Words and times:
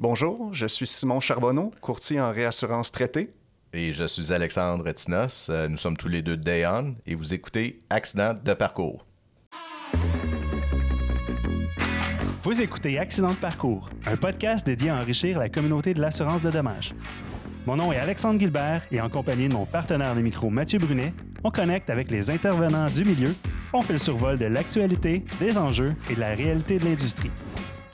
Bonjour, 0.00 0.48
je 0.54 0.64
suis 0.64 0.86
Simon 0.86 1.20
Charbonneau, 1.20 1.72
courtier 1.82 2.22
en 2.22 2.32
réassurance 2.32 2.90
traité. 2.90 3.28
Et 3.74 3.92
je 3.92 4.04
suis 4.04 4.32
Alexandre 4.32 4.90
Tinos. 4.92 5.48
Euh, 5.50 5.68
Nous 5.68 5.76
sommes 5.76 5.98
tous 5.98 6.08
les 6.08 6.22
deux 6.22 6.38
de 6.38 6.42
Dayon 6.42 6.96
et 7.04 7.14
vous 7.14 7.34
écoutez 7.34 7.78
Accident 7.90 8.32
de 8.32 8.54
parcours. 8.54 9.04
Vous 12.40 12.62
écoutez 12.62 12.98
Accident 12.98 13.32
de 13.32 13.34
parcours, 13.34 13.90
un 14.06 14.16
podcast 14.16 14.64
dédié 14.64 14.88
à 14.88 14.96
enrichir 14.96 15.38
la 15.38 15.50
communauté 15.50 15.92
de 15.92 16.00
l'assurance 16.00 16.40
de 16.40 16.50
dommages. 16.50 16.94
Mon 17.66 17.76
nom 17.76 17.92
est 17.92 17.98
Alexandre 17.98 18.40
Gilbert 18.40 18.86
et 18.90 19.02
en 19.02 19.10
compagnie 19.10 19.50
de 19.50 19.52
mon 19.52 19.66
partenaire 19.66 20.14
de 20.14 20.22
micro 20.22 20.48
Mathieu 20.48 20.78
Brunet, 20.78 21.12
on 21.44 21.50
connecte 21.50 21.90
avec 21.90 22.10
les 22.10 22.30
intervenants 22.30 22.86
du 22.86 23.04
milieu, 23.04 23.34
on 23.74 23.82
fait 23.82 23.92
le 23.92 23.98
survol 23.98 24.38
de 24.38 24.46
l'actualité, 24.46 25.26
des 25.38 25.58
enjeux 25.58 25.94
et 26.10 26.14
de 26.14 26.20
la 26.20 26.34
réalité 26.34 26.78
de 26.78 26.86
l'industrie. 26.86 27.30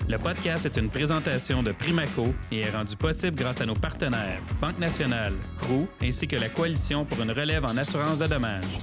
Le 0.09 0.19
podcast 0.19 0.67
est 0.67 0.77
une 0.77 0.89
présentation 0.89 1.63
de 1.63 1.73
Primaco 1.73 2.33
et 2.53 2.61
est 2.61 2.71
rendu 2.71 2.95
possible 2.97 3.37
grâce 3.37 3.61
à 3.61 3.67
nos 3.67 3.75
partenaires 3.75 4.41
Banque 4.61 4.79
Nationale, 4.79 5.33
CRU 5.61 5.87
ainsi 6.03 6.29
que 6.29 6.37
la 6.37 6.49
Coalition 6.49 7.05
pour 7.05 7.21
une 7.23 7.33
relève 7.33 7.65
en 7.65 7.77
assurance 7.77 8.19
de 8.19 8.27
dommages. 8.27 8.79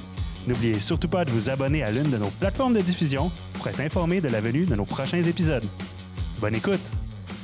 N'oubliez 0.45 0.79
surtout 0.81 1.07
pas 1.07 1.23
de 1.23 1.31
vous 1.31 1.49
abonner 1.49 1.83
à 1.83 1.91
l'une 1.91 2.09
de 2.11 2.17
nos 2.17 2.29
plateformes 2.29 2.73
de 2.73 2.81
diffusion 2.81 3.31
pour 3.53 3.67
être 3.67 3.79
informé 3.79 4.19
de 4.19 4.27
la 4.27 4.41
venue 4.41 4.65
de 4.65 4.75
nos 4.75 4.83
prochains 4.83 5.23
épisodes. 5.23 5.63
Bonne 6.39 6.55
écoute! 6.55 6.81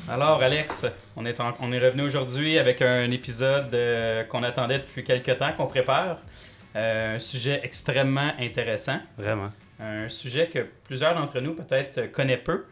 Alors 0.09 0.41
Alex, 0.41 0.85
on 1.16 1.26
est, 1.26 1.40
en- 1.40 1.55
on 1.62 1.71
est 1.71 1.80
revenu 1.80 2.02
aujourd'hui 2.02 2.57
avec 2.57 2.82
un 2.82 3.09
épisode 3.12 3.73
euh, 3.73 4.23
qu'on 4.26 4.43
attendait 4.43 4.80
depuis 4.80 5.04
quelques 5.04 5.38
temps, 5.38 5.54
qu'on 5.55 5.68
prépare. 5.68 6.18
Euh, 6.76 7.16
un 7.16 7.20
sujet 7.20 7.62
extrêmement 7.63 8.32
intéressant. 8.40 8.99
Vraiment. 9.18 9.49
Un 9.80 10.09
sujet 10.09 10.49
que 10.54 10.68
plusieurs 10.84 11.16
d'entre 11.16 11.40
nous 11.40 11.54
peut-être 11.54 12.12
connaissent 12.12 12.41
peu. 12.43 12.66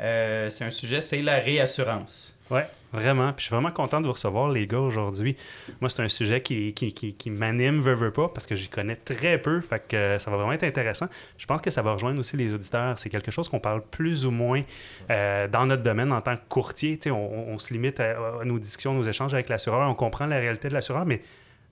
Euh, 0.00 0.50
c'est 0.50 0.64
un 0.64 0.70
sujet, 0.70 1.00
c'est 1.00 1.22
la 1.22 1.36
réassurance. 1.38 2.38
Ouais, 2.50 2.66
vraiment. 2.92 3.32
Puis 3.32 3.44
je 3.44 3.46
suis 3.46 3.54
vraiment 3.54 3.70
content 3.70 4.00
de 4.00 4.06
vous 4.06 4.12
recevoir, 4.12 4.50
les 4.50 4.66
gars, 4.66 4.78
aujourd'hui. 4.80 5.36
Moi, 5.80 5.88
c'est 5.88 6.02
un 6.02 6.08
sujet 6.08 6.40
qui, 6.42 6.74
qui, 6.74 6.92
qui, 6.92 7.14
qui 7.14 7.30
m'anime, 7.30 7.80
veut, 7.80 7.94
veut 7.94 8.10
pas, 8.10 8.28
parce 8.28 8.46
que 8.46 8.54
j'y 8.56 8.68
connais 8.68 8.96
très 8.96 9.38
peu. 9.38 9.60
Fait 9.60 9.82
que 9.86 9.96
euh, 9.96 10.18
ça 10.18 10.30
va 10.30 10.36
vraiment 10.36 10.52
être 10.52 10.64
intéressant. 10.64 11.06
Je 11.38 11.46
pense 11.46 11.62
que 11.62 11.70
ça 11.70 11.80
va 11.80 11.92
rejoindre 11.92 12.18
aussi 12.20 12.36
les 12.36 12.52
auditeurs. 12.52 12.98
C'est 12.98 13.08
quelque 13.08 13.30
chose 13.30 13.48
qu'on 13.48 13.60
parle 13.60 13.82
plus 13.82 14.26
ou 14.26 14.30
moins 14.30 14.62
euh, 15.10 15.48
dans 15.48 15.64
notre 15.64 15.82
domaine 15.82 16.12
en 16.12 16.20
tant 16.20 16.36
que 16.36 16.42
courtier. 16.48 16.96
Tu 16.98 17.04
sais, 17.04 17.10
on, 17.10 17.48
on 17.50 17.58
se 17.58 17.72
limite 17.72 18.00
à, 18.00 18.40
à 18.40 18.44
nos 18.44 18.58
discussions, 18.58 18.92
nos 18.94 19.02
échanges 19.02 19.32
avec 19.32 19.48
l'assureur. 19.48 19.88
On 19.88 19.94
comprend 19.94 20.26
la 20.26 20.38
réalité 20.38 20.68
de 20.68 20.74
l'assureur, 20.74 21.06
mais 21.06 21.22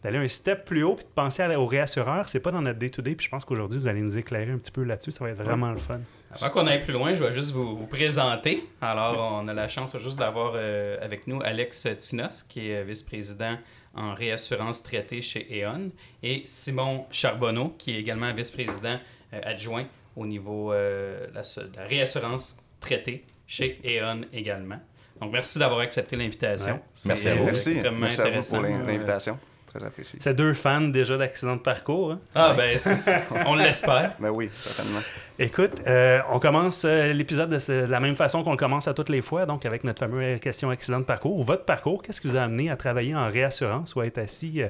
d'aller 0.03 0.19
un 0.19 0.28
step 0.28 0.65
plus 0.65 0.83
haut 0.84 0.95
puis 0.95 1.05
de 1.05 1.11
penser 1.15 1.43
à- 1.43 1.61
au 1.61 1.67
réassureur, 1.67 2.28
c'est 2.28 2.41
pas 2.41 2.50
dans 2.50 2.62
notre 2.62 2.78
day-to-day. 2.78 3.15
Puis 3.15 3.27
je 3.27 3.31
pense 3.31 3.45
qu'aujourd'hui, 3.45 3.78
vous 3.78 3.89
allez 3.89 4.00
nous 4.00 4.17
éclairer 4.17 4.50
un 4.53 4.59
petit 4.59 4.73
peu 4.73 4.84
là-dessus. 4.84 5.12
Ça 5.12 5.25
va 5.25 5.31
être 5.31 5.43
vraiment 5.43 5.70
le 5.70 5.77
fun. 5.77 6.00
Avant 6.41 6.50
qu'on 6.50 6.66
aille 6.66 6.83
plus 6.83 6.92
loin, 6.92 7.14
je 7.14 7.22
vais 7.25 7.33
juste 7.33 7.52
vous, 7.52 7.77
vous 7.77 7.86
présenter. 7.86 8.64
Alors, 8.80 9.41
on 9.42 9.47
a 9.48 9.55
la 9.55 9.69
chance 9.69 9.97
juste 9.98 10.19
d'avoir 10.19 10.52
euh, 10.56 10.97
avec 11.02 11.27
nous 11.27 11.41
Alex 11.42 11.86
Tinos, 11.98 12.42
qui 12.42 12.70
est 12.70 12.78
euh, 12.78 12.84
vice-président 12.84 13.56
en 13.94 14.14
réassurance 14.14 14.83
traitée 14.83 15.20
chez 15.20 15.47
E.ON, 15.62 15.91
et 16.22 16.42
Simon 16.47 17.05
Charbonneau, 17.10 17.75
qui 17.78 17.94
est 17.97 18.00
également 18.00 18.33
vice-président 18.33 18.98
euh, 19.34 19.41
adjoint 19.42 19.84
au 20.16 20.27
niveau 20.27 20.72
euh, 20.72 21.27
la, 21.34 21.42
de 21.42 21.77
la 21.77 21.84
réassurance 21.86 22.56
traitée 22.80 23.25
chez 23.47 23.75
E.ON 23.84 24.22
également. 24.33 24.80
Donc, 25.20 25.33
merci 25.33 25.58
d'avoir 25.58 25.80
accepté 25.80 26.16
l'invitation. 26.16 26.72
Ouais. 26.75 26.80
Merci 27.06 27.28
à 27.28 27.34
vous. 27.34 27.44
Merci, 27.44 27.70
extrêmement 27.72 28.00
merci 28.00 28.20
à 28.22 28.30
vous 28.30 28.48
pour 28.48 28.62
l'in- 28.62 28.80
Euh, 28.80 28.86
l'invitation. 28.86 29.38
Très 29.75 29.87
apprécié. 29.87 30.19
C'est 30.23 30.34
deux 30.34 30.53
fans 30.53 30.81
déjà 30.83 31.17
d'accident 31.17 31.56
de 31.56 31.61
parcours. 31.61 32.12
hein? 32.12 32.20
Ah, 32.34 32.53
ben, 32.55 32.77
c'est- 32.78 33.25
on 33.47 33.55
l'espère. 33.55 34.12
Ben 34.20 34.31
oui, 34.31 34.51
certainement. 34.55 35.01
Écoute, 35.39 35.73
euh, 35.87 36.20
on 36.31 36.39
commence 36.39 36.84
euh, 36.84 37.12
l'épisode 37.12 37.48
de, 37.51 37.87
la 37.87 38.00
même 38.00 38.17
façon 38.17 38.45
qu'on 38.45 38.50
le 38.50 38.56
commence 38.59 38.87
à 38.87 38.93
toutes 38.95 39.09
les 39.09 39.23
fois, 39.23 39.47
donc 39.47 39.65
avec 39.65 39.84
notre 39.84 40.00
fameuse 40.00 40.41
question 40.41 40.69
accident 40.70 41.00
de 41.00 41.05
parcours. 41.05 41.43
Votre 41.43 41.65
parcours, 41.65 42.03
qu'est-ce 42.03 42.20
qui 42.20 42.28
vous 42.28 42.37
a 42.37 42.43
amené 42.43 42.70
à 42.70 42.77
travailler 42.77 43.15
en 43.15 43.28
réassurance 43.28 43.95
ou 43.95 44.00
à 44.00 44.06
être 44.06 44.19
assis 44.19 44.62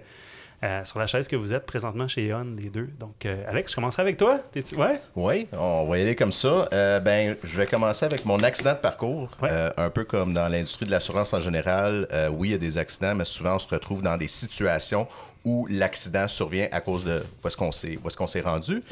euh, 0.65 0.85
sur 0.85 0.99
la 0.99 1.07
chaise 1.07 1.29
que 1.29 1.37
vous 1.37 1.53
êtes 1.53 1.67
présentement 1.67 2.07
chez 2.09 2.29
E.ON, 2.31 2.55
les 2.57 2.71
deux? 2.71 2.89
Donc, 3.01 3.27
euh, 3.27 3.45
Alex, 3.49 3.71
je 3.73 3.77
commencerai 3.77 4.03
avec 4.03 4.17
toi. 4.17 4.39
T'es-tu- 4.53 4.77
Ouais? 4.77 5.01
Oui, 5.17 5.49
on 5.53 5.87
va 5.89 5.99
y 5.99 6.03
aller 6.03 6.15
comme 6.17 6.33
ça. 6.33 6.69
Euh, 6.73 7.01
ben, 7.01 7.37
je 7.43 7.57
vais 7.57 7.67
commencer 7.67 8.05
avec 8.05 8.25
mon 8.25 8.39
accident 8.43 8.73
de 8.73 8.79
parcours. 8.79 9.29
Ouais. 9.43 9.51
Un 9.77 9.91
peu 9.91 10.05
comme 10.05 10.33
dans 10.35 10.49
l'industrie 10.49 10.87
de 10.87 10.91
l'assurance 10.91 11.33
en 11.35 11.41
général, 11.41 12.07
oui, 12.33 12.49
il 12.49 12.53
y 12.53 12.55
a 12.55 12.59
des 12.59 12.79
accidents, 12.79 13.15
mais 13.15 13.25
souvent 13.25 13.57
on 13.57 13.59
se 13.59 13.69
retrouve 13.69 14.03
dans 14.03 14.17
des 14.17 14.29
situations 14.29 15.07
où 15.45 15.67
l'accident 15.71 16.29
survient 16.29 16.69
à 16.73 16.81
cause 16.81 17.05
de 17.05 17.23
où 17.43 17.49
est-ce 17.49 17.57
qu'on 17.57 17.73
s'est, 17.73 17.99
est-ce 18.05 18.17
qu'on 18.17 18.27
s'est 18.27 18.41
rendu. 18.41 18.83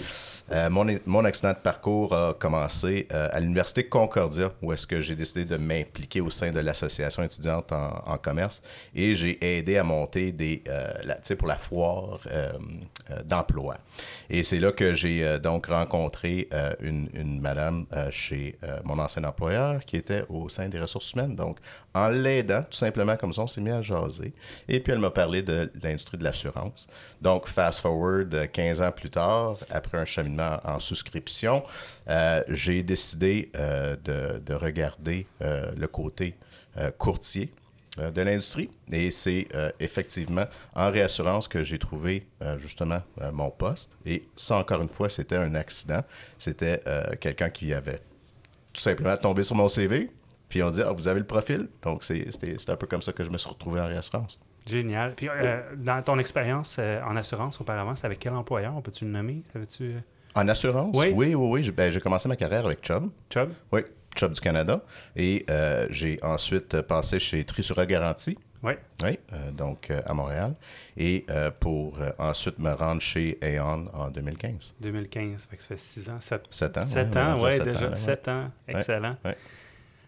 Euh, 0.53 0.69
mon, 0.69 0.85
mon 1.07 1.25
accident 1.25 1.53
de 1.53 1.59
parcours 1.59 2.13
a 2.13 2.35
commencé 2.35 3.07
euh, 3.13 3.29
à 3.31 3.39
l'Université 3.39 3.85
Concordia, 3.85 4.49
où 4.63 4.73
est-ce 4.73 4.87
que 4.87 5.01
j'ai 5.01 5.15
décidé 5.15 5.45
de 5.45 5.57
m'impliquer 5.57 6.21
au 6.21 6.31
sein 6.31 6.51
de 6.51 6.59
l'association 6.59 7.23
étudiante 7.23 7.71
en, 7.73 8.19
commerce 8.19 8.63
et 8.95 9.15
j'ai 9.15 9.59
aidé 9.59 9.77
à 9.77 9.85
monter 9.85 10.33
des, 10.33 10.63
euh, 10.69 10.93
la- 11.05 11.37
pour 11.37 11.47
la 11.47 11.57
foire 11.57 12.19
euh, 12.31 12.53
d'emploi. 13.25 13.77
Et 14.29 14.43
c'est 14.43 14.59
là 14.59 14.73
que 14.73 14.95
j'ai 14.95 15.39
donc 15.39 15.67
rencontré 15.67 16.49
une, 16.81 17.09
une 17.15 17.41
madame 17.41 17.87
chez 18.11 18.59
mon 18.85 18.99
ancien 18.99 19.25
employeur 19.25 19.85
qui 19.85 19.97
était 19.97 20.25
au 20.29 20.49
sein 20.49 20.69
des 20.69 20.81
ressources 20.81 21.13
humaines. 21.13 21.35
Donc, 21.35 21.59
en 21.95 22.09
l'aidant, 22.09 22.63
tout 22.63 22.77
simplement 22.77 23.17
comme 23.17 23.33
ça, 23.33 23.43
on 23.43 23.47
s'est 23.47 23.61
mis 23.61 23.71
à 23.71 23.83
jaser. 23.83 24.33
Et 24.69 24.81
puis, 24.81 24.93
elle 24.93 24.99
m'a 24.99 25.11
parlé 25.11 25.43
de 25.43 25.71
l'industrie 25.83 26.19
de 26.19 26.25
l'assurance. 26.25 26.87
Donc, 27.21 27.49
fast 27.49 27.81
forward, 27.81 28.33
euh, 28.35 28.47
15 28.47 28.81
ans 28.83 28.93
plus 28.93 29.11
tard, 29.11 29.57
après 29.71 29.99
un 29.99 30.05
cheminement 30.05 30.59
en 30.65 30.79
souscription, 30.79 31.65
euh, 32.09 32.43
j'ai 32.49 32.83
décidé 32.83 33.51
euh, 33.57 33.97
de, 34.05 34.39
de 34.39 34.55
regarder 34.55 35.27
euh, 35.43 35.71
le 35.77 35.87
côté 35.89 36.37
euh, 36.79 36.91
courtier 36.93 37.53
euh, 37.99 38.13
de 38.13 38.23
l'industrie. 38.23 38.71
Et 38.93 39.11
c'est 39.11 39.49
euh, 39.55 39.73
effectivement 39.81 40.45
en 40.77 40.93
réassurance 40.93 41.49
que 41.49 41.65
j'ai 41.65 41.79
trouvé 41.79 42.29
euh, 42.41 42.57
justement 42.59 43.03
euh, 43.21 43.33
mon 43.33 43.51
poste. 43.51 43.97
Et 44.07 44.29
ça, 44.37 44.57
encore 44.59 44.81
une 44.81 44.89
fois, 44.89 45.09
c'était 45.09 45.37
un 45.37 45.57
accident. 45.57 46.03
C'était 46.39 46.81
euh, 46.87 47.17
quelqu'un 47.19 47.51
qui 47.51 47.75
avait 47.75 47.99
tout 48.73 48.81
simplement 48.81 49.17
tombé 49.17 49.43
sur 49.43 49.57
mon 49.57 49.69
CV. 49.69 50.09
Puis 50.51 50.63
on 50.63 50.71
dit, 50.71 50.83
ah, 50.83 50.93
vous 50.93 51.09
avez 51.09 51.21
le 51.21 51.27
profil? 51.27 51.69
Donc, 51.83 52.05
c'est- 52.05 52.29
un 52.69 52.77
peu 52.77 52.87
comme 52.87 53.01
ça 53.01 53.13
que 53.13 53.25
je 53.25 53.31
me 53.31 53.39
suis 53.39 53.49
retrouvé 53.49 53.81
en 53.81 53.87
réassurance. 53.87 54.39
Génial. 54.67 55.15
Puis, 55.15 55.29
euh, 55.31 55.63
dans 55.77 56.03
ton 56.03 56.19
expérience 56.19 56.77
euh, 56.79 57.01
en 57.03 57.17
assurance 57.17 57.59
auparavant, 57.61 57.95
c'est 57.97 58.05
avec 58.05 58.19
quel 58.19 58.35
employeur? 58.35 58.75
On 58.77 58.83
peut-tu 58.83 59.07
le 59.07 59.11
nommer? 59.11 59.43
Savais-tu, 59.55 59.85
euh, 59.85 60.01
En 60.35 60.47
assurance? 60.49 60.95
Oui. 60.99 61.13
oui, 61.15 61.35
oui. 61.35 61.49
oui. 61.51 61.63
J'ai 61.63 61.73
ben, 61.73 61.91
j'ai 61.91 62.01
commencé 62.01 62.29
ma 62.29 62.37
carrière 62.37 62.67
avec 62.67 62.85
Chubb. 62.87 63.11
Chubb? 63.33 63.53
Oui, 63.73 63.81
Chubb 64.15 64.33
du 64.33 64.41
Canada. 64.41 64.83
Et 65.17 65.47
euh, 65.49 65.87
j'ai 65.91 66.19
ensuite 66.23 66.83
passé 66.83 67.19
chez 67.19 67.43
Trisura 67.45 67.87
Garantie. 67.87 68.37
Oui. 68.63 68.73
Oui, 69.03 69.19
donc 69.55 69.91
à 70.05 70.13
Montréal. 70.13 70.55
Et 70.99 71.25
pour 71.61 71.99
ensuite 72.19 72.59
me 72.59 72.71
rendre 72.75 73.01
chez 73.01 73.39
Aon 73.43 73.87
en 73.95 74.11
2015. 74.11 74.75
2015. 74.81 75.47
Fait 75.51 75.57
que 75.57 75.63
ça 75.63 75.69
fait 75.71 75.79
6 75.79 76.11
ans, 76.11 76.21
7, 76.21 76.47
Sept 76.51 76.77
ans. 76.77 76.85
Sept 76.85 77.15
ouais, 77.15 77.23
on 77.23 77.27
ans, 77.31 77.37
va 77.37 77.47
oui, 77.49 77.53
sept 77.55 77.65
déjà. 77.65 77.79
ans, 77.79 77.83
là, 77.83 77.91
ouais. 77.93 77.97
7 77.97 78.29
ans. 78.29 78.51
Excellent. 78.69 79.17
ouais. 79.25 79.37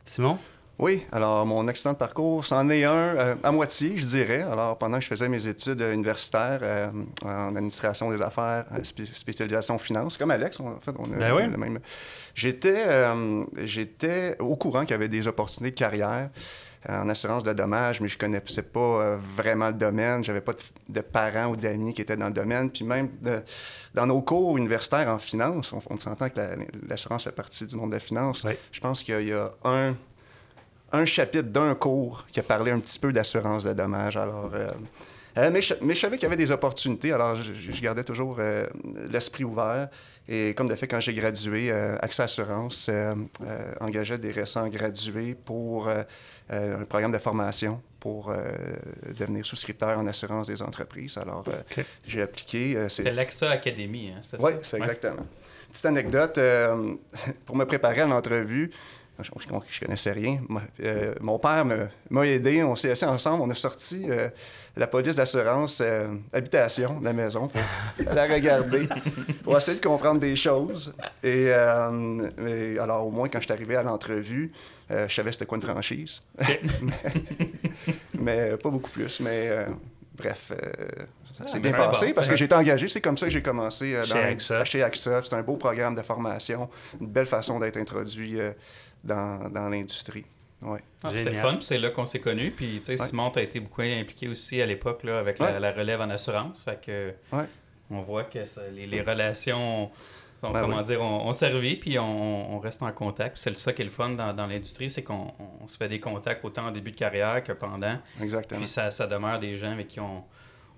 Simon? 0.04 0.38
Oui, 0.78 1.04
alors 1.12 1.46
mon 1.46 1.68
accident 1.68 1.92
de 1.92 1.98
parcours, 1.98 2.44
c'en 2.44 2.68
est 2.70 2.82
un 2.84 2.92
euh, 2.92 3.34
à 3.44 3.52
moitié, 3.52 3.96
je 3.96 4.04
dirais. 4.06 4.42
Alors, 4.42 4.78
pendant 4.78 4.96
que 4.98 5.04
je 5.04 5.08
faisais 5.08 5.28
mes 5.28 5.46
études 5.46 5.80
euh, 5.80 5.92
universitaires 5.94 6.58
euh, 6.62 6.88
en 7.24 7.54
administration 7.54 8.10
des 8.10 8.20
affaires, 8.20 8.64
spé- 8.82 9.04
spécialisation 9.06 9.78
finance, 9.78 10.16
comme 10.16 10.30
Alex, 10.32 10.58
on- 10.58 10.68
en 10.68 10.80
fait, 10.80 10.92
on 10.98 11.04
a 11.12 11.16
Ben 11.16 11.32
oui. 11.34 11.42
le 11.46 11.56
même. 11.56 11.78
J'étais, 12.34 12.84
euh, 12.86 13.44
j'étais 13.62 14.36
au 14.40 14.56
courant 14.56 14.80
qu'il 14.80 14.92
y 14.92 14.94
avait 14.94 15.08
des 15.08 15.28
opportunités 15.28 15.70
de 15.72 15.78
carrière 15.78 16.30
en 16.88 17.08
assurance 17.08 17.42
de 17.44 17.52
dommages, 17.52 18.00
mais 18.00 18.08
je 18.08 18.18
connaissais 18.18 18.62
pas 18.62 18.80
euh, 18.80 19.18
vraiment 19.36 19.68
le 19.68 19.74
domaine. 19.74 20.22
J'avais 20.24 20.40
pas 20.40 20.52
de, 20.52 20.58
de 20.88 21.00
parents 21.00 21.46
ou 21.46 21.56
d'amis 21.56 21.94
qui 21.94 22.02
étaient 22.02 22.16
dans 22.16 22.26
le 22.26 22.32
domaine. 22.32 22.70
Puis 22.70 22.84
même 22.84 23.08
de- 23.20 23.42
dans 23.94 24.06
nos 24.06 24.20
cours 24.22 24.56
universitaires 24.58 25.08
en 25.08 25.18
finance, 25.18 25.72
on, 25.72 25.78
on 25.90 25.96
s'entend 25.96 26.28
que 26.28 26.38
la- 26.38 26.56
l'assurance 26.88 27.24
fait 27.24 27.32
partie 27.32 27.66
du 27.66 27.76
monde 27.76 27.90
de 27.90 27.94
la 27.96 28.00
finance. 28.00 28.44
Oui. 28.44 28.52
Je 28.72 28.80
pense 28.80 29.02
qu'il 29.02 29.28
y 29.28 29.32
a- 29.32 29.52
un 29.64 29.94
un 30.94 31.06
chapitre 31.06 31.48
d'un 31.48 31.74
cours 31.74 32.26
qui 32.32 32.38
a 32.40 32.42
parlé 32.42 32.70
un 32.70 32.78
petit 32.78 32.98
peu 32.98 33.12
d'assurance 33.14 33.64
de 33.64 33.72
dommages. 33.72 34.18
Alors, 34.18 34.50
euh, 34.52 34.68
euh, 35.38 35.50
mais, 35.50 35.62
je, 35.62 35.72
mais 35.80 35.94
je 35.94 36.00
savais 36.00 36.16
qu'il 36.18 36.24
y 36.24 36.26
avait 36.26 36.36
des 36.36 36.52
opportunités, 36.52 37.12
alors 37.12 37.34
je, 37.34 37.80
gardais 37.80 38.04
toujours 38.04 38.36
euh, 38.40 38.66
l'esprit 39.10 39.44
ouvert. 39.44 39.88
Et 40.28 40.52
comme 40.54 40.68
de 40.68 40.74
fait, 40.74 40.86
quand 40.86 41.00
j'ai 41.00 41.14
gradué, 41.14 41.70
euh, 41.72 41.96
Accès 42.02 42.22
Assurance 42.24 42.88
euh, 42.90 43.14
euh, 43.42 43.72
engageait 43.80 44.18
des 44.18 44.32
récents 44.32 44.68
gradués 44.68 45.34
pour 45.34 45.88
euh, 45.88 45.94
euh, 45.94 46.02
un 46.50 46.84
programme 46.84 47.12
de 47.12 47.18
formation 47.18 47.80
pour 48.00 48.30
euh, 48.30 48.34
devenir 49.16 49.46
souscripteur 49.46 49.98
en 49.98 50.06
assurance 50.06 50.48
des 50.48 50.60
entreprises. 50.62 51.16
Alors, 51.18 51.44
euh, 51.48 51.82
j'ai 52.06 52.22
appliqué. 52.22 52.76
euh, 52.76 52.88
c'est- 52.88 53.02
C'était 53.02 53.12
l'AXA 53.12 53.50
Academy, 53.50 54.10
hein, 54.14 54.18
c'était 54.22 54.42
oui, 54.42 54.52
ça? 54.54 54.58
c'est 54.62 54.76
Ouais. 54.80 54.82
exactement. 54.86 55.26
Petite 55.70 55.86
anecdote, 55.86 56.38
euh, 56.38 56.94
pour 57.46 57.56
me 57.56 57.64
préparer 57.64 58.00
à 58.00 58.06
l'entrevue, 58.06 58.70
Je, 59.18 59.30
je 59.68 59.80
connaissais 59.80 60.12
rien. 60.12 60.40
Euh, 60.82 61.14
mon 61.20 61.38
père 61.38 61.66
m'a 62.10 62.26
aidé. 62.26 62.62
On 62.62 62.74
s'est 62.74 62.90
assis 62.90 63.04
ensemble. 63.04 63.42
On 63.42 63.50
a 63.50 63.54
sorti 63.54 64.06
euh, 64.08 64.28
la 64.76 64.86
police 64.86 65.16
d'assurance 65.16 65.80
euh, 65.80 66.08
habitation 66.32 66.98
de 66.98 67.04
la 67.04 67.12
maison 67.12 67.48
pour 67.48 67.60
la 68.14 68.26
regarder, 68.26 68.88
pour 69.44 69.56
essayer 69.56 69.78
de 69.78 69.86
comprendre 69.86 70.20
des 70.20 70.34
choses. 70.34 70.94
Et, 71.22 71.52
alors, 71.52 73.06
au 73.06 73.10
moins, 73.10 73.28
quand 73.28 73.38
je 73.40 73.44
suis 73.44 73.52
arrivé 73.52 73.76
à 73.76 73.82
l'entrevue, 73.82 74.52
je 74.90 75.12
savais 75.12 75.32
c'était 75.32 75.46
quoi 75.46 75.56
une 75.56 75.62
franchise. 75.62 76.22
mais, 78.14 78.56
pas 78.56 78.70
beaucoup 78.70 78.90
plus. 78.90 79.20
Mais 79.20 79.66
bref, 80.16 80.52
ça 81.38 81.48
s'est 81.48 81.56
ah, 81.56 81.60
bien 81.60 81.72
passé 81.72 82.12
parce 82.12 82.28
que 82.28 82.36
j'ai 82.36 82.44
été 82.44 82.54
engagé. 82.54 82.88
C'est 82.88 83.00
comme 83.00 83.18
ça 83.18 83.26
que 83.26 83.32
j'ai 83.32 83.42
commencé 83.42 83.94
dans 83.94 84.04
chez 84.04 84.22
AXA. 84.22 84.64
Chez 84.64 84.82
AXA. 84.82 85.22
C'est 85.24 85.34
un 85.34 85.42
beau 85.42 85.56
programme 85.56 85.94
de 85.94 86.02
formation, 86.02 86.68
une 87.00 87.08
belle 87.08 87.26
façon 87.26 87.58
d'être 87.58 87.76
introduit 87.76 88.38
dans, 89.04 89.48
dans 89.48 89.68
l'industrie. 89.68 90.24
Ouais. 90.62 90.80
Ah, 91.02 91.10
c'est 91.10 91.24
le 91.24 91.32
fun, 91.32 91.58
c'est 91.60 91.78
là 91.78 91.90
qu'on 91.90 92.06
s'est 92.06 92.20
connus. 92.20 92.52
Puis, 92.52 92.78
tu 92.78 92.84
sais, 92.84 92.96
Simon, 92.96 93.30
tu 93.30 93.40
été 93.40 93.60
beaucoup 93.60 93.82
impliqué 93.82 94.28
aussi 94.28 94.62
à 94.62 94.66
l'époque 94.66 95.04
avec 95.04 95.38
la, 95.38 95.72
relève 95.72 96.00
en 96.00 96.10
assurance. 96.10 96.62
Fait 96.62 96.80
que, 96.80 97.12
on 97.90 98.00
voit 98.02 98.24
que 98.24 98.38
les, 98.74 98.86
les, 98.86 99.02
relations 99.02 99.90
ben 100.50 100.60
comment 100.60 100.82
dire, 100.82 101.00
on, 101.00 101.32
servi, 101.32 101.76
puis 101.76 101.98
on, 101.98 102.54
on, 102.54 102.58
reste 102.58 102.82
en 102.82 102.90
contact. 102.92 103.38
C'est 103.38 103.56
ça 103.56 103.72
qui 103.72 103.82
est 103.82 103.84
le 103.84 103.90
fun 103.90 104.10
dans, 104.10 104.32
dans 104.32 104.46
l'industrie, 104.46 104.90
c'est 104.90 105.04
qu'on 105.04 105.32
se 105.66 105.76
fait 105.76 105.88
des 105.88 106.00
contacts 106.00 106.44
autant 106.44 106.66
en 106.66 106.72
début 106.72 106.90
de 106.90 106.96
carrière 106.96 107.42
que 107.44 107.52
pendant. 107.52 107.98
Exactement. 108.20 108.60
Puis 108.60 108.68
ça, 108.68 108.90
ça 108.90 109.06
demeure 109.06 109.38
des 109.38 109.56
gens 109.56 109.70
avec 109.70 109.88
qui 109.88 110.00
on, 110.00 110.24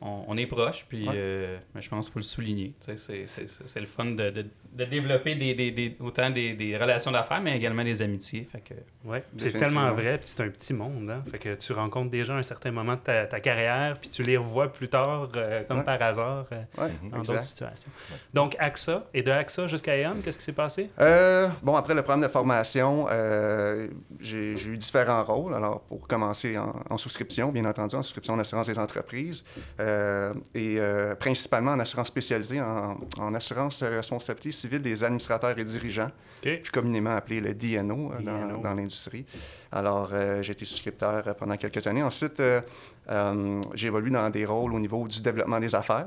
on, 0.02 0.36
est 0.36 0.46
proche, 0.46 0.84
puis 0.88 1.06
euh, 1.08 1.58
je 1.74 1.88
pense 1.88 2.06
qu'il 2.06 2.12
faut 2.12 2.18
le 2.18 2.24
souligner. 2.24 2.74
C'est 2.78 3.80
le 3.80 3.86
fun 3.86 4.06
de, 4.06 4.30
de, 4.30 4.46
de 4.74 4.84
développer 4.84 5.34
des, 5.34 5.54
des, 5.54 5.70
des, 5.70 5.96
autant 6.00 6.30
des, 6.30 6.76
relations 6.80 7.10
d'affaires, 7.10 7.40
mais 7.40 7.56
également 7.56 7.84
des 7.84 8.02
amitiés. 8.02 8.48
Fait 8.50 8.60
que... 8.60 8.74
Oui, 9.04 9.18
c'est 9.36 9.52
tellement 9.52 9.92
vrai, 9.92 10.18
puis 10.18 10.28
c'est 10.28 10.42
un 10.42 10.48
petit 10.48 10.74
monde. 10.74 11.10
Hein? 11.10 11.22
Fait 11.30 11.38
que 11.38 11.54
tu 11.54 11.72
rencontres 11.72 12.10
des 12.10 12.24
gens 12.24 12.34
à 12.34 12.38
un 12.38 12.42
certain 12.42 12.70
moment 12.70 12.94
de 12.94 13.00
ta, 13.00 13.26
ta 13.26 13.40
carrière, 13.40 13.98
puis 14.00 14.10
tu 14.10 14.22
les 14.22 14.36
revois 14.36 14.72
plus 14.72 14.88
tard, 14.88 15.28
euh, 15.36 15.62
comme 15.64 15.84
par 15.84 16.00
hasard, 16.02 16.46
euh, 16.52 16.88
dans 17.10 17.22
d'autres 17.22 17.42
situations. 17.42 17.90
Donc, 18.32 18.56
AXA, 18.58 19.06
et 19.14 19.22
de 19.22 19.30
AXA 19.30 19.66
jusqu'à 19.66 19.96
EON, 19.96 20.16
qu'est-ce 20.24 20.38
qui 20.38 20.44
s'est 20.44 20.52
passé? 20.52 20.90
bon, 21.62 21.74
après 21.74 21.94
le 21.94 22.02
programme 22.02 22.22
de 22.22 22.28
formation, 22.28 23.06
j'ai 24.20 24.54
eu 24.54 24.76
différents 24.76 25.24
rôles. 25.24 25.54
Alors, 25.54 25.80
pour 25.82 26.06
commencer 26.06 26.58
en, 26.58 26.74
en, 26.90 26.96
souscription, 26.96 27.52
bien 27.52 27.64
entendu, 27.64 27.94
en 27.96 28.02
souscription 28.02 28.36
d'assurance 28.36 28.66
des 28.66 28.78
entreprises. 28.78 29.44
Euh, 29.80 30.34
et 30.54 30.76
euh, 30.78 31.14
principalement 31.14 31.72
en 31.72 31.80
assurance 31.80 32.08
spécialisée, 32.08 32.60
en, 32.60 33.34
assurance 33.34 33.82
responsabilité 33.82 34.52
civile 34.64 34.82
des 34.82 35.04
administrateurs 35.04 35.58
et 35.58 35.64
dirigeants, 35.64 36.10
plus 36.40 36.70
communément 36.72 37.10
appelé 37.10 37.40
le 37.40 37.54
DNO, 37.54 38.12
euh, 38.12 38.20
Dans, 38.20 38.58
dans 38.58 38.74
l'industrie. 38.74 39.24
Alors, 39.72 40.12
j'ai 40.42 40.52
été 40.52 40.64
souscripteur 40.64 41.34
pendant 41.36 41.56
quelques 41.56 41.86
années. 41.86 42.02
Ensuite, 42.02 42.42
j'ai 43.74 43.86
évolué 43.86 44.10
dans 44.10 44.30
des 44.30 44.44
rôles 44.44 44.72
au 44.74 44.80
niveau 44.80 45.06
du 45.08 45.20
développement 45.20 45.60
des 45.60 45.74
affaires. 45.74 46.06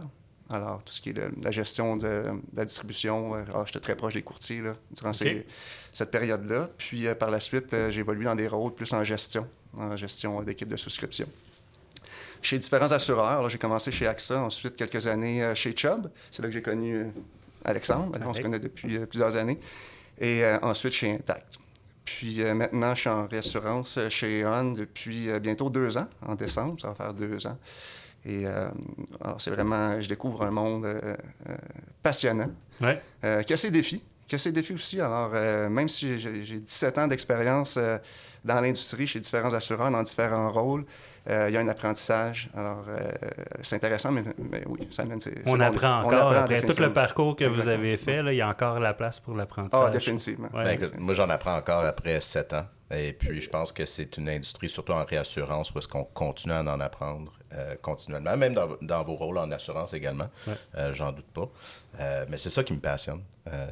Alors, 0.49 0.81
tout 0.83 0.93
ce 0.93 1.01
qui 1.01 1.09
est 1.09 1.21
la 1.43 1.51
gestion 1.51 1.97
de, 1.97 2.23
la 2.55 2.63
distribution, 2.63 3.35
j'étais 3.65 3.81
très 3.81 3.95
proche 3.95 4.13
des 4.13 4.21
courtiers 4.21 4.61
là, 4.61 4.75
durant 4.91 5.11
cette 5.13 6.11
période-là. 6.11 6.69
Puis, 6.77 7.07
par 7.19 7.29
la 7.29 7.41
suite, 7.41 7.75
j'ai 7.89 7.99
évolué 7.99 8.25
dans 8.25 8.35
des 8.35 8.47
rôles 8.47 8.73
plus 8.73 8.93
en 8.93 9.03
gestion, 9.03 9.45
en 9.77 9.95
gestion 9.97 10.41
d'équipe 10.43 10.69
de 10.69 10.77
souscription 10.77 11.27
chez 12.41 12.59
différents 12.59 12.91
assureurs. 12.91 13.49
J'ai 13.49 13.57
commencé 13.57 13.91
chez 13.91 14.07
AXA, 14.07 14.41
ensuite 14.41 14.75
quelques 14.75 15.07
années 15.07 15.43
euh, 15.43 15.55
chez 15.55 15.75
Chubb. 15.75 16.09
C'est 16.31 16.41
là 16.41 16.47
que 16.47 16.53
j'ai 16.53 16.61
connu 16.61 16.95
euh, 16.95 17.05
Alexandre. 17.65 18.17
On 18.25 18.33
se 18.33 18.41
connaît 18.41 18.59
depuis 18.59 18.97
euh, 18.97 19.05
plusieurs 19.05 19.35
années. 19.35 19.59
Et 20.19 20.41
ensuite 20.63 20.93
chez 20.93 21.11
Intact. 21.11 21.59
Puis 22.03 22.43
maintenant, 22.51 22.95
je 22.95 23.01
suis 23.01 23.09
en 23.09 23.27
réassurance 23.27 23.99
chez 24.09 24.43
On 24.43 24.71
depuis 24.71 25.27
bientôt 25.39 25.69
deux 25.69 25.95
ans, 25.95 26.07
en 26.25 26.33
décembre. 26.33 26.81
Ça 26.81 26.87
va 26.87 26.95
faire 26.95 27.13
deux 27.13 27.45
ans. 27.45 27.57
Et 28.25 28.47
alors, 28.47 29.39
c'est 29.39 29.51
vraiment, 29.51 30.01
je 30.01 30.09
découvre 30.09 30.41
un 30.41 30.49
monde 30.49 30.87
passionnant, 32.01 32.49
ouais. 32.81 32.99
qui 33.45 33.53
a 33.53 33.57
ses 33.57 33.69
défis, 33.69 34.03
qui 34.25 34.33
a 34.33 34.37
ses 34.39 34.51
défis 34.51 34.73
aussi. 34.73 34.99
Alors, 34.99 35.29
même 35.69 35.87
si 35.87 36.17
j'ai 36.17 36.61
17 36.61 36.97
ans 36.97 37.07
d'expérience 37.07 37.77
dans 38.43 38.59
l'industrie 38.59 39.05
chez 39.05 39.19
différents 39.19 39.53
assureurs, 39.53 39.91
dans 39.91 40.01
différents 40.01 40.51
rôles, 40.51 40.81
euh, 40.81 40.85
il 41.29 41.53
y 41.53 41.57
a 41.57 41.59
un 41.59 41.67
apprentissage. 41.67 42.49
Alors, 42.55 42.85
euh, 42.87 43.11
c'est 43.61 43.75
intéressant, 43.75 44.11
mais, 44.11 44.23
oui, 44.65 44.87
ça 44.91 45.03
On 45.45 45.59
apprend 45.59 46.03
encore. 46.03 46.33
après 46.33 46.61
tout 46.61 46.81
le 46.81 46.93
parcours 46.93 47.35
que 47.35 47.45
vous 47.45 47.67
avez 47.67 47.97
fait, 47.97 48.23
là, 48.23 48.33
il 48.33 48.37
y 48.37 48.41
a 48.41 48.47
encore 48.47 48.79
la 48.79 48.93
place 48.93 49.19
pour 49.19 49.35
l'apprentissage. 49.35 49.87
Ah, 49.87 49.91
définitivement. 49.91 50.49
Ben, 50.53 50.79
moi, 50.97 51.13
j'en 51.13 51.29
apprends 51.29 51.55
encore 51.55 51.83
après 51.83 52.21
sept 52.21 52.53
ans. 52.53 52.65
Et 52.91 53.11
puis, 53.11 53.41
je 53.41 53.49
pense 53.49 53.73
que 53.73 53.85
c'est 53.85 54.17
une 54.17 54.29
industrie, 54.29 54.69
surtout 54.69 54.93
en 54.93 55.03
réassurance, 55.03 55.73
où 55.73 55.79
est-ce 55.79 55.89
qu'on 55.89 56.05
continue 56.05 56.53
à 56.53 56.61
en 56.61 56.79
apprendre 56.79 57.33
euh, 57.53 57.75
continuellement, 57.81 58.37
même 58.37 58.55
dans, 58.81 59.03
vos 59.03 59.15
rôles 59.15 59.37
en 59.37 59.51
assurance 59.51 59.93
également, 59.93 60.29
j'en 60.91 61.11
doute 61.11 61.29
pas. 61.33 61.49
mais 62.29 62.37
c'est 62.37 62.49
ça 62.49 62.63
qui 62.63 62.73
me 62.73 62.79
passionne, 62.79 63.23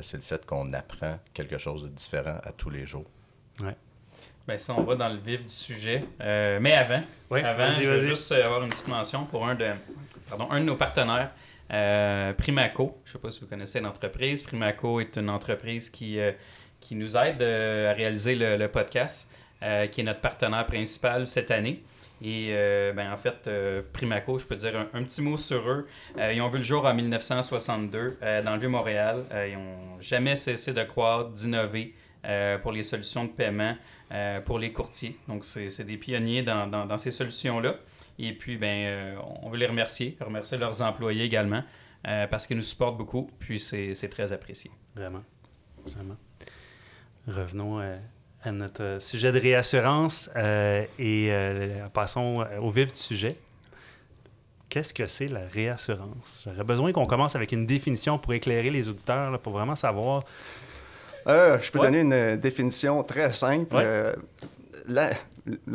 c'est 0.01 0.17
le 0.17 0.23
fait 0.23 0.45
qu'on 0.45 0.73
apprend 0.73 1.19
quelque 1.33 1.57
chose 1.57 1.83
de 1.83 1.89
différent 1.89 2.37
à 2.43 2.51
tous 2.51 2.69
les 2.69 2.85
jours. 2.85 3.09
Ouais. 3.63 3.75
Ben 4.47 4.59
ça, 4.59 4.75
on 4.77 4.83
va 4.83 4.93
dans 4.93 5.09
le 5.09 5.17
vif 5.17 5.41
du 5.41 5.49
sujet. 5.49 6.03
Euh, 6.21 6.59
mais 6.61 6.73
avant, 6.73 7.01
avant 7.31 7.71
je 7.71 7.89
veux 7.89 7.99
juste 7.99 8.31
avoir 8.31 8.61
une 8.61 8.69
petite 8.69 8.87
mention 8.87 9.25
pour 9.25 9.47
un 9.47 9.55
de, 9.55 9.71
pardon, 10.29 10.47
un 10.51 10.59
de 10.59 10.65
nos 10.65 10.75
partenaires, 10.75 11.31
euh, 11.73 12.31
Primaco. 12.33 13.01
Je 13.05 13.09
ne 13.09 13.13
sais 13.13 13.19
pas 13.19 13.31
si 13.31 13.39
vous 13.39 13.47
connaissez 13.47 13.79
l'entreprise. 13.79 14.43
Primaco 14.43 14.99
est 14.99 15.17
une 15.17 15.31
entreprise 15.31 15.89
qui, 15.89 16.19
euh, 16.19 16.31
qui 16.79 16.93
nous 16.93 17.17
aide 17.17 17.41
à 17.41 17.93
réaliser 17.93 18.35
le, 18.35 18.67
podcast, 18.67 19.31
qui 19.91 20.01
est 20.01 20.03
notre 20.03 20.21
partenaire 20.21 20.67
principal 20.67 21.25
cette 21.25 21.49
année. 21.49 21.83
Et 22.21 22.53
ben, 22.95 23.11
en 23.11 23.17
fait, 23.17 23.49
Primaco, 23.93 24.37
je 24.37 24.45
peux 24.45 24.55
dire 24.55 24.77
un, 24.77 24.99
un, 24.99 25.03
petit 25.03 25.23
mot 25.23 25.37
sur 25.37 25.67
eux. 25.67 25.87
ils 26.31 26.39
ont 26.41 26.49
vu 26.49 26.59
le 26.59 26.63
jour 26.63 26.85
en 26.85 26.93
1962 26.93 28.19
dans 28.45 28.53
le 28.53 28.59
Vieux-Montréal. 28.59 29.23
ils 29.49 29.55
n'ont 29.55 29.99
jamais 30.01 30.35
cessé 30.35 30.71
de 30.71 30.83
croître, 30.83 31.31
d'innover 31.31 31.95
pour 32.61 32.71
les 32.71 32.83
solutions 32.83 33.23
de 33.23 33.29
paiement. 33.31 33.75
Euh, 34.11 34.39
pour 34.39 34.59
les 34.59 34.71
courtiers. 34.71 35.17
Donc, 35.27 35.43
c'est 35.43 35.83
des 35.83 35.97
pionniers 35.97 36.43
dans, 36.43 36.67
dans, 36.67 36.97
ces 36.99 37.09
solutions-là. 37.09 37.75
Et 38.19 38.33
puis, 38.33 38.55
ben, 38.55 38.85
euh, 38.85 39.15
on 39.41 39.49
veut 39.49 39.57
les 39.57 39.65
remercier, 39.65 40.15
remercier 40.21 40.59
leurs 40.59 40.83
employés 40.83 41.23
également, 41.23 41.63
euh, 42.07 42.27
parce 42.27 42.45
qu'ils 42.45 42.55
nous 42.55 42.63
supportent 42.63 42.97
beaucoup, 42.97 43.31
puis 43.39 43.59
c'est 43.59 44.09
très 44.09 44.31
apprécié. 44.31 44.69
Vraiment. 44.95 45.23
Vraiment. 45.87 46.17
Revenons 47.27 47.79
à 48.43 48.51
notre 48.51 48.99
sujet 49.01 49.31
de 49.31 49.39
réassurance 49.39 50.29
et 50.99 51.31
passons 51.93 52.45
au 52.61 52.69
vif 52.69 52.91
du 52.91 52.99
sujet. 52.99 53.35
Qu'est-ce 54.69 54.93
que 54.93 55.07
c'est 55.07 55.27
la 55.27 55.47
réassurance? 55.47 56.43
J'aurais 56.45 56.63
besoin 56.63 56.91
qu'on 56.91 57.05
commence 57.05 57.35
avec 57.35 57.51
une 57.51 57.65
définition 57.65 58.19
pour 58.19 58.33
éclairer 58.33 58.69
les 58.69 58.87
auditeurs, 58.87 59.39
pour 59.39 59.53
vraiment 59.53 59.75
savoir 59.75 60.21
euh, 61.27 61.59
je 61.59 61.71
peux 61.71 61.79
donner 61.79 62.01
une 62.01 62.13
euh, 62.13 62.37
définition 62.37 63.03
très 63.03 63.33
simple. 63.33 63.75
Euh, 63.75 64.13
la, 64.87 65.09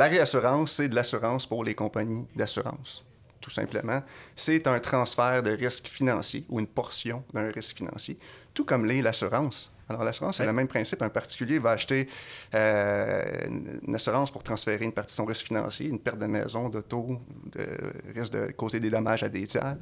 réassurance, 0.06 0.72
c'est 0.72 0.88
de 0.88 0.94
l'assurance 0.94 1.46
pour 1.46 1.64
les 1.64 1.74
compagnies 1.74 2.24
d'assurance, 2.36 3.04
tout 3.40 3.50
simplement. 3.50 4.02
C'est 4.36 4.66
un 4.66 4.78
transfert 4.78 5.42
de 5.42 5.50
risque 5.50 5.88
financier 5.88 6.44
ou 6.48 6.60
une 6.60 6.66
portion 6.66 7.24
d'un 7.32 7.50
risque 7.50 7.76
financier, 7.76 8.16
tout 8.54 8.64
comme 8.64 8.86
l'est 8.86 9.02
l'assurance. 9.02 9.72
Alors, 9.90 10.04
l'assurance, 10.04 10.38
c'est 10.38 10.46
le 10.46 10.52
même 10.52 10.68
principe. 10.68 11.02
Un 11.02 11.08
particulier 11.08 11.58
va 11.58 11.72
acheter 11.72 12.08
une 12.54 13.94
assurance 13.94 14.30
pour 14.30 14.42
transférer 14.42 14.84
une 14.84 14.92
partie 14.92 15.12
de 15.12 15.16
son 15.16 15.24
risque 15.24 15.46
financier, 15.46 15.88
une 15.88 15.98
perte 15.98 16.18
de 16.18 16.26
maison, 16.26 16.68
d'auto, 16.68 17.20
de 17.52 17.66
risque 18.14 18.32
de 18.32 18.52
causer 18.52 18.80
des 18.80 18.88
dommages 18.90 19.22
à 19.22 19.28
des 19.28 19.46
tiers. 19.46 19.76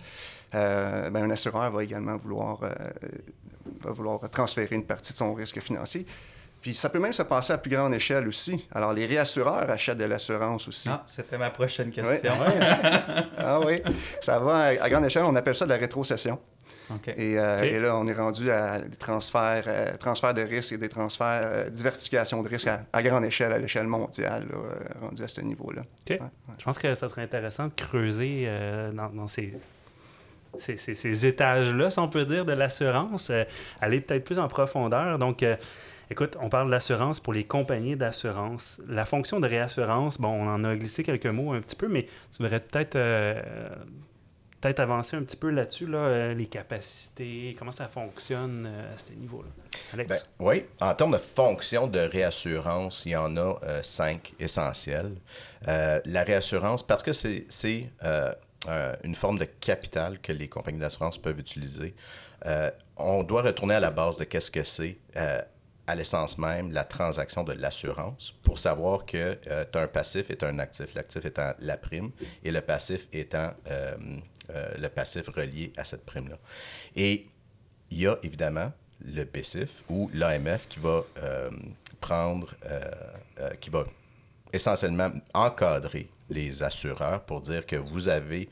Ben, 0.53 1.15
un 1.15 1.31
assureur 1.31 1.71
va 1.71 1.85
également 1.85 2.17
vouloir 2.17 2.61
va 3.81 3.91
vouloir 3.91 4.21
transférer 4.31 4.75
une 4.75 4.85
partie 4.85 5.13
de 5.13 5.19
son 5.19 5.35
risque 5.35 5.61
financier. 5.61 6.07
Puis 6.61 6.75
ça 6.75 6.89
peut 6.89 6.99
même 6.99 7.13
se 7.13 7.23
passer 7.23 7.53
à 7.53 7.59
plus 7.59 7.71
grande 7.71 7.95
échelle 7.95 8.27
aussi. 8.27 8.67
Alors, 8.75 8.93
les 8.93 9.07
réassureurs 9.07 9.71
achètent 9.71 9.99
de 9.99 10.05
l'assurance 10.05 10.67
aussi. 10.67 10.89
Ah, 10.91 11.05
c'était 11.07 11.39
ma 11.39 11.51
prochaine 11.51 11.91
question. 11.91 12.33
ah 13.39 13.61
oui, 13.65 13.81
ça 14.21 14.41
va 14.41 14.57
à, 14.83 14.89
grande 14.89 15.05
échelle. 15.05 15.23
On 15.25 15.37
appelle 15.37 15.55
ça 15.55 15.67
de 15.67 15.71
la 15.71 15.77
rétrocession. 15.77 16.39
Euh, 16.91 17.63
et, 17.63 17.81
là, 17.81 17.97
on 17.97 18.07
est 18.07 18.15
rendu 18.15 18.51
à 18.51 18.79
des 18.79 18.97
transferts, 18.97 19.65
euh, 19.67 19.97
transferts 19.99 20.35
de 20.35 20.43
risques 20.43 20.73
et 20.73 20.79
des 20.79 20.89
transferts, 20.89 21.41
euh, 21.43 21.71
diversification 21.71 22.43
de 22.43 22.49
risques 22.49 22.71
à, 22.93 23.03
grande 23.03 23.25
échelle, 23.25 23.53
à 23.53 23.59
l'échelle 23.59 23.87
mondiale, 23.87 24.47
rendu 25.01 25.23
à 25.23 25.29
ce 25.29 25.41
niveau-là. 25.41 25.83
Je 26.09 26.65
pense 26.65 26.79
que 26.79 26.95
ça 26.95 27.09
serait 27.09 27.23
intéressant 27.23 27.67
de 27.67 27.73
creuser 27.75 28.49
dans, 28.95 29.29
ces 29.29 29.55
ces, 30.59 31.27
étages-là, 31.27 31.91
si 31.91 31.99
on 31.99 32.09
peut 32.09 32.25
dire, 32.25 32.45
de 32.45 32.53
l'assurance, 32.53 33.31
euh, 33.31 33.45
aller 33.81 34.01
peut-être 34.01 34.25
plus 34.25 34.39
en 34.39 34.49
profondeur. 34.49 35.19
Donc, 35.19 35.43
euh, 35.43 35.57
écoute, 36.11 36.37
on 36.41 36.49
parle 36.49 36.71
d'assurance 36.71 37.21
pour 37.21 37.33
les 37.33 37.45
compagnies 37.45 37.97
d'assurance. 37.97 38.81
La 38.89 39.05
fonction 39.05 39.41
de 39.41 39.49
réassurance, 39.49 40.19
bon, 40.19 40.29
on 40.29 40.49
en 40.49 40.65
a 40.65 40.77
glissé 40.77 41.03
quelques 41.03 41.27
mots 41.27 41.53
un 41.53 41.61
petit 41.61 41.77
peu, 41.77 41.89
mais 41.89 42.05
tu 42.05 42.43
voudrais 42.43 42.61
peut-être 42.61 42.97
euh, 42.97 43.41
peut-être 44.61 44.81
avancer 44.81 45.17
un 45.17 45.23
petit 45.23 45.37
peu 45.37 45.51
là-dessus, 45.51 45.87
là, 45.87 45.99
euh, 45.99 46.35
les 46.35 46.47
capacités, 46.47 47.55
comment 47.59 47.73
ça 47.73 47.89
fonctionne 47.89 48.67
euh, 48.67 48.95
à 48.95 48.99
ce 48.99 49.13
niveau-là. 49.13 49.49
Alex? 49.93 50.09
Ben, 50.09 50.47
oui, 50.47 50.65
en 50.81 50.95
termes 50.95 51.13
de 51.13 51.19
fonction 51.19 51.87
de 51.87 52.01
réassurance, 52.01 53.05
il 53.07 53.13
y 53.13 53.17
en 53.17 53.37
a 53.37 53.59
euh, 53.63 53.83
cinq 53.83 54.35
essentielles. 54.39 55.15
La 55.65 56.25
réassurance, 56.25 56.87
parce 56.87 57.03
que 57.03 57.13
c'est 57.13 57.47
une 59.05 59.15
forme 59.15 59.39
de 59.39 59.45
capital 59.45 60.19
que 60.21 60.33
les 60.33 60.49
compagnies 60.49 60.79
d'assurance 60.79 61.19
peuvent 61.19 61.39
utiliser, 61.39 61.95
on 62.97 63.23
doit 63.23 63.43
retourner 63.43 63.75
à 63.75 63.81
la 63.81 63.91
base 63.91 64.17
de 64.17 64.25
qu'est-ce 64.25 64.51
que 64.51 64.65
c'est. 64.65 64.99
à 65.87 65.95
l'essence 65.95 66.37
même, 66.39 66.71
la 66.73 66.85
transaction 66.85 67.45
de 67.45 67.55
l'assurance 67.55 68.35
pour 68.43 68.59
savoir 68.59 69.07
que 69.07 69.35
tu 69.35 69.79
as 69.79 69.81
un 69.81 69.89
passif 69.89 70.31
et 70.31 70.39
un 70.43 70.59
actif. 70.59 70.95
L'actif 70.95 71.25
étant 71.25 71.53
la 71.61 71.77
prime 71.77 72.11
et 72.45 72.51
le 72.51 72.61
passif 72.61 73.09
étant 73.13 73.53
euh, 74.51 74.75
le 74.79 74.89
passif 74.89 75.29
relié 75.29 75.73
à 75.77 75.85
cette 75.85 76.05
prime-là. 76.05 76.39
Et 76.97 77.27
il 77.91 78.01
y 78.01 78.07
a 78.07 78.19
évidemment 78.23 78.73
le 79.05 79.25
BCIF 79.25 79.85
ou 79.89 80.11
l'AMF 80.13 80.69
qui 80.69 80.81
va 80.81 81.05
euh, 81.23 81.51
prendre, 82.01 82.55
euh, 82.65 83.51
qui 83.61 83.71
va 83.71 83.85
essentiellement 84.53 85.11
encadrer 85.35 86.09
les 86.31 86.63
assureurs 86.63 87.23
pour 87.25 87.41
dire 87.41 87.67
que 87.67 87.77
vous 87.77 88.09
avez 88.09 88.49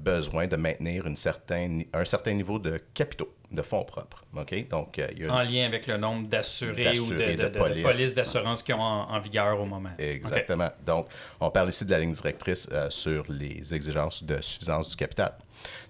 besoin 0.00 0.46
de 0.46 0.56
maintenir 0.56 1.06
un 1.06 1.14
certain 1.14 2.32
niveau 2.32 2.58
de 2.58 2.80
capitaux, 2.94 3.34
de 3.50 3.62
fonds 3.62 3.84
propres. 3.84 4.22
OK? 4.36 4.68
Donc, 4.68 4.98
euh, 4.98 5.06
il 5.12 5.20
y 5.20 5.22
a 5.22 5.26
une- 5.26 5.30
En 5.32 5.42
lien 5.42 5.64
avec 5.66 5.86
le 5.86 5.96
nombre 5.96 6.28
d'assurés 6.28 6.98
ou 6.98 7.08
de, 7.10 7.14
de, 7.14 7.24
de 7.24 7.36
de- 7.36 7.48
de 7.48 7.58
police. 7.58 7.82
polices 7.82 8.14
d'assurance 8.14 8.62
qui 8.62 8.72
ont 8.72 8.80
en, 8.82 9.10
en 9.10 9.20
vigueur 9.20 9.60
au 9.60 9.66
moment. 9.66 9.90
Exactement. 9.98 10.68
Donc, 10.84 11.06
on 11.40 11.50
parle 11.50 11.68
ici 11.68 11.84
de 11.84 11.90
la 11.90 11.98
ligne 12.00 12.12
directrice 12.12 12.68
euh, 12.72 12.90
sur 12.90 13.24
les 13.28 13.72
exigences 13.74 14.22
de 14.24 14.40
suffisance 14.42 14.88
du 14.88 14.96
capital. 14.96 15.32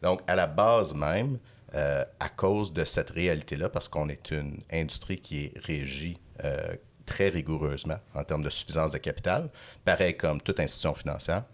Donc, 0.02 0.20
à 0.26 0.34
la 0.36 0.46
base 0.46 0.94
même, 0.94 1.38
euh, 1.74 2.04
à 2.20 2.28
cause 2.28 2.72
de 2.72 2.84
cette 2.84 3.10
réalité-là, 3.10 3.68
parce 3.68 3.88
qu'on 3.88 4.08
est 4.08 4.30
une 4.30 4.60
industrie 4.72 5.18
qui 5.20 5.46
est 5.46 5.52
régie 5.64 6.18
euh, 6.44 6.76
très 7.06 7.28
rigoureusement 7.28 7.98
en 8.14 8.22
termes 8.24 8.42
de 8.42 8.50
suffisance 8.50 8.90
de 8.90 8.98
capital, 8.98 9.48
pareil 9.84 10.16
comme 10.16 10.40
toute 10.40 10.60
institution 10.60 10.94
financière, 10.94 11.44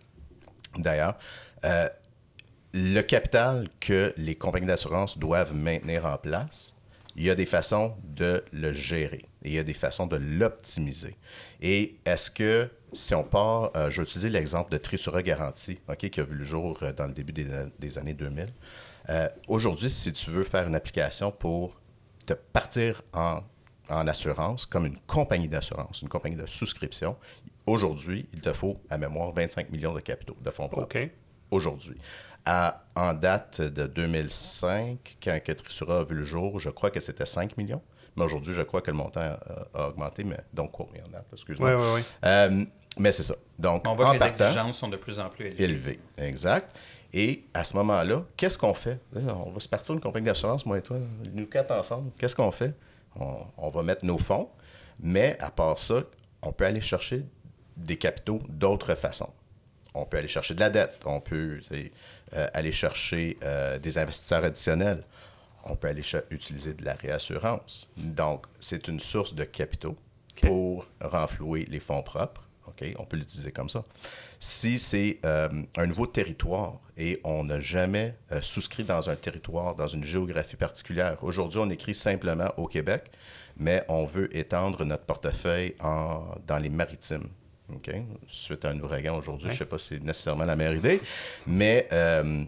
d'ailleurs, 0.77 1.17
le 2.73 3.03
capital 3.03 3.69
que 3.81 4.15
les 4.17 4.35
compagnies 4.35 4.67
d'assurance 4.67 5.19
doivent 5.19 5.55
maintenir 5.55 6.07
en 6.07 6.17
place, 6.17 6.75
il 7.17 7.25
y 7.25 7.31
a 7.31 7.35
des 7.35 7.47
façons 7.47 7.95
de 8.05 8.43
le 8.53 8.73
gérer 8.73 9.27
et 9.43 9.51
il 9.51 9.53
y 9.53 9.59
a 9.59 9.65
des 9.65 9.75
façons 9.75 10.07
de 10.07 10.17
l'optimiser. 10.17 11.17
Et 11.61 11.97
est-ce 12.07 12.31
que, 12.31 12.71
si 12.93 13.15
on 13.15 13.25
part, 13.25 13.71
euh, 13.77 13.91
je 13.91 14.01
vais 14.01 14.05
utiliser 14.05 14.31
l'exemple 14.31 14.73
de 14.73 14.79
Trisura 14.79 15.23
Garantie, 15.23 15.79
qui 15.99 16.21
a 16.21 16.23
vu 16.23 16.35
le 16.35 16.45
jour 16.45 16.79
euh, 16.83 16.93
dans 16.93 17.07
le 17.07 17.13
début 17.13 17.33
des, 17.33 17.47
des 17.79 17.99
années 17.99 18.15
2000. 18.15 18.49
Euh, 19.11 19.29
Aujourd'hui, 19.49 19.91
si 19.91 20.13
tu 20.13 20.31
veux 20.31 20.45
faire 20.45 20.67
une 20.67 20.75
application 20.75 21.31
pour 21.31 21.79
te 22.25 22.33
partir 22.33 23.03
en, 23.13 23.41
en 23.91 24.09
assurance 24.09 24.65
comme 24.65 24.87
une 24.87 24.99
compagnie 25.07 25.49
d'assurance, 25.49 26.01
une 26.01 26.09
compagnie 26.09 26.37
de 26.37 26.47
souscription, 26.47 27.17
aujourd'hui, 27.67 28.27
il 28.33 28.41
te 28.41 28.53
faut, 28.55 28.79
à 28.89 28.97
mémoire, 28.97 29.33
25 29.33 29.71
millions 29.71 29.93
de 29.93 30.01
capitaux, 30.01 30.37
de 30.41 30.51
fonds 30.51 30.69
propres 30.69 31.09
aujourd'hui. 31.51 31.99
À- 32.45 32.79
en 32.95 33.15
date 33.15 33.61
de 33.63 33.87
2005, 33.87 35.17
quand 35.23 35.39
que 35.45 35.53
Trisura 35.53 36.01
a 36.01 36.05
vu 36.05 36.15
le 36.15 36.25
jour, 36.25 36.59
je 36.59 36.71
crois 36.71 36.91
que 36.91 37.01
c'était 37.01 37.27
5 37.27 37.57
millions. 37.57 37.81
Mais 38.17 38.25
aujourd'hui, 38.25 38.53
je 38.53 38.63
crois 38.63 38.83
que 38.83 38.91
le 38.91 38.97
montant 38.97 39.21
a, 39.21 39.39
a 39.75 39.89
augmenté, 39.89 40.23
mais 40.25 40.37
donc 40.53 40.73
court, 40.73 40.91
en 41.07 41.09
date, 41.11 41.25
excuse-moi. 41.33 41.75
Oui, 41.75 41.81
oui, 41.83 41.89
oui. 41.97 42.03
Euh, 42.27 42.65
mais 42.99 43.11
c'est 43.13 43.23
ça. 43.23 43.35
Donc, 43.59 43.87
On 43.89 43.95
voit 43.95 44.07
en 44.07 44.09
que 44.09 44.13
les 44.15 44.19
partant, 44.19 44.45
exigences 44.49 44.77
sont 44.77 44.89
de 44.89 44.99
plus 44.99 45.19
en 45.19 45.31
plus 45.31 45.47
élevées. 45.47 45.65
élevé. 45.65 46.01
Exact. 46.19 46.77
Et 47.15 47.45
à 47.55 47.65
ce 47.65 47.75
moment-là, 47.77 48.23
qu'est-ce 48.37 48.59
qu'on 48.59 48.75
fait? 48.75 48.99
On 49.15 49.49
va 49.51 49.61
se 49.61 49.69
partir 49.69 49.95
d'une 49.95 50.03
compagnie 50.03 50.27
d'assurance, 50.27 50.67
moi 50.67 50.77
et 50.79 50.83
toi, 50.83 50.99
nous 51.33 51.47
quatre 51.47 51.71
ensemble. 51.71 52.11
Qu'est-ce 52.19 52.37
qu'on 52.37 52.51
fait? 52.53 52.75
On, 53.17 53.47
on 53.57 53.71
va 53.71 53.83
mettre 53.83 54.05
nos 54.05 54.19
fonds, 54.19 54.51
mais 55.01 55.39
à 55.41 55.51
part 55.51 55.79
ça, 55.79 56.03
on 56.43 56.53
peut 56.53 56.67
aller 56.67 56.81
chercher 56.83 57.25
des 57.77 57.97
capitaux 57.97 58.41
d'autres 58.49 58.95
façons. 58.95 59.31
On 59.95 60.05
peut 60.07 60.17
aller 60.19 60.29
chercher 60.29 60.55
de 60.55 60.61
la 60.61 60.71
dette, 60.71 61.01
on 61.07 61.21
peut 61.21 61.61
euh, 62.35 62.47
aller 62.55 62.73
chercher 62.73 63.37
euh, 63.43 63.79
des 63.79 63.99
investisseurs 63.99 64.45
additionnels, 64.45 65.05
on 65.65 65.77
peut 65.77 65.89
aller 65.89 66.03
utiliser 66.31 66.75
de 66.75 66.85
la 66.85 66.95
réassurance. 66.95 67.89
Donc, 67.97 68.47
c'est 68.59 68.89
une 68.89 69.01
source 69.01 69.35
de 69.35 69.45
capitaux 69.45 69.97
pour 70.41 70.87
renflouer 71.01 71.67
les 71.67 71.79
fonds 71.79 72.03
propres. 72.03 72.43
OK? 72.67 72.85
On 72.99 73.05
peut 73.05 73.17
l'utiliser 73.17 73.53
comme 73.53 73.69
ça. 73.69 73.85
Si 74.41 74.79
c'est 74.79 75.19
euh, 75.25 75.49
un 75.77 75.87
nouveau 75.87 76.07
territoire 76.07 76.81
et 76.97 77.21
on 77.23 77.45
n'a 77.45 77.61
jamais 77.61 78.17
souscrit 78.41 78.85
dans 78.85 79.11
un 79.11 79.17
territoire, 79.17 79.75
dans 79.75 79.89
une 79.89 80.05
géographie 80.05 80.57
particulière, 80.57 81.23
aujourd'hui, 81.23 81.61
on 81.61 81.71
écrit 81.71 81.95
simplement 81.95 82.53
au 82.57 82.67
Québec, 82.67 83.11
mais 83.57 83.85
on 83.89 84.05
veut 84.05 84.35
étendre 84.37 84.85
notre 84.85 85.05
portefeuille 85.05 85.75
en, 85.81 86.35
dans 86.47 86.59
les 86.59 86.71
maritimes. 86.71 87.29
Suite 88.29 88.65
à 88.65 88.71
un 88.71 88.81
ouragan 88.81 89.17
aujourd'hui, 89.17 89.49
je 89.49 89.55
ne 89.55 89.59
sais 89.59 89.67
pas 89.67 89.79
si 89.79 89.89
c'est 89.95 90.03
nécessairement 90.03 90.45
la 90.45 90.57
meilleure 90.57 90.75
idée, 90.75 91.01
mais. 91.47 91.89
euh, 91.93 92.45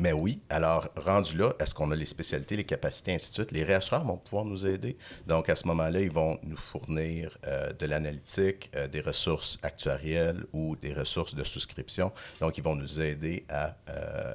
mais 0.00 0.12
oui, 0.12 0.40
alors 0.50 0.88
rendu 0.96 1.36
là, 1.36 1.52
est-ce 1.60 1.72
qu'on 1.72 1.90
a 1.92 1.94
les 1.94 2.06
spécialités, 2.06 2.56
les 2.56 2.64
capacités, 2.64 3.14
ainsi 3.14 3.28
de 3.30 3.34
suite? 3.34 3.52
Les 3.52 3.62
réassureurs 3.62 4.02
vont 4.04 4.16
pouvoir 4.16 4.44
nous 4.44 4.66
aider. 4.66 4.96
Donc 5.28 5.48
à 5.48 5.54
ce 5.54 5.68
moment-là, 5.68 6.00
ils 6.00 6.10
vont 6.10 6.36
nous 6.42 6.56
fournir 6.56 7.38
euh, 7.46 7.72
de 7.72 7.86
l'analytique, 7.86 8.70
euh, 8.74 8.88
des 8.88 9.00
ressources 9.00 9.56
actuarielles 9.62 10.44
ou 10.52 10.74
des 10.74 10.92
ressources 10.92 11.36
de 11.36 11.44
souscription. 11.44 12.12
Donc 12.40 12.58
ils 12.58 12.64
vont 12.64 12.74
nous 12.74 13.00
aider 13.00 13.44
à, 13.48 13.76
à, 13.86 14.34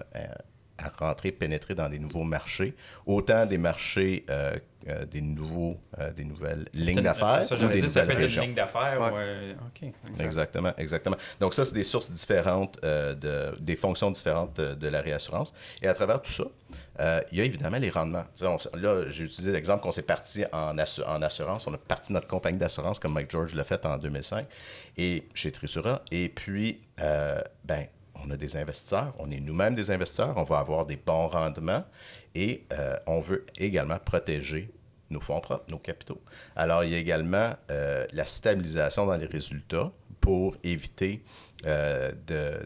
à 0.84 1.06
rentrer, 1.06 1.32
pénétrer 1.32 1.76
dans 1.76 1.90
des 1.90 2.00
nouveaux 2.00 2.24
marchés, 2.24 2.76
autant 3.06 3.46
des 3.46 3.58
marchés, 3.58 4.26
euh, 4.30 4.56
euh, 4.88 5.06
des, 5.06 5.20
nouveaux, 5.22 5.78
euh, 6.00 6.12
des 6.14 6.24
nouvelles 6.24 6.66
lignes 6.74 7.02
d'affaires 7.02 7.44
Ça, 7.44 7.56
ou 7.56 7.68
des 7.68 7.82
dire, 7.82 7.90
ça 7.90 8.02
peut 8.06 8.14
nouvelles 8.14 8.26
être 8.26 8.36
une 8.36 8.42
ligne 8.42 8.56
d'affaires. 8.56 9.00
Ouais. 9.02 9.10
ou, 9.12 9.18
euh. 9.18 9.54
Exactement, 10.24 10.72
exactement. 10.78 11.18
Donc 11.42 11.54
ça, 11.54 11.66
c'est 11.66 11.74
des 11.74 11.84
sources 11.84 12.10
différentes, 12.12 12.78
euh, 12.86 13.14
de, 13.14 13.58
des 13.60 13.76
fonctions 13.76 14.10
différentes 14.10 14.56
de, 14.58 14.74
de 14.76 14.88
la 14.88 15.02
réassurance. 15.02 15.54
Et 15.82 15.88
à 15.88 15.94
travers 15.94 16.22
tout 16.22 16.32
ça, 16.32 16.46
euh, 17.02 17.22
il 17.32 17.38
y 17.38 17.42
a 17.42 17.44
évidemment 17.44 17.78
les 17.78 17.90
rendements. 17.90 18.24
On 18.42 18.58
là, 18.78 19.10
j'ai 19.10 19.26
utilisé 19.26 19.52
l'exemple 19.52 19.84
qu'on 19.84 19.92
s'est 19.92 20.02
parti 20.02 20.46
en, 20.54 20.78
assu- 20.78 21.04
en 21.06 21.22
assurance. 21.22 21.68
On 21.68 21.74
a 21.74 21.78
parti 21.78 22.14
notre 22.14 22.28
compagnie 22.28 22.58
d'assurance 22.58 23.00
comme 23.00 23.14
Mike 23.14 23.32
George 23.32 23.54
l'a 23.56 23.64
fait 23.66 23.86
en 23.86 23.98
2005 23.98 24.46
et 24.98 25.28
chez 25.34 25.52
Trisura. 25.52 26.02
Et 26.12 26.30
puis, 26.30 26.82
euh, 27.02 27.40
ben, 27.66 27.86
on 28.26 28.30
a 28.32 28.38
des 28.38 28.58
investisseurs, 28.58 29.14
on 29.20 29.30
est 29.32 29.40
nous-mêmes 29.40 29.76
des 29.76 29.92
investisseurs, 29.92 30.34
on 30.38 30.44
va 30.44 30.60
avoir 30.60 30.86
des 30.86 30.98
bons 30.98 31.28
rendements 31.28 31.84
et 32.36 32.66
euh, 32.74 32.96
on 33.08 33.22
veut 33.22 33.46
également 33.58 33.98
protéger 34.00 34.72
nos 35.10 35.22
fonds 35.22 35.40
propres, 35.42 35.66
nos 35.70 35.80
capitaux. 35.80 36.22
Alors, 36.56 36.84
il 36.84 36.92
y 36.92 36.96
a 36.96 37.00
également 37.00 37.54
euh, 37.72 38.06
la 38.14 38.26
stabilisation 38.26 39.06
dans 39.06 39.18
les 39.18 39.26
résultats 39.26 39.92
pour 40.22 40.56
éviter 40.64 41.24
euh, 41.66 42.12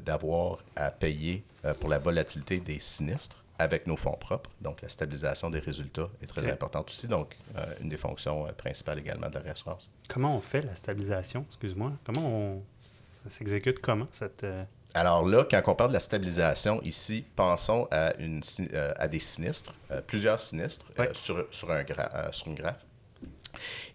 d'avoir 0.06 0.60
à 0.76 0.92
payer 0.92 1.44
pour 1.80 1.88
la 1.90 2.00
volatilité 2.00 2.60
des 2.60 2.80
sinistres 2.80 3.44
avec 3.60 3.88
nos 3.88 3.96
fonds 3.96 4.18
propres. 4.18 4.50
Donc, 4.62 4.82
la 4.82 4.90
stabilisation 4.90 5.50
des 5.50 5.60
résultats 5.60 6.10
est 6.22 6.28
très 6.28 6.50
importante 6.52 6.90
aussi. 6.90 7.08
Donc, 7.08 7.38
euh, 7.56 7.66
une 7.82 7.90
des 7.90 7.98
fonctions 7.98 8.48
euh, 8.48 8.52
principales 8.52 9.00
également 9.00 9.30
de 9.30 9.36
la 9.36 9.42
réassurance. 9.42 9.90
Comment 10.10 10.36
on 10.36 10.42
fait 10.42 10.62
la 10.62 10.76
stabilisation? 10.76 11.46
Excuse-moi. 11.50 11.94
Comment 12.04 12.28
on. 12.28 12.64
Ça 12.80 13.30
s'exécute 13.30 13.80
comment, 13.80 14.08
cette. 14.12 14.44
euh, 14.44 14.66
Alors 14.94 15.26
là, 15.28 15.44
quand 15.50 15.62
on 15.68 15.76
parle 15.76 15.90
de 15.90 15.96
la 15.96 16.00
stabilisation, 16.00 16.82
ici, 16.84 17.26
pensons 17.36 17.88
à, 17.92 18.14
une, 18.20 18.42
euh, 18.74 18.94
à 18.96 19.08
des 19.08 19.20
sinistres, 19.20 19.74
euh, 19.92 20.02
plusieurs 20.06 20.40
sinistres 20.40 20.86
euh, 21.00 21.08
sur, 21.14 21.48
sur, 21.50 21.72
un 21.72 21.82
gra- 21.84 22.32
sur 22.32 22.48
une 22.48 22.56
graphe. 22.56 22.84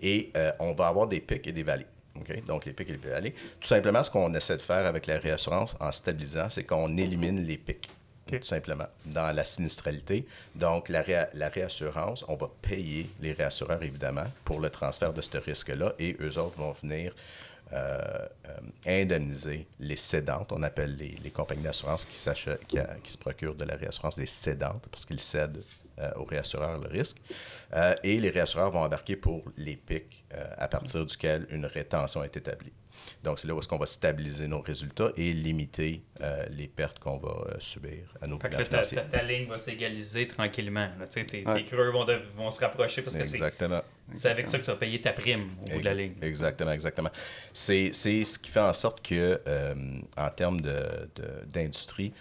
Et 0.00 0.32
on 0.60 0.72
va 0.74 0.88
avoir 0.88 1.06
des 1.08 1.20
pics 1.20 1.46
et 1.46 1.52
des 1.52 1.64
vallées. 1.64 1.86
Donc, 2.46 2.64
les 2.64 2.72
pics 2.72 2.88
et 2.88 2.92
les 2.92 3.10
vallées. 3.10 3.34
Tout 3.60 3.68
simplement, 3.68 4.02
ce 4.02 4.10
qu'on 4.10 4.32
essaie 4.34 4.56
de 4.56 4.62
faire 4.62 4.86
avec 4.86 5.06
la 5.06 5.18
réassurance 5.18 5.76
en 5.80 5.90
stabilisant, 5.92 6.48
c'est 6.50 6.64
qu'on 6.64 6.96
élimine 6.96 7.44
les 7.44 7.58
pics. 7.58 7.88
Tout 8.26 8.42
simplement, 8.42 8.86
dans 9.06 9.34
la 9.34 9.42
sinistralité. 9.42 10.26
Donc, 10.54 10.88
la, 10.90 11.02
réa- 11.02 11.28
la 11.32 11.48
réassurance, 11.48 12.24
on 12.28 12.36
va 12.36 12.48
payer 12.60 13.08
les 13.20 13.32
réassureurs, 13.32 13.82
évidemment, 13.82 14.26
pour 14.44 14.60
le 14.60 14.68
transfert 14.70 15.12
de 15.12 15.22
ce 15.22 15.38
risque-là, 15.38 15.92
et 15.98 16.16
eux 16.20 16.38
autres 16.38 16.58
vont 16.58 16.72
venir 16.82 17.14
indemniser 18.86 19.66
les 19.78 19.96
cédantes. 19.96 20.52
On 20.52 20.62
appelle 20.62 20.96
les, 20.96 21.30
compagnies 21.30 21.62
d'assurance 21.62 22.04
qui, 22.04 22.16
qui, 22.66 23.12
se 23.12 23.18
procurent 23.18 23.54
de 23.54 23.64
la 23.64 23.76
réassurance 23.76 24.16
des 24.16 24.26
cédantes 24.26 24.86
parce 24.90 25.04
qu'ils 25.04 25.20
cèdent 25.20 25.62
euh, 26.00 26.10
aux 26.14 26.24
réassureurs 26.24 26.78
le 26.78 26.86
risque. 26.86 27.16
Euh, 27.74 27.94
et 28.04 28.20
les 28.20 28.30
réassureurs 28.30 28.70
vont 28.70 28.82
embarquer 28.82 29.16
pour 29.16 29.42
les 29.56 29.74
pics 29.74 30.24
euh, 30.32 30.46
à 30.56 30.68
partir 30.68 31.04
duquel 31.04 31.48
une 31.50 31.66
rétention 31.66 32.22
est 32.22 32.36
établie. 32.36 32.72
Donc, 33.22 33.38
c'est 33.38 33.48
là 33.48 33.54
où 33.54 33.58
est-ce 33.58 33.68
qu'on 33.68 33.78
va 33.78 33.86
stabiliser 33.86 34.46
nos 34.48 34.60
résultats 34.60 35.10
et 35.16 35.32
limiter 35.32 36.02
euh, 36.20 36.44
les 36.50 36.66
pertes 36.68 36.98
qu'on 36.98 37.18
va 37.18 37.28
euh, 37.48 37.54
subir 37.58 38.12
à 38.20 38.26
nos 38.26 38.38
Fait 38.38 38.48
que 38.48 38.52
là, 38.54 38.58
ta, 38.58 38.64
financiers. 38.64 38.96
ta- 38.96 39.02
ta 39.18 39.22
ligne 39.22 39.46
va 39.48 39.58
s'égaliser 39.58 40.26
tranquillement. 40.26 40.88
là. 40.98 41.06
Tes, 41.06 41.24
tes 41.26 41.44
Ouais. 41.46 41.64
creux 41.64 41.90
vont, 41.90 42.04
de- 42.04 42.20
vont 42.36 42.50
se 42.50 42.60
rapprocher 42.60 43.02
parce 43.02 43.16
que 43.16 43.24
c'est 43.24 43.36
Exactement. 43.36 43.82
c'est 44.14 44.28
avec 44.30 44.48
ça 44.48 44.58
que 44.58 44.64
tu 44.64 44.70
vas 44.70 44.76
payer 44.76 45.00
ta 45.00 45.12
prime 45.12 45.50
au 45.66 45.70
bout 45.72 45.80
de 45.80 45.84
la 45.84 45.94
ligne. 45.94 46.14
Exactement, 46.22 46.72
exactement. 46.72 47.10
C'est 47.52 47.90
c'est 47.92 48.24
ce 48.24 48.38
qui 48.38 48.50
fait 48.50 48.60
en 48.60 48.72
sorte 48.72 49.00
que, 49.06 49.40
euh, 49.46 49.74
en 50.16 50.30
termes 50.30 50.60
de- 50.60 51.08
de- 51.16 51.44
d'industrie, 51.46 52.12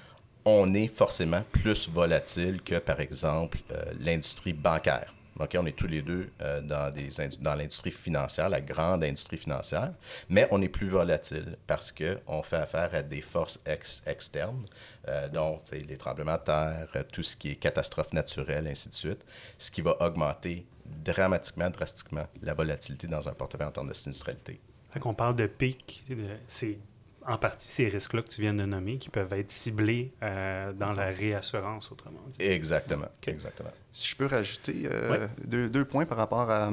on 0.46 0.74
est 0.74 0.88
forcément 0.88 1.44
plus 1.51 1.89
volatile 1.89 2.62
que, 2.62 2.79
par 2.79 3.00
exemple, 3.01 3.58
euh, 3.72 3.84
l'industrie 4.00 4.53
bancaire. 4.53 5.13
OK, 5.39 5.56
on 5.60 5.65
est 5.65 5.75
tous 5.75 5.88
les 5.88 6.01
deux 6.01 6.29
euh, 6.41 6.62
dans, 6.62 7.56
l'industrie 7.56 7.91
financière, 7.91 8.50
la 8.50 8.62
grande 8.62 9.03
industrie 9.03 9.38
financière, 9.38 9.94
mais 10.29 10.48
on 10.51 10.62
est 10.62 10.70
plus 10.70 10.88
volatile 10.88 11.58
parce 11.67 11.91
qu'on 11.91 12.41
fait 12.41 12.58
affaire 12.58 12.89
à 12.94 13.03
des 13.03 13.22
forces 13.22 13.62
externes, 14.06 14.65
euh, 15.08 15.27
dont 15.29 15.62
les 15.72 15.98
tremblements 15.98 16.38
de 16.38 16.44
terre, 16.44 16.88
tout 17.12 17.24
ce 17.24 17.36
qui 17.36 17.51
est 17.51 17.56
catastrophe 17.56 18.13
naturelle, 18.13 18.67
ainsi 18.67 18.89
de 18.89 18.94
suite, 18.94 19.24
ce 19.58 19.70
qui 19.70 19.82
va 19.82 19.96
augmenter 20.01 20.65
dramatiquement, 20.86 21.70
drastiquement 21.70 22.25
la 22.41 22.53
volatilité 22.53 23.08
dans 23.08 23.27
un 23.27 23.34
portefeuille 23.34 23.67
en 23.67 23.72
termes 23.72 23.89
de 23.89 23.94
sinistralité. 23.94 24.60
Fait 24.89 25.00
qu'on 25.00 25.13
parle 25.13 25.36
de 25.36 25.48
pic, 25.48 26.03
c'est 26.48 26.79
en 27.27 27.38
partie 27.38 27.67
ces 27.67 27.88
risques-là 27.89 28.22
que 28.22 28.29
tu 28.29 28.41
viens 28.41 28.53
de 28.53 28.63
nommer 28.63 28.98
qui 28.98 29.10
peuvent 29.10 29.34
être 29.34 29.51
ciblés 29.51 30.13
euh, 30.24 30.72
dans 30.72 30.93
la 30.93 31.07
réassurance, 31.07 31.91
autrement 31.91 32.22
dit. 32.29 32.41
Exactement. 32.41 33.10
Exactement. 33.25 33.69
Si 33.91 34.07
je 34.07 34.15
peux 34.15 34.27
rajouter 34.27 34.88
euh, 34.89 35.27
deux, 35.46 35.86
points 35.86 36.05
par 36.05 36.17
rapport 36.17 36.50
à, 36.50 36.72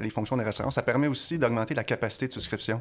les 0.00 0.10
fonctions 0.10 0.36
de 0.36 0.42
réassurance, 0.42 0.76
ça 0.76 0.82
permet 0.82 1.08
aussi 1.08 1.38
d'augmenter 1.38 1.74
la 1.74 1.84
capacité 1.84 2.28
de 2.28 2.32
souscription. 2.32 2.80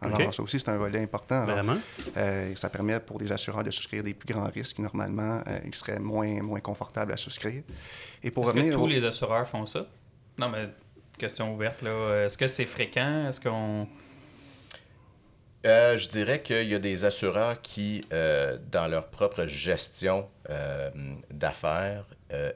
Alors, 0.00 0.32
ça 0.32 0.42
aussi, 0.42 0.60
c'est 0.60 0.68
un 0.68 0.76
volet 0.76 1.00
important. 1.00 1.44
Vraiment? 1.44 1.78
Euh, 2.16 2.54
ça 2.54 2.68
permet 2.68 3.00
pour 3.00 3.18
des 3.18 3.32
assureurs 3.32 3.64
de 3.64 3.70
souscrire 3.70 4.04
des 4.04 4.14
plus 4.14 4.32
grands 4.32 4.48
risques 4.48 4.76
qui, 4.76 4.82
normalement, 4.82 5.42
ils 5.64 5.74
seraient 5.74 5.98
moins, 5.98 6.40
moins 6.40 6.60
confortables 6.60 7.12
à 7.12 7.16
souscrire. 7.16 7.62
Et 8.22 8.30
pour 8.30 8.44
Est-ce 8.44 8.68
que 8.68 8.72
tous 8.74 8.86
les 8.86 9.04
assureurs 9.04 9.48
font 9.48 9.66
ça? 9.66 9.88
Non, 10.36 10.50
mais 10.50 10.68
question 11.16 11.52
ouverte, 11.52 11.82
là. 11.82 12.26
Est-ce 12.26 12.38
que 12.38 12.46
c'est 12.46 12.66
fréquent? 12.66 13.26
Est-ce 13.28 13.40
qu'on... 13.40 13.88
Euh, 15.68 15.98
je 15.98 16.08
dirais 16.08 16.40
qu'il 16.40 16.68
y 16.68 16.74
a 16.74 16.78
des 16.78 17.04
assureurs 17.04 17.60
qui, 17.60 18.02
euh, 18.12 18.56
dans 18.72 18.86
leur 18.86 19.08
propre 19.08 19.46
gestion 19.46 20.28
euh, 20.48 20.90
d'affaires, 21.30 22.04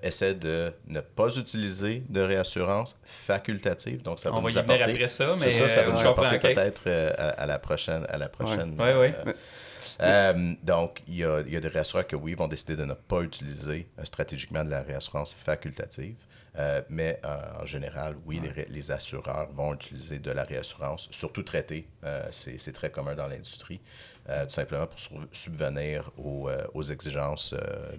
essaient 0.03 0.35
de 0.35 0.71
ne 0.87 1.01
pas 1.01 1.35
utiliser 1.37 2.03
de 2.11 2.21
réassurance 2.21 3.01
facultative. 3.05 4.03
Donc, 4.03 4.21
ça 4.21 4.31
va 4.31 4.37
On 4.37 4.43
va 4.43 4.51
y 4.51 4.53
venir 4.53 4.83
après 4.83 5.09
ça, 5.09 5.35
mais 5.35 5.51
ça, 5.51 5.67
ça 5.67 5.83
va 5.83 5.93
nous 5.93 6.07
apporter 6.07 6.39
peut-être 6.39 6.91
à, 7.17 7.47
la 7.47 7.59
prochaine. 7.59 8.05
À 8.11 8.19
la 8.19 8.29
prochaine 8.29 8.79
ouais. 8.79 8.95
Ouais, 8.95 10.55
donc, 10.63 11.03
il 11.09 11.17
y, 11.17 11.25
a, 11.25 11.41
il 11.41 11.55
y, 11.55 11.57
a, 11.57 11.61
des 11.61 11.69
réassureurs 11.69 12.07
qui, 12.07 12.17
oui, 12.17 12.35
vont 12.35 12.49
décider 12.49 12.77
de 12.77 12.85
ne 12.85 12.93
pas 12.93 13.23
utiliser 13.23 13.89
stratégiquement 14.05 14.63
de 14.63 14.71
la 14.71 14.83
réassurance 14.83 15.33
facultative. 15.33 16.17
Euh, 16.59 16.83
mais 16.91 17.19
euh, 17.25 17.63
en 17.63 17.67
général, 17.67 18.17
oui, 18.27 18.41
les, 18.69 18.91
assureurs 18.91 19.49
vont 19.53 19.73
utiliser 19.73 20.19
de 20.19 20.31
la 20.31 20.45
réassurance, 20.45 21.09
surtout 21.11 21.43
traité. 21.43 21.89
Euh, 22.05 22.27
c'est 22.31 22.73
très 22.73 22.91
commun 22.91 23.15
dans 23.15 23.27
l'industrie, 23.27 23.81
tout 24.27 24.51
simplement 24.51 24.87
pour 24.87 24.99
subvenir 25.33 26.11
aux, 26.19 26.83
exigences 26.83 27.55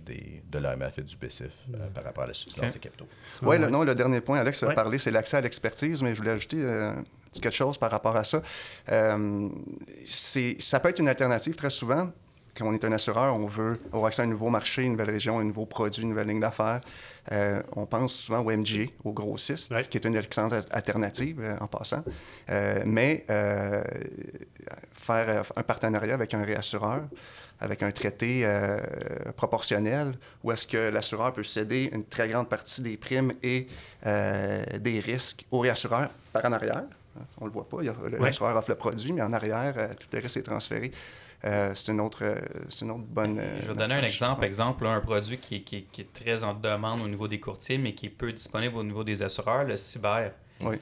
des, 0.05 0.43
de 0.49 0.59
l'AMF 0.59 0.99
et 0.99 1.03
du 1.03 1.17
BCIF 1.17 1.53
par 1.93 2.03
rapport 2.03 2.25
à 2.25 2.27
la 2.27 2.33
suffisance 2.33 2.73
des 2.73 2.79
capitaux. 2.79 3.07
Oui, 3.41 3.57
le, 3.57 3.69
non, 3.69 3.83
le 3.83 3.95
dernier 3.95 4.21
point, 4.21 4.39
Alex 4.39 4.63
a 4.63 4.71
parlé, 4.73 4.99
c'est 4.99 5.11
l'accès 5.11 5.37
à 5.37 5.41
l'expertise, 5.41 6.01
mais 6.03 6.13
je 6.13 6.19
voulais 6.19 6.31
ajouter 6.31 6.63
quelque 7.41 7.55
chose 7.55 7.77
par 7.77 7.89
rapport 7.91 8.15
à 8.15 8.23
ça. 8.23 8.41
ça 8.87 10.79
peut 10.79 10.89
être 10.89 10.99
une 10.99 11.09
alternative 11.09 11.55
très 11.55 11.71
souvent 11.71 12.11
quand 12.55 12.67
on 12.67 12.73
est 12.73 12.85
un 12.85 12.91
assureur, 12.91 13.35
on 13.35 13.47
veut 13.47 13.79
avoir 13.87 14.07
accès 14.07 14.21
à 14.21 14.25
un 14.25 14.27
nouveau 14.27 14.49
marché, 14.49 14.83
une 14.83 14.91
nouvelle 14.91 15.09
région, 15.09 15.39
un 15.39 15.43
nouveau 15.43 15.65
produit, 15.65 16.03
une 16.03 16.09
nouvelle 16.09 16.27
ligne 16.27 16.39
d'affaires. 16.39 16.81
Euh, 17.31 17.61
on 17.75 17.85
pense 17.85 18.13
souvent 18.13 18.41
au 18.41 18.51
MGA, 18.51 18.91
au 19.03 19.11
grossiste, 19.11 19.73
qui 19.89 19.97
est 19.97 20.05
une 20.05 20.15
excellente 20.15 20.53
alternative 20.71 21.39
euh, 21.41 21.55
en 21.59 21.67
passant. 21.67 22.03
Euh, 22.49 22.83
mais 22.85 23.25
faire 24.93 25.43
un 25.55 25.63
partenariat 25.63 26.13
avec 26.13 26.33
un 26.33 26.43
réassureur, 26.43 27.01
avec 27.59 27.81
un 27.81 27.91
traité 27.91 28.47
proportionnel, 29.35 30.13
où 30.43 30.51
est-ce 30.51 30.67
que 30.67 30.77
l'assureur 30.77 31.33
peut 31.33 31.43
céder 31.43 31.89
une 31.91 32.05
très 32.05 32.29
grande 32.29 32.49
partie 32.49 32.81
des 32.81 32.97
primes 32.97 33.33
et 33.41 33.67
des 34.05 34.99
risques 34.99 35.45
au 35.51 35.59
réassureur 35.59 36.09
par 36.31 36.45
en 36.45 36.53
arrière. 36.53 36.83
On 37.39 37.45
ne 37.45 37.49
le 37.49 37.53
voit 37.53 37.67
pas, 37.67 37.77
l'assureur 38.19 38.55
offre 38.55 38.69
le 38.69 38.75
produit, 38.75 39.11
mais 39.11 39.21
en 39.21 39.33
arrière, 39.33 39.73
tout 39.97 40.07
le 40.11 40.19
risque 40.19 40.37
est 40.37 40.43
transféré. 40.43 40.91
Euh, 41.45 41.71
c'est 41.75 41.91
une, 41.91 41.99
autre, 41.99 42.23
euh, 42.23 42.39
une 42.81 42.91
autre 42.91 43.03
bonne. 43.03 43.41
je 43.61 43.67
vais 43.67 43.75
donner 43.75 43.95
un 43.95 44.03
exemple. 44.03 44.45
Exemple, 44.45 44.87
un 44.87 45.01
produit 45.01 45.37
qui, 45.37 45.61
qui, 45.61 45.83
qui, 45.91 46.01
est 46.01 46.13
très 46.13 46.43
en 46.43 46.53
demande 46.53 47.01
au 47.01 47.07
niveau 47.07 47.27
des 47.27 47.39
courtiers, 47.39 47.77
mais 47.77 47.93
qui 47.93 48.05
est 48.05 48.09
peu 48.09 48.31
disponible 48.31 48.77
au 48.77 48.83
niveau 48.83 49.03
des 49.03 49.21
assureurs, 49.21 49.65
le 49.65 49.75
cyber. 49.75 50.31
Oui. 50.61 50.77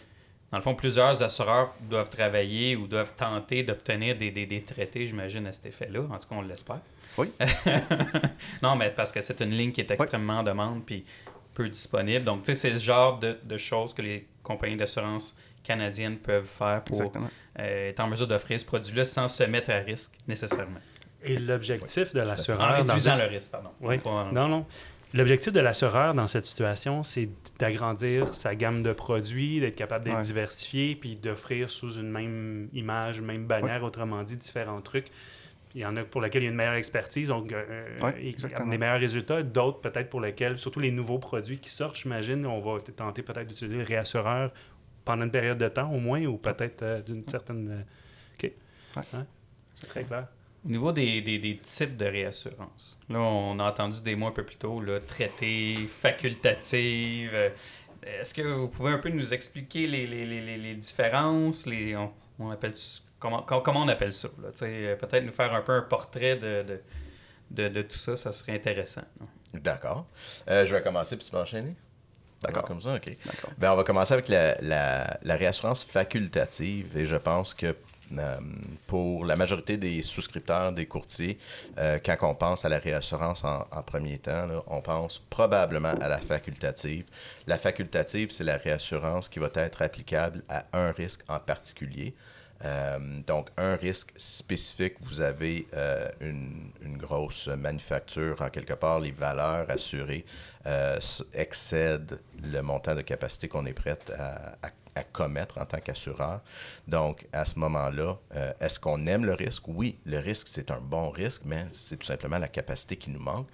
Dans 0.51 0.57
le 0.57 0.63
fond, 0.63 0.75
plusieurs 0.75 1.23
assureurs 1.23 1.73
doivent 1.89 2.09
travailler 2.09 2.75
ou 2.75 2.85
doivent 2.85 3.13
tenter 3.15 3.63
d'obtenir 3.63 4.17
des, 4.17 4.31
des, 4.31 4.45
des, 4.45 4.61
traités, 4.61 5.07
j'imagine, 5.07 5.47
à 5.47 5.51
cet 5.53 5.67
effet-là. 5.67 6.01
En 6.01 6.17
tout 6.17 6.27
cas, 6.27 6.35
on 6.35 6.41
l'espère. 6.41 6.81
Oui. 7.17 7.31
non, 8.61 8.75
mais 8.75 8.89
parce 8.89 9.11
que 9.11 9.21
c'est 9.21 9.39
une 9.41 9.51
ligne 9.51 9.71
qui 9.71 9.81
est 9.81 9.89
extrêmement 9.89 10.39
en 10.39 10.43
demande 10.43 10.83
puis 10.85 11.05
peu 11.53 11.69
disponible. 11.69 12.23
Donc, 12.23 12.43
tu 12.43 12.47
sais, 12.47 12.55
c'est 12.55 12.69
le 12.69 12.79
genre 12.79 13.17
de, 13.17 13.37
de 13.41 13.57
choses 13.57 13.93
que 13.93 14.01
les 14.01 14.27
compagnies 14.43 14.77
d'assurance 14.77 15.37
canadiennes 15.63 16.17
peuvent 16.17 16.45
faire 16.45 16.83
pour 16.83 17.01
euh, 17.01 17.89
être 17.89 17.99
en 17.99 18.07
mesure 18.07 18.27
d'offrir 18.27 18.59
ce 18.59 18.65
produit-là 18.65 19.03
sans 19.03 19.27
se 19.27 19.43
mettre 19.43 19.69
à 19.69 19.77
risque 19.77 20.13
nécessairement. 20.27 20.79
Et 21.23 21.37
l'objectif 21.37 22.13
de 22.13 22.21
l'assureur... 22.21 22.61
En 22.61 22.71
réduisant 22.71 23.15
le 23.15 23.25
risque, 23.25 23.51
pardon. 23.51 23.69
Oui. 23.79 23.97
Non, 24.33 24.47
non. 24.47 24.65
L'objectif 25.13 25.51
de 25.51 25.59
l'assureur 25.59 26.13
dans 26.13 26.27
cette 26.27 26.45
situation, 26.45 27.03
c'est 27.03 27.29
d'agrandir 27.59 28.29
sa 28.29 28.55
gamme 28.55 28.81
de 28.81 28.93
produits, 28.93 29.59
d'être 29.59 29.75
capable 29.75 30.05
d'être 30.05 30.21
diversifié, 30.21 30.95
puis 30.95 31.17
d'offrir 31.17 31.69
sous 31.69 31.99
une 31.99 32.09
même 32.09 32.69
image, 32.71 33.19
même 33.21 33.45
bannière, 33.45 33.83
autrement 33.83 34.23
dit, 34.23 34.37
différents 34.37 34.81
trucs. 34.81 35.07
Il 35.75 35.81
y 35.81 35.85
en 35.85 35.95
a 35.95 36.03
pour 36.03 36.21
lesquels 36.21 36.43
il 36.43 36.45
y 36.45 36.47
a 36.47 36.51
une 36.51 36.57
meilleure 36.57 36.73
expertise, 36.75 37.29
donc 37.29 37.51
euh, 37.51 38.11
des 38.69 38.77
meilleurs 38.77 38.99
résultats. 38.99 39.43
D'autres, 39.43 39.79
peut-être 39.79 40.09
pour 40.09 40.21
lesquels, 40.21 40.57
surtout 40.57 40.79
les 40.79 40.91
nouveaux 40.91 41.19
produits 41.19 41.59
qui 41.59 41.69
sortent, 41.69 41.95
j'imagine, 41.97 42.45
on 42.45 42.59
va 42.59 42.79
tenter 42.79 43.21
peut-être 43.21 43.47
d'utiliser 43.47 43.77
le 43.77 43.83
réassureur 43.83 44.51
pendant 45.05 45.23
une 45.23 45.31
période 45.31 45.57
de 45.57 45.67
temps 45.67 45.91
au 45.91 45.99
moins, 45.99 46.23
ou 46.25 46.37
peut-être 46.37 46.83
euh, 46.83 47.01
d'une 47.01 47.21
certaine... 47.21 47.69
Euh, 47.69 48.45
OK. 48.45 48.51
C'est 49.75 49.87
très 49.87 50.03
clair. 50.03 50.27
Au 50.63 50.69
niveau 50.69 50.91
des, 50.91 51.21
des, 51.21 51.39
des, 51.39 51.57
types 51.57 51.97
de 51.97 52.05
réassurance, 52.05 52.99
là, 53.09 53.19
on 53.19 53.57
a 53.59 53.63
entendu 53.63 54.01
des 54.03 54.15
mots 54.15 54.27
un 54.27 54.31
peu 54.31 54.43
plus 54.43 54.57
tôt, 54.57 54.79
là, 54.79 54.99
traité, 54.99 55.75
facultative. 56.01 57.31
Euh, 57.33 57.49
est-ce 58.03 58.33
que 58.33 58.41
vous 58.43 58.67
pouvez 58.67 58.91
un 58.91 58.99
peu 58.99 59.09
nous 59.09 59.33
expliquer 59.33 59.87
les, 59.87 60.05
les, 60.05 60.25
les, 60.25 60.57
les 60.57 60.75
différences? 60.75 61.65
Les, 61.65 61.95
on, 62.37 62.51
appelle, 62.51 62.73
comment, 63.17 63.41
comment 63.41 63.81
on 63.81 63.87
appelle 63.87 64.13
ça? 64.13 64.29
Peut-être 64.29 65.23
nous 65.23 65.31
faire 65.31 65.53
un 65.53 65.61
peu 65.61 65.73
un 65.73 65.81
portrait 65.81 66.35
de, 66.35 66.63
de, 66.63 66.81
de, 67.49 67.69
de 67.69 67.81
tout 67.81 67.97
ça, 67.97 68.15
ça 68.15 68.31
serait 68.31 68.53
intéressant. 68.53 69.03
D'accord. 69.53 70.07
je 70.47 70.73
vais 70.73 70.81
commencer, 70.83 71.17
puis 71.17 71.25
tu 71.25 71.31
vas 71.31 71.41
enchaîner? 71.41 71.75
D'accord. 72.43 72.63
Comme 72.63 72.81
ça, 72.81 72.95
OK. 72.95 73.15
Ben, 73.57 73.71
on 73.71 73.75
va 73.75 73.83
commencer 73.83 74.13
avec 74.13 74.27
la, 74.27 74.55
la, 74.61 75.35
réassurance 75.35 75.83
facultative 75.83 76.97
et 76.97 77.05
je 77.05 77.15
pense 77.15 77.53
que 77.53 77.75
euh, 78.17 78.39
pour 78.87 79.25
la 79.25 79.35
majorité 79.35 79.77
des 79.77 80.01
souscripteurs, 80.01 80.73
des 80.73 80.85
courtiers, 80.85 81.37
euh, 81.77 81.99
quand 82.03 82.17
on 82.21 82.35
pense 82.35 82.65
à 82.65 82.69
la 82.69 82.79
réassurance 82.79 83.43
en, 83.43 83.63
premier 83.85 84.17
temps, 84.17 84.47
on 84.67 84.81
pense 84.81 85.21
probablement 85.29 85.93
à 86.01 86.07
la 86.07 86.17
facultative. 86.17 87.05
La 87.47 87.57
facultative, 87.57 88.31
c'est 88.31 88.43
la 88.43 88.57
réassurance 88.57 89.29
qui 89.29 89.39
va 89.39 89.49
être 89.53 89.81
applicable 89.81 90.43
à 90.49 90.65
un 90.73 90.91
risque 90.91 91.21
en 91.29 91.39
particulier. 91.39 92.13
Euh, 92.63 93.21
donc, 93.25 93.49
un 93.57 93.75
risque 93.75 94.13
spécifique, 94.17 94.95
vous 95.01 95.21
avez 95.21 95.67
euh, 95.73 96.09
une, 96.19 96.71
grosse 96.97 97.47
manufacture, 97.47 98.39
en 98.41 98.49
quelque 98.49 98.73
part, 98.73 98.99
les 98.99 99.11
valeurs 99.11 99.69
assurées 99.69 100.23
euh, 100.67 100.99
excèdent 101.33 102.19
le 102.43 102.61
montant 102.61 102.93
de 102.93 103.01
capacité 103.01 103.47
qu'on 103.47 103.65
est 103.65 103.73
prêt 103.73 103.97
à, 104.17 105.03
commettre 105.13 105.57
en 105.57 105.65
tant 105.65 105.79
qu'assureur. 105.79 106.41
Donc, 106.87 107.25
à 107.33 107.45
ce 107.45 107.57
moment-là, 107.59 108.17
est-ce 108.59 108.79
qu'on 108.79 109.07
aime 109.07 109.25
le 109.25 109.33
risque? 109.33 109.67
Oui, 109.67 109.97
le 110.05 110.19
risque, 110.19 110.49
c'est 110.51 110.69
un 110.69 110.79
bon 110.79 111.09
risque, 111.09 111.43
mais 111.45 111.65
c'est 111.73 111.97
tout 111.97 112.05
simplement 112.05 112.37
la 112.37 112.49
capacité 112.49 112.97
qui 112.97 113.09
nous 113.09 113.19
manque. 113.19 113.47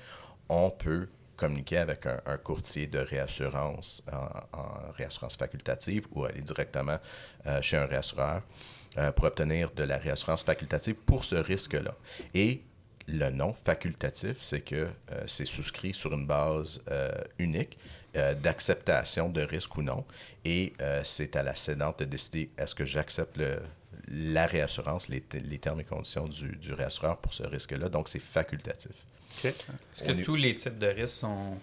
On 0.49 0.71
peut 0.71 1.07
communiquer 1.37 1.77
avec 1.77 2.05
un, 2.05 2.37
courtier 2.37 2.87
de 2.87 2.99
réassurance 2.99 4.03
en, 4.11 4.91
réassurance 4.97 5.35
facultative 5.35 6.07
ou 6.11 6.25
aller 6.25 6.41
directement 6.41 6.97
chez 7.61 7.77
un 7.77 7.85
réassureur. 7.85 8.41
Euh, 8.97 9.11
pour 9.11 9.25
obtenir 9.25 9.69
de 9.75 9.83
la 9.83 9.99
réassurance 9.99 10.41
facultative 10.41 10.95
pour 10.95 11.23
ce 11.23 11.35
risque-là. 11.35 11.93
Et 12.33 12.61
le 13.07 13.29
nom 13.29 13.53
facultatif, 13.53 14.37
c'est 14.41 14.61
que 14.61 14.75
euh, 14.75 15.23
c'est 15.27 15.45
souscrit 15.45 15.93
sur 15.93 16.13
une 16.13 16.25
base 16.25 16.83
euh, 16.89 17.11
unique 17.37 17.77
d'acceptation 18.41 19.29
de 19.29 19.41
risque 19.41 19.77
ou 19.77 19.83
non. 19.83 20.03
Et 20.43 20.73
c'est 21.03 21.35
à 21.35 21.43
la 21.43 21.53
cédante 21.53 21.99
de 21.99 22.05
décider 22.05 22.49
est-ce 22.57 22.73
que 22.73 22.83
j'accepte 22.83 23.39
la 24.07 24.47
réassurance, 24.47 25.07
les, 25.09 25.23
les, 25.33 25.59
termes 25.59 25.81
et 25.81 25.83
conditions 25.83 26.27
du, 26.27 26.55
du 26.55 26.73
réassureur 26.73 27.17
pour 27.17 27.31
ce 27.31 27.43
risque-là. 27.43 27.89
Donc, 27.89 28.09
c'est 28.09 28.17
facultatif. 28.17 28.93
Est-ce 29.43 30.03
que 30.03 30.23
tous 30.23 30.35
les 30.35 30.55
types 30.55 30.79
de 30.79 30.87
risques 30.87 31.19
sont 31.19 31.59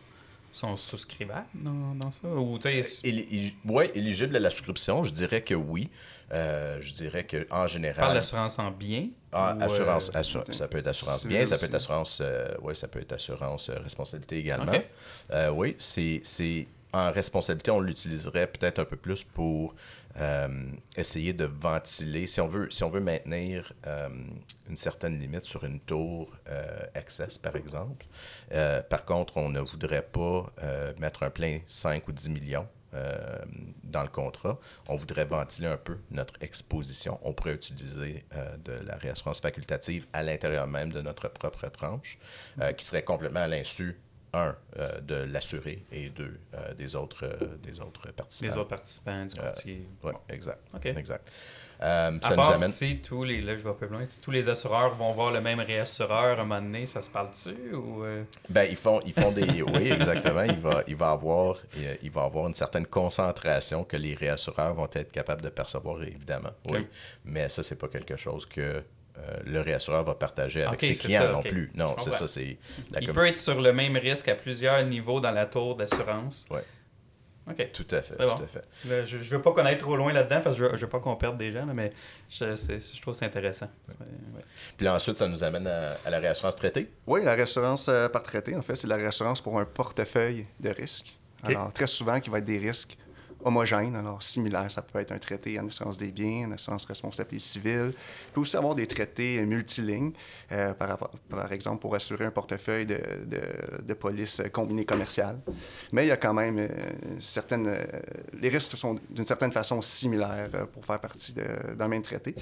sont 0.56 0.76
souscrivables? 0.76 1.46
Dans, 1.54 1.94
dans 1.94 2.10
ça? 2.10 2.28
Ou, 2.28 2.58
tu 2.58 2.70
sais, 2.82 3.52
Oui, 3.64 3.84
éligible 3.94 4.36
à 4.36 4.40
la 4.40 4.50
souscription, 4.50 5.04
je 5.04 5.12
dirais 5.12 5.42
que 5.42 5.54
oui. 5.54 5.90
Euh, 6.32 6.78
je 6.80 6.92
dirais 6.92 7.24
qu'en 7.24 7.36
tu 7.36 7.44
parles 7.46 7.68
général. 7.68 8.14
d'assurance 8.14 8.58
en 8.58 8.70
bien? 8.70 9.08
Ah, 9.32 9.56
assurance, 9.60 10.10
euh, 10.14 10.18
assur- 10.20 10.44
ça 10.54 10.68
peut 10.68 10.78
être 10.78 10.86
assurance 10.88 11.26
bien, 11.26 11.44
ça 11.44 11.58
peut 11.58 11.66
être 11.66 11.74
assurance, 11.74 12.18
euh, 12.22 12.48
ouais, 12.62 12.74
ça 12.74 12.88
peut 12.88 13.00
être 13.00 13.12
assurance 13.12 13.68
euh, 13.68 13.78
responsabilité 13.82 14.38
également. 14.38 14.80
Euh, 15.32 15.50
oui, 15.50 15.74
c'est, 15.78 16.20
c'est 16.24 16.66
en 16.92 17.10
responsabilité, 17.10 17.70
on 17.72 17.80
l'utiliserait 17.80 18.46
peut-être 18.46 18.78
un 18.78 18.84
peu 18.84 18.96
plus 18.96 19.24
pour 19.24 19.74
euh, 20.20 20.48
essayer 20.96 21.33
de 21.33 21.44
ventiler, 21.44 22.27
si 22.27 22.40
on 22.40 22.48
veut, 22.48 22.70
si 22.70 22.85
on 22.85 22.90
veut 22.90 23.00
maintenir 23.00 23.72
euh, 23.87 24.09
une 24.68 24.77
certaine 24.77 25.18
limite 25.18 25.44
sur 25.44 25.64
une 25.64 25.81
tour 25.81 26.31
euh, 26.48 26.79
excess, 26.94 27.38
par 27.38 27.57
exemple. 27.57 28.07
Euh, 28.53 28.83
par 28.83 29.05
contre, 29.05 29.37
on 29.37 29.48
ne 29.48 29.61
voudrait 29.61 30.03
pas 30.03 30.53
mettre 30.98 31.22
un 31.22 31.31
plein 31.31 31.59
5 31.66 32.07
ou 32.09 32.12
10 32.12 32.31
millions 32.31 32.68
dans 33.83 34.03
le 34.03 34.09
contrat. 34.09 34.59
On 34.88 34.94
voudrait 34.94 35.24
ventiler 35.24 35.66
un 35.66 35.77
peu 35.77 35.98
notre 36.12 36.35
exposition. 36.40 37.18
On 37.22 37.33
pourrait 37.33 37.55
utiliser 37.55 38.24
de 38.64 38.72
la 38.72 38.94
réassurance 38.94 39.40
facultative 39.40 40.07
à 40.12 40.22
l'intérieur 40.22 40.68
même 40.68 40.92
de 40.92 41.00
notre 41.00 41.29
propre 41.29 41.68
tranche, 41.70 42.18
qui 42.77 42.87
serait 42.87 43.03
complètement 43.03 43.40
à 43.40 43.48
l'insu, 43.48 43.98
un, 44.34 44.56
euh, 44.78 45.00
de 45.00 45.14
l'assuré 45.14 45.84
et 45.92 46.08
deux, 46.10 46.38
euh, 46.54 46.74
des, 46.74 46.96
autres, 46.96 47.24
euh, 47.24 47.56
des 47.62 47.80
autres 47.80 48.10
participants. 48.12 48.52
Les 48.52 48.58
autres 48.58 48.68
participants 48.68 49.24
du 49.24 49.34
courtier. 49.34 49.86
Oui, 50.02 50.12
Bon. 50.12 50.18
exact. 50.28 50.60
OK. 50.74 50.86
exact. 50.86 51.30
À 51.80 52.06
ça 52.22 52.30
nous 52.30 52.36
part 52.36 52.52
amène. 52.52 52.68
si 52.68 52.98
tous 53.00 53.24
les, 53.24 53.42
là, 53.42 53.56
je 53.56 53.62
vais 53.62 53.68
un 53.70 53.74
peu 53.74 53.86
plus 53.86 53.96
loin, 53.96 54.06
si 54.06 54.20
tous 54.20 54.30
les 54.30 54.48
assureurs 54.48 54.94
vont 54.94 55.12
voir 55.12 55.32
le 55.32 55.40
même 55.40 55.60
réassureur 55.60 56.38
à 56.38 56.42
un 56.42 56.44
moment 56.44 56.62
donné, 56.62 56.86
ça 56.86 57.02
se 57.02 57.10
parle-tu 57.10 57.74
ou... 57.74 58.04
Ben, 58.48 58.66
ils 58.70 58.76
font, 58.76 59.00
ils 59.04 59.12
font 59.12 59.32
des. 59.32 59.60
Oui, 59.62 59.90
exactement. 59.90 60.42
Il 60.44 60.58
va, 60.60 60.82
il, 60.86 60.94
va 60.96 61.10
avoir, 61.10 61.56
il, 61.76 61.98
il 62.02 62.10
va 62.10 62.22
avoir 62.22 62.46
une 62.46 62.54
certaine 62.54 62.86
concentration 62.86 63.84
que 63.84 63.96
les 63.96 64.14
réassureurs 64.14 64.72
vont 64.74 64.88
être 64.92 65.10
capables 65.10 65.42
de 65.42 65.48
percevoir, 65.48 66.02
évidemment. 66.02 66.52
Oui. 66.70 66.86
Mais 67.24 67.48
ça, 67.48 67.62
c'est 67.62 67.78
pas 67.78 67.88
quelque 67.88 68.16
chose 68.16 68.46
que 68.46 68.82
euh, 69.16 69.37
le 69.46 69.61
réassureur 69.61 70.05
va 70.05 70.14
partager 70.14 70.64
avec 70.64 70.81
ses 70.81 70.94
clients 70.94 71.22
ça, 71.22 71.33
non 71.33 71.42
plus. 71.42 71.70
Non, 71.74 71.96
c'est 71.98 72.12
ça, 72.12 72.27
c'est. 72.27 72.59
la 72.90 73.00
Il 73.00 73.12
peut 73.12 73.27
être 73.27 73.37
sur 73.37 73.61
le 73.61 73.72
même 73.72 73.96
risque 73.96 74.29
à 74.29 74.35
plusieurs 74.35 74.83
niveaux 74.85 75.20
dans 75.20 75.31
la 75.31 75.46
tour 75.46 75.77
d'assurance. 75.77 76.46
Ouais. 76.50 76.64
OK. 77.48 77.72
Tout 77.72 77.87
à 77.90 78.00
fait, 78.00 78.16
bon. 78.16 78.35
tout 78.37 78.42
à 78.42 78.46
fait. 78.46 78.64
Là, 78.88 79.05
je 79.05 79.18
ne 79.18 79.22
veux 79.22 79.42
pas 79.42 79.53
qu'on 79.53 79.66
aille 79.66 79.77
trop 79.77 79.96
loin 79.96 80.12
là-dedans 80.12 80.40
parce 80.42 80.57
que 80.57 80.62
je 80.62 80.68
veux, 80.68 80.77
je 80.77 80.81
veux 80.81 80.88
pas 80.88 80.98
qu'on 80.98 81.14
perde 81.14 81.37
des 81.37 81.53
gens, 81.53 81.66
là, 81.66 81.74
mais 81.74 81.92
je, 82.31 82.55
je 82.57 83.00
trouve 83.03 83.12
que 83.12 83.18
c'est 83.18 83.27
intéressant. 83.27 83.68
Ouais. 83.88 84.07
Puis 84.77 84.87
là, 84.87 84.94
ensuite, 84.94 85.18
ça 85.18 85.29
nous 85.29 85.44
amène 85.44 85.66
à, 85.66 85.98
à 86.07 86.11
la 86.11 86.20
réassurance 86.20 86.57
traitée? 86.57 86.90
Oui, 87.07 87.22
la 87.22 87.35
réassurance 87.35 87.88
euh, 87.88 88.09
par 88.09 88.22
traité, 88.22 88.57
en 88.57 88.62
fait, 88.62 88.74
c'est 88.77 88.87
la 88.87 88.96
réassurance 88.96 89.42
pour 89.42 89.61
un 89.61 89.66
portefeuille 89.66 90.46
de 90.59 90.70
risques. 90.70 91.18
Alors, 91.42 91.70
très 91.72 91.87
souvent, 91.87 92.18
qui 92.20 92.31
va 92.31 92.38
être 92.38 92.46
des 92.46 92.59
risques 92.59 92.96
homogènes, 93.44 93.96
alors 93.96 94.22
similaires. 94.22 94.70
Ça 94.70 94.83
peut 94.83 94.98
être 94.98 95.12
un 95.12 95.18
traité 95.18 95.59
en 95.61 95.66
assurance 95.66 95.98
des 95.98 96.11
biens, 96.11 96.48
en 96.48 96.52
assurance 96.52 96.85
responsabilité 96.85 97.44
civile. 97.44 97.92
Il 97.94 98.33
peut 98.33 98.40
aussi 98.40 98.57
avoir 98.57 98.74
des 98.74 98.87
traités 98.87 99.44
multilignes, 99.44 100.12
euh, 100.52 100.74
par, 100.74 101.52
exemple, 101.52 101.80
pour 101.80 101.94
assurer 101.94 102.24
un 102.24 102.30
portefeuille 102.30 102.87
de, 102.87 102.98
de, 103.26 103.83
de 103.83 103.94
police 103.94 104.42
combinée 104.52 104.85
commerciale. 104.85 105.38
Mais 105.92 106.07
il 106.07 106.09
y 106.09 106.12
a 106.12 106.16
quand 106.16 106.35
même 106.35 106.59
euh, 106.59 106.68
certaines... 107.18 107.66
euh, 107.66 107.85
les 108.40 108.48
risques 108.48 108.76
sont 108.76 108.98
d'une 109.11 109.26
certaine 109.26 109.52
façon 109.52 109.80
similaires 109.80 110.48
pour 110.72 110.85
faire 110.85 111.00
partie 111.00 111.35
d'un 111.76 111.88
même 111.88 112.02
traité. 112.02 112.35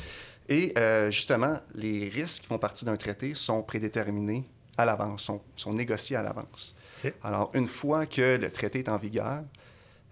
Et 0.48 0.74
justement, 1.10 1.58
les 1.74 2.08
risques 2.08 2.42
qui 2.42 2.48
font 2.48 2.58
partie 2.58 2.84
d'un 2.84 2.96
traité 2.96 3.34
sont 3.34 3.62
prédéterminés 3.62 4.44
à 4.76 4.84
l'avance, 4.84 5.22
sont, 5.22 5.40
sont 5.56 5.72
négociés 5.72 6.16
à 6.16 6.22
l'avance. 6.22 6.74
Alors, 7.22 7.50
une 7.54 7.66
fois 7.66 8.06
que 8.06 8.36
le 8.36 8.50
traité 8.50 8.80
est 8.80 8.88
en 8.88 8.98
vigueur, 8.98 9.42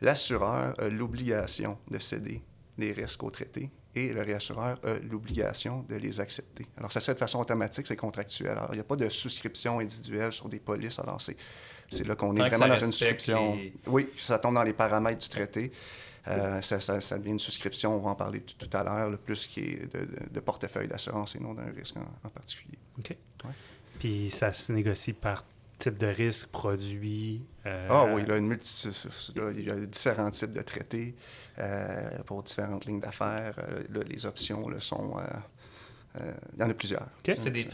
l'assureur 0.00 0.74
a 0.78 0.88
l'obligation 0.88 1.78
de 1.90 1.98
céder 1.98 2.42
les 2.78 2.92
risques 2.92 3.22
au 3.22 3.30
traité 3.30 3.70
et 3.94 4.12
le 4.12 4.22
réassureur 4.22 4.78
a 4.84 4.98
l'obligation 5.10 5.82
de 5.88 5.96
les 5.96 6.20
accepter. 6.20 6.66
Alors, 6.76 6.92
ça 6.92 7.00
se 7.00 7.06
fait 7.06 7.14
de 7.14 7.18
façon 7.18 7.40
automatique, 7.40 7.86
c'est 7.86 7.96
contractuel. 7.96 8.52
Alors, 8.52 8.68
il 8.70 8.74
n'y 8.76 8.80
a 8.80 8.84
pas 8.84 8.96
de 8.96 9.08
souscription 9.08 9.80
individuelle 9.80 10.32
sur 10.32 10.48
des 10.48 10.60
polices. 10.60 10.98
Alors, 11.00 11.20
c'est, 11.20 11.36
c'est 11.88 12.06
là 12.06 12.14
qu'on 12.14 12.34
est 12.36 12.48
vraiment 12.48 12.68
dans 12.68 12.78
une 12.78 12.92
souscription. 12.92 13.56
les- 13.56 13.74
Oui, 13.88 14.08
ça 14.16 14.38
tombe 14.38 14.54
dans 14.54 14.62
les 14.62 14.72
paramètres 14.72 15.18
du 15.20 15.28
traité. 15.28 15.72
Euh, 16.28 16.60
ça, 16.60 16.78
ça- 16.80 17.00
ça 17.00 17.18
devient 17.18 17.30
une 17.32 17.38
souscription, 17.38 17.96
on 17.96 17.98
va 18.00 18.10
en 18.10 18.14
parler 18.14 18.40
tout, 18.42 18.54
tout 18.66 18.76
à 18.76 18.84
l'heure, 18.84 19.10
le 19.10 19.16
plus 19.16 19.46
qui 19.46 19.60
est 19.60 19.92
de, 19.92 20.04
de- 20.04 20.28
de 20.30 20.40
portefeuille 20.40 20.86
d'assurance 20.86 21.34
et 21.34 21.40
non 21.40 21.54
d'un 21.54 21.70
risque 21.74 21.96
en, 21.96 22.06
en 22.26 22.30
particulier. 22.30 22.78
OK. 22.98 23.16
Ouais. 23.44 23.50
Puis 23.98 24.30
ça 24.30 24.52
se 24.52 24.70
négocie 24.70 25.14
par 25.14 25.44
type 25.80 25.98
de 25.98 26.06
risque, 26.06 26.48
produit. 26.48 27.42
euh, 27.66 27.88
Ah 27.90 28.06
oui, 28.14 28.24
là, 28.26 28.36
une 28.36 28.46
multi- 28.48 28.88
là, 29.36 29.50
il 29.54 29.64
y 29.64 29.70
a 29.70 29.74
différents 29.86 30.30
types 30.30 30.52
de 30.52 30.62
traités 30.62 31.14
euh, 31.58 32.08
pour 32.26 32.42
différentes 32.42 32.84
lignes 32.86 33.00
d'affaires. 33.00 33.54
Euh, 33.58 33.82
là, 33.92 34.00
les 34.08 34.24
options 34.26 34.68
là, 34.68 34.78
sont. 34.80 35.16
euh, 35.18 35.22
euh, 36.20 36.32
il 36.54 36.60
y 36.60 36.62
en 36.64 36.70
a 36.70 36.74
plusieurs. 36.74 37.06
C'est 37.32 37.50
des 37.50 37.66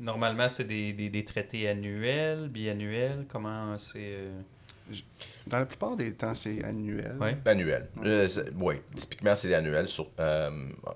normalement, 0.00 0.48
c'est 0.48 0.64
des, 0.64 0.92
des, 0.92 1.08
des 1.08 1.24
traités 1.24 1.68
annuels, 1.68 2.48
biannuels. 2.48 3.26
Comment 3.28 3.78
c'est. 3.78 3.98
euh, 4.00 4.40
Dans 5.46 5.58
la 5.60 5.66
plupart 5.66 5.96
des 5.96 6.12
temps, 6.14 6.34
c'est 6.34 6.62
annuel. 6.64 7.16
Ouais. 7.20 7.36
Annuel. 7.44 7.88
Euh, 8.04 8.28
oui, 8.60 8.76
typiquement, 8.94 9.34
c'est 9.36 9.54
annuel. 9.54 9.88
Sur, 9.88 10.08
euh, 10.20 10.50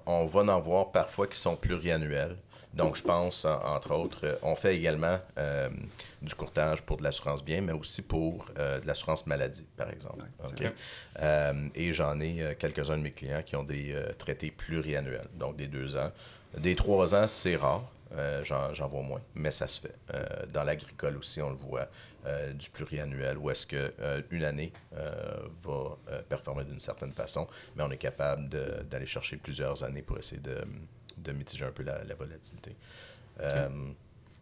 on 0.06 0.26
va 0.26 0.40
en 0.56 0.60
voir 0.60 0.90
parfois 0.92 1.26
qui 1.26 1.38
sont 1.38 1.56
pluriannuels. 1.56 2.36
Donc, 2.72 2.96
je 2.96 3.02
pense, 3.02 3.44
en- 3.44 3.61
entre 3.74 3.92
autres, 3.92 4.20
euh, 4.24 4.35
on 4.42 4.54
fait 4.54 4.76
également 4.76 5.18
euh, 5.38 5.68
du 6.22 6.35
courtage 6.35 6.83
pour 6.83 6.98
de 6.98 7.02
l'assurance 7.02 7.44
bien, 7.44 7.61
mais 7.61 7.72
aussi 7.72 8.02
pour 8.02 8.46
euh, 8.59 8.78
de 8.80 8.87
l'assurance 8.87 9.26
maladie, 9.26 9.66
par 9.76 9.90
exemple. 9.90 10.20
Ouais. 10.61 10.72
Euh, 11.20 11.68
et 11.74 11.92
j'en 11.92 12.20
ai 12.20 12.54
quelques-uns 12.59 12.96
de 12.98 13.02
mes 13.02 13.11
clients 13.12 13.42
qui 13.42 13.56
ont 13.56 13.64
des 13.64 13.94
traités 14.18 14.50
pluriannuels, 14.50 15.28
donc 15.35 15.56
des 15.56 15.66
deux 15.66 15.96
ans. 15.96 16.12
Des 16.56 16.74
trois 16.76 17.14
ans, 17.14 17.26
c'est 17.26 17.56
rare. 17.56 17.83
J'en 18.42 18.74
j'en 18.74 18.88
vois 18.88 19.02
moins, 19.02 19.20
mais 19.37 19.52
ça 19.52 19.68
se 19.68 19.80
fait. 19.80 19.94
Dans 20.52 20.64
l'agricole 20.64 21.16
aussi, 21.16 21.40
on 21.40 21.50
le 21.50 21.56
voit, 21.56 21.87
du 22.54 22.68
pluriannuel, 22.70 23.38
où 23.38 23.50
est-ce 23.50 23.66
qu'une 23.66 24.44
année 24.44 24.72
va 25.62 25.96
performer 26.28 26.64
d'une 26.64 26.80
certaine 26.80 27.12
façon, 27.12 27.46
mais 27.76 27.85
on 27.85 27.90
est 27.92 27.96
capable 27.98 28.48
d'aller 28.88 29.06
chercher 29.06 29.37
plusieurs 29.37 29.85
années 29.85 30.02
pour 30.02 30.18
essayer 30.18 30.40
de, 30.40 30.59
de 31.22 31.33
mitiger 31.33 31.64
un 31.64 31.72
peu 31.72 31.83
la, 31.83 32.02
la 32.04 32.14
volatilité. 32.14 32.76
Euh, 33.40 33.68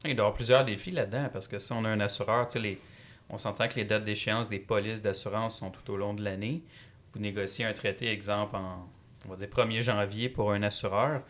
Il 0.04 0.14
doit 0.14 0.24
y 0.24 0.26
avoir 0.26 0.34
plusieurs 0.34 0.64
défis 0.64 0.90
là-dedans 0.90 1.28
parce 1.32 1.48
que 1.48 1.58
si 1.58 1.72
on 1.72 1.84
a 1.84 1.88
un 1.88 2.00
assureur, 2.00 2.46
les... 2.56 2.78
on 3.30 3.38
s'entend 3.38 3.68
que 3.68 3.76
les 3.76 3.84
dates 3.84 4.04
d'échéance 4.04 4.48
des 4.48 4.58
polices 4.58 5.02
d'assurance 5.02 5.58
sont 5.58 5.70
tout 5.70 5.90
au 5.92 5.96
long 5.96 6.14
de 6.14 6.22
l'année. 6.22 6.62
Vous 7.14 7.20
négociez 7.20 7.64
un 7.64 7.72
traité, 7.72 8.10
exemple, 8.10 8.56
en 8.56 8.88
on 9.26 9.30
va 9.30 9.36
dire 9.36 9.48
1er 9.48 9.82
janvier 9.82 10.28
pour 10.28 10.52
un 10.52 10.62
assureur, 10.62 11.22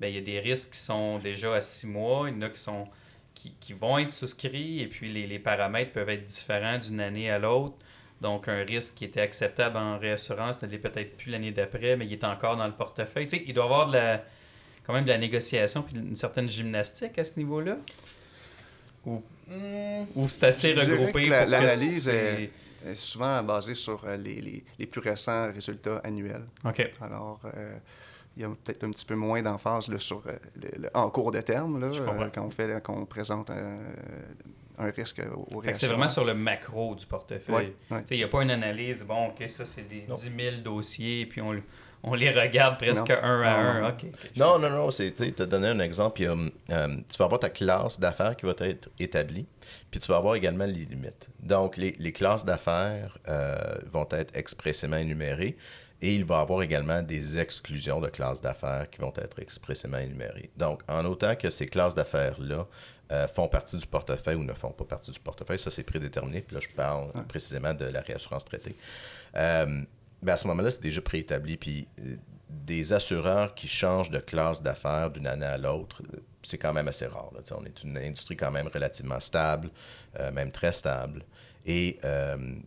ben, 0.00 0.08
il 0.08 0.14
y 0.14 0.18
a 0.18 0.22
des 0.22 0.40
risques 0.40 0.72
qui 0.72 0.78
sont 0.78 1.18
déjà 1.18 1.54
à 1.54 1.60
six 1.60 1.86
mois, 1.86 2.28
il 2.28 2.34
y 2.34 2.38
en 2.38 2.42
a 2.42 2.48
qui, 2.50 2.60
sont, 2.60 2.86
qui, 3.34 3.54
qui 3.60 3.72
vont 3.72 3.98
être 3.98 4.10
souscrits 4.10 4.80
et 4.80 4.86
puis 4.86 5.12
les, 5.12 5.26
les 5.26 5.38
paramètres 5.38 5.92
peuvent 5.92 6.08
être 6.08 6.24
différents 6.24 6.78
d'une 6.78 7.00
année 7.00 7.30
à 7.30 7.38
l'autre. 7.38 7.76
Donc, 8.20 8.48
un 8.48 8.64
risque 8.64 8.94
qui 8.94 9.04
était 9.04 9.20
acceptable 9.20 9.76
en 9.76 9.98
réassurance 9.98 10.60
ne 10.62 10.68
l'est 10.68 10.78
peut-être 10.78 11.16
plus 11.16 11.30
l'année 11.30 11.52
d'après, 11.52 11.96
mais 11.96 12.04
il 12.06 12.12
est 12.12 12.24
encore 12.24 12.56
dans 12.56 12.66
le 12.66 12.72
portefeuille. 12.72 13.28
Tu 13.28 13.38
sais, 13.38 13.44
il 13.46 13.54
doit 13.54 13.64
y 13.64 13.66
avoir 13.66 13.88
de 13.88 13.92
la, 13.94 14.24
quand 14.88 14.94
même 14.94 15.04
de 15.04 15.10
la 15.10 15.18
négociation 15.18 15.82
puis 15.82 15.94
une 15.96 16.16
certaine 16.16 16.48
gymnastique 16.48 17.18
à 17.18 17.24
ce 17.24 17.38
niveau-là? 17.38 17.76
Ou, 19.06 19.22
ou 20.16 20.28
c'est 20.28 20.44
assez 20.44 20.74
Je 20.74 20.80
regroupé 20.80 21.26
l'analyse 21.26 22.08
est- 22.08 22.50
est 22.86 22.94
souvent 22.94 23.42
basée 23.42 23.74
sur 23.74 24.02
euh, 24.04 24.16
les, 24.16 24.40
les- 24.40 24.64
les 24.78 24.86
plus 24.86 25.00
récents 25.00 25.52
résultats 25.52 25.98
annuels. 26.04 26.44
OK. 26.64 26.90
Alors, 27.02 27.40
euh, 27.54 27.74
il 28.36 28.42
y 28.42 28.44
a 28.44 28.48
peut-être 28.48 28.84
un 28.84 28.90
petit 28.90 29.04
peu 29.04 29.14
moins 29.14 29.42
d'emphase 29.42 29.94
sur 29.98 30.22
euh, 30.26 30.32
le, 30.56 30.82
le- 30.84 30.90
en 30.94 31.10
cours 31.10 31.32
de 31.32 31.40
terme, 31.42 31.78
là, 31.80 31.88
euh, 31.88 32.28
quand 32.32 32.44
on, 32.46 32.50
fait, 32.50 32.82
quand 32.82 32.96
on 32.96 33.04
présente 33.04 33.50
un, 33.50 33.78
un 34.78 34.90
risque 34.90 35.20
au 35.52 35.60
Fait 35.60 35.72
que 35.72 35.78
c'est 35.78 35.86
vraiment 35.88 36.08
sur 36.08 36.24
le 36.24 36.34
macro 36.34 36.94
du 36.94 37.04
portefeuille. 37.06 37.72
Il 38.10 38.16
n'y 38.16 38.22
a 38.24 38.28
pas 38.28 38.42
une 38.42 38.50
analyse, 38.50 39.02
bon, 39.04 39.28
OK, 39.28 39.48
ça, 39.48 39.64
c'est 39.66 39.88
des 39.88 40.04
Non. 40.08 40.14
10 40.14 40.32
000 40.38 40.56
dossiers, 40.64 41.26
puis 41.26 41.40
on, 41.40 41.52
on 42.02 42.14
les 42.14 42.30
regarde 42.30 42.78
presque 42.78 43.08
Non. 43.10 43.16
un 43.22 43.42
à 43.42 43.62
Non, 43.62 43.68
un. 43.68 43.80
non, 43.80 43.88
OK. 43.88 44.04
ok. 44.04 44.30
Non, 44.36 44.58
non, 44.58 44.70
non, 44.70 44.90
c'est, 44.90 45.12
tu 45.12 45.24
sais, 45.26 45.32
te 45.32 45.42
donner 45.42 45.68
un 45.68 45.80
exemple, 45.80 46.22
a, 46.22 46.26
euh, 46.32 46.96
tu 47.10 47.16
vas 47.18 47.24
avoir 47.24 47.40
ta 47.40 47.50
classe 47.50 47.98
d'affaires 48.00 48.36
qui 48.36 48.46
va 48.46 48.54
être 48.60 48.88
établie, 48.98 49.46
puis 49.90 50.00
tu 50.00 50.06
vas 50.10 50.18
avoir 50.18 50.34
également 50.36 50.66
les 50.66 50.84
limites. 50.84 51.28
Donc, 51.40 51.76
les, 51.76 51.94
les 51.98 52.12
classes 52.12 52.44
d'affaires 52.44 53.18
euh, 53.28 53.56
vont 53.90 54.06
être 54.12 54.36
expressément 54.36 54.96
énumérées, 54.96 55.56
et 56.00 56.14
il 56.14 56.24
va 56.24 56.36
y 56.38 56.40
avoir 56.40 56.62
également 56.62 57.02
des 57.02 57.38
exclusions 57.40 58.00
de 58.00 58.08
classes 58.08 58.40
d'affaires 58.40 58.88
qui 58.88 59.00
vont 59.00 59.12
être 59.16 59.40
expressément 59.40 59.98
énumérées. 59.98 60.50
Donc, 60.56 60.82
en 60.88 61.04
autant 61.04 61.34
que 61.34 61.50
ces 61.50 61.66
classes 61.66 61.96
d'affaires-là 61.96 62.66
euh, 63.10 63.26
font 63.26 63.48
partie 63.48 63.76
du 63.76 63.86
portefeuille 63.86 64.36
ou 64.36 64.44
ne 64.44 64.52
font 64.52 64.70
pas 64.70 64.84
partie 64.84 65.10
du 65.10 65.18
portefeuille, 65.18 65.58
ça 65.58 65.70
c'est 65.72 65.82
prédéterminé, 65.82 66.42
puis 66.42 66.54
là 66.54 66.60
je 66.60 66.68
parle 66.76 67.10
précisément 67.26 67.74
de 67.74 67.86
la 67.86 68.00
réassurance 68.02 68.44
traitée. 68.44 68.76
Euh, 69.36 69.82
ben, 70.22 70.34
à 70.34 70.36
ce 70.36 70.46
moment-là, 70.48 70.70
c'est 70.70 70.82
déjà 70.82 71.00
préétabli. 71.00 71.56
Puis 71.56 71.88
euh, 72.00 72.16
des 72.48 72.92
assureurs 72.92 73.54
qui 73.54 73.68
changent 73.68 74.10
de 74.10 74.18
classe 74.18 74.62
d'affaires 74.62 75.10
d'une 75.10 75.26
année 75.26 75.46
à 75.46 75.58
l'autre, 75.58 76.02
euh, 76.02 76.18
c'est 76.42 76.58
quand 76.58 76.72
même 76.72 76.88
assez 76.88 77.06
rare. 77.06 77.30
là. 77.34 77.40
On 77.56 77.64
est 77.64 77.82
une 77.82 77.98
industrie 77.98 78.36
quand 78.36 78.50
même 78.50 78.68
relativement 78.68 79.20
stable, 79.20 79.70
euh, 80.18 80.30
même 80.32 80.50
très 80.50 80.72
stable. 80.72 81.24
Et 81.66 81.98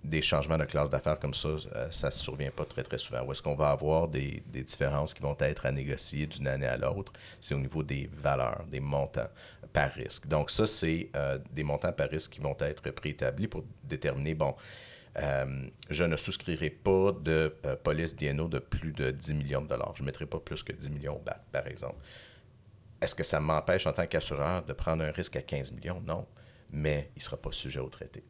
des 0.03 0.21
changements 0.21 0.59
de 0.59 0.65
classe 0.65 0.91
d'affaires 0.91 1.17
comme 1.17 1.33
ça, 1.33 1.49
ça 1.89 2.07
ne 2.07 2.11
survient 2.11 2.51
pas 2.51 2.65
très, 2.65 2.83
très 2.83 2.99
souvent. 2.99 3.23
Où 3.23 3.31
est-ce 3.31 3.41
qu'on 3.41 3.55
va 3.55 3.71
avoir 3.71 4.07
des, 4.07 4.43
des 4.45 4.61
différences 4.61 5.15
qui 5.15 5.23
vont 5.23 5.35
être 5.39 5.65
à 5.65 5.71
négocier 5.71 6.27
d'une 6.27 6.45
année 6.45 6.67
à 6.67 6.77
l'autre? 6.77 7.11
C'est 7.39 7.55
au 7.55 7.59
niveau 7.59 7.81
des 7.81 8.11
valeurs, 8.13 8.63
des 8.69 8.79
montants 8.79 9.29
par 9.73 9.91
risque. 9.93 10.27
Donc, 10.27 10.51
ça, 10.51 10.67
c'est 10.67 11.09
des 11.51 11.63
montants 11.63 11.93
par 11.93 12.09
risque 12.09 12.33
qui 12.33 12.41
vont 12.41 12.55
être 12.59 12.91
préétablis 12.91 13.47
pour 13.47 13.63
déterminer, 13.85 14.35
bon, 14.35 14.55
euh, 15.17 15.45
je 15.89 16.03
ne 16.03 16.15
souscrirai 16.15 16.69
pas 16.69 17.11
de 17.11 17.55
euh, 17.65 17.75
police 17.75 18.15
DNO 18.15 18.47
de 18.47 18.59
plus 18.59 18.91
de 18.93 19.11
10 19.11 19.33
millions 19.33 19.61
de 19.61 19.67
dollars. 19.67 19.93
Je 19.95 20.03
ne 20.03 20.05
mettrai 20.05 20.25
pas 20.25 20.39
plus 20.39 20.63
que 20.63 20.71
10 20.71 20.89
millions 20.91 21.15
au 21.17 21.19
BAT, 21.19 21.43
par 21.51 21.67
exemple. 21.67 21.97
Est-ce 23.01 23.15
que 23.15 23.23
ça 23.23 23.39
m'empêche 23.39 23.87
en 23.87 23.93
tant 23.93 24.05
qu'assureur 24.05 24.63
de 24.63 24.73
prendre 24.73 25.03
un 25.03 25.11
risque 25.11 25.35
à 25.35 25.41
15 25.41 25.71
millions? 25.73 26.01
Non. 26.05 26.25
Mais 26.73 27.09
il 27.17 27.19
ne 27.19 27.23
sera 27.23 27.35
pas 27.35 27.51
sujet 27.51 27.81
au 27.81 27.89
traité. 27.89 28.23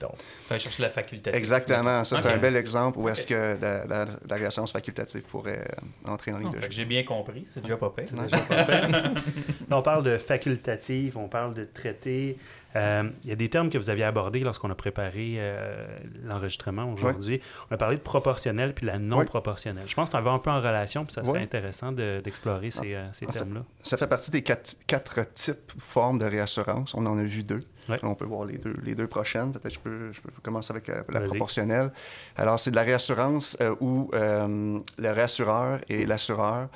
Donc, 0.00 0.10
Faut 0.44 0.54
aller 0.54 0.60
chercher 0.60 0.82
la 0.82 0.88
facultative. 0.90 1.38
Exactement. 1.38 2.02
Ça, 2.02 2.16
c'est 2.16 2.28
un 2.28 2.36
bel 2.38 2.56
exemple 2.56 2.98
où 2.98 3.08
est-ce 3.08 3.24
que 3.28 3.56
la, 3.60 3.84
la- 3.86 4.06
la 4.28 4.36
réassurance 4.36 4.72
facultative 4.72 5.22
pourrait 5.22 5.60
euh, 5.60 6.10
entrer 6.10 6.32
en 6.32 6.38
ligne 6.38 6.48
Ah, 6.52 6.56
de 6.56 6.62
jeu. 6.62 6.68
que 6.68 6.74
J'ai 6.74 6.84
bien 6.84 7.04
compris, 7.04 7.46
c'est 7.52 7.60
déjà 7.60 7.76
pas 7.76 7.90
pire. 7.90 8.06
On 9.70 9.82
parle 9.82 10.02
de 10.02 10.18
facultatif, 10.18 11.16
on 11.16 11.28
parle 11.28 11.54
de 11.54 11.64
traité. 11.64 12.36
Euh, 12.74 13.08
Il 13.24 13.30
y 13.30 13.32
a 13.32 13.36
des 13.36 13.48
termes 13.48 13.70
que 13.70 13.78
vous 13.78 13.88
aviez 13.88 14.04
abordés 14.04 14.40
lorsqu'on 14.40 14.70
a 14.70 14.74
préparé 14.74 15.36
euh, 15.38 15.86
l'enregistrement 16.24 16.92
aujourd'hui. 16.92 17.40
On 17.70 17.74
a 17.74 17.78
parlé 17.78 17.96
de 17.96 18.02
proportionnel 18.02 18.74
puis 18.74 18.84
la 18.84 18.98
non 18.98 19.18
Oui. 19.20 19.24
proportionnelle. 19.24 19.84
Je 19.86 19.94
pense 19.94 20.08
que 20.10 20.12
ça 20.12 20.20
va 20.20 20.32
un 20.32 20.38
peu 20.38 20.50
en 20.50 20.58
relation, 20.60 21.04
puis 21.04 21.14
ça 21.14 21.24
serait 21.24 21.42
intéressant 21.42 21.92
de- 21.92 22.20
d'explorer 22.22 22.70
ces, 22.70 22.94
euh, 22.94 23.10
ces 23.12 23.24
termes-là. 23.26 23.62
Ça 23.80 23.96
fait 23.96 24.06
partie 24.06 24.30
des 24.30 24.42
quatre, 24.42 24.74
quatre 24.86 25.32
types, 25.32 25.72
formes 25.78 26.18
de 26.18 26.26
réassurance. 26.26 26.92
On 26.94 27.06
en 27.06 27.16
a 27.16 27.22
vu 27.22 27.44
deux. 27.44 27.64
On 28.02 28.14
peut 28.16 28.24
voir 28.24 28.44
les 28.46 28.58
deux, 28.58 28.74
les 28.82 28.94
deux 28.96 29.06
prochaines. 29.06 29.52
Peut-être 29.52 29.74
je 29.74 29.78
peux, 29.78 30.12
je 30.12 30.20
peux 30.20 30.30
commencer 30.42 30.72
avec 30.72 30.88
la 30.88 31.20
proportionnelle. 31.20 31.92
Alors, 32.36 32.58
c'est 32.58 32.72
de 32.72 32.76
la 32.76 32.82
réassurance 32.82 33.56
où 33.80 34.10
le 34.12 34.82
réassureur 35.12 35.78
et 35.88 36.04
l'assureur 36.04 36.68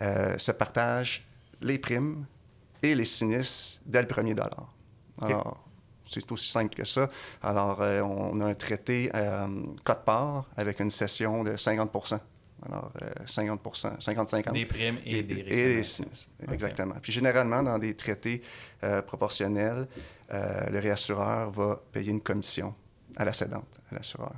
se 0.00 0.50
partagent 0.52 1.24
les 1.60 1.78
primes 1.78 2.24
et 2.82 2.94
les 2.94 3.04
sinistres 3.04 3.80
dès 3.86 4.00
le 4.00 4.08
premier 4.08 4.34
dollar. 4.34 4.72
Alors, 5.22 5.64
c'est 6.04 6.30
aussi 6.32 6.50
simple 6.50 6.74
que 6.74 6.84
ça. 6.84 7.08
Alors, 7.42 7.80
euh, 7.80 8.00
on 8.02 8.40
a 8.40 8.46
un 8.46 8.54
traité 8.54 9.10
euh, 9.14 9.46
cote-part 9.84 10.46
avec 10.56 10.80
une 10.80 10.90
cession 10.90 11.42
de 11.44 11.52
50% 11.52 12.18
Alors, 12.66 12.92
euh, 13.02 13.10
50% 13.26 13.98
50-50 13.98 14.52
Des 14.52 14.66
primes 14.66 14.98
et, 15.04 15.22
des 15.22 15.82
sinistres. 15.82 16.26
Exactement. 16.52 16.96
Puis 17.00 17.12
généralement, 17.12 17.62
dans 17.62 17.78
des 17.78 17.94
traités 17.94 18.42
euh, 18.82 19.02
proportionnels, 19.02 19.86
euh, 20.32 20.70
le 20.70 20.78
réassureur 20.78 21.50
va 21.50 21.80
payer 21.92 22.10
une 22.10 22.20
commission 22.20 22.74
à 23.16 23.24
la 23.24 23.32
cédante, 23.32 23.80
à 23.90 23.94
l'assureur. 23.94 24.32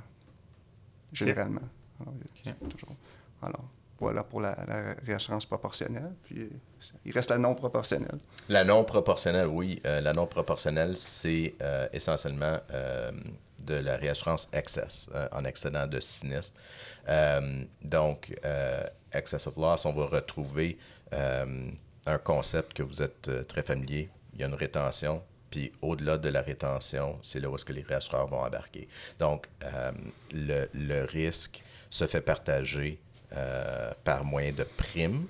Généralement. 1.11 1.61
Alors, 1.99 2.13
c'est 2.43 2.69
toujours- 2.69 2.95
alors, 3.41 3.65
voilà 3.99 4.23
pour 4.23 4.41
la, 4.41 4.55
réassurance 5.05 5.45
proportionnelle. 5.45 6.11
Puis 6.23 6.41
euh, 6.41 6.49
il 7.05 7.11
reste 7.11 7.29
la 7.29 7.37
non 7.37 7.55
proportionnelle. 7.55 8.19
La 8.49 8.63
non 8.63 8.83
proportionnelle, 8.83 9.47
oui. 9.47 9.81
Euh, 9.85 10.01
la 10.01 10.13
non 10.13 10.27
proportionnelle, 10.27 10.97
c'est 10.97 11.55
euh, 11.61 11.87
essentiellement 11.93 12.59
de 13.59 13.73
la 13.73 13.97
réassurance 13.97 14.47
excess, 14.53 15.09
en 15.31 15.43
excédent 15.43 15.87
de 15.87 15.99
sinistre. 15.99 16.57
Donc, 17.81 18.33
excess 19.11 19.47
of 19.47 19.57
loss, 19.57 19.85
on 19.85 19.93
va 19.93 20.05
retrouver 20.05 20.77
un 21.11 22.17
concept 22.23 22.73
que 22.73 22.83
vous 22.83 23.01
êtes 23.01 23.47
très 23.47 23.63
familier. 23.63 24.09
Il 24.33 24.39
y 24.39 24.43
a 24.43 24.47
une 24.47 24.53
rétention, 24.53 25.21
puis 25.49 25.73
au-delà 25.81 26.17
de 26.17 26.29
la 26.29 26.41
rétention, 26.41 27.19
c'est 27.23 27.41
là 27.41 27.49
où 27.49 27.55
est-ce 27.55 27.65
que 27.65 27.73
les 27.73 27.81
réassureurs 27.81 28.27
vont 28.27 28.39
embarquer. 28.39 28.87
Donc, 29.19 29.49
le, 30.31 30.69
le 30.73 31.03
risque 31.03 31.61
se 31.89 32.07
fait 32.07 32.21
partager 32.21 33.01
euh, 33.35 33.91
par 34.03 34.23
moyen 34.23 34.51
de 34.53 34.63
primes, 34.63 35.25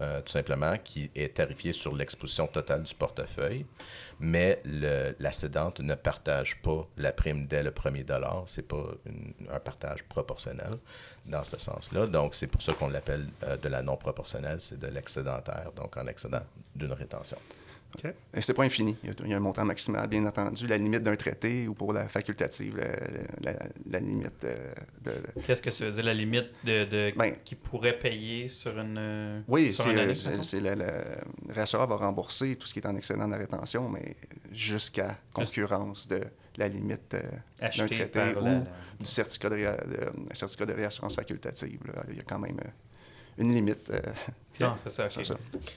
euh, 0.00 0.20
tout 0.22 0.32
simplement, 0.32 0.76
qui 0.82 1.10
est 1.14 1.34
tarifié 1.34 1.72
sur 1.72 1.94
l'exposition 1.94 2.46
totale 2.48 2.82
du 2.82 2.94
portefeuille, 2.94 3.64
mais 4.18 4.60
la 4.64 5.32
ne 5.80 5.94
partage 5.94 6.60
pas 6.62 6.86
la 6.96 7.12
prime 7.12 7.46
dès 7.46 7.62
le 7.62 7.70
premier 7.70 8.02
dollar. 8.02 8.42
C'est 8.46 8.66
pas 8.66 8.86
une- 9.06 9.34
un 9.52 9.60
partage 9.60 10.02
proportionnel 10.04 10.78
dans 11.26 11.44
ce 11.44 11.58
sens-là. 11.58 12.06
Donc, 12.06 12.34
c'est 12.34 12.46
pour 12.48 12.60
ça 12.62 12.72
qu'on 12.72 12.88
l'appelle 12.88 13.26
euh, 13.44 13.56
de 13.56 13.68
la 13.68 13.82
non 13.82 13.96
proportionnelle, 13.96 14.60
c'est 14.60 14.78
de 14.78 14.88
l'excédentaire, 14.88 15.70
donc 15.76 15.96
en 15.96 16.06
excédent 16.08 16.42
d'une 16.74 16.92
rétention. 16.92 17.38
Et 18.34 18.40
c'est 18.40 18.54
pas 18.54 18.64
infini. 18.64 18.96
Il 19.02 19.08
y, 19.08 19.12
a, 19.12 19.14
il 19.24 19.30
y 19.30 19.34
a 19.34 19.36
un 19.36 19.40
montant 19.40 19.64
maximal, 19.64 20.08
bien 20.08 20.24
entendu. 20.26 20.66
La 20.66 20.78
limite 20.78 21.02
d'un 21.02 21.16
traité 21.16 21.68
ou 21.68 21.74
pour 21.74 21.92
la 21.92 22.08
facultative, 22.08 22.76
la, 22.76 23.52
la- 23.52 23.58
la 23.90 24.00
limite 24.00 24.44
euh, 24.44 24.72
de, 25.04 25.12
Qu'est-ce 25.46 25.62
que 25.62 25.70
ça 25.70 25.86
veut 25.86 25.92
dire, 25.92 26.04
la 26.04 26.14
limite 26.14 26.48
de, 26.64 26.84
de 26.84 27.12
Ben- 27.16 27.34
qui 27.44 27.54
pourrait 27.54 27.98
payer 27.98 28.48
sur 28.48 28.78
une. 28.78 28.96
euh, 28.98 29.40
Oui, 29.48 29.74
sur 29.74 29.84
c'est, 30.14 30.42
c'est 30.42 30.60
le, 30.60 30.70
le- 30.74 30.84
le 31.48 31.52
réassureur 31.54 31.86
va 31.86 31.96
rembourser 31.96 32.56
tout 32.56 32.66
ce 32.66 32.72
qui 32.72 32.80
est 32.80 32.86
en 32.86 32.96
excédent 32.96 33.26
de 33.26 33.32
la 33.32 33.38
rétention, 33.38 33.88
mais 33.88 34.16
jusqu'à 34.52 35.18
concurrence 35.32 36.08
de 36.08 36.20
la 36.56 36.68
limite 36.68 37.14
euh, 37.14 37.20
d'un 37.60 37.86
traité 37.88 38.20
ou 38.36 38.44
la- 38.44 38.50
la- 38.52 38.64
du 39.00 39.04
certificat 39.06 39.50
de, 39.50 39.56
de- 39.56 40.34
certificat 40.34 40.66
de 40.66 40.72
réassurance 40.72 41.16
facultative. 41.16 41.80
là. 41.92 42.02
Il 42.10 42.16
y 42.16 42.20
a 42.20 42.22
quand 42.22 42.38
même 42.38 42.56
euh, 42.64 42.68
une 43.38 43.52
limite. 43.54 43.90
euh, 43.90 44.00
Non, 44.60 44.74
c'est 44.76 44.90
ça, 44.90 45.10
ça. 45.10 45.34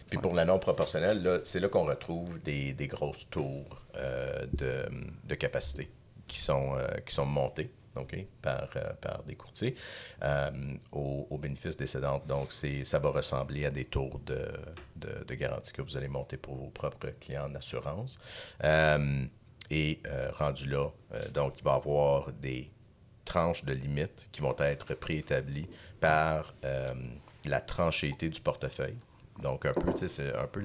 Puis 0.09 0.19
pour 0.19 0.33
la 0.35 0.45
non 0.45 0.59
proportionnelle, 0.59 1.23
là, 1.23 1.39
c'est 1.43 1.59
là 1.59 1.67
qu'on 1.67 1.85
retrouve 1.85 2.39
des, 2.43 2.73
des 2.73 2.87
grosses 2.87 3.27
tours 3.29 3.85
euh, 3.95 4.45
de, 4.53 4.85
de 5.23 5.35
capacité 5.35 5.89
qui 6.27 6.39
sont, 6.39 6.75
euh, 6.77 6.85
qui 7.05 7.15
sont 7.15 7.25
montées 7.25 7.71
OK, 7.95 8.15
par, 8.43 8.69
euh, 8.75 8.93
par 9.01 9.23
des 9.23 9.33
courtiers 9.35 9.73
euh, 10.21 10.51
au, 10.91 11.25
au 11.31 11.37
bénéfice 11.39 11.75
des 11.75 11.87
cédantes. 11.87 12.27
Donc, 12.27 12.53
c'est, 12.53 12.85
ça 12.85 12.99
va 12.99 13.09
ressembler 13.09 13.65
à 13.65 13.71
des 13.71 13.85
tours 13.85 14.19
de, 14.19 14.47
de, 14.95 15.23
de 15.27 15.33
garantie 15.33 15.73
que 15.73 15.81
vous 15.81 15.97
allez 15.97 16.07
monter 16.07 16.37
pour 16.37 16.55
vos 16.55 16.69
propres 16.69 17.09
clients 17.19 17.49
en 17.49 17.55
assurance. 17.55 18.19
Euh, 18.63 19.25
et 19.71 19.99
euh, 20.05 20.29
rendu 20.33 20.67
là, 20.67 20.89
euh, 21.13 21.27
donc, 21.29 21.55
il 21.57 21.63
va 21.63 21.73
y 21.73 21.75
avoir 21.75 22.31
des 22.33 22.69
tranches 23.25 23.65
de 23.65 23.73
limites 23.73 24.29
qui 24.31 24.41
vont 24.41 24.55
être 24.59 24.93
préétablies 24.93 25.67
par 25.99 26.53
euh, 26.63 26.93
la 27.47 27.60
tranchée 27.60 28.15
du 28.19 28.41
portefeuille. 28.41 28.97
Donc, 29.41 29.65
un 29.65 29.73
peu, 29.73 29.93
c'est 30.07 30.36
un 30.36 30.47
peu 30.47 30.63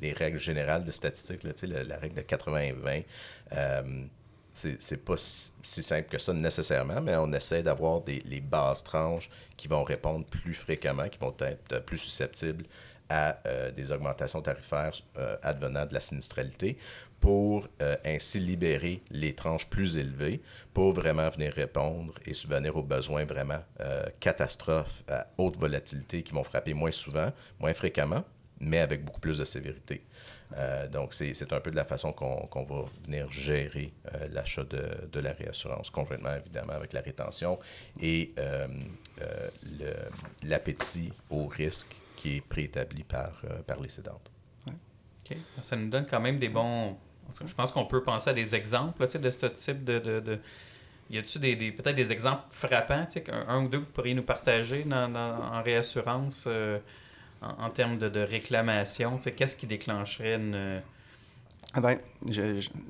les 0.00 0.12
règles 0.12 0.38
générales 0.38 0.84
de 0.84 0.92
statistiques, 0.92 1.42
là, 1.44 1.52
la, 1.62 1.84
la 1.84 1.96
règle 1.96 2.16
de 2.16 2.20
80-20. 2.20 3.04
Euh, 3.52 4.04
c'est 4.52 5.02
pas 5.02 5.16
si, 5.16 5.50
si 5.62 5.82
simple 5.82 6.08
que 6.08 6.18
ça 6.18 6.32
nécessairement, 6.32 7.00
mais 7.00 7.16
on 7.16 7.32
essaie 7.32 7.62
d'avoir 7.62 8.02
les 8.06 8.40
bases 8.40 8.84
tranches 8.84 9.30
qui 9.56 9.66
vont 9.66 9.82
répondre 9.82 10.26
plus 10.26 10.54
fréquemment, 10.54 11.08
qui 11.08 11.18
vont 11.18 11.34
être 11.40 11.72
euh, 11.72 11.80
plus 11.80 11.98
susceptibles 11.98 12.66
à 13.08 13.38
euh, 13.46 13.70
des 13.70 13.92
augmentations 13.92 14.42
tarifaires 14.42 14.92
euh, 15.18 15.36
advenant 15.42 15.86
de 15.86 15.94
la 15.94 16.00
sinistralité 16.00 16.78
pour 17.22 17.68
euh, 17.80 17.96
ainsi 18.04 18.40
libérer 18.40 19.00
les 19.10 19.32
tranches 19.32 19.68
plus 19.68 19.96
élevées 19.96 20.42
pour 20.74 20.92
vraiment 20.92 21.30
venir 21.30 21.52
répondre 21.54 22.12
et 22.26 22.34
subvenir 22.34 22.76
aux 22.76 22.82
besoins 22.82 23.24
vraiment 23.24 23.60
euh, 23.80 24.04
catastrophes 24.18 25.04
à 25.08 25.28
haute 25.38 25.56
volatilité 25.56 26.24
qui 26.24 26.34
vont 26.34 26.42
frapper 26.42 26.74
moins 26.74 26.90
souvent, 26.90 27.32
moins 27.60 27.74
fréquemment, 27.74 28.24
mais 28.58 28.80
avec 28.80 29.04
beaucoup 29.04 29.20
plus 29.20 29.38
de 29.38 29.44
sévérité. 29.44 30.04
Euh, 30.56 30.88
donc, 30.88 31.14
c'est 31.14 31.52
un 31.52 31.60
peu 31.60 31.70
de 31.70 31.76
la 31.76 31.84
façon 31.84 32.12
qu'on 32.12 32.48
qu'on 32.48 32.64
va 32.64 32.86
venir 33.04 33.30
gérer 33.30 33.92
l'achat 34.32 34.64
de, 34.64 34.82
de 35.10 35.20
la 35.20 35.32
réassurance, 35.32 35.90
conjointement 35.90 36.34
évidemment 36.34 36.72
avec 36.72 36.92
la 36.92 37.02
rétention 37.02 37.58
et 38.00 38.34
l'appétit 40.42 41.12
au 41.30 41.46
risque 41.46 41.94
qui 42.16 42.38
est 42.38 42.40
préétabli 42.40 43.04
par, 43.04 43.42
par 43.66 43.80
les 43.80 43.88
cédantes. 43.88 44.28
OK. 44.68 45.36
Ça 45.62 45.76
nous 45.76 45.88
donne 45.88 46.06
quand 46.06 46.20
même 46.20 46.40
des 46.40 46.48
bons. 46.48 46.96
Cas, 47.38 47.44
Je 47.46 47.54
pense 47.54 47.72
qu'on 47.72 47.84
peut 47.86 48.02
penser 48.02 48.30
à 48.30 48.32
des 48.32 48.54
exemples 48.54 49.00
là, 49.02 49.06
de 49.06 49.30
ce 49.30 49.46
type 49.46 49.84
de. 49.84 49.98
de, 49.98 50.20
de... 50.20 50.38
Y 51.10 51.18
a-tu 51.18 51.38
des, 51.38 51.56
des- 51.56 51.72
peut-être 51.72 51.96
des 51.96 52.10
exemples 52.12 52.42
frappants, 52.50 53.04
qu'un- 53.06 53.44
un, 53.48 53.64
ou 53.64 53.68
deux 53.68 53.80
que 53.80 53.84
vous 53.84 53.90
pourriez 53.90 54.14
nous 54.14 54.22
partager 54.22 54.84
dans, 54.84 55.08
dans- 55.08 55.42
en 55.42 55.62
réassurance 55.62 56.44
euh, 56.46 56.78
en, 57.42 57.64
en 57.66 57.70
termes 57.70 57.98
de, 57.98 58.08
de 58.08 58.20
réclamation? 58.20 59.18
Qu'est-ce 59.18 59.56
qui 59.56 59.66
déclencherait 59.66 60.34
une. 60.36 60.80
Ah 61.74 61.80
ben, 61.80 61.98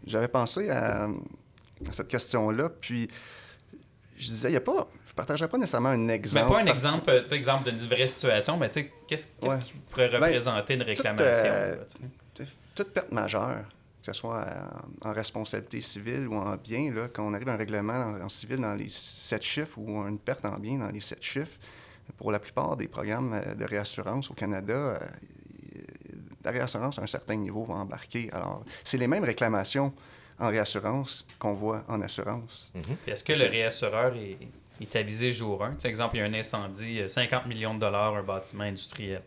j'avais 0.06 0.28
pensé 0.28 0.68
à, 0.70 1.04
à 1.04 1.92
cette 1.92 2.08
question-là, 2.08 2.68
puis 2.68 3.08
je 4.16 4.26
disais, 4.26 4.50
il 4.50 4.54
y 4.54 4.56
a 4.56 4.60
pas, 4.60 4.86
je 5.08 5.14
partagerais 5.14 5.48
pas 5.48 5.58
nécessairement 5.58 5.88
un 5.90 5.96
Mais 5.98 6.14
exemple. 6.14 6.52
pas 6.52 6.60
un 6.60 6.66
exemple, 6.66 7.24
exemple 7.32 7.70
d'une 7.70 7.88
vraie 7.88 8.06
situation, 8.06 8.56
mais 8.56 8.68
qu'est-ce 8.70 8.86
qu'est-ce 9.08 9.46
Ouais. 9.46 9.58
qui 9.60 9.72
pourrait 9.90 10.08
Ben, 10.10 10.18
représenter 10.24 10.74
une 10.74 10.82
réclamation? 10.82 11.24
euh, 11.48 11.76
là, 11.76 12.44
toute 12.74 12.88
perte 12.92 13.10
majeure 13.12 13.64
ce 14.06 14.12
soit 14.12 14.44
en, 15.02 15.08
en 15.10 15.12
responsabilité 15.12 15.80
civile 15.80 16.26
ou 16.28 16.34
en 16.34 16.56
bien, 16.56 16.92
là, 16.92 17.08
quand 17.12 17.24
on 17.26 17.34
arrive 17.34 17.48
à 17.48 17.52
un 17.54 17.56
règlement 17.56 17.92
en, 17.94 18.20
en 18.22 18.28
civil 18.28 18.56
dans 18.58 18.74
les 18.74 18.88
sept 18.88 19.42
chiffres 19.42 19.78
ou 19.78 20.00
une 20.06 20.18
perte 20.18 20.44
en 20.44 20.58
bien 20.58 20.78
dans 20.78 20.90
les 20.90 21.00
sept 21.00 21.22
chiffres, 21.22 21.58
pour 22.16 22.32
la 22.32 22.38
plupart 22.40 22.76
des 22.76 22.88
programmes 22.88 23.32
euh, 23.34 23.54
de 23.54 23.64
réassurance 23.64 24.30
au 24.30 24.34
Canada, 24.34 24.72
euh, 24.74 24.98
la 26.44 26.50
réassurance 26.50 26.98
à 26.98 27.02
un 27.02 27.06
certain 27.06 27.36
niveau 27.36 27.64
va 27.64 27.74
embarquer. 27.74 28.28
Alors, 28.32 28.64
c'est 28.82 28.98
les 28.98 29.06
mêmes 29.06 29.24
réclamations 29.24 29.92
en 30.38 30.48
réassurance 30.48 31.24
qu'on 31.38 31.52
voit 31.52 31.84
en 31.88 32.00
assurance. 32.00 32.70
Mhm. 32.74 32.82
Est-ce 33.06 33.22
que 33.22 33.32
le 33.32 33.48
réassureur 33.48 34.16
est, 34.16 34.36
est 34.80 34.96
avisé 34.96 35.32
jour 35.32 35.62
1? 35.64 35.74
Tu 35.74 35.80
sais, 35.82 35.88
exemple, 35.88 36.16
il 36.16 36.18
y 36.18 36.22
a 36.22 36.24
un 36.26 36.34
incendie, 36.34 37.00
euh, 37.00 37.08
50 37.08 37.46
millions 37.46 37.74
de 37.74 37.78
dollars, 37.80 38.16
un 38.16 38.22
bâtiment 38.22 38.64
industriel. 38.64 39.22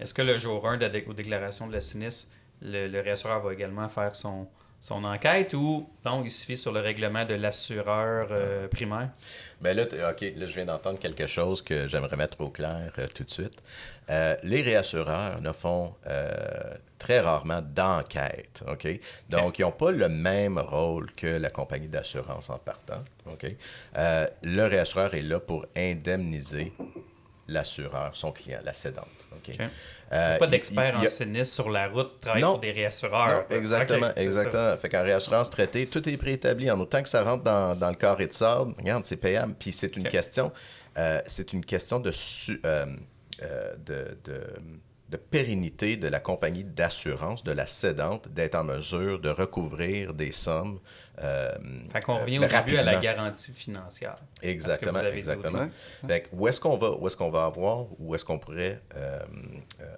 Est-ce 0.00 0.14
que 0.14 0.22
le 0.22 0.38
jour 0.38 0.66
1 0.66 0.76
de 0.78 0.82
la 0.82 0.88
dé- 0.88 1.04
aux 1.06 1.12
déclarations 1.12 1.66
de 1.66 1.72
la 1.72 1.80
sinistre, 1.80 2.28
le, 2.62 2.88
le 2.88 3.00
réassureur 3.00 3.40
va 3.40 3.52
également 3.52 3.88
faire 3.88 4.14
son, 4.14 4.46
son 4.80 5.04
enquête 5.04 5.54
ou 5.54 5.88
non, 6.04 6.22
il 6.24 6.30
suffit 6.30 6.56
sur 6.56 6.72
le 6.72 6.80
règlement 6.80 7.24
de 7.24 7.34
l'assureur 7.34 8.26
euh, 8.30 8.68
primaire? 8.68 9.10
Mais 9.60 9.72
là, 9.74 9.86
t- 9.86 9.96
OK, 9.96 10.20
là, 10.36 10.46
je 10.46 10.54
viens 10.54 10.66
d'entendre 10.66 10.98
quelque 10.98 11.26
chose 11.26 11.62
que 11.62 11.88
j'aimerais 11.88 12.16
mettre 12.16 12.40
au 12.40 12.50
clair 12.50 12.92
euh, 12.98 13.06
tout 13.14 13.24
de 13.24 13.30
suite. 13.30 13.62
Euh, 14.10 14.36
les 14.42 14.62
réassureurs 14.62 15.40
ne 15.40 15.52
font 15.52 15.94
très 16.98 17.20
rarement 17.20 17.60
d'enquête, 17.62 18.62
OK? 18.68 18.86
Donc, 19.28 19.58
ils 19.58 19.62
n'ont 19.62 19.72
pas 19.72 19.90
le 19.90 20.08
même 20.08 20.58
rôle 20.58 21.10
que 21.12 21.26
la 21.26 21.50
compagnie 21.50 21.88
d'assurance 21.88 22.48
en 22.50 22.58
partant, 22.58 23.02
OK? 23.26 23.46
Le 23.96 24.64
réassureur 24.66 25.14
est 25.14 25.22
là 25.22 25.40
pour 25.40 25.66
indemniser 25.76 26.72
l'assureur, 27.48 28.10
son 28.14 28.32
client, 28.32 28.58
la 28.64 28.74
cédante, 28.74 29.06
OK? 29.32 29.54
OK. 29.54 29.66
Euh, 30.12 30.38
pas 30.38 30.46
il 30.92 30.96
en 30.98 31.02
a- 31.02 31.08
sinistre 31.08 31.54
sur 31.54 31.70
la 31.70 31.88
route, 31.88 32.20
travaille 32.20 32.42
Non. 32.42 32.52
pour 32.52 32.60
des 32.60 32.70
réassureurs. 32.72 33.44
non, 33.50 33.56
exactement, 33.56 34.06
Ok, 34.06 34.12
c'est 34.16 34.20
ça. 34.20 34.22
exactement. 34.22 34.76
Fait 34.78 34.88
qu'en 34.88 35.02
réassurance 35.02 35.50
traitée, 35.50 35.86
tout 35.86 36.08
est 36.08 36.16
préétabli. 36.16 36.70
En 36.70 36.78
autant 36.80 37.02
que 37.02 37.08
ça 37.08 37.22
rentre 37.24 37.42
dans, 37.44 37.74
dans 37.76 37.88
le 37.90 37.96
carré 37.96 38.26
de 38.26 38.32
sable, 38.32 38.74
regarde, 38.78 39.04
c'est 39.04 39.16
payable. 39.16 39.54
Puis 39.58 39.72
c'est 39.72 39.96
une 39.96 40.08
question, 40.08 40.52
euh, 40.98 41.20
c'est 41.26 41.52
une 41.52 41.64
question 41.64 41.98
de, 42.00 42.12
su- 42.12 42.60
euh, 42.64 42.86
euh, 43.42 43.74
de, 43.84 44.16
de, 44.24 44.40
de 45.08 45.16
pérennité 45.16 45.96
de 45.96 46.08
la 46.08 46.18
compagnie 46.18 46.64
d'assurance, 46.64 47.44
de 47.44 47.52
la 47.52 47.68
cédante, 47.68 48.28
d'être 48.28 48.56
en 48.56 48.64
mesure 48.64 49.20
de 49.20 49.28
recouvrir 49.28 50.14
des 50.14 50.32
sommes. 50.32 50.80
euh, 51.22 51.54
Fait 51.92 52.00
qu'on 52.00 52.18
revient 52.18 52.38
euh, 52.38 52.46
au 52.46 52.48
début 52.48 52.76
à 52.76 52.82
la 52.82 52.98
garantie 52.98 53.52
financière. 53.52 54.16
Exactement, 54.42 55.00
exactement. 55.00 55.68
Fait 56.08 56.22
que 56.22 56.28
où 56.32 56.48
est-ce 56.48 56.58
qu'on 56.58 56.76
va, 56.76 56.90
où 56.90 57.06
est-ce 57.06 57.16
qu'on 57.16 57.30
va 57.30 57.44
avoir, 57.44 57.86
où 58.00 58.16
est-ce 58.16 58.24
qu'on 58.24 58.40
pourrait 58.40 58.82
euh, 58.96 59.20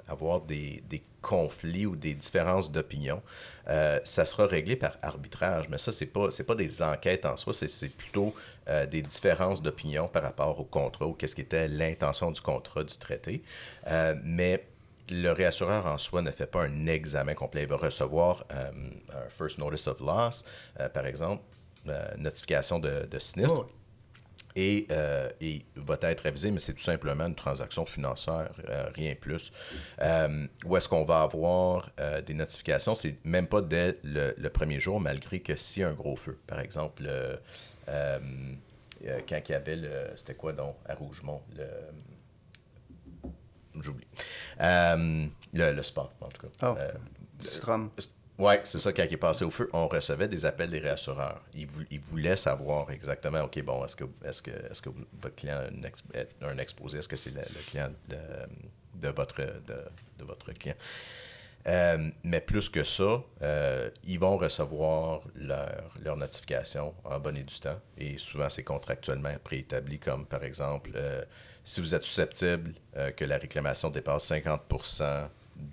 avoir 0.07 0.43
des, 0.43 0.83
des 0.91 1.03
conflits 1.23 1.87
ou 1.87 1.97
des 1.97 2.13
différences 2.13 2.71
d'opinion, 2.71 3.23
euh, 3.69 3.99
ça 4.05 4.27
sera 4.27 4.47
réglé 4.47 4.77
par 4.77 4.99
arbitrage. 5.01 5.71
Mais 5.71 5.79
ça, 5.79 5.91
c'est 5.91 6.07
pas, 6.07 6.31
c'est 6.31 6.45
pas 6.45 6.55
des 6.55 6.83
enquêtes 6.83 7.25
en 7.25 7.37
soi, 7.39 7.55
c'est, 7.55 7.67
c'est 7.69 7.89
plutôt 7.89 8.35
euh, 8.69 8.85
des 8.85 9.01
différences 9.01 9.63
d'opinion 9.63 10.07
par 10.07 10.23
rapport 10.23 10.61
au 10.61 10.65
contrat 10.65 11.07
ou 11.07 11.15
qu'est-ce 11.15 11.35
qui 11.35 11.41
était 11.41 11.67
l'intention 11.67 12.31
du 12.31 12.43
contrat 12.43 12.85
du 12.85 12.97
traité. 12.99 13.43
Mais 14.23 14.67
le 15.11 15.31
réassureur 15.33 15.87
en 15.87 15.99
soi 15.99 16.23
ne 16.23 16.31
fait 16.31 16.47
pas 16.47 16.65
un 16.65 16.87
examen 16.87 17.35
complet. 17.35 17.63
Il 17.63 17.69
va 17.69 17.77
recevoir 17.77 18.45
euh, 18.53 18.71
un 19.13 19.29
first 19.31 19.59
notice 19.59 19.87
of 19.87 20.01
loss, 20.01 20.45
euh, 20.81 20.89
par 20.89 21.07
exemple, 21.07 21.43
euh, 21.89 22.09
notification 22.17 22.79
de, 22.79 23.07
de 23.07 23.19
sinistre. 23.19 23.67
Oh, 23.67 23.73
Et, 24.57 24.89
et 25.41 25.65
va 25.77 25.97
être 26.03 26.23
révisé, 26.23 26.51
mais 26.51 26.59
c'est 26.59 26.75
tout 26.75 26.83
simplement 26.83 27.27
une 27.27 27.35
transaction 27.37 27.87
financière, 27.87 28.51
rien 28.95 29.15
plus. 29.15 29.53
Où 30.65 30.77
est-ce 30.77 30.89
qu'on 30.89 31.05
va 31.05 31.23
avoir 31.23 31.91
des 32.27 32.35
notifications? 32.35 32.97
C'est 32.97 33.25
même 33.25 33.47
pas 33.47 33.61
dès 33.61 33.99
le, 34.03 34.35
le 34.37 34.51
premier 34.51 34.81
jour, 34.81 35.01
malgré 35.01 35.39
que 35.41 35.55
s'il 35.55 35.83
y 35.83 35.85
a 35.85 35.91
un 35.91 35.93
gros 35.93 36.17
feu. 36.17 36.41
Par 36.49 36.59
exemple, 36.59 37.05
quand 37.87 39.49
il 39.49 39.53
y 39.53 39.55
avait 39.55 39.77
le. 39.77 39.91
C'était 40.17 40.35
quoi 40.35 40.53
donc 40.53 40.75
à 40.87 40.95
Rougemont? 40.95 41.43
Le, 41.57 41.69
J'oublie. 43.83 44.07
Euh, 44.61 45.27
le, 45.55 45.73
le 45.73 45.83
sport, 45.83 46.13
en 46.21 46.29
tout 46.29 46.43
cas. 46.43 46.53
Ah. 46.61 46.75
Euh, 46.79 46.93
Strom. 47.41 47.91
oui, 48.39 48.55
c'est 48.65 48.79
ça, 48.79 48.93
quand 48.93 49.05
il 49.05 49.13
est 49.13 49.17
passé 49.17 49.45
au 49.45 49.51
feu, 49.51 49.69
on 49.73 49.89
recevait 49.89 50.29
des 50.29 50.45
appels 50.45 50.71
des 50.71 50.81
réassureurs. 50.81 51.41
Ils, 51.55 51.67
vou- 51.67 51.85
ils 51.91 52.01
voulaient 52.01 52.37
savoir 52.37 52.91
exactement, 52.91 53.43
OK, 53.43 53.63
bon, 53.63 53.85
est-ce 53.85 53.97
que, 53.97 54.05
est 54.25 54.43
que, 54.43 54.51
est 54.51 54.81
que 54.83 54.91
votre 55.21 55.35
client 55.37 55.57
a 55.57 55.63
un, 55.65 55.83
ex- 55.85 56.03
un 56.43 56.59
exposé? 56.59 56.99
Est-ce 56.99 57.09
que 57.09 57.17
c'est 57.17 57.31
le, 57.35 57.41
le 57.43 57.63
client 57.71 57.91
de, 58.09 58.17
de 58.95 59.09
votre, 59.09 59.41
de, 59.41 59.77
de 60.19 60.25
votre 60.25 60.53
client? 60.53 60.77
Euh, 61.67 62.11
mais 62.23 62.41
plus 62.41 62.69
que 62.69 62.83
ça, 62.85 63.23
euh, 63.43 63.91
ils 64.05 64.19
vont 64.19 64.39
recevoir 64.39 65.21
leur, 65.35 65.93
leur 66.03 66.17
notification 66.17 66.95
en 67.05 67.19
bonne 67.19 67.37
et 67.37 67.43
due 67.43 67.59
temps. 67.61 67.79
Et 67.99 68.17
souvent, 68.17 68.49
c'est 68.49 68.63
contractuellement 68.65 69.35
préétabli, 69.45 69.99
comme 69.99 70.25
par 70.25 70.45
exemple, 70.45 70.91
euh, 70.95 71.23
si 71.69 71.83
vous 71.83 71.95
êtes 71.95 72.05
susceptible 72.05 72.73
euh, 72.97 73.11
que 73.11 73.27
la 73.27 73.37
réclamation 73.37 73.91
dépasse 73.91 74.31
50% 74.31 75.29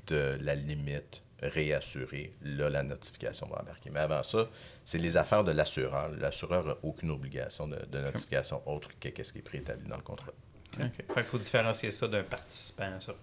de 0.07 0.37
la 0.41 0.53
limite 0.53 1.21
réassurée, 1.41 2.33
là, 2.41 2.69
la 2.69 2.83
notification 2.83 3.47
va 3.47 3.61
embarquer. 3.61 3.91
Mais 3.91 4.01
avant 4.01 4.21
ça, 4.21 4.49
c'est 4.83 4.97
les 4.97 5.15
affaires 5.15 5.45
de 5.45 5.53
l'assureur. 5.53 6.09
L'assureur 6.09 6.65
n'a 6.65 6.75
aucune 6.83 7.11
obligation 7.11 7.69
de, 7.69 7.77
de 7.89 7.99
notification 7.99 8.61
autre 8.65 8.89
que 8.99 9.23
ce 9.23 9.31
qui 9.31 9.37
est 9.37 9.41
préétabli 9.41 9.87
dans 9.87 9.95
le 9.95 10.01
contrat. 10.01 10.33
OK. 10.81 10.89
Fait 10.97 11.13
qu'il 11.13 11.23
faut 11.23 11.37
différencier 11.37 11.91
ça 11.91 12.09
d'un 12.09 12.23
participant. 12.23 12.99
Ça. 12.99 13.13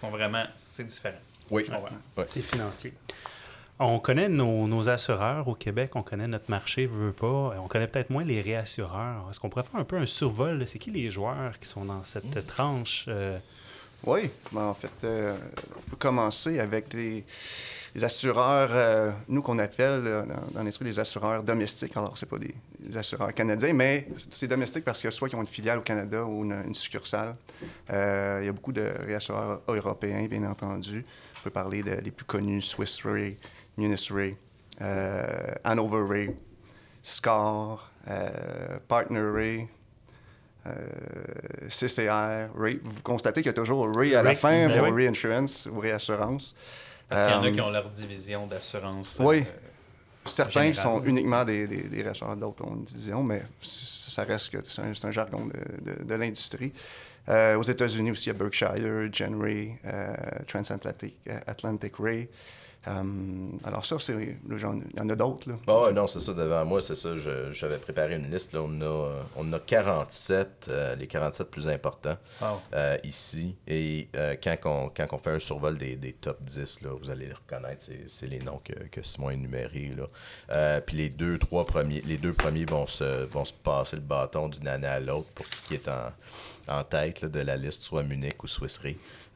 Sont 0.00 0.10
vraiment, 0.10 0.46
c'est 0.56 0.84
différent. 0.84 1.18
Oui. 1.48 1.64
Ouais. 2.16 2.26
C'est 2.26 2.42
financier. 2.42 2.92
On 3.80 4.00
connaît 4.00 4.28
nos, 4.28 4.66
nos 4.66 4.88
assureurs 4.88 5.46
au 5.46 5.54
Québec, 5.54 5.92
on 5.94 6.02
connaît 6.02 6.26
notre 6.26 6.50
marché, 6.50 6.86
veut 6.86 7.06
veut 7.06 7.12
pas. 7.12 7.54
On 7.62 7.68
connaît 7.68 7.86
peut-être 7.86 8.10
moins 8.10 8.24
les 8.24 8.40
réassureurs. 8.40 9.28
Est-ce 9.30 9.38
qu'on 9.38 9.48
pourrait 9.50 9.62
faire 9.62 9.80
un 9.80 9.84
peu 9.84 9.96
un 9.96 10.06
survol? 10.06 10.66
C'est 10.66 10.80
qui 10.80 10.90
les 10.90 11.12
joueurs 11.12 11.56
qui 11.60 11.68
sont 11.68 11.84
dans 11.84 12.02
cette 12.02 12.44
tranche? 12.44 13.04
euh, 13.06 13.38
Oui, 14.04 14.30
ben, 14.50 14.64
en 14.64 14.74
fait, 14.74 14.90
euh, 15.04 15.36
on 15.76 15.90
peut 15.90 15.96
commencer 15.96 16.58
avec 16.58 16.88
des, 16.88 17.24
des 17.94 18.02
assureurs, 18.04 18.70
euh, 18.72 19.12
nous 19.28 19.42
qu'on 19.42 19.60
appelle 19.60 20.02
euh, 20.08 20.22
dans, 20.26 20.34
dans 20.54 20.58
l'industrie 20.58 20.86
des 20.86 20.98
assureurs 20.98 21.44
domestiques. 21.44 21.96
Alors, 21.96 22.18
c'est 22.18 22.28
pas 22.28 22.38
des, 22.38 22.54
des 22.80 22.96
assureurs 22.96 23.32
canadiens, 23.32 23.74
mais 23.74 24.08
c'est 24.30 24.48
domestique 24.48 24.84
parce 24.84 25.00
que 25.00 25.10
soit 25.12 25.28
qu'ils 25.28 25.38
ont 25.38 25.42
une 25.42 25.46
filiale 25.46 25.78
au 25.78 25.82
Canada 25.82 26.24
ou 26.24 26.42
une, 26.44 26.64
une 26.66 26.74
succursale. 26.74 27.36
Il 27.90 28.44
y 28.44 28.48
a 28.48 28.52
beaucoup 28.52 28.72
de 28.72 28.90
réassureurs 29.06 29.60
européens, 29.68 30.26
bien 30.26 30.42
entendu. 30.50 31.04
On 31.38 31.42
peut 31.44 31.50
parler 31.50 31.84
des 31.84 32.00
les 32.00 32.10
plus 32.10 32.24
connus, 32.24 32.62
Swiss 32.62 33.04
Re, 33.04 33.34
Munis 33.78 34.10
Re, 34.10 34.34
euh, 34.82 35.54
Hanover 35.64 36.02
Re, 36.28 36.32
Scar, 37.02 37.90
euh, 38.10 38.78
Partner 38.86 39.20
Re, 39.20 39.66
euh, 40.66 40.72
CCR, 41.68 42.48
Re. 42.54 42.78
Vous 42.82 43.02
constatez 43.02 43.40
qu'il 43.40 43.48
y 43.48 43.50
a 43.50 43.54
toujours 43.54 43.86
Re 43.88 44.14
à 44.16 44.22
la 44.22 44.34
fin 44.34 44.68
ben 44.68 44.78
pour 44.80 44.88
oui. 44.92 45.04
Reinsurance 45.06 45.68
ou 45.72 45.78
réassurance. 45.80 46.54
Parce 47.08 47.22
qu'il 47.22 47.32
y 47.32 47.36
en 47.38 47.42
a 47.42 47.46
Euh, 47.48 47.52
qui 47.52 47.60
ont 47.62 47.70
leur 47.70 47.88
division 47.88 48.46
d'assurance. 48.46 49.16
oui. 49.20 49.38
euh, 49.40 49.44
Certains 50.24 50.72
général. 50.72 50.74
sont 50.74 51.02
uniquement 51.06 51.42
des, 51.42 51.66
des, 51.66 52.02
d'autres 52.36 52.62
ont 52.66 52.74
une 52.74 52.84
division, 52.84 53.22
mais 53.22 53.42
ça 53.62 54.24
reste 54.24 54.50
que 54.50 54.62
c'est 54.62 54.82
un, 54.82 54.92
c'est 54.92 55.06
un 55.06 55.10
jargon 55.10 55.46
de, 55.46 55.90
de- 55.92 56.04
de 56.04 56.14
l'industrie. 56.16 56.70
Euh, 57.30 57.56
aux 57.56 57.62
États-Unis 57.62 58.10
aussi, 58.10 58.24
il 58.28 58.32
y 58.34 58.36
a 58.36 58.38
Berkshire, 58.38 59.08
Gen 59.10 59.40
Ray, 59.40 59.78
euh, 59.86 60.14
Transatlantic 60.46 61.14
euh, 61.30 61.38
Atlantic 61.46 61.94
Ray. 61.98 62.28
Euh, 62.88 63.02
alors 63.64 63.84
ça, 63.84 63.96
c'est, 63.98 64.14
là, 64.14 64.56
j'en- 64.56 64.76
il 64.78 64.96
y 64.96 65.00
en 65.00 65.08
a 65.10 65.14
d'autres. 65.14 65.48
là. 65.50 65.56
Ah 65.68 65.92
non, 65.92 66.06
c'est 66.06 66.20
ça, 66.20 66.32
devant 66.32 66.64
moi, 66.64 66.80
c'est 66.80 66.94
ça. 66.94 67.16
je- 67.16 67.52
J'avais 67.52 67.76
préparé 67.78 68.14
une 68.16 68.30
liste. 68.30 68.54
Là, 68.54 68.60
on, 68.62 68.80
a, 68.80 69.22
on 69.36 69.52
a 69.52 69.58
47, 69.58 70.66
euh, 70.68 70.94
les 70.96 71.06
47 71.06 71.50
plus 71.50 71.68
importants 71.68 72.16
wow. 72.40 72.46
euh, 72.74 72.96
ici. 73.04 73.56
Et 73.66 74.08
euh, 74.16 74.36
quand, 74.42 74.56
on, 74.64 74.88
quand 74.88 75.06
on 75.12 75.18
fait 75.18 75.30
un 75.32 75.38
survol 75.38 75.76
des, 75.76 75.96
des 75.96 76.12
top 76.14 76.42
10, 76.42 76.80
là, 76.82 76.90
vous 77.00 77.10
allez 77.10 77.26
les 77.26 77.32
reconnaître. 77.34 77.82
C'est, 77.84 78.04
c'est 78.08 78.26
les 78.26 78.38
noms 78.40 78.60
que, 78.64 78.72
que 78.88 79.02
Simon 79.02 79.28
a 79.28 79.32
énumérés. 79.34 79.92
Là. 79.96 80.04
Euh, 80.50 80.80
puis 80.80 80.96
les 80.96 81.08
deux, 81.10 81.38
trois 81.38 81.66
premiers, 81.66 82.00
les 82.02 82.16
deux 82.16 82.32
premiers 82.32 82.64
vont 82.64 82.86
se, 82.86 83.24
vont 83.26 83.44
se 83.44 83.52
passer 83.52 83.96
le 83.96 84.02
bâton 84.02 84.48
d'une 84.48 84.66
année 84.68 84.86
à 84.86 85.00
l'autre 85.00 85.28
pour 85.34 85.46
qui 85.46 85.74
est 85.74 85.88
en, 85.88 86.10
en 86.68 86.84
tête 86.84 87.20
là, 87.22 87.28
de 87.28 87.40
la 87.40 87.56
liste, 87.56 87.82
soit 87.82 88.02
Munich 88.02 88.42
ou 88.42 88.46
Swiss 88.46 88.78
Re. 88.78 88.88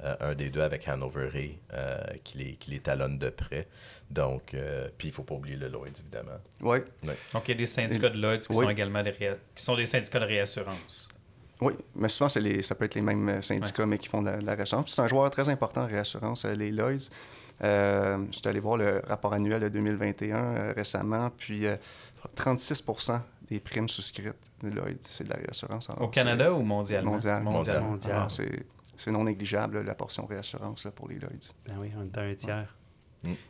Euh, 0.05 0.17
un 0.21 0.35
des 0.35 0.51
deux 0.51 0.61
avec 0.63 0.87
Hanover 0.89 1.27
Re, 1.29 1.51
euh, 1.75 2.01
qui, 2.25 2.39
les, 2.39 2.55
qui 2.55 2.71
les 2.73 2.81
talonne 2.81 3.19
de 3.19 3.31
près. 3.31 3.69
Donc, 4.11 4.55
euh, 4.55 4.89
puis 4.99 5.09
il 5.09 5.11
ne 5.11 5.15
faut 5.15 5.23
pas 5.23 5.35
oublier 5.35 5.57
le 5.57 5.69
Lloyd, 5.69 5.97
évidemment. 5.99 6.39
Oui, 6.61 6.79
Donc, 7.33 7.47
il 7.47 7.53
y 7.53 7.55
a 7.55 7.57
des 7.57 7.67
syndicats 7.67 8.09
de 8.11 8.19
Lloyds 8.21 8.39
qui 8.39 8.53
Oui. 8.53 8.65
sont 8.65 8.71
également 8.71 9.03
des, 9.03 9.11
réa- 9.13 9.37
qui 9.55 9.63
sont 9.65 9.77
des 9.77 9.87
syndicats 9.87 10.19
de 10.21 10.25
réassurance. 10.27 11.09
oui, 11.61 11.75
mais 11.95 12.09
souvent, 12.09 12.29
c'est 12.29 12.41
les, 12.41 12.63
ça 12.63 12.75
peut 12.75 12.85
être 12.87 12.95
les 12.97 13.03
mêmes 13.03 13.41
syndicats, 13.43 13.87
mais 13.87 13.99
qui 13.99 14.09
font 14.09 14.21
de 14.23 14.27
la, 14.27 14.39
de 14.39 14.45
la 14.47 14.55
réassurance. 14.55 14.85
Puis 14.87 14.93
C'est 14.95 15.03
un 15.03 15.09
joueur 15.09 15.31
très 15.31 15.49
important 15.49 15.83
en 15.83 15.87
réassurance, 15.87 16.45
euh, 16.45 16.55
les 16.55 16.71
Lloyds. 16.73 17.09
Euh, 17.63 18.19
J'étais 18.33 18.49
allé 18.49 18.59
voir 18.61 18.77
le 18.77 19.01
rapport 19.07 19.33
annuel 19.35 19.61
de 19.61 19.69
2021 19.69 20.37
euh, 20.37 20.73
récemment, 20.75 21.31
puis 21.37 21.67
euh, 21.67 21.77
36 22.35 22.85
des 23.53 23.61
primes 23.61 23.89
souscrites 23.89 24.35
de 24.63 24.71
Lloyds, 24.71 24.97
c'est 25.03 25.25
de 25.25 25.31
la 25.31 25.37
réassurance. 25.37 25.91
Alors, 25.91 26.03
Au 26.03 26.09
Canada 26.09 26.53
ou 26.53 26.63
mondialement? 26.63 27.13
Mondial. 27.13 27.43
Mondial. 27.43 27.83
Mondial. 27.83 28.17
Alors, 28.17 28.31
c'est 28.31 28.67
c'est 28.97 29.11
non 29.11 29.25
négligeable, 29.25 29.79
là, 29.79 29.83
la 29.83 29.95
portion 29.95 30.27
réassurance 30.27 30.85
là, 30.85 30.91
pour 30.91 31.09
les 31.09 31.19
Lloyds. 31.19 31.53
Ben 31.67 31.75
oui, 31.79 31.91
on 31.99 32.05
est 32.05 32.19
à 32.19 32.23
un 32.23 32.35
tiers. 32.35 32.77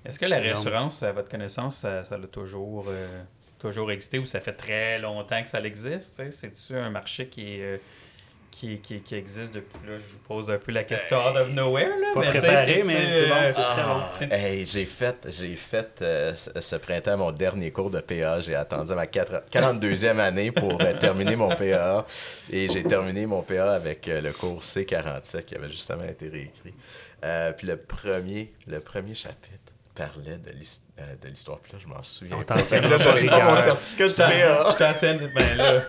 Est-ce 0.05 0.19
que 0.19 0.27
la 0.27 0.39
réassurance, 0.39 1.03
à 1.03 1.13
votre 1.13 1.29
connaissance, 1.29 1.79
ça, 1.79 2.05
ça 2.05 2.15
a 2.15 2.19
toujours, 2.27 2.87
euh, 2.89 3.23
toujours 3.59 3.91
existé 3.91 4.19
ou 4.19 4.27
ça 4.27 4.41
fait 4.41 4.53
très 4.53 4.99
longtemps 4.99 5.43
que 5.43 5.49
ça 5.49 5.61
existe? 5.61 6.31
C'est-tu 6.31 6.77
un 6.77 6.91
marché 6.91 7.29
qui 7.29 7.55
est, 7.55 7.63
euh, 7.63 7.79
qui, 8.53 8.79
qui, 8.79 9.01
qui 9.01 9.15
existe 9.17 9.53
depuis 9.55 9.79
là? 9.89 9.97
Je 9.97 10.03
vous 10.13 10.19
pose 10.29 10.49
un 10.51 10.59
peu 10.59 10.71
la 10.71 10.85
question 10.85 11.19
out 11.19 11.37
of 11.37 11.51
nowhere. 11.53 11.89
Là, 11.89 12.07
Pas 12.15 12.21
mais 12.21 12.27
préparé, 12.39 12.83
mais 12.87 12.93
c'est 13.11 13.27
bon, 13.27 13.35
euh, 13.35 13.53
très 13.53 13.83
bon. 13.83 14.01
Ah, 14.31 14.37
hey, 14.37 14.67
j'ai 14.67 14.85
fait, 14.85 15.17
j'ai 15.29 15.57
fait 15.57 15.89
euh, 16.03 16.33
ce, 16.37 16.77
printemps 16.77 17.17
mon 17.17 17.33
dernier 17.33 17.73
cours 17.73 17.91
de 17.91 18.01
PA. 18.01 18.41
J'ai 18.41 18.55
attendu 18.55 18.95
ma 18.95 19.07
quatre- 19.09 19.43
42e 19.51 20.19
année 20.21 20.53
pour 20.53 20.81
euh, 20.81 20.93
terminer 20.99 21.35
mon 21.35 21.49
PA. 21.49 22.07
Et 22.51 22.69
j'ai 22.71 22.85
terminé 22.85 23.27
mon 23.27 23.43
PA 23.43 23.73
avec 23.75 24.07
euh, 24.07 24.21
le 24.21 24.33
cours 24.33 24.61
C47 24.61 25.43
qui 25.45 25.57
avait 25.57 25.71
justement 25.71 26.05
été 26.05 26.29
réécrit. 26.29 26.75
Euh, 27.25 27.53
puis 27.53 27.67
le 27.67 27.77
premier, 27.77 28.53
le 28.67 28.81
premier 28.81 29.15
chapitre 29.15 29.59
parlait 29.95 30.39
de 30.39 30.51
l'his- 30.53 30.83
de 31.23 31.29
l'histoire. 31.29 31.59
Puis 31.61 31.73
là, 31.73 31.79
je 31.83 31.87
m'en 31.89 32.03
souviens. 32.03 32.37
On 32.39 32.43
pas. 32.45 32.55
là, 32.57 32.63
pas 32.63 32.99
j'avais 32.99 33.21
rigueur. 33.21 33.39
pas 33.39 33.51
mon 33.51 33.57
certificat 33.57 34.09
t'en- 34.09 34.29
PA. 34.29 34.71
je 34.73 34.77
t'en 34.77 34.93
tiens. 34.95 35.19
Ben 35.35 35.57
là, 35.57 35.83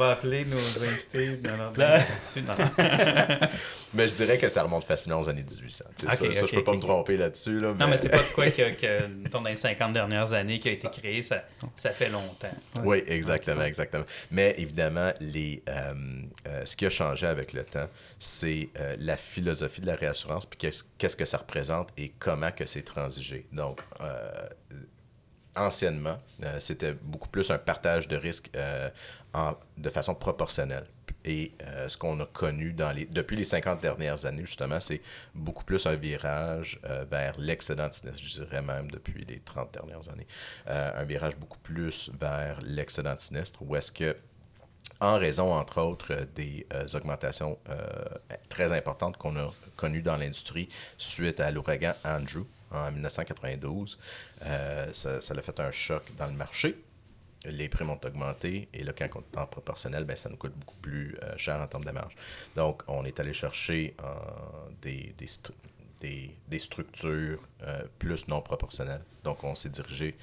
va 0.00 0.10
appeler 0.12 0.44
nos 0.44 0.56
invités? 0.56 1.38
Institut. 1.78 2.42
Non, 2.46 2.54
Mais 3.94 4.08
je 4.08 4.14
dirais 4.14 4.38
que 4.38 4.48
ça 4.48 4.62
remonte 4.62 4.84
facilement 4.84 5.20
aux 5.20 5.28
années 5.28 5.42
1800. 5.42 5.84
Tu 5.96 6.06
sais, 6.06 6.26
Ok, 6.28 6.34
ça, 6.34 6.46
je 6.46 6.54
peux 6.54 6.64
pas 6.64 6.74
me 6.74 6.80
tromper 6.80 7.16
là-dessus. 7.16 7.60
Là, 7.60 7.74
Non, 7.78 7.88
mais 7.88 7.96
c'est 7.96 8.08
pas 8.08 8.18
de 8.18 8.32
quoi 8.34 8.50
que, 8.50 9.28
dans 9.28 9.42
les 9.42 9.56
50 9.56 9.92
dernières 9.92 10.32
années 10.32 10.58
qui 10.58 10.68
a 10.68 10.72
été 10.72 10.88
créé, 10.88 11.22
ça, 11.22 11.44
ça 11.76 11.90
fait 11.90 12.08
longtemps. 12.08 12.50
Oui, 12.84 13.02
exactement, 13.06 13.62
exactement. 13.62 14.04
Mais 14.30 14.54
évidemment, 14.58 15.12
les, 15.20 15.62
euh, 15.68 15.92
euh, 16.46 16.64
ce 16.64 16.76
qui 16.76 16.86
a 16.86 16.90
changé 16.90 17.26
avec 17.26 17.52
le 17.52 17.64
temps, 17.64 17.88
c'est 18.18 18.68
euh, 18.78 18.96
la 18.98 19.16
philosophie 19.16 19.80
de 19.80 19.86
la 19.86 19.96
réassurance, 19.96 20.46
puis 20.46 20.58
qu'est-ce 20.58 20.84
qu'est-ce 20.98 21.16
que 21.16 21.24
ça 21.24 21.38
représente 21.38 21.88
et 21.96 22.12
comment 22.18 22.50
que 22.52 22.66
c'est 22.66 22.82
transigé. 22.82 23.46
Donc, 23.52 23.80
euh, 24.00 24.30
anciennement, 25.56 26.18
euh, 26.42 26.60
c'était 26.60 26.92
beaucoup 26.94 27.28
plus 27.28 27.50
un 27.50 27.58
partage 27.58 28.08
de 28.08 28.16
risques 28.16 28.50
euh, 28.54 28.88
de 29.76 29.90
façon 29.90 30.14
proportionnelle. 30.14 30.86
Et 31.24 31.52
euh, 31.62 31.88
ce 31.88 31.98
qu'on 31.98 32.18
a 32.20 32.26
connu 32.26 32.74
depuis 33.10 33.36
les 33.36 33.44
50 33.44 33.80
dernières 33.80 34.24
années, 34.24 34.46
justement, 34.46 34.80
c'est 34.80 35.02
beaucoup 35.34 35.64
plus 35.64 35.84
un 35.86 35.94
virage 35.94 36.80
vers 37.10 37.38
l'excédent 37.38 37.88
sinistre, 37.90 38.22
je 38.24 38.42
dirais 38.44 38.62
même 38.62 38.90
depuis 38.90 39.24
les 39.26 39.40
30 39.40 39.74
dernières 39.74 40.08
années. 40.08 40.26
Un 40.66 41.04
virage 41.04 41.36
beaucoup 41.36 41.58
plus 41.58 42.10
vers 42.18 42.58
l'excédent 42.62 43.14
sinistre, 43.18 43.60
où 43.62 43.76
est-ce 43.76 43.92
que 43.92 44.16
en 45.00 45.18
raison, 45.18 45.52
entre 45.52 45.82
autres, 45.82 46.26
des 46.34 46.66
augmentations 46.94 47.58
très 48.48 48.72
importantes 48.72 49.18
qu'on 49.18 49.36
a 49.36 49.52
connues 49.76 50.02
dans 50.02 50.16
l'industrie 50.16 50.70
suite 50.96 51.40
à 51.40 51.50
l'ouragan 51.50 51.92
Andrew 52.02 52.46
en 52.70 52.90
1992. 52.92 53.98
Euh, 54.42 54.92
ça, 54.92 55.20
ça 55.20 55.34
a 55.34 55.42
fait 55.42 55.58
un 55.60 55.70
choc 55.70 56.02
dans 56.16 56.26
le 56.26 56.32
marché. 56.32 56.82
Les 57.46 57.68
primes 57.70 57.90
ont 57.90 58.00
augmenté 58.04 58.68
et 58.74 58.84
là, 58.84 58.92
quand 58.92 59.08
on 59.14 59.20
est 59.20 59.40
en 59.42 59.46
proportionnel, 59.46 60.04
ben, 60.04 60.14
ça 60.16 60.28
nous 60.28 60.36
coûte 60.36 60.52
beaucoup 60.54 60.76
plus 60.76 61.16
euh, 61.22 61.36
cher 61.38 61.58
en 61.60 61.66
termes 61.66 61.84
de 61.86 61.90
marge. 61.90 62.14
Donc, 62.54 62.82
on 62.86 63.04
est 63.06 63.18
allé 63.18 63.32
chercher 63.32 63.94
euh, 64.02 64.14
des, 64.82 65.14
des, 65.16 65.26
stru- 65.26 65.54
des- 66.00 66.36
des 66.48 66.58
structures 66.58 67.40
euh, 67.62 67.82
plus 67.98 68.28
non 68.28 68.42
proportionnelles. 68.42 69.02
Donc, 69.24 69.42
on 69.42 69.54
s'est 69.54 69.70
dirigé 69.70 70.16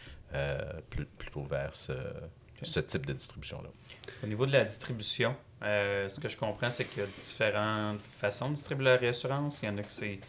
plus- 0.91 1.06
plutôt 1.06 1.41
vers 1.43 1.74
ce, 1.74 1.93
ce 2.62 2.80
type 2.82 3.06
de 3.08 3.14
distribution-là. 3.14 3.70
Au 4.24 4.28
niveau 4.28 4.45
de 4.45 4.52
la 4.54 4.66
distribution, 4.66 5.36
euh, 5.64 6.08
ce 6.10 6.20
que 6.20 6.28
je 6.30 6.38
comprends, 6.38 6.70
c'est 6.70 6.86
qu'il 6.86 7.00
y 7.00 7.06
a 7.06 7.08
différentes 7.08 8.02
façons 8.20 8.50
de 8.50 8.54
distribuer 8.56 8.86
la 8.86 8.98
réassurance. 8.98 9.62
Il 9.64 9.68
y 9.68 9.70
en 9.70 9.78
a 9.78 9.82
que 9.84 9.91
c'est 9.91 10.20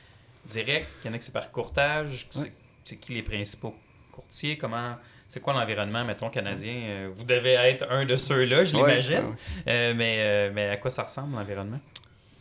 direct, 0.49 0.87
il 1.05 1.09
y 1.09 1.11
en 1.11 1.15
a 1.15 1.19
que 1.19 1.25
c'est 1.25 1.33
par 1.33 1.51
courtage. 1.51 2.29
C'est- 2.33 2.41
Ouais. 2.41 2.53
C'est 2.85 2.97
qui 2.97 3.13
les 3.15 3.23
principaux 3.23 3.75
courtiers? 4.13 4.57
Comment... 4.57 4.97
C'est 5.31 5.41
quoi 5.41 5.53
l'environnement, 5.53 6.05
mettons, 6.07 6.31
canadien? 6.31 6.73
Euh, 6.87 7.11
Vous 7.15 7.25
devez 7.25 7.53
être 7.53 7.87
un 7.91 8.07
de 8.07 8.17
ceux-là, 8.17 8.65
je 8.65 8.75
Ouais, 8.77 8.89
l'imagine. 8.89 9.19
ouais. 9.19 9.35
Euh, 9.69 9.95
mais, 9.95 10.17
euh, 10.21 10.51
mais 10.55 10.71
à 10.71 10.79
quoi 10.79 10.91
ça 10.91 11.03
ressemble, 11.03 11.35
l'environnement? 11.37 11.81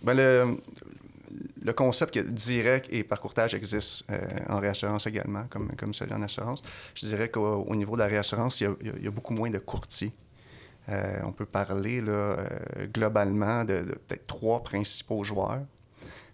Ben, 0.02 0.14
le, 0.14 0.58
le 1.62 1.74
concept 1.74 2.14
que 2.14 2.20
direct 2.22 2.88
et 2.94 3.04
par 3.04 3.20
courtage 3.20 3.54
existe 3.54 4.06
euh, 4.10 4.18
en 4.48 4.60
réassurance 4.62 5.06
également, 5.06 5.44
comme, 5.50 5.76
comme 5.76 5.94
celui 5.94 6.14
en 6.14 6.22
assurance. 6.22 6.62
Je 6.96 7.08
dirais 7.08 7.28
qu'au 7.28 7.66
au 7.68 7.76
niveau 7.76 7.96
de 7.98 8.02
la 8.04 8.08
réassurance, 8.08 8.62
il 8.62 8.64
y 8.64 8.68
a, 8.68 8.74
il 9.00 9.06
y 9.06 9.10
beaucoup 9.10 9.34
moins 9.34 9.50
de 9.50 9.60
courtiers. 9.60 10.14
On 11.26 11.34
peut 11.34 11.46
parler 11.46 12.00
là, 12.00 12.38
globalement 12.94 13.66
de, 13.66 13.74
de 13.82 13.92
peut-être 14.08 14.26
trois 14.28 14.64
principaux 14.64 15.22
joueurs. 15.26 15.60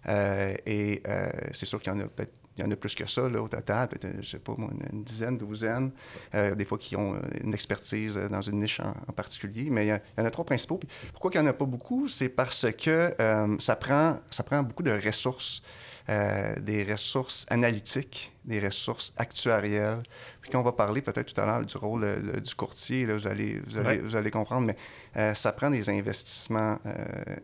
Euh, 0.08 0.54
et 0.66 1.02
euh, 1.08 1.28
c'est 1.52 1.66
sûr 1.66 1.80
qu'il 1.80 1.92
y 1.92 1.96
en 1.96 2.00
a 2.00 2.04
peut-être 2.08 2.32
il 2.56 2.62
y 2.62 2.66
en 2.68 2.70
a 2.70 2.76
plus 2.76 2.94
que 2.94 3.04
ça 3.04 3.28
là, 3.28 3.42
au 3.42 3.48
total, 3.48 3.88
peut-être, 3.88 4.22
je 4.22 4.28
sais 4.30 4.38
pas 4.38 4.54
une, 4.92 5.02
dizaine, 5.02 5.36
douzaine, 5.36 5.90
euh, 6.36 6.54
des 6.54 6.64
fois 6.64 6.78
qui 6.78 6.94
ont 6.94 7.20
une 7.42 7.52
expertise 7.52 8.14
dans 8.30 8.42
une 8.42 8.60
niche 8.60 8.78
en, 8.78 8.90
en 9.08 9.12
particulier, 9.12 9.70
mais 9.70 9.86
il 9.86 9.88
y, 9.88 9.90
a- 9.90 10.00
il 10.16 10.20
y 10.20 10.22
en 10.22 10.26
a 10.26 10.30
trois 10.30 10.44
principaux. 10.46 10.76
Puis 10.76 10.88
pourquoi 11.10 11.32
il 11.34 11.38
n'y 11.40 11.48
en 11.48 11.50
a 11.50 11.52
pas 11.52 11.64
beaucoup? 11.64 12.06
C'est 12.06 12.28
parce 12.28 12.64
que 12.80 13.12
euh, 13.20 13.56
ça, 13.58 13.74
prend, 13.74 14.20
ça 14.30 14.44
prend 14.44 14.62
beaucoup 14.62 14.84
de 14.84 14.92
ressources, 14.92 15.64
euh, 16.08 16.54
des 16.60 16.84
ressources 16.84 17.44
analytiques, 17.48 18.32
des 18.44 18.60
ressources 18.60 19.12
actuarielles. 19.16 20.04
Puis 20.40 20.52
quand 20.52 20.60
on 20.60 20.64
va 20.64 20.70
parler 20.70 21.02
peut-être 21.02 21.34
tout 21.34 21.40
à 21.40 21.46
l'heure 21.46 21.66
du 21.66 21.76
rôle 21.76 22.02
le- 22.02 22.40
du 22.40 22.54
courtier, 22.54 23.04
là, 23.04 23.14
vous, 23.14 23.26
allez, 23.26 23.60
vous, 23.66 23.78
allez, 23.78 23.88
Ouais. 23.88 23.98
vous 23.98 24.14
allez 24.14 24.30
comprendre, 24.30 24.68
mais 25.16 25.34
ça 25.34 25.50
prend 25.50 25.70
des 25.70 25.90
investissements 25.90 26.78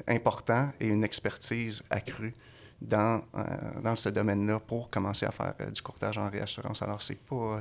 importants 0.06 0.68
et 0.78 0.86
une 0.86 1.02
expertise 1.02 1.82
accrue 1.90 2.32
dans, 2.81 3.20
euh, 3.37 3.43
dans 3.83 3.95
ce 3.95 4.09
domaine-là 4.09 4.61
pour 4.61 4.89
commencer 4.91 5.26
à 5.26 5.31
faire 5.33 5.55
euh, 5.61 5.70
du 5.70 5.83
courtage 5.83 6.18
en 6.18 6.28
réassurance. 6.31 6.81
Alors, 6.83 7.03
c'est 7.03 7.18
pas 7.18 7.35
euh, 7.37 7.61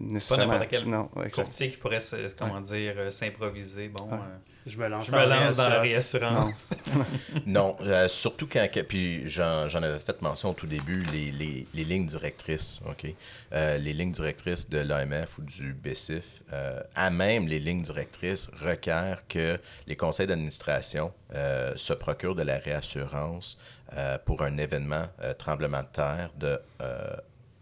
nécessairement... 0.00 0.54
n'importe 0.54 0.70
quel 0.70 0.84
Non, 0.86 1.08
ouais. 1.16 1.30
Courtier 1.30 1.70
qui 1.70 1.76
pourrait, 1.76 2.00
se- 2.00 2.34
comment 2.34 2.60
dire, 2.60 2.94
euh, 2.96 3.10
s'improviser. 3.10 3.88
Bon, 3.88 4.04
Ouais. 4.10 4.14
euh, 4.18 4.36
Je 4.66 4.76
me 4.76 4.88
lance, 4.88 5.06
je 5.06 5.12
me 5.12 5.24
lance 5.24 5.54
dans 5.54 5.68
la 5.68 5.80
réassurance. 5.80 6.70
Non, 7.46 7.76
euh, 7.80 8.08
surtout 8.08 8.48
quand, 8.50 8.66
puis 8.88 9.28
j'en 9.30 9.68
j'en 9.68 9.82
avais 9.82 10.00
fait 10.00 10.20
mention 10.20 10.50
au 10.50 10.52
tout 10.52 10.66
début, 10.66 11.04
les, 11.12 11.30
les- 11.30 11.66
les 11.72 11.84
lignes 11.84 12.06
directrices, 12.06 12.80
OK? 12.88 13.06
Euh, 13.52 13.78
les 13.78 13.92
lignes 13.92 14.12
directrices 14.12 14.68
de 14.68 14.78
l'AMF 14.80 15.38
ou 15.38 15.42
du 15.42 15.72
BCIF, 15.74 16.42
euh, 16.52 16.80
à 16.96 17.08
même 17.10 17.46
les 17.46 17.60
lignes 17.60 17.82
directrices, 17.82 18.50
requièrent 18.60 19.22
que 19.28 19.58
les 19.86 19.96
conseils 19.96 20.26
d'administration 20.26 21.12
euh, 21.34 21.72
se 21.76 21.92
procurent 21.92 22.34
de 22.34 22.42
la 22.42 22.58
réassurance 22.58 23.58
euh, 23.94 24.18
pour 24.24 24.42
un 24.42 24.58
événement 24.58 25.06
euh, 25.22 25.34
tremblement 25.34 25.82
de 25.82 25.88
terre 25.88 26.30
de 26.38 26.60
euh, 26.80 27.16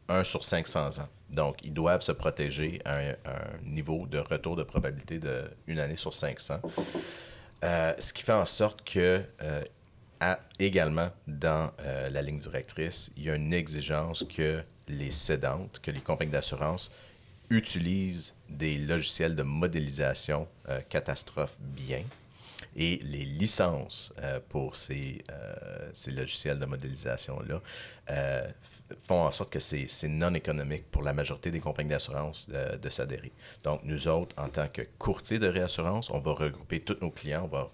1 0.09 0.25
sur 0.25 0.45
500 0.45 0.99
ans. 1.01 1.09
Donc, 1.31 1.57
ils 1.65 1.73
doivent 1.73 2.03
se 2.03 2.13
protéger 2.13 2.81
à 2.85 2.99
un, 2.99 3.15
niveau 3.65 4.07
de 4.07 4.19
retour 4.19 4.57
de 4.57 4.63
probabilité 4.63 5.19
de 5.19 5.45
une 5.67 5.81
année 5.81 5.97
sur 5.97 6.15
500. 6.15 6.61
Euh, 7.65 7.93
ce 7.99 8.13
qui 8.13 8.23
fait 8.23 8.33
en 8.33 8.47
sorte 8.47 8.85
que, 8.89 9.23
euh, 9.43 9.65
également, 10.59 11.11
dans 11.27 11.71
euh, 11.81 12.09
la 12.11 12.23
ligne 12.23 12.39
directrice, 12.39 13.11
il 13.17 13.25
y 13.25 13.31
a 13.31 13.35
une 13.35 13.53
exigence 13.53 14.25
que 14.25 14.63
les 14.89 15.11
cédantes, 15.11 15.81
que 15.83 15.91
les 15.91 16.01
compagnies 16.01 16.31
d'assurance 16.31 16.91
utilisent 17.51 18.35
des 18.49 18.79
logiciels 18.79 19.35
de 19.35 19.43
modélisation 19.43 20.49
euh, 20.69 20.81
catastrophe 20.89 21.57
bien. 21.59 22.03
Et 22.79 22.99
les 23.03 23.25
licences 23.25 24.13
euh, 24.23 24.39
pour 24.51 24.77
ces, 24.77 25.25
euh, 25.31 25.91
ces 25.95 26.11
logiciels 26.11 26.59
de 26.59 26.67
modélisation-là 26.67 27.63
euh, 28.11 28.49
font 29.09 29.23
en 29.23 29.31
sorte 29.31 29.51
que 29.51 29.61
c'est 29.61 30.09
non 30.09 30.35
économique 30.35 30.91
pour 30.91 31.03
la 31.03 31.15
majorité 31.15 31.51
des 31.51 31.61
compagnies 31.61 31.89
d'assurance 31.91 32.49
de, 32.51 32.77
de 32.77 32.91
s'adhérer. 32.91 33.33
Donc, 33.65 33.81
nous 33.85 34.09
autres, 34.09 34.37
en 34.39 34.51
tant 34.51 34.69
que 34.69 34.83
courtier 34.99 35.39
de 35.39 35.49
réassurance, 35.49 36.11
on 36.11 36.21
va 36.21 36.33
regrouper 36.33 36.81
tous 36.81 36.99
nos 37.01 37.11
clients, 37.11 37.49
on 37.51 37.57
va 37.57 37.71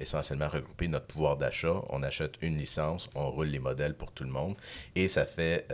essentiellement 0.00 0.48
regrouper 0.48 0.88
notre 0.88 1.06
pouvoir 1.06 1.36
d'achat. 1.36 1.82
On 1.90 2.02
achète 2.02 2.32
une 2.40 2.56
licence, 2.56 3.08
on 3.14 3.30
roule 3.30 3.46
les 3.46 3.60
modèles 3.60 3.94
pour 3.94 4.10
tout 4.10 4.24
le 4.24 4.30
monde 4.30 4.56
et 4.96 5.06
ça 5.06 5.24
fait, 5.24 5.68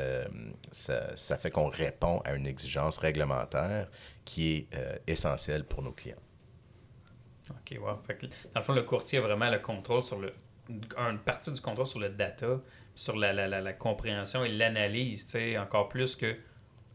fait 0.72 1.50
qu'on 1.50 1.68
répond 1.70 2.20
à 2.26 2.34
une 2.34 2.46
exigence 2.46 2.98
réglementaire 2.98 3.88
qui 4.26 4.56
est 4.56 4.68
essentielle 5.06 5.64
pour 5.64 5.82
nos 5.82 5.92
clients. 5.92 6.20
OK, 7.50 7.78
wow. 7.80 7.98
Fait 8.06 8.14
que, 8.16 8.26
dans 8.26 8.60
le 8.60 8.62
fond, 8.62 8.72
le 8.74 8.82
courtier 8.82 9.18
a 9.18 9.22
vraiment 9.22 9.50
le 9.50 9.58
contrôle 9.58 10.02
sur 10.02 10.18
le. 10.18 10.32
Une 10.98 11.18
partie 11.18 11.50
du 11.50 11.60
contrôle 11.62 11.86
sur 11.86 11.98
le 11.98 12.10
data, 12.10 12.60
sur 12.94 13.16
la, 13.16 13.32
la, 13.32 13.48
la, 13.48 13.60
la 13.62 13.72
compréhension 13.72 14.44
et 14.44 14.48
l'analyse, 14.50 15.24
tu 15.24 15.30
sais, 15.32 15.56
encore 15.58 15.88
plus 15.88 16.14
que 16.14 16.36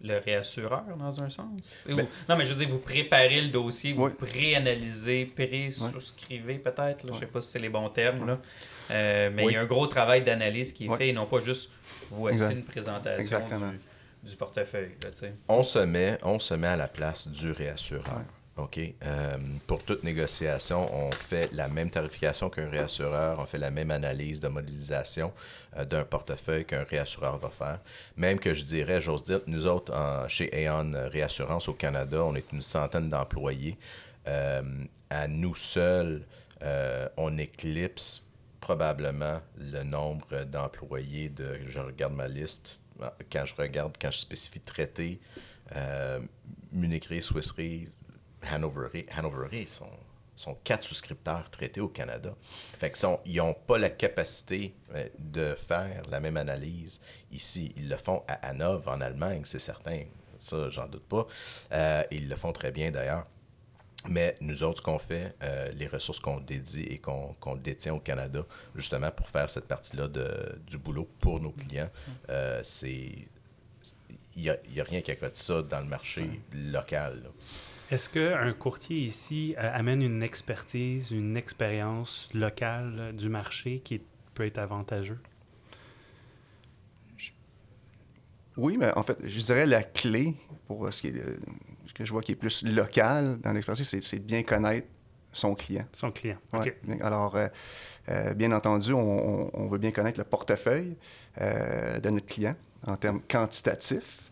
le 0.01 0.18
réassureur, 0.20 0.84
dans 0.99 1.22
un 1.24 1.30
sens. 1.30 1.47
Ben- 1.88 1.93
vous- 1.95 2.08
non, 2.30 2.36
mais 2.36 2.45
je 2.45 2.51
veux 2.51 2.58
dire, 2.58 2.70
vous 2.70 2.78
préparez 2.80 3.41
le 3.41 3.47
dossier, 3.47 3.93
vous 3.93 4.06
Oui. 4.08 4.12
pré-analysez, 4.12 5.26
pré-souscrivez 5.26 6.60
peut-être, 6.60 7.04
là, 7.06 7.14
je 7.14 7.20
sais 7.20 7.26
pas 7.26 7.41
si 7.41 7.51
c'est 7.51 7.60
les 7.60 7.70
bons 7.70 7.89
termes, 7.89 8.28
là. 8.28 8.39
Euh, 8.91 9.30
mais 9.34 9.43
il 9.43 9.45
Oui. 9.47 9.54
y 9.54 9.56
a 9.56 9.62
un 9.62 9.66
gros 9.66 9.88
travail 9.88 10.24
d'analyse 10.24 10.74
qui 10.74 10.86
est 10.86 10.89
Oui. 10.89 10.97
fait 10.97 11.08
et 11.10 11.14
non 11.14 11.26
pas 11.26 11.39
juste 11.39 11.72
voici 12.12 12.41
Exact. 12.43 12.56
une 12.56 12.64
présentation 12.66 13.39
du, 14.22 14.30
du 14.30 14.36
portefeuille. 14.36 14.91
Là, 15.04 15.10
tu 15.12 15.18
sais. 15.20 15.34
On 15.47 15.64
se, 15.64 15.80
met, 15.80 16.18
on 16.24 16.38
se 16.38 16.54
met 16.54 16.68
à 16.68 16.76
la 16.76 16.88
place 16.89 17.28
du 17.30 17.51
réassureur. 17.51 18.22
OK? 18.56 18.80
Euh, 18.80 19.38
pour 19.66 19.84
toute 19.84 20.04
négociation, 20.04 20.88
on 20.93 21.12
fait 21.12 21.51
la 21.54 21.68
même 21.68 21.89
tarification 21.89 22.51
qu'un 22.51 22.70
réassureur, 22.70 23.39
on 23.39 23.45
fait 23.45 23.58
la 23.58 23.72
même 23.72 23.89
analyse 23.89 24.39
de 24.39 24.47
modélisation 24.47 25.34
euh, 25.76 25.86
d'un 25.86 26.04
portefeuille 26.04 26.64
qu'un 26.64 26.84
réassureur 26.84 27.38
va 27.39 27.49
faire. 27.49 27.80
Même 28.16 28.39
que 28.39 28.54
je 28.54 28.64
dirais, 28.64 29.01
j'ose 29.01 29.24
dire, 29.24 29.41
nous 29.47 29.66
autres, 29.66 29.91
chez 30.28 30.68
Aon 30.68 30.91
Réassurance 31.12 31.68
au 31.68 31.74
Canada, 31.74 32.24
on 32.24 32.36
est 32.36 32.51
une 32.51 32.62
centaine 32.62 33.10
d'employés. 33.10 33.78
Euh, 34.28 34.62
à 35.10 35.28
nous 35.28 35.56
seuls, 35.56 36.24
on 37.18 37.38
éclipse 37.38 38.26
probablement 38.62 39.41
le 39.58 39.84
nombre 39.84 40.45
d'employés 40.45 41.28
de, 41.28 41.60
je 41.68 41.80
regarde 41.82 42.14
ma 42.14 42.30
liste, 42.30 42.80
quand 43.30 43.45
je 43.45 43.54
regarde, 43.56 43.97
quand 43.99 44.12
je 44.12 44.20
spécifie 44.20 44.62
traité, 44.62 45.20
Munich 46.72 47.10
Swiss 47.22 47.51
Re, 47.51 47.89
Hanover 48.52 48.88
Re, 48.94 49.68
sont, 49.68 49.89
sont 50.36 50.56
quatre 50.64 50.84
souscripteurs 50.84 51.50
traités 51.50 51.82
au 51.82 51.88
Canada. 51.88 52.36
Fait 52.80 52.89
que 52.89 52.98
sont, 52.98 53.20
ils 53.26 53.38
n'ont 53.38 53.54
pas 53.54 53.78
la 53.78 53.89
capacité 53.89 54.74
euh, 54.94 55.08
de 55.20 55.56
faire 55.56 56.04
la 56.10 56.20
même 56.20 56.38
analyse 56.38 57.02
ici. 57.32 57.74
Ils 57.78 57.89
le 57.89 57.98
font 57.98 58.24
à 58.28 58.34
Hanovre, 58.48 58.89
en 58.89 59.02
Allemagne, 59.02 59.41
c'est 59.46 59.60
certain. 59.60 60.04
Ça, 60.39 60.70
j'en 60.70 60.88
doute 60.88 61.08
pas. 61.08 61.28
Euh, 61.72 62.04
ils 62.12 62.28
le 62.28 62.36
font 62.36 62.52
très 62.52 62.72
bien 62.72 62.91
d'ailleurs. 62.91 63.26
Mais 64.10 64.36
nous 64.41 64.64
autres, 64.64 64.80
ce 64.80 64.82
qu'on 64.82 65.00
fait, 65.00 65.34
euh, 65.44 65.72
les 65.72 65.88
ressources 65.88 66.20
qu'on 66.20 66.41
dédie 66.41 66.84
et 66.84 66.98
qu'on 66.98 67.56
détient 67.56 67.94
au 67.94 68.02
Canada, 68.02 68.44
justement 68.76 69.10
pour 69.12 69.30
faire 69.30 69.50
cette 69.50 69.66
partie-là 69.66 70.10
du 70.68 70.78
boulot 70.78 71.08
pour 71.20 71.39
nos 71.39 71.52
clients, 71.52 71.89
c'est. 72.64 73.30
Il 74.36 74.41
n'y 74.41 74.50
a, 74.50 74.54
a, 74.54 74.84
rien 74.84 75.02
qui 75.02 75.12
accote 75.12 75.36
ça 75.36 75.62
dans 75.62 75.80
le 75.80 75.86
marché 75.86 76.41
local. 76.52 77.30
Est-ce 77.94 78.10
qu'un 78.10 78.54
courtier 78.54 78.98
ici 78.98 79.54
euh, 79.60 79.70
amène 79.72 80.02
une 80.02 80.24
expertise, 80.24 81.12
une 81.12 81.38
expérience 81.38 82.28
locale 82.34 82.96
euh, 82.98 83.12
du 83.12 83.30
marché 83.30 83.82
qui 83.86 84.02
peut 84.34 84.48
être 84.48 84.58
avantageux? 84.58 85.20
Oui, 88.58 88.78
mais 88.80 88.91
en 88.98 89.04
fait, 89.04 89.20
je 89.24 89.39
dirais 89.44 89.68
la 89.68 89.84
clé 89.84 90.34
pour 90.66 90.91
ce, 90.91 91.02
qui 91.02 91.10
est, 91.10 91.22
ce 91.86 91.94
que 91.94 92.04
je 92.04 92.12
vois 92.12 92.24
qui 92.24 92.32
est 92.32 92.36
plus 92.36 92.64
local 92.64 93.38
dans 93.41 93.52
l'expertise, 93.52 93.88
c'est 94.02 94.20
bien 94.20 94.41
connaître 94.41 94.88
son 95.32 95.54
client. 95.54 95.86
Son 95.94 96.12
client. 96.12 96.38
OK. 96.52 96.76
Alors, 97.00 97.38
euh, 98.10 98.34
bien 98.34 98.54
entendu, 98.54 98.94
on, 98.94 99.68
veut 99.68 99.78
bien 99.78 99.91
connaître 99.91 100.20
le 100.20 100.26
portefeuille 100.26 100.98
de 101.39 102.10
notre 102.10 102.26
client 102.26 102.56
en 102.88 102.98
termes 102.98 103.22
quantitatifs 103.30 104.22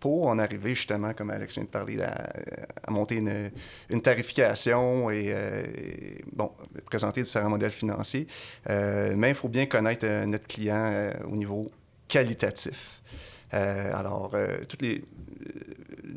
pour 0.00 0.28
en 0.28 0.38
arriver 0.38 0.74
justement, 0.74 1.12
comme 1.14 1.30
Alex 1.30 1.54
vient 1.54 1.64
de 1.64 1.68
parler, 1.68 1.98
à, 2.02 2.90
monter 2.90 3.22
une, 3.88 4.02
tarification 4.02 5.10
et, 5.10 5.26
euh, 5.30 5.62
bon, 6.32 6.50
présenter 6.86 7.22
différents 7.22 7.50
modèles 7.50 7.70
financiers. 7.70 8.26
Euh, 8.68 9.14
mais 9.16 9.30
il 9.30 9.34
faut 9.34 9.48
bien 9.48 9.66
connaître 9.66 10.06
euh, 10.06 10.26
notre 10.26 10.46
client 10.46 11.10
au 11.30 11.36
niveau 11.36 11.70
qualitatif. 12.08 13.02
Alors, 13.56 14.34
tous 14.68 14.78
les, 14.80 15.02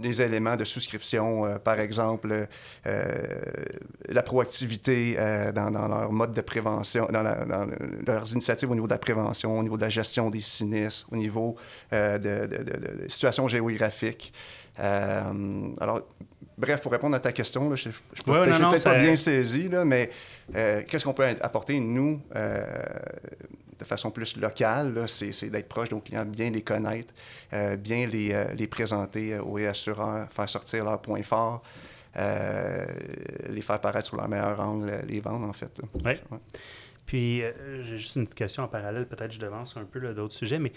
les 0.02 0.22
éléments 0.22 0.56
de 0.56 0.64
souscription, 0.64 1.46
euh, 1.46 1.58
par 1.58 1.80
exemple, 1.80 2.48
euh, 2.88 3.06
la 4.08 4.24
proactivité 4.24 5.16
euh, 5.18 5.52
dans, 5.52 5.70
leur 5.70 6.12
mode 6.12 6.32
de 6.32 6.42
prévention, 6.42 7.08
dans, 7.12 7.24
leurs 8.06 8.32
initiatives 8.32 8.72
au 8.72 8.76
niveau 8.76 8.88
de 8.88 8.94
la 8.94 9.00
prévention, 9.00 9.58
au 9.58 9.64
niveau 9.64 9.78
de 9.78 9.82
la 9.82 9.90
gestion 9.90 10.30
des 10.30 10.40
sinistres, 10.40 11.08
au 11.12 11.16
niveau 11.16 11.56
de, 11.92 12.18
de, 12.18 13.08
situations 13.08 13.48
géographiques. 13.48 14.34
alors, 14.78 16.02
bref, 16.58 16.82
pour 16.82 16.92
répondre 16.92 17.16
à 17.16 17.20
ta 17.20 17.32
question, 17.32 17.76
je 17.76 17.90
ne 17.90 17.94
suis 17.94 18.02
peut-être 18.26 18.84
pas 18.84 18.96
bien 18.96 19.16
saisi, 19.16 19.70
là, 19.70 19.86
mais 19.86 20.10
qu'est-ce 20.54 21.04
qu'on 21.04 21.14
peut 21.14 21.28
apporter, 21.42 21.80
nous, 21.80 22.22
de 23.80 23.86
façon 23.86 24.12
plus 24.12 24.36
locale, 24.38 25.06
c'est 25.08 25.50
d'être 25.50 25.70
proche 25.70 25.90
de 25.90 25.96
nos 25.96 26.02
clients, 26.02 26.26
bien 26.26 26.50
les 26.50 26.62
connaître, 26.62 27.14
euh, 27.54 27.78
bien 27.78 28.06
les, 28.06 28.34
euh, 28.34 28.54
les 28.54 28.68
présenter 28.68 29.38
aux 29.40 29.54
réassureurs, 29.54 30.28
faire 30.32 30.50
sortir 30.50 30.84
leurs 30.84 31.02
points 31.02 31.24
forts, 31.24 31.64
euh, 32.18 32.86
les 33.50 33.62
faire 33.62 33.80
paraître 33.80 34.08
sous 34.08 34.18
leur 34.18 34.28
meilleur 34.28 34.60
angle, 34.60 35.04
les 35.08 35.22
vendre 35.22 35.48
en 35.48 35.54
fait. 35.54 35.82
Oui. 36.06 36.14
Puis, 37.06 37.42
j'ai 37.82 37.98
juste 37.98 38.18
une 38.18 38.24
petite 38.24 38.36
question 38.36 38.64
en 38.64 38.68
parallèle, 38.68 39.08
peut-être 39.08 39.32
je 39.32 39.40
devance 39.40 39.76
un 39.78 39.86
peu 39.86 40.00
d'autres 40.14 40.36
sujets, 40.36 40.60
mais 40.60 40.72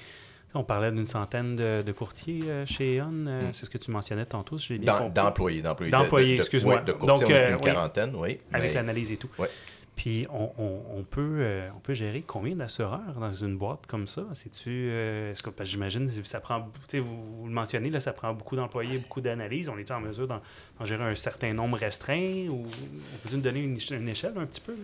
on 0.54 0.64
parlait 0.64 0.92
d'une 0.92 1.06
centaine 1.06 1.56
de, 1.56 1.92
courtiers 1.92 2.44
chez 2.66 2.98
E.ON. 2.98 3.10
Mm. 3.10 3.52
C'est 3.52 3.66
ce 3.66 3.70
que 3.70 3.78
tu 3.78 3.90
mentionnais 3.90 4.24
tantôt, 4.26 4.56
si 4.56 4.68
j'ai 4.68 4.78
bien 4.78 5.10
D'employés, 5.10 5.60
d'employés. 5.60 5.90
D'employés, 5.90 6.36
excuse-moi. 6.36 6.78
de 6.78 6.92
courtiers, 6.92 7.50
une 7.50 7.60
quarantaine, 7.60 8.14
oui. 8.16 8.38
Avec 8.52 8.72
l'analyse 8.72 9.12
et 9.12 9.16
tout. 9.16 9.28
Oui. 9.38 9.48
Puis 9.96 10.26
on, 10.30 11.04
peut, 11.08 11.36
euh, 11.40 11.68
on 11.76 11.78
peut 11.78 11.92
gérer 11.92 12.22
combien 12.26 12.56
d'assureurs 12.56 13.14
dans 13.20 13.34
une 13.34 13.58
boîte 13.58 13.86
comme 13.86 14.08
ça? 14.08 14.24
C'est-tu. 14.32 14.88
Euh, 14.90 15.32
est-ce 15.32 15.42
que 15.42 15.50
j'imagine 15.64 16.08
ça 16.08 16.40
prend. 16.40 16.70
Vous, 16.94 17.02
vous 17.40 17.46
le 17.46 17.52
mentionnez, 17.52 17.90
là, 17.90 18.00
ça 18.00 18.12
prend 18.12 18.32
beaucoup 18.32 18.56
d'employés, 18.56 18.98
beaucoup 18.98 19.20
d'analyses. 19.20 19.68
On 19.68 19.76
est 19.76 19.90
en 19.90 20.00
mesure 20.00 20.26
d'en, 20.26 20.40
gérer 20.84 21.04
un 21.04 21.14
certain 21.14 21.52
nombre 21.52 21.78
restreint 21.78 22.48
ou 22.48 22.64
on 22.64 23.28
peut 23.28 23.36
nous 23.36 23.42
donner 23.42 23.60
une, 23.60 24.08
échelle 24.08 24.32
un 24.36 24.46
petit 24.46 24.60
peu? 24.60 24.74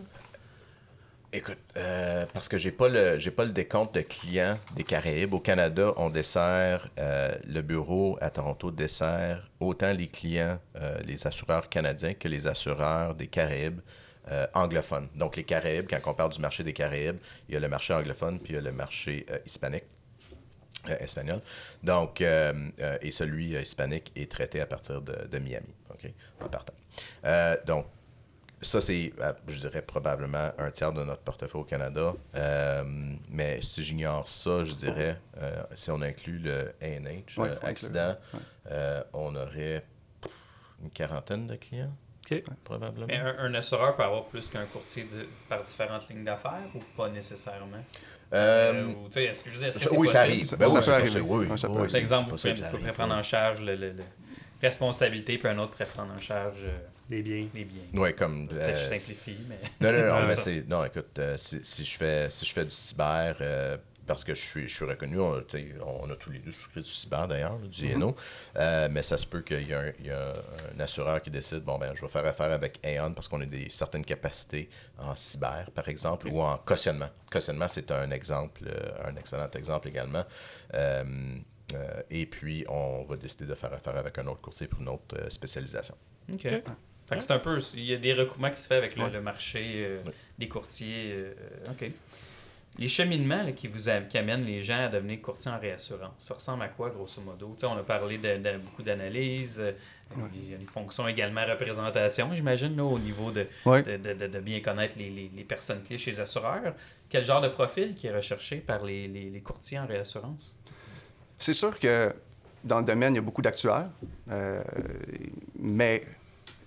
Écoute, 1.33 1.59
euh, 1.77 2.25
parce 2.33 2.49
que 2.49 2.57
j'ai 2.57 2.71
pas 2.71 2.89
le 2.89 3.19
j'ai 3.19 3.31
pas 3.31 3.45
le 3.45 3.51
décompte 3.53 3.95
de 3.95 4.03
clients 4.03 4.59
des 4.77 4.85
Caraïbes. 4.85 5.35
Au 5.35 5.41
Canada, 5.41 5.95
on 5.97 6.11
dessert 6.11 6.89
le 6.97 7.61
bureau 7.63 8.19
à 8.21 8.31
Toronto 8.31 8.71
dessert 8.71 9.51
autant 9.59 9.93
les 9.93 10.07
clients, 10.07 10.59
les 11.05 11.27
assureurs 11.27 11.69
canadiens 11.69 12.15
que 12.15 12.29
les 12.29 12.47
assureurs 12.47 13.15
des 13.15 13.27
Caraïbes. 13.27 13.81
Euh, 14.31 14.47
anglophone. 14.53 15.09
Donc, 15.15 15.37
les 15.37 15.45
Caraïbes, 15.45 15.87
quand 15.89 16.11
on 16.11 16.15
parle 16.15 16.33
du 16.33 16.41
marché 16.41 16.63
des 16.63 16.75
Caraïbes, 16.75 17.17
il 17.49 17.55
y 17.55 17.57
a 17.57 17.61
le 17.61 17.69
marché 17.69 17.95
anglophone, 17.95 18.39
puis 18.39 18.53
il 18.53 18.57
y 18.57 18.59
a 18.59 18.63
le 18.63 18.73
marché 18.73 19.25
euh, 19.31 19.39
hispanique. 19.47 19.85
Euh, 20.89 20.97
espagnol. 21.01 21.41
Donc, 21.83 22.21
et 22.21 23.11
celui 23.11 23.55
hispanique 23.55 24.13
est 24.15 24.31
traité 24.31 24.61
à 24.61 24.67
partir 24.67 25.03
de, 25.03 25.39
Miami, 25.39 25.75
OK, 25.91 26.11
en 26.41 26.49
partant. 26.49 26.75
donc, 27.67 27.87
ça, 28.63 28.81
c'est, 28.81 29.13
je 29.49 29.59
dirais, 29.59 29.83
probablement 29.83 30.51
un 30.57 30.71
tiers 30.71 30.93
de 30.93 31.05
notre 31.05 31.23
portefeuille 31.23 31.61
au 31.61 31.65
Canada. 31.65 32.15
mais 33.29 33.61
si 33.61 33.83
j'ignore 33.83 34.29
ça, 34.29 34.63
je 34.63 34.73
dirais, 34.75 35.21
si 35.75 35.91
on 35.91 36.01
inclut 36.01 36.39
le 36.39 36.73
ANH, 36.81 37.39
accident, 37.63 38.17
on 39.13 39.35
aurait 39.35 39.85
une 40.81 40.91
quarantaine 40.91 41.49
de 41.49 41.57
clients. 41.57 41.95
Probablement. 42.65 43.07
Mais 43.07 43.19
un, 43.19 43.55
assureur 43.55 43.97
peut 43.97 44.03
avoir 44.03 44.25
plus 44.25 44.49
qu'un 44.49 44.65
courtier 44.67 45.07
par 45.49 45.63
différentes 45.63 46.09
lignes 46.09 46.25
d'affaires 46.25 46.69
ou 46.75 46.81
pas 46.97 47.09
nécessairement? 47.09 47.85
Euh, 48.33 48.93
euh 49.17 49.21
est-ce 49.21 49.43
que 49.43 49.51
je 49.51 49.61
est-ce 49.61 49.79
que 49.79 49.89
c'est 49.89 49.97
oui, 49.97 50.09
ça 50.09 50.21
arrive. 50.21 50.57
Ben 50.59 50.69
ça, 50.69 50.81
peut 50.83 50.93
arriver. 50.93 51.21
Oui, 51.21 51.47
Par 51.47 51.97
exemple, 51.97 52.31
vous 52.31 52.77
pouvez 52.79 52.93
prendre 52.93 53.15
en 53.15 53.23
charge 53.23 53.63
le, 53.63 53.75
le, 53.75 53.95
responsabilité, 54.61 55.39
puis 55.39 55.49
un 55.49 55.59
autre 55.59 55.71
pourrait 55.73 55.87
prendre 55.87 56.13
en 56.13 56.19
charge 56.19 56.65
euh, 56.65 56.79
des 57.09 57.23
biens. 57.23 57.49
Les 57.55 57.65
biens. 57.65 57.85
Oui, 57.95 58.15
comme. 58.15 58.49
Euh, 58.53 58.77
je 58.77 58.85
simplifie, 58.85 59.39
mais. 59.49 59.61
Non, 59.81 59.99
non, 59.99 60.21
non, 60.21 60.27
mais 60.29 60.37
c'est. 60.37 60.69
Non, 60.69 60.85
écoute, 60.85 61.19
si, 61.37 61.61
si, 61.63 61.85
je 61.87 61.97
fais, 61.97 62.29
si 62.31 62.45
je 62.45 62.53
fais 62.53 62.65
du 62.65 62.71
cyber, 62.71 63.37
parce 64.09 64.25
que 64.25 64.35
je 64.35 64.41
suis, 64.41 64.69
je 64.69 64.75
suis 64.75 64.85
reconnu. 64.85 65.21
On, 65.21 65.45
on, 65.87 66.11
a 66.11 66.17
tous 66.17 66.31
les 66.31 66.39
deux 66.39 66.51
souscrit 66.51 66.81
du 66.81 66.91
cyber 66.91 67.29
d'ailleurs, 67.29 67.59
du 67.59 67.95
mm 67.95 68.15
mais 68.91 69.03
ça 69.03 69.19
se 69.19 69.27
peut 69.27 69.43
qu'il 69.43 69.69
y, 69.69 69.73
ait 69.73 70.11
un, 70.11 70.81
assureur 70.81 71.23
qui 71.23 71.31
décide 71.31 71.61
bon, 71.61 71.79
ben, 71.79 71.95
je 71.95 72.01
vais 72.01 72.09
faire 72.09 72.25
affaire 72.27 72.51
avec 72.51 72.81
Aon 72.85 73.13
parce 73.13 73.29
qu'on 73.29 73.41
a 73.43 73.47
des 73.47 73.69
certaines 73.69 74.05
capacités 74.05 74.69
en 74.99 75.15
cyber, 75.15 75.71
par 75.75 75.89
exemple, 75.89 76.29
ou 76.29 76.41
en 76.41 76.57
cautionnement. 76.59 77.11
Cautionnement, 77.31 77.69
c'est 77.69 77.91
un 77.91 78.11
exemple, 78.11 78.63
euh, 78.67 79.09
un 79.09 79.17
excellent 79.17 79.51
exemple 79.55 79.89
également. 79.89 80.25
Euh, 80.75 81.05
et 82.09 82.25
puis, 82.25 82.65
on 82.69 83.05
va 83.05 83.17
décider 83.17 83.45
de 83.45 83.55
faire 83.55 83.73
affaire 83.75 83.97
avec 83.97 84.17
un 84.19 84.27
autre 84.27 84.41
courtier 84.41 84.67
pour 84.67 84.81
une 84.81 84.89
autre 84.89 85.31
spécialisation. 85.31 85.95
OK. 86.33 86.49
c'est 87.19 87.31
un 87.31 87.39
peu, 87.39 87.59
il 87.75 87.85
y 87.85 87.95
a 87.95 87.99
des 87.99 88.15
recoupements 88.15 88.51
qui 88.51 88.61
se 88.61 88.69
font 88.69 88.77
avec 88.77 88.97
le, 88.97 89.21
marché 89.21 90.01
des 90.39 90.49
courtiers. 90.49 91.27
OK. 91.71 91.91
Les 92.79 92.89
cheminements 92.89 93.53
qui 93.53 93.67
vous 93.67 93.89
amènent 93.89 94.45
les 94.45 94.63
gens 94.63 94.85
à 94.85 94.89
devenir 94.89 95.21
courtiers 95.21 95.51
en 95.51 95.59
réassurance, 95.59 96.13
ça 96.21 96.35
ressemble 96.35 96.63
à 96.63 96.69
quoi, 96.69 96.91
grosso 96.91 97.21
modo? 97.21 97.57
on 97.65 97.77
a 97.77 97.83
parlé 97.83 98.19
de, 98.19 98.59
beaucoup 98.59 98.85
d'analyses. 98.85 99.59
Euh, 99.59 99.73
il 100.33 100.51
y 100.51 100.55
a 100.55 100.57
une 100.57 100.67
fonction 100.67 101.09
également 101.09 101.45
représentation, 101.45 102.33
j'imagine, 102.35 102.81
au 102.81 102.99
niveau 103.01 103.33
de, 103.33 103.49
de, 103.67 104.39
bien 104.39 104.61
connaître 104.61 104.95
les, 104.97 105.45
personnes 105.45 105.83
clés 105.83 105.99
chez 105.99 106.13
les 106.13 106.21
assureurs. 106.21 106.75
Quel 107.09 107.25
genre 107.25 107.41
de 107.41 107.49
profil 107.49 107.95
qui 107.95 108.07
est 108.07 108.15
recherché 108.15 108.59
par 108.59 108.85
les, 108.85 109.43
courtiers 109.45 109.81
en 109.81 109.87
réassurance? 109.87 110.57
C'est 111.37 111.55
sûr 111.55 111.79
que 111.81 112.15
dans 112.63 112.79
le 112.79 112.85
domaine, 112.85 113.15
il 113.15 113.17
y 113.17 113.21
a 113.21 113.23
beaucoup 113.23 113.43
d'actuaires, 113.43 113.91
euh, 114.31 114.63
mais 115.59 116.05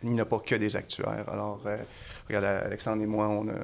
il 0.03 0.12
n'y 0.12 0.22
a 0.22 0.26
pas 0.26 0.39
que 0.39 0.55
des 0.55 0.76
actuaires. 0.76 1.28
Alors, 1.30 1.62
euh, 1.66 1.78
regarde, 2.28 2.45
Alexandre 2.45 3.01
et 3.01 3.07
moi, 3.07 3.30
on 3.30 3.47
a 3.47 3.59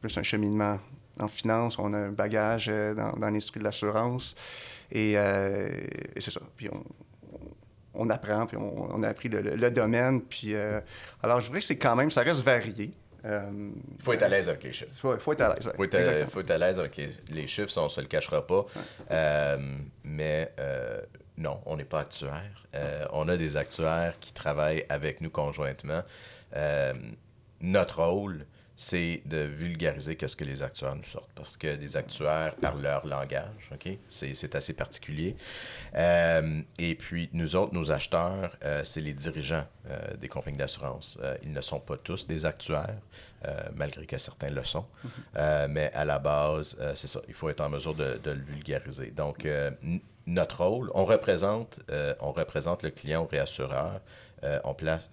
plus 0.00 0.16
un 0.18 0.22
cheminement 0.22 0.78
en 1.20 1.28
finance, 1.28 1.78
on 1.78 1.92
a 1.92 1.98
un 1.98 2.12
bagage 2.12 2.68
euh, 2.68 2.94
dans, 2.94 3.12
l'industrie 3.18 3.60
de 3.60 3.64
l'assurance. 3.64 4.34
Euh, 4.94 5.70
et, 6.16 6.20
c'est 6.20 6.30
ça. 6.30 6.40
Puis 6.56 6.68
on, 6.72 6.82
on 7.94 8.10
apprend, 8.10 8.46
puis 8.46 8.56
on, 8.56 8.94
on 8.94 9.02
a 9.02 9.08
appris 9.08 9.28
le, 9.28 9.40
le- 9.40 9.56
le 9.56 9.70
domaine. 9.70 10.22
Puis, 10.22 10.54
euh, 10.54 10.80
alors, 11.22 11.40
je 11.40 11.46
dirais 11.48 11.60
que 11.60 11.64
c'est 11.66 11.78
quand 11.78 11.96
même, 11.96 12.10
ça 12.10 12.22
reste 12.22 12.42
varié. 12.42 12.90
Euh, 13.24 13.50
Il 13.98 14.04
faut 14.04 14.12
être 14.12 14.22
à 14.22 14.28
l'aise 14.28 14.48
avec 14.48 14.62
les 14.62 14.72
chiffres. 14.72 14.92
faut, 14.96 15.16
faut 15.18 15.32
être 15.32 15.40
à 15.40 15.54
l'aise. 15.54 15.66
ouais. 15.66 15.72
faut 15.76 15.84
être, 15.84 15.94
à- 15.94 15.98
Exactement. 15.98 16.30
faut 16.30 16.40
être 16.40 16.50
à 16.52 16.58
l'aise 16.58 16.78
avec 16.78 16.96
les, 16.96 17.10
les 17.30 17.46
chiffres, 17.48 17.70
ça, 17.70 17.82
on 17.82 17.88
se 17.88 18.00
le 18.00 18.06
cachera 18.06 18.46
pas. 18.46 18.64
Euh, 19.10 19.56
mais 20.04 20.52
euh, 20.60 21.00
non, 21.36 21.60
on 21.66 21.76
n'est 21.76 21.84
pas 21.84 22.00
actuaire. 22.00 22.66
Euh, 22.76 23.04
on 23.12 23.28
a 23.28 23.36
des 23.36 23.56
actuaires 23.56 24.14
qui 24.20 24.32
travaillent 24.32 24.84
avec 24.88 25.20
nous 25.20 25.30
conjointement. 25.30 26.02
Euh, 26.54 26.94
notre 27.60 28.02
rôle, 28.04 28.46
c'est 28.80 29.22
de 29.26 29.38
vulgariser 29.38 30.14
qu'est-ce 30.14 30.36
que 30.36 30.44
les 30.44 30.62
actuaires 30.62 30.94
nous 30.94 31.02
sortent. 31.02 31.32
Parce 31.34 31.56
que 31.56 31.74
des 31.74 31.96
actuaires 31.96 32.54
parlent 32.54 32.80
leur 32.80 33.04
langage, 33.08 33.70
OK? 33.72 33.98
C'est 34.08 34.54
assez 34.54 34.72
particulier. 34.72 35.34
Euh, 35.96 36.62
et 36.78 36.94
puis, 36.94 37.28
nous 37.32 37.56
autres, 37.56 37.74
nos 37.74 37.90
acheteurs, 37.90 38.56
euh, 38.62 38.82
c'est 38.84 39.00
les 39.00 39.14
dirigeants 39.14 39.66
euh, 39.90 39.98
des 40.20 40.28
compagnies 40.28 40.58
d'assurance. 40.58 41.18
Ils 41.42 41.52
ne 41.52 41.60
sont 41.60 41.80
pas 41.80 41.96
tous 41.96 42.28
des 42.28 42.46
actuaires, 42.46 43.00
euh, 43.46 43.56
malgré 43.76 44.04
que 44.04 44.18
certains 44.18 44.50
le 44.50 44.64
sont. 44.64 44.84
Euh, 45.36 45.68
mais 45.70 45.92
à 45.94 46.04
la 46.04 46.18
base, 46.18 46.76
euh, 46.80 46.92
c'est 46.96 47.06
ça, 47.06 47.20
il 47.28 47.34
faut 47.34 47.48
être 47.48 47.60
en 47.60 47.68
mesure 47.68 47.94
de, 47.94 48.18
le 48.24 48.42
vulgariser. 48.42 49.12
Donc, 49.12 49.46
notre 50.26 50.64
rôle, 50.64 50.90
on 50.94 51.04
représente, 51.04 51.78
on 52.20 52.32
représente 52.32 52.82
le 52.82 52.90
client 52.90 53.22
au 53.22 53.26
réassureur. 53.26 54.00
On, 54.64 54.74
place, 54.74 55.08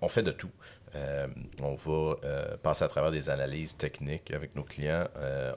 on, 0.00 0.08
fait 0.08 0.22
de 0.22 0.32
tout. 0.32 0.50
On 1.62 1.74
va 1.74 2.56
passer 2.62 2.84
à 2.84 2.88
travers 2.88 3.10
des 3.10 3.28
analyses 3.30 3.76
techniques 3.76 4.30
avec 4.32 4.54
nos 4.54 4.64
clients. 4.64 5.06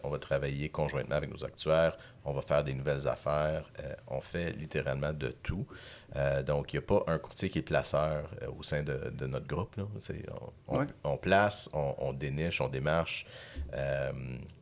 On 0.03 0.09
va 0.09 0.19
travailler 0.19 0.69
conjointement 0.69 1.15
avec 1.15 1.31
nos 1.31 1.43
actuaires. 1.45 1.97
On 2.25 2.31
va 2.33 2.41
faire 2.41 2.63
des 2.63 2.73
nouvelles 2.73 3.07
affaires. 3.07 3.69
Euh, 3.79 3.93
on 4.07 4.21
fait 4.21 4.51
littéralement 4.51 5.11
de 5.11 5.27
tout. 5.43 5.67
Euh, 6.15 6.41
donc, 6.41 6.71
il 6.73 6.77
n'y 6.79 6.83
a 6.83 6.87
pas 6.87 7.03
un 7.07 7.17
courtier 7.17 7.49
qui 7.49 7.59
est 7.59 7.63
placeur 7.63 8.29
euh, 8.41 8.47
au 8.57 8.63
sein 8.63 8.81
de, 8.81 9.11
de 9.11 9.27
notre 9.27 9.45
groupe. 9.47 9.75
là. 9.75 9.83
On, 10.29 10.53
on- 10.67 10.79
Ouais. 10.79 10.85
on 11.03 11.17
place, 11.17 11.69
on, 11.73 11.95
on 11.97 12.13
déniche, 12.13 12.61
on 12.61 12.69
démarche, 12.69 13.25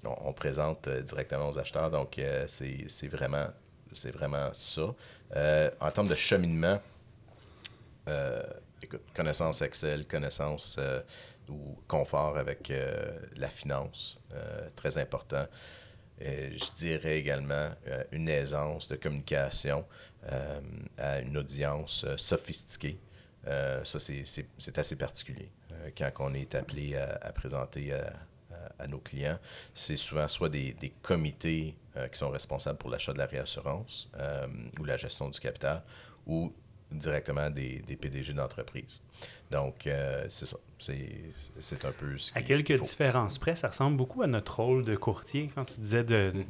on, 0.03 0.33
présente 0.33 0.89
directement 0.89 1.49
aux 1.49 1.59
acheteurs. 1.59 1.91
Donc, 1.91 2.19
c'est 2.47 2.85
c'est 2.87 3.07
vraiment, 3.07 3.47
c'est 3.93 4.11
vraiment 4.11 4.49
ça. 4.53 4.93
En 5.79 5.91
termes 5.91 6.07
de 6.07 6.15
cheminement, 6.15 6.79
écoute, 8.81 9.01
connaissance 9.15 9.61
Excel, 9.61 10.07
connaissance 10.07 10.79
ou 11.49 11.77
confort 11.87 12.37
avec 12.37 12.71
la 13.35 13.49
finance, 13.49 14.17
très 14.75 14.97
important. 14.97 15.45
Euh, 16.21 16.51
je 16.53 16.71
dirais 16.73 17.17
également 17.17 17.71
euh, 17.87 18.03
une 18.11 18.29
aisance 18.29 18.87
de 18.87 18.95
communication 18.95 19.85
euh, 20.31 20.61
à 20.97 21.19
une 21.19 21.37
audience 21.37 22.05
sophistiquée. 22.17 22.99
Ça, 23.43 23.99
c'est- 23.99 24.77
assez 24.77 24.95
particulier. 24.95 25.49
Quand 25.97 26.11
on 26.19 26.33
est 26.35 26.53
appelé 26.53 26.95
à, 26.95 27.31
présenter 27.31 27.91
à, 27.91 28.85
nos 28.87 28.99
clients, 28.99 29.39
c'est 29.73 29.97
souvent 29.97 30.27
soit 30.27 30.49
des, 30.49 30.73
des 30.73 30.91
comités 31.01 31.75
qui 32.11 32.19
sont 32.19 32.29
responsables 32.29 32.77
pour 32.77 32.91
l'achat 32.91 33.13
de 33.13 33.17
la 33.17 33.25
réassurance 33.25 34.11
ou 34.79 34.83
la 34.83 34.95
gestion 34.95 35.27
du 35.29 35.39
capital, 35.39 35.81
ou 36.27 36.53
directement 36.91 37.49
des, 37.49 37.79
des 37.79 37.95
PDG 37.95 38.33
d'entreprise. 38.33 39.01
Donc, 39.51 39.85
euh, 39.87 40.25
c'est 40.29 40.45
ça. 40.45 40.57
C'est 40.79 41.85
un 41.85 41.91
peu 41.91 42.17
ce 42.17 42.31
À 42.37 42.41
quelques 42.41 42.79
différences 42.81 43.37
près, 43.37 43.55
ça 43.55 43.67
ressemble 43.67 43.97
beaucoup 43.97 44.21
à 44.23 44.27
notre 44.27 44.59
rôle 44.61 44.83
de 44.83 44.95
courtier 44.95 45.49
quand 45.53 45.65
tu 45.65 45.79
disais 45.79 46.03
de, 46.03 46.31
de- 46.33 46.43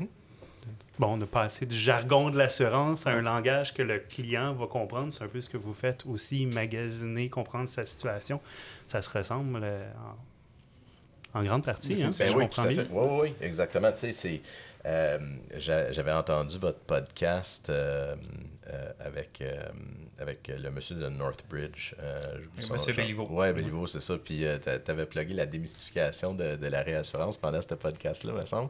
bon, 1.00 1.18
de 1.18 1.26
passer 1.26 1.66
du 1.66 1.76
jargon 1.76 2.30
de 2.30 2.38
l'assurance 2.38 3.08
à 3.08 3.12
un 3.12 3.22
langage 3.22 3.74
que 3.74 3.82
le 3.82 4.00
client 4.00 4.54
va 4.54 4.68
comprendre. 4.68 5.12
C'est 5.12 5.24
un 5.24 5.28
peu 5.28 5.42
ce 5.42 5.50
que 5.50 5.58
vous 5.58 5.74
faites 5.74 6.06
aussi, 6.06 6.46
magasiner, 6.46 7.28
comprendre 7.28 7.68
sa 7.68 7.86
situation. 7.86 8.40
Ça 8.88 9.02
se 9.02 9.10
ressemble 9.10 9.60
euh, 9.64 9.92
en, 11.34 11.40
en 11.40 11.44
grande 11.44 11.66
partie, 11.66 12.02
hein, 12.04 12.12
si 12.12 12.24
Ben 12.24 12.32
je 12.32 12.38
oui, 12.38 12.44
comprends 12.46 12.66
bien. 12.68 12.86
oui, 12.92 13.08
oui, 13.22 13.34
exactement. 13.42 13.92
Tu 13.92 13.98
sais, 13.98 14.12
c'est... 14.14 14.42
euh, 14.86 15.20
j'a- 15.58 15.92
J'avais 15.92 16.12
entendu 16.12 16.58
votre 16.58 16.80
podcast 16.80 17.70
euh, 17.70 18.16
euh, 18.72 18.92
avec, 19.00 19.44
avec 20.20 20.48
le 20.48 20.70
monsieur 20.72 20.96
de 20.96 21.08
Northbridge. 21.10 21.94
Monsieur 22.56 22.92
nom. 22.94 22.98
Béliveau. 22.98 23.28
Oui, 23.30 23.52
Béliveau, 23.54 23.88
c'est 23.88 24.00
ça. 24.00 24.18
Puis 24.18 24.46
tu 24.64 24.92
avais 24.92 25.06
plugué 25.06 25.34
la 25.34 25.46
démystification 25.46 26.34
de, 26.34 26.56
de 26.56 26.68
la 26.68 26.82
réassurance 26.82 27.38
pendant 27.38 27.62
ce 27.62 27.74
podcast-là, 27.76 28.34
me 28.34 28.46
semble. 28.46 28.70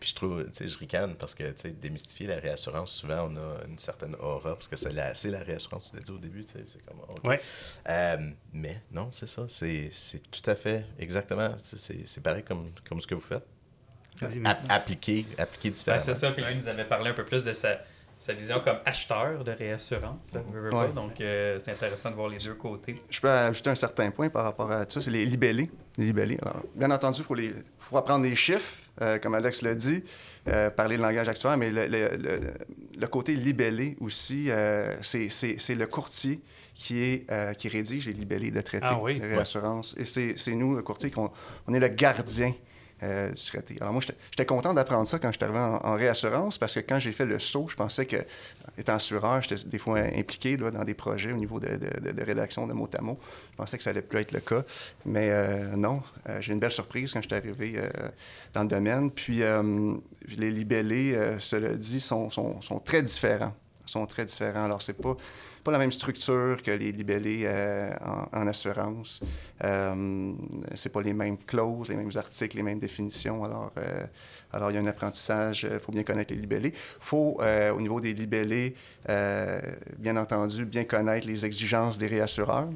Puis 0.00 0.10
je 0.10 0.14
trouve, 0.14 0.44
tu 0.46 0.50
sais, 0.54 0.68
je 0.68 0.78
ricane 0.78 1.14
parce 1.14 1.34
que, 1.34 1.44
tu 1.50 1.62
sais, 1.62 1.70
démystifier 1.70 2.26
la 2.26 2.36
réassurance, 2.36 2.92
souvent, 2.92 3.28
on 3.30 3.36
a 3.36 3.66
une 3.68 3.78
certaine 3.78 4.14
aura 4.16 4.54
parce 4.54 4.68
que 4.68 4.76
c'est 4.76 4.92
la, 4.92 5.12
la 5.24 5.38
réassurance, 5.44 5.90
tu 5.90 5.96
l'as 5.96 6.02
dit 6.02 6.10
au 6.12 6.18
début, 6.18 6.44
tu 6.44 6.52
sais, 6.52 6.64
c'est 6.66 6.84
comme... 6.84 7.00
OK. 7.08 7.24
Ouais. 7.24 7.40
Euh, 7.88 8.30
mais 8.52 8.82
non, 8.90 9.08
c'est 9.12 9.28
ça. 9.28 9.46
C'est 9.48 9.90
tout 10.30 10.50
à 10.50 10.54
fait, 10.54 10.84
exactement. 10.98 11.54
C'est 11.58 12.20
pareil 12.22 12.42
comme, 12.42 12.70
comme 12.88 13.00
ce 13.00 13.06
que 13.06 13.14
vous 13.14 13.20
faites. 13.20 13.46
Appliquer, 14.68 15.26
appliquer 15.38 15.68
Ben, 15.70 15.74
différemment. 15.74 16.02
c'est 16.04 16.12
ça, 16.14 16.30
puis 16.30 16.44
lui 16.44 16.54
nous 16.56 16.68
avait 16.68 16.84
parlé 16.84 17.10
un 17.10 17.14
peu 17.14 17.24
plus 17.24 17.44
de 17.44 17.52
sa, 17.52 17.78
sa 18.20 18.32
vision 18.32 18.60
comme 18.64 18.76
acheteur 18.84 19.42
de 19.42 19.50
réassurance. 19.52 20.30
là. 20.32 20.40
Ouais. 20.72 20.88
Donc, 20.94 21.20
euh, 21.20 21.58
c'est 21.64 21.72
intéressant 21.72 22.10
de 22.10 22.14
voir 22.14 22.28
les 22.28 22.38
deux 22.38 22.54
côtés. 22.54 23.02
Je 23.10 23.20
peux 23.20 23.28
ajouter 23.30 23.70
un 23.70 23.74
certain 23.74 24.10
point 24.10 24.28
par 24.28 24.44
rapport 24.44 24.70
à 24.70 24.84
ça, 24.88 25.00
c'est 25.00 25.10
les 25.10 25.24
libellés. 25.26 25.70
Les 25.98 26.06
libellés. 26.06 26.38
Alors, 26.42 26.62
bien 26.74 26.90
entendu, 26.90 27.18
il 27.20 27.24
faut, 27.24 27.34
les- 27.34 27.52
faut 27.78 27.96
apprendre 27.96 28.24
les 28.24 28.34
chiffres, 28.36 28.78
euh, 29.00 29.18
comme 29.18 29.34
Alex 29.34 29.62
l'a 29.62 29.74
dit, 29.74 30.04
euh, 30.48 30.70
parler 30.70 30.96
le 30.96 31.02
langage 31.02 31.28
actuel, 31.28 31.56
mais 31.58 31.70
le, 31.70 31.86
le- 31.86 32.16
le- 32.16 32.54
le 32.98 33.06
côté 33.08 33.34
libellé 33.34 33.96
aussi, 34.00 34.50
euh, 34.50 34.96
c'est- 35.02 35.28
c'est 35.28 35.56
c'est 35.58 35.74
le 35.74 35.86
courtier 35.86 36.40
qui, 36.74 36.98
est, 37.02 37.30
euh, 37.30 37.52
qui 37.54 37.68
rédige 37.68 38.06
les 38.06 38.12
libellés 38.14 38.50
de 38.50 38.60
traité 38.60 38.86
Ah 38.88 38.98
oui, 39.00 39.18
de 39.20 39.24
ouais. 39.26 39.34
réassurance. 39.34 39.94
Et 39.98 40.04
c'est 40.04 40.36
c'est 40.38 40.54
nous, 40.54 40.74
le 40.76 40.82
courtier, 40.82 41.10
qu'on 41.10 41.30
on 41.66 41.74
est 41.74 41.80
le 41.80 41.88
gardien 41.88 42.54
euh. 43.02 43.32
Alors 43.80 43.92
moi, 43.92 44.02
j'étais 44.02 44.46
content 44.46 44.74
d'apprendre 44.74 45.06
ça 45.06 45.18
quand 45.18 45.28
je 45.28 45.36
suis 45.36 45.44
arrivé 45.44 45.58
en, 45.58 45.94
réassurance 45.94 46.58
parce 46.58 46.74
que 46.74 46.80
quand 46.80 46.98
j'ai 46.98 47.12
fait 47.12 47.26
le 47.26 47.38
saut, 47.38 47.66
je 47.68 47.76
pensais 47.76 48.06
que, 48.06 48.16
étant 48.78 48.94
assureur, 48.94 49.42
j'étais 49.42 49.68
des 49.68 49.78
fois 49.78 49.98
impliqué 49.98 50.56
dans 50.56 50.84
des 50.84 50.94
projets 50.94 51.32
au 51.32 51.36
niveau 51.36 51.58
de, 51.60 52.24
rédaction 52.24 52.66
de 52.66 52.72
mot 52.72 52.88
à 52.96 53.02
mot. 53.02 53.18
Je 53.52 53.56
pensais 53.56 53.78
que 53.78 53.84
ça 53.84 53.90
allait 53.90 54.02
plus 54.02 54.20
être 54.20 54.32
le 54.32 54.40
cas. 54.40 54.62
Mais 55.04 55.30
euh, 55.30 55.76
non, 55.76 56.02
Euh, 56.28 56.40
j'ai 56.40 56.50
eu 56.50 56.54
une 56.54 56.60
belle 56.60 56.70
surprise 56.70 57.12
quand 57.12 57.20
je 57.20 57.28
suis 57.28 57.36
arrivé 57.36 57.80
dans 58.52 58.62
le 58.62 58.68
domaine. 58.68 59.10
Puis 59.10 59.42
les 60.36 60.50
libellés, 60.50 61.18
cela 61.38 61.74
dit, 61.74 62.00
sont, 62.00 62.30
sont, 62.30 62.60
sont 62.60 62.78
très 62.78 63.02
différents. 63.02 63.54
sont 63.84 64.06
très 64.06 64.24
différents. 64.24 64.64
Alors, 64.64 64.82
c'est 64.82 65.00
pas 65.00 65.16
pas 65.62 65.70
la 65.70 65.78
même 65.78 65.92
structure 65.92 66.62
que 66.62 66.70
les 66.70 66.92
libellés 66.92 67.42
euh, 67.44 67.94
en, 68.04 68.40
en 68.40 68.46
assurance. 68.46 69.22
Euh, 69.62 70.32
c'est 70.74 70.92
pas 70.92 71.02
les 71.02 71.12
mêmes 71.12 71.38
clauses, 71.38 71.88
les 71.90 71.96
mêmes 71.96 72.10
articles, 72.16 72.56
les 72.56 72.62
mêmes 72.62 72.78
définitions. 72.78 73.44
Alors, 73.44 73.72
euh, 73.78 74.06
alors 74.52 74.70
il 74.70 74.74
y 74.74 74.76
a 74.76 74.80
un 74.80 74.86
apprentissage. 74.86 75.68
Il 75.70 75.78
faut 75.78 75.92
bien 75.92 76.02
connaître 76.02 76.34
les 76.34 76.40
libellés. 76.40 76.72
Il 76.74 77.04
faut, 77.04 77.38
euh, 77.40 77.72
au 77.72 77.80
niveau 77.80 78.00
des 78.00 78.12
libellés, 78.12 78.74
euh, 79.08 79.60
bien 79.98 80.16
entendu, 80.16 80.64
bien 80.64 80.84
connaître 80.84 81.26
les 81.26 81.44
exigences 81.46 81.98
des 81.98 82.08
réassureurs 82.08 82.68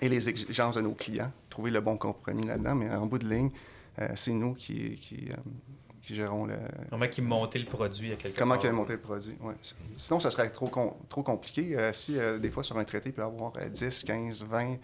et 0.00 0.08
les 0.08 0.28
exigences 0.28 0.76
de 0.76 0.82
nos 0.82 0.92
clients. 0.92 1.32
Trouver 1.50 1.70
le 1.70 1.80
bon 1.80 1.96
compromis 1.96 2.46
là-dedans. 2.46 2.74
Mais 2.74 2.90
en 2.90 3.06
bout 3.06 3.18
de 3.18 3.28
ligne, 3.28 3.50
euh, 3.98 4.08
c'est 4.14 4.32
nous 4.32 4.54
qui, 4.54 4.98
euh, 5.30 5.34
qui 6.06 6.14
gérons 6.14 6.46
le, 6.46 6.54
Comment 6.88 7.08
qu'ils 7.08 7.24
monter 7.24 7.58
le 7.58 7.64
produit 7.66 8.12
à 8.12 8.16
quelque 8.16 8.38
Comment 8.38 8.54
part. 8.54 8.60
qu'il 8.60 8.70
a 8.70 8.72
monté 8.72 8.92
le 8.92 9.00
produit, 9.00 9.34
ouais. 9.40 9.54
Sinon, 9.96 10.20
ça 10.20 10.30
serait 10.30 10.48
trop, 10.50 10.68
com- 10.68 10.94
trop 11.08 11.22
compliqué. 11.24 11.76
euh, 11.76 11.92
si, 11.92 12.16
euh, 12.16 12.38
des 12.38 12.50
fois, 12.50 12.62
sur 12.62 12.78
un 12.78 12.84
traité, 12.84 13.08
il 13.08 13.12
peut 13.12 13.22
y 13.22 13.24
avoir 13.24 13.52
euh, 13.58 13.68
10, 13.68 14.04
15, 14.04 14.44
20 14.44 14.76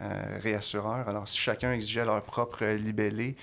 euh, 0.00 0.38
réassureurs. 0.42 1.08
Alors, 1.08 1.26
si 1.26 1.38
chacun 1.38 1.72
exigeait 1.72 2.04
leur 2.04 2.22
propre 2.22 2.64
libellé, 2.66 3.34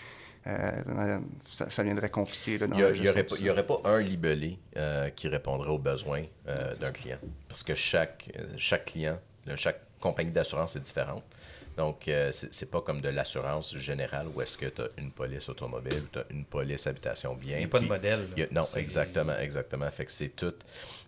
euh, 0.46 1.18
ça, 1.50 1.70
ça 1.72 1.82
viendrait 1.82 2.10
compliqué. 2.10 2.60
Là, 2.60 2.68
dans 2.68 2.76
Il 2.76 3.02
n'y 3.02 3.10
aurait, 3.10 3.24
de 3.24 3.28
pas- 3.28 3.36
ça. 3.36 3.42
il 3.42 3.46
y 3.48 3.50
aurait 3.50 3.66
pas 3.66 3.82
un 3.86 4.00
libellé 4.02 4.60
euh, 4.78 5.10
qui 5.10 5.28
répondrait 5.28 5.70
aux 5.72 5.80
besoins 5.80 6.24
euh, 6.48 6.76
d'un 6.76 6.92
client. 6.92 7.18
Parce 7.48 7.64
que 7.64 7.74
chaque, 7.74 8.30
chaque 8.58 8.86
client, 8.86 9.18
là, 9.48 9.56
chaque 9.56 9.82
compagnie 10.00 10.30
d'assurance 10.32 10.76
est 10.76 10.82
différente. 10.82 11.24
Donc, 11.78 12.08
euh, 12.08 12.32
c'est 12.32 12.72
pas 12.72 12.82
comme 12.82 13.02
de 13.02 13.10
l'assurance 13.10 13.76
générale 13.78 14.28
où 14.34 14.42
est-ce 14.42 14.58
que 14.58 14.68
tu 14.68 14.82
as 14.82 14.88
une 14.98 15.12
police 15.12 15.50
automobile 15.50 16.04
ou 16.04 16.08
tu 16.12 16.20
as 16.20 16.26
une 16.30 16.46
police 16.46 16.88
habitation 16.88 17.36
bien. 17.36 17.58
Il 17.58 17.60
n'y 17.60 17.66
a 17.66 17.68
pas 17.68 17.80
de 17.80 17.86
modèle. 17.88 18.28
a- 18.38 18.48
non, 18.54 18.64
exactement, 18.76 19.38
exactement. 19.40 19.90
Fait 19.92 20.06
que 20.06 20.12
c'est 20.12 20.30
tout. 20.30 20.54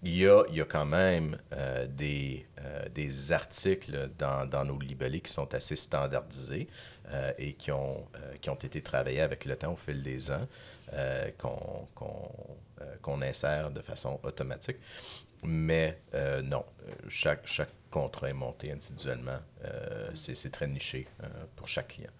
Il 0.03 0.17
y 0.17 0.27
a, 0.27 0.43
il 0.49 0.55
y 0.55 0.61
a 0.61 0.65
quand 0.65 0.85
même 0.85 1.37
euh, 1.53 1.87
des, 1.87 2.45
euh, 2.59 2.89
des 2.93 3.31
articles 3.31 4.09
dans, 4.17 4.45
dans 4.49 4.65
nos 4.65 4.77
libellés 4.79 5.21
qui 5.21 5.31
sont 5.31 5.53
assez 5.53 5.75
standardisés 5.77 6.67
euh, 7.11 7.31
et 7.37 7.53
qui 7.53 7.71
ont, 7.71 8.05
qui 8.41 8.49
ont 8.49 8.55
été 8.55 8.81
travaillés 8.81 9.21
avec 9.21 9.45
le 9.45 9.55
temps 9.55 9.71
au 9.73 9.77
fil 9.77 10.03
des 10.03 10.29
ans, 10.31 10.47
qu'on 11.37 11.87
euh, 12.81 12.95
qu'on 13.01 13.21
insère 13.21 13.71
de 13.71 13.81
façon 13.81 14.19
automatique. 14.23 14.77
Mais 15.43 15.99
non, 16.43 16.65
chaque, 17.09 17.45
chaque 17.47 17.69
contrat 17.99 18.29
est 18.29 18.33
monté 18.33 18.71
individuellement. 18.71 19.39
Euh, 19.65 20.09
c'est 20.15 20.35
c'est 20.35 20.51
très 20.51 20.67
niché 20.67 21.07
euh, 21.23 21.27
pour 21.55 21.67
chaque 21.67 21.89
client. 21.89 22.11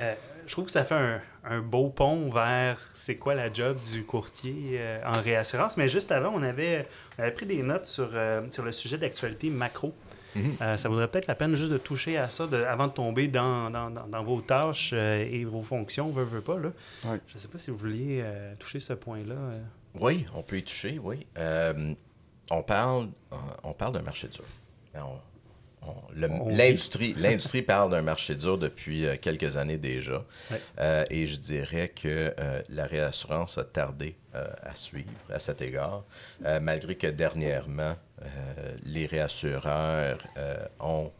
Euh, 0.00 0.14
je 0.46 0.52
trouve 0.52 0.66
que 0.66 0.70
ça 0.70 0.84
fait 0.84 0.94
un, 0.94 1.20
un, 1.44 1.60
beau 1.60 1.90
pont 1.90 2.30
vers 2.30 2.78
c'est 2.94 3.16
quoi 3.16 3.34
la 3.34 3.52
job 3.52 3.76
du 3.92 4.04
courtier 4.04 4.54
euh, 4.74 5.00
en 5.04 5.20
réassurance. 5.20 5.76
Mais 5.76 5.88
juste 5.88 6.12
avant, 6.12 6.32
on 6.34 6.42
avait, 6.42 6.86
on 7.18 7.22
avait 7.22 7.32
pris 7.32 7.46
des 7.46 7.62
notes 7.62 7.86
sur, 7.86 8.10
euh, 8.14 8.42
sur 8.50 8.64
le 8.64 8.72
sujet 8.72 8.98
d'actualité 8.98 9.50
macro. 9.50 9.94
Mhm. 10.36 10.76
ça 10.76 10.88
vaudrait 10.88 11.08
peut-être 11.08 11.26
la 11.26 11.34
peine 11.34 11.56
juste 11.56 11.72
de 11.72 11.76
toucher 11.76 12.16
à 12.16 12.30
ça 12.30 12.48
avant 12.68 12.86
de 12.86 12.92
tomber 12.92 13.26
dans, 13.26 13.68
dans, 13.68 13.90
dans, 13.90 14.22
vos 14.22 14.40
tâches 14.40 14.92
et 14.92 15.44
vos 15.44 15.62
fonctions, 15.62 16.08
veut, 16.10 16.22
veut 16.22 16.40
pas. 16.40 16.56
Là. 16.56 16.70
Je 17.26 17.34
ne 17.34 17.38
sais 17.40 17.48
pas 17.48 17.58
si 17.58 17.72
vous 17.72 17.76
vouliez 17.76 18.24
toucher 18.60 18.78
ce 18.78 18.92
point-là. 18.92 19.34
Oui, 19.98 20.24
on 20.36 20.42
peut 20.42 20.58
y 20.58 20.62
toucher, 20.62 21.00
oui. 21.02 21.26
On 22.50 22.62
parle, 22.62 23.08
on 23.62 23.72
parle 23.72 23.94
d'un 23.94 24.02
marché 24.02 24.28
dur. 24.28 24.44
Ben, 24.92 25.04
L'industrie, 26.46 27.14
l'industrie 27.16 27.62
parle 27.62 27.90
d'un 27.90 28.02
marché 28.02 28.34
dur 28.34 28.58
depuis 28.58 29.06
euh, 29.06 29.16
quelques 29.16 29.56
années 29.56 29.78
déjà. 29.78 30.24
Euh, 30.78 31.04
et 31.08 31.26
je 31.26 31.36
dirais 31.36 31.88
que 31.88 32.34
euh, 32.38 32.62
la 32.68 32.84
réassurance 32.84 33.56
a 33.58 33.64
tardé 33.64 34.16
à 34.32 34.76
suivre 34.76 35.10
à 35.28 35.40
cet 35.40 35.60
égard, 35.60 36.04
malgré 36.62 36.94
que 36.94 37.08
dernièrement, 37.08 37.96
les 38.84 39.06
réassureurs 39.06 40.18
ont, 40.78 41.10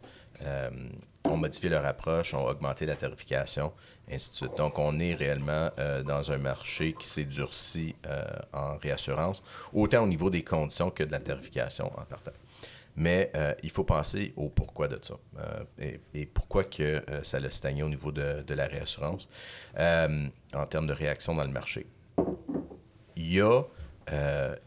ont 1.25 1.35
modifié 1.35 1.69
leur 1.69 1.85
approche, 1.85 2.33
ont 2.33 2.47
augmenté 2.47 2.85
la 2.85 2.95
tarification, 2.95 3.73
de. 4.17 4.55
Donc, 4.57 4.79
on 4.79 4.99
est 4.99 5.13
réellement 5.13 5.69
dans 6.05 6.31
un 6.31 6.37
marché 6.37 6.93
qui 6.99 7.07
s'est 7.07 7.25
durci 7.25 7.95
en 8.53 8.77
réassurance, 8.77 9.43
autant 9.73 10.03
au 10.03 10.07
niveau 10.07 10.29
des 10.29 10.43
conditions 10.43 10.89
que 10.89 11.03
de 11.03 11.11
la 11.11 11.19
tarification 11.19 11.91
en 11.97 12.05
partant. 12.05 12.31
Mais 12.95 13.31
euh, 13.35 13.53
il 13.63 13.69
faut 13.69 13.83
penser 13.83 14.33
au 14.35 14.49
pourquoi 14.49 14.87
de 14.87 14.99
ça 15.01 15.15
euh, 15.39 15.97
et, 16.13 16.25
pourquoi 16.25 16.63
que 16.63 17.03
euh, 17.09 17.23
ça 17.23 17.37
a 17.37 17.51
stagné 17.51 17.83
au 17.83 17.89
niveau 17.89 18.11
de, 18.11 18.43
la 18.53 18.67
réassurance 18.67 19.29
en 19.77 20.65
termes 20.69 20.87
de 20.87 20.93
réaction 20.93 21.35
dans 21.35 21.45
le 21.45 21.51
marché. 21.51 21.87
Il 23.15 23.33
y 23.33 23.41
a 23.41 23.63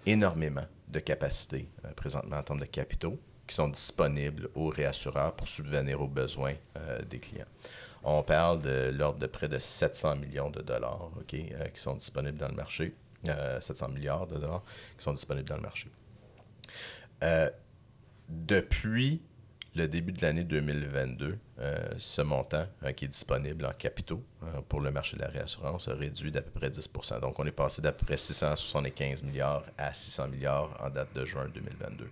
énormément 0.06 0.64
de 0.88 1.00
capacités 1.00 1.68
présentement 1.96 2.36
en 2.36 2.42
termes 2.42 2.60
de 2.60 2.64
capitaux 2.64 3.18
qui 3.46 3.54
sont 3.54 3.68
disponibles 3.68 4.48
aux 4.54 4.68
réassureurs 4.68 5.34
pour 5.34 5.46
subvenir 5.46 6.00
aux 6.00 6.08
besoins 6.08 6.54
des 7.10 7.18
clients. 7.18 7.44
On 8.04 8.22
parle 8.22 8.60
de 8.62 8.90
l'ordre 8.90 9.18
de 9.18 9.26
près 9.26 9.48
de 9.48 9.58
700 9.58 10.16
millions 10.16 10.50
de 10.50 10.60
dollars 10.60 11.10
qui 11.26 11.50
sont 11.74 11.94
disponibles 11.94 12.38
dans 12.38 12.48
le 12.48 12.54
marché, 12.54 12.94
700 13.60 13.88
milliards 13.88 14.26
de 14.26 14.38
dollars 14.38 14.62
qui 14.98 15.04
sont 15.04 15.12
disponibles 15.12 15.48
dans 15.48 15.56
le 15.56 15.62
marché. 15.62 15.88
Depuis 18.28 19.22
le 19.74 19.88
début 19.88 20.12
de 20.12 20.22
l'année 20.22 20.44
2022, 20.44 21.38
euh, 21.58 21.76
ce 21.98 22.22
montant 22.22 22.66
euh, 22.84 22.92
qui 22.92 23.06
est 23.06 23.08
disponible 23.08 23.66
en 23.66 23.72
capitaux 23.72 24.22
euh, 24.42 24.60
pour 24.68 24.80
le 24.80 24.90
marché 24.90 25.16
de 25.16 25.22
la 25.22 25.28
réassurance 25.28 25.88
a 25.88 25.94
réduit 25.94 26.30
d'à 26.30 26.42
peu 26.42 26.50
près 26.50 26.70
10% 26.70 27.20
Donc, 27.20 27.38
on 27.38 27.46
est 27.46 27.52
passé 27.52 27.82
d'à 27.82 27.92
peu 27.92 28.06
près 28.06 28.16
675 28.16 29.22
milliards 29.24 29.64
à 29.76 29.92
600 29.92 30.28
milliards 30.28 30.70
en 30.80 30.90
date 30.90 31.12
de 31.14 31.24
juin 31.24 31.46
2022. 31.52 32.08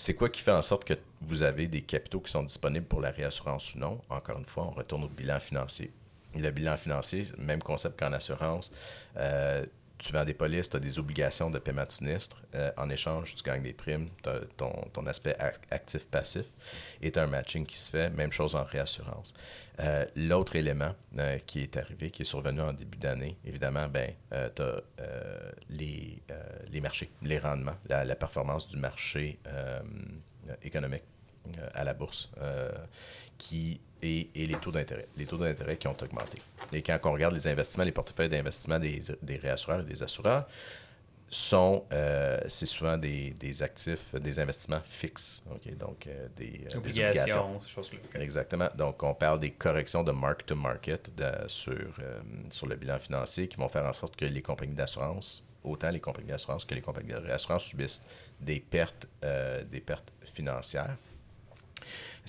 C'est 0.00 0.14
quoi 0.14 0.28
qui 0.28 0.42
fait 0.42 0.52
en 0.52 0.62
sorte 0.62 0.84
que 0.84 0.94
vous 1.22 1.42
avez 1.42 1.66
des 1.66 1.82
capitaux 1.82 2.20
qui 2.20 2.30
sont 2.30 2.44
disponibles 2.44 2.86
pour 2.86 3.00
la 3.00 3.10
réassurance 3.10 3.74
ou 3.74 3.78
non? 3.80 4.00
Encore 4.08 4.38
une 4.38 4.44
fois, 4.44 4.64
on 4.64 4.70
retourne 4.70 5.02
au 5.02 5.08
bilan 5.08 5.40
financier. 5.40 5.90
Le 6.36 6.50
bilan 6.50 6.76
financier, 6.76 7.26
même 7.36 7.60
concept 7.60 7.98
qu'en 7.98 8.12
assurance, 8.12 8.70
tu 9.98 10.12
vends 10.12 10.24
des 10.24 10.34
polices, 10.34 10.70
tu 10.70 10.76
as 10.76 10.80
des 10.80 10.98
obligations 10.98 11.50
de 11.50 11.58
paiement 11.58 11.84
de 11.84 11.90
sinistre. 11.90 12.42
Euh, 12.54 12.70
en 12.76 12.88
échange, 12.88 13.34
tu 13.34 13.42
gagnes 13.42 13.62
des 13.62 13.72
primes, 13.72 14.08
ton, 14.56 14.70
ton, 14.92 15.06
aspect 15.06 15.36
actif-passif 15.70 16.46
et 17.02 17.10
tu 17.10 17.18
as 17.18 17.24
un 17.24 17.26
matching 17.26 17.66
qui 17.66 17.76
se 17.76 17.90
fait. 17.90 18.10
Même 18.10 18.32
chose 18.32 18.54
en 18.54 18.64
réassurance. 18.64 19.34
Euh, 19.80 20.06
l'autre 20.16 20.56
élément 20.56 20.94
euh, 21.18 21.38
qui 21.38 21.62
est 21.62 21.76
arrivé, 21.76 22.10
qui 22.10 22.22
est 22.22 22.26
survenu 22.26 22.60
en 22.60 22.72
début 22.72 22.98
d'année, 22.98 23.36
évidemment, 23.44 23.88
ben, 23.88 24.12
tu 24.30 24.62
as 24.62 24.82
les, 25.68 26.22
les 26.70 26.80
marchés, 26.80 27.10
les 27.22 27.38
rendements, 27.38 27.76
la 27.88 28.16
performance 28.16 28.68
du 28.68 28.76
marché 28.76 29.38
économique 30.62 31.04
à 31.74 31.84
la 31.84 31.94
bourse 31.94 32.30
qui 33.38 33.80
et, 34.02 34.28
les 34.34 34.54
taux 34.54 34.70
d'intérêt. 34.70 35.06
Les 35.16 35.26
taux 35.26 35.36
d'intérêt 35.38 35.76
qui 35.76 35.88
ont 35.88 35.96
augmenté. 36.00 36.40
Et 36.72 36.82
quand 36.82 36.98
on 37.04 37.12
regarde 37.12 37.34
les 37.34 37.46
investissements, 37.48 37.84
les 37.84 37.92
portefeuilles 37.92 38.28
d'investissement 38.28 38.78
des, 38.78 39.02
des, 39.22 39.36
réassureurs 39.36 39.80
et 39.80 39.84
des 39.84 40.02
assureurs, 40.02 40.46
sont, 41.30 41.84
euh, 41.92 42.40
c'est 42.48 42.66
souvent 42.66 42.96
des, 42.96 43.30
des, 43.30 43.62
actifs, 43.62 44.14
des 44.14 44.40
investissements 44.40 44.80
fixes. 44.82 45.42
Donc, 45.78 46.06
euh, 46.06 46.28
des, 46.36 46.62
euh, 46.74 46.78
obligations, 46.78 47.60
ces 47.60 47.68
choses-là. 47.68 47.98
Exactement. 48.20 48.68
Donc, 48.74 49.02
on 49.02 49.14
parle 49.14 49.38
des 49.38 49.50
corrections 49.50 50.02
de 50.02 50.12
mark-to-market 50.12 51.10
sur, 51.48 51.98
sur 52.50 52.66
le 52.66 52.76
bilan 52.76 52.98
financier 52.98 53.46
qui 53.46 53.56
vont 53.56 53.68
faire 53.68 53.84
en 53.84 53.92
sorte 53.92 54.16
que 54.16 54.24
les 54.24 54.40
compagnies 54.40 54.74
d'assurance, 54.74 55.44
autant 55.62 55.90
les 55.90 56.00
compagnies 56.00 56.28
d'assurance 56.28 56.64
que 56.64 56.74
les 56.74 56.80
compagnies 56.80 57.12
de 57.12 57.16
réassurance, 57.16 57.64
subissent 57.64 58.06
des 58.40 58.60
pertes, 58.60 59.06
des 59.70 59.80
pertes 59.80 60.10
financières 60.24 60.96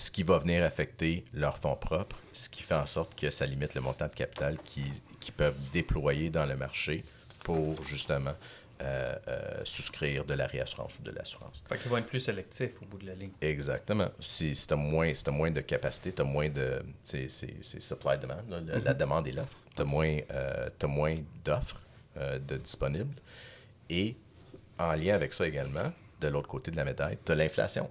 ce 0.00 0.10
qui 0.10 0.22
va 0.22 0.38
venir 0.38 0.64
affecter 0.64 1.24
leurs 1.34 1.58
fonds 1.58 1.76
propres, 1.76 2.16
ce 2.32 2.48
qui 2.48 2.62
fait 2.62 2.74
en 2.74 2.86
sorte 2.86 3.14
que 3.14 3.30
ça 3.30 3.44
limite 3.44 3.74
le 3.74 3.82
montant 3.82 4.06
de 4.06 4.14
capital 4.14 4.56
qu'ils 4.64 5.32
peuvent 5.36 5.58
déployer 5.72 6.30
dans 6.30 6.46
le 6.46 6.56
marché 6.56 7.04
pour 7.44 7.82
justement 7.84 8.34
euh, 8.80 9.14
euh, 9.28 9.60
souscrire 9.64 10.24
de 10.24 10.32
la 10.32 10.46
réassurance 10.46 10.98
ou 10.98 11.02
de 11.02 11.10
l'assurance. 11.10 11.62
Fait 11.68 11.76
qu'ils 11.76 11.90
vont 11.90 11.98
être 11.98 12.06
plus 12.06 12.20
sélectifs 12.20 12.80
au 12.80 12.86
bout 12.86 12.96
de 12.96 13.08
la 13.08 13.14
ligne. 13.14 13.32
Exactement. 13.42 14.08
Si, 14.20 14.52
tu 14.52 14.72
as, 14.72 14.76
moins, 14.76 15.12
moins 15.30 15.50
de 15.50 15.60
capacité, 15.60 16.12
tu 16.12 16.22
as 16.22 16.24
moins 16.24 16.48
de. 16.48 16.82
C'est 17.02 17.28
supply-demand, 17.28 18.38
la, 18.48 18.60
mm-hmm. 18.60 18.96
demande 18.96 19.28
et 19.28 19.32
l'offre. 19.32 19.56
Tu 19.76 19.82
as 19.82 19.84
moins, 19.84 20.16
euh, 20.32 20.70
moins 20.88 21.16
d'offres 21.44 21.80
de 22.16 22.56
disponibles. 22.56 23.14
Et 23.88 24.16
en 24.78 24.92
lien 24.94 25.14
avec 25.14 25.32
ça 25.34 25.46
également, 25.46 25.92
de 26.20 26.28
l'autre 26.28 26.48
côté 26.48 26.70
de 26.70 26.76
la 26.76 26.84
médaille, 26.84 27.18
tu 27.24 27.32
as 27.32 27.34
l'inflation 27.34 27.88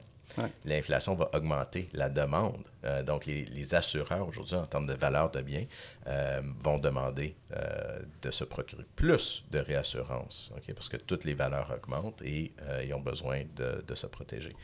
l'inflation 0.65 1.15
va 1.15 1.29
augmenter 1.33 1.89
la 1.93 2.09
demande. 2.09 2.63
Euh, 2.85 3.03
donc, 3.03 3.25
les, 3.25 3.75
assureurs 3.75 4.27
aujourd'hui, 4.27 4.55
en 4.55 4.65
termes 4.65 4.87
de 4.87 4.93
valeur 4.93 5.29
de 5.31 5.41
biens, 5.41 5.65
euh, 6.07 6.41
vont 6.63 6.77
demander 6.77 7.35
euh, 7.55 7.99
de 8.21 8.31
se 8.31 8.43
procurer 8.43 8.85
plus 8.95 9.43
de 9.51 9.59
réassurance, 9.59 10.51
parce 10.73 10.89
que 10.89 10.97
toutes 10.97 11.25
les 11.25 11.33
valeurs 11.33 11.71
augmentent 11.75 12.21
et 12.21 12.51
ils 12.83 12.93
ont 12.93 13.01
besoin 13.01 13.43
de, 13.55 13.95
se 13.95 14.07
protéger. 14.07 14.55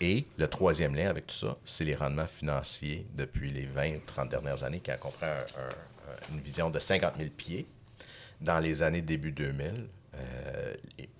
et 0.00 0.24
le 0.36 0.48
troisième 0.48 0.94
lien 0.94 1.08
avec 1.08 1.26
tout 1.28 1.34
ça, 1.34 1.56
c'est 1.64 1.84
les 1.84 1.94
rendements 1.94 2.26
financiers 2.26 3.06
depuis 3.14 3.50
les 3.50 3.66
20 3.66 3.96
ou 3.96 4.02
30 4.06 4.28
dernières 4.28 4.64
années, 4.64 4.80
qui 4.80 4.90
on 4.90 5.10
prend 5.10 5.36
une 6.32 6.40
vision 6.40 6.70
de 6.70 6.78
50 6.78 7.14
000 7.18 7.30
pieds. 7.36 7.66
Dans 8.40 8.58
les 8.58 8.82
années 8.82 9.02
début 9.02 9.32
2000, 9.32 9.86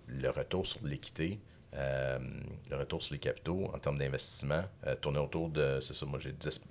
le 0.08 0.30
retour 0.30 0.66
sur 0.66 0.84
l'équité 0.84 1.38
euh, 1.72 2.18
le 2.68 2.76
retour 2.76 3.00
sur 3.00 3.14
les 3.14 3.20
capitaux 3.20 3.70
en 3.72 3.78
termes 3.78 3.96
d'investissement 3.96 4.64
euh, 4.88 4.96
tournait 4.96 5.20
autour 5.20 5.48
de, 5.50 5.78
c'est 5.80 5.94
ça, 5.94 6.04
moi 6.04 6.18
j'ai 6.18 6.32
10, 6.32 6.62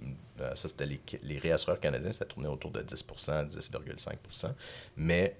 euh, 0.42 0.56
ça 0.56 0.68
c'était 0.68 0.86
les, 0.86 1.00
les, 1.24 1.38
réassureurs 1.38 1.80
canadiens, 1.80 2.12
ça 2.12 2.26
tournait 2.26 2.50
autour 2.50 2.72
de 2.72 2.82
10% 2.82 3.48
10,5% 3.48 4.54
Mais 4.98 5.38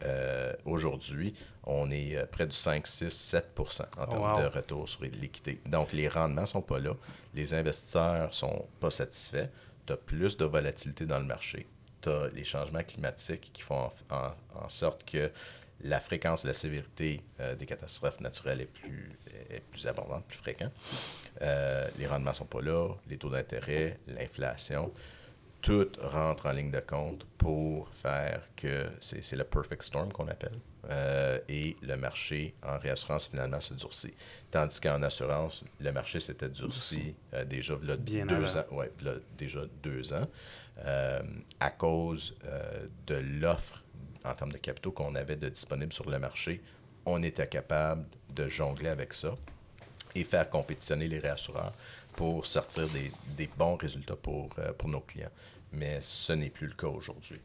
aujourd'hui, 0.64 1.34
on 1.66 1.92
est 1.92 2.26
près 2.28 2.48
du 2.48 2.56
5, 2.56 2.88
6, 2.88 3.34
7% 3.58 3.82
en 3.98 4.08
termes 4.08 4.42
de 4.44 4.48
retour 4.48 4.88
sur 4.88 5.04
l'équité. 5.04 5.60
Donc 5.66 5.92
les 5.92 6.08
rendements 6.08 6.42
ne 6.42 6.48
sont 6.48 6.62
pas 6.62 6.80
là, 6.80 6.94
les 7.34 7.54
investisseurs 7.54 8.28
ne 8.28 8.34
sont 8.34 8.66
pas 8.80 8.92
satisfaits, 8.92 9.50
tu 9.86 9.92
as 9.92 9.98
plus 9.98 10.38
de 10.38 10.46
volatilité 10.46 11.06
dans 11.06 11.20
le 11.20 11.26
marché, 11.26 11.68
tu 12.02 12.08
as 12.08 12.30
les 12.30 12.46
changements 12.46 12.84
climatiques 12.84 13.52
qui 13.52 13.62
font 13.62 13.90
en 14.10 14.70
sorte 14.70 15.04
que 15.04 15.30
la 15.82 16.00
fréquence 16.00 16.44
et 16.44 16.48
la 16.48 16.54
sévérité 16.54 17.22
euh, 17.40 17.56
des 17.56 17.66
catastrophes 17.66 18.20
naturelles 18.20 18.62
est 18.62 18.66
plus, 18.66 19.12
est 19.50 19.62
plus 19.72 19.88
abondante, 19.88 20.26
plus 20.26 20.38
fréquente. 20.38 20.72
Euh, 21.42 21.88
les 21.98 22.08
rendements 22.08 22.32
ne 22.32 22.36
sont 22.36 22.46
pas 22.46 22.62
là, 22.62 22.90
les 23.08 23.18
taux 23.18 23.30
d'intérêt, 23.30 23.98
l'inflation, 24.08 24.92
tout 25.62 25.90
rentre 26.02 26.46
en 26.46 26.54
ligne 26.54 26.72
de 26.72 26.80
compte 26.80 27.26
pour 27.38 27.90
faire 27.90 28.42
que 28.56 28.88
c'est 29.00 29.36
le 29.36 29.44
perfect 29.44 29.84
storm 29.84 30.12
qu'on 30.12 30.28
appelle. 30.28 30.58
Euh, 30.90 31.38
et 31.50 31.76
le 31.82 31.98
marché 31.98 32.56
en 32.64 32.78
réassurance 32.78 33.28
finalement 33.28 33.60
se 33.60 33.74
durcit. 33.74 34.14
Tandis 34.50 34.80
qu'en 34.80 35.04
assurance, 35.04 35.66
le 35.82 35.92
marché 35.92 36.22
s'était 36.22 36.48
durci 36.48 37.14
déjà 37.46 37.76
là, 37.84 37.98
deux 37.98 38.58
ans, 38.58 38.66
ouais, 38.72 38.92
déjà 39.38 39.62
deux 39.84 40.14
ans 40.14 40.28
à 41.60 41.72
cause 41.72 42.38
de 43.06 43.16
l'offre 43.16 43.84
en 44.26 44.34
termes 44.34 44.52
de 44.52 44.58
capitaux 44.58 44.92
qu'on 44.92 45.16
avait 45.16 45.36
de 45.36 45.50
disponibles 45.50 45.94
sur 45.94 46.10
le 46.10 46.20
marché, 46.20 46.62
on 47.06 47.24
était 47.24 47.48
capable 47.48 48.06
de 48.30 48.48
jongler 48.48 48.90
avec 48.90 49.14
ça 49.14 49.36
et 50.16 50.24
faire 50.24 50.50
compétitionner 50.50 51.08
les 51.08 51.20
réassureurs 51.20 51.74
pour 52.16 52.46
sortir 52.46 52.88
des, 52.90 53.12
des 53.38 53.50
bons 53.58 53.76
résultats 53.76 54.16
pour, 54.16 54.50
euh, 54.60 54.74
pour 54.74 54.90
nos 54.90 55.00
clients. 55.00 55.32
Mais 55.72 56.00
ce 56.02 56.34
n'est 56.34 56.50
plus 56.50 56.68
le 56.68 56.74
cas 56.74 56.88
aujourd'hui. 56.88 57.40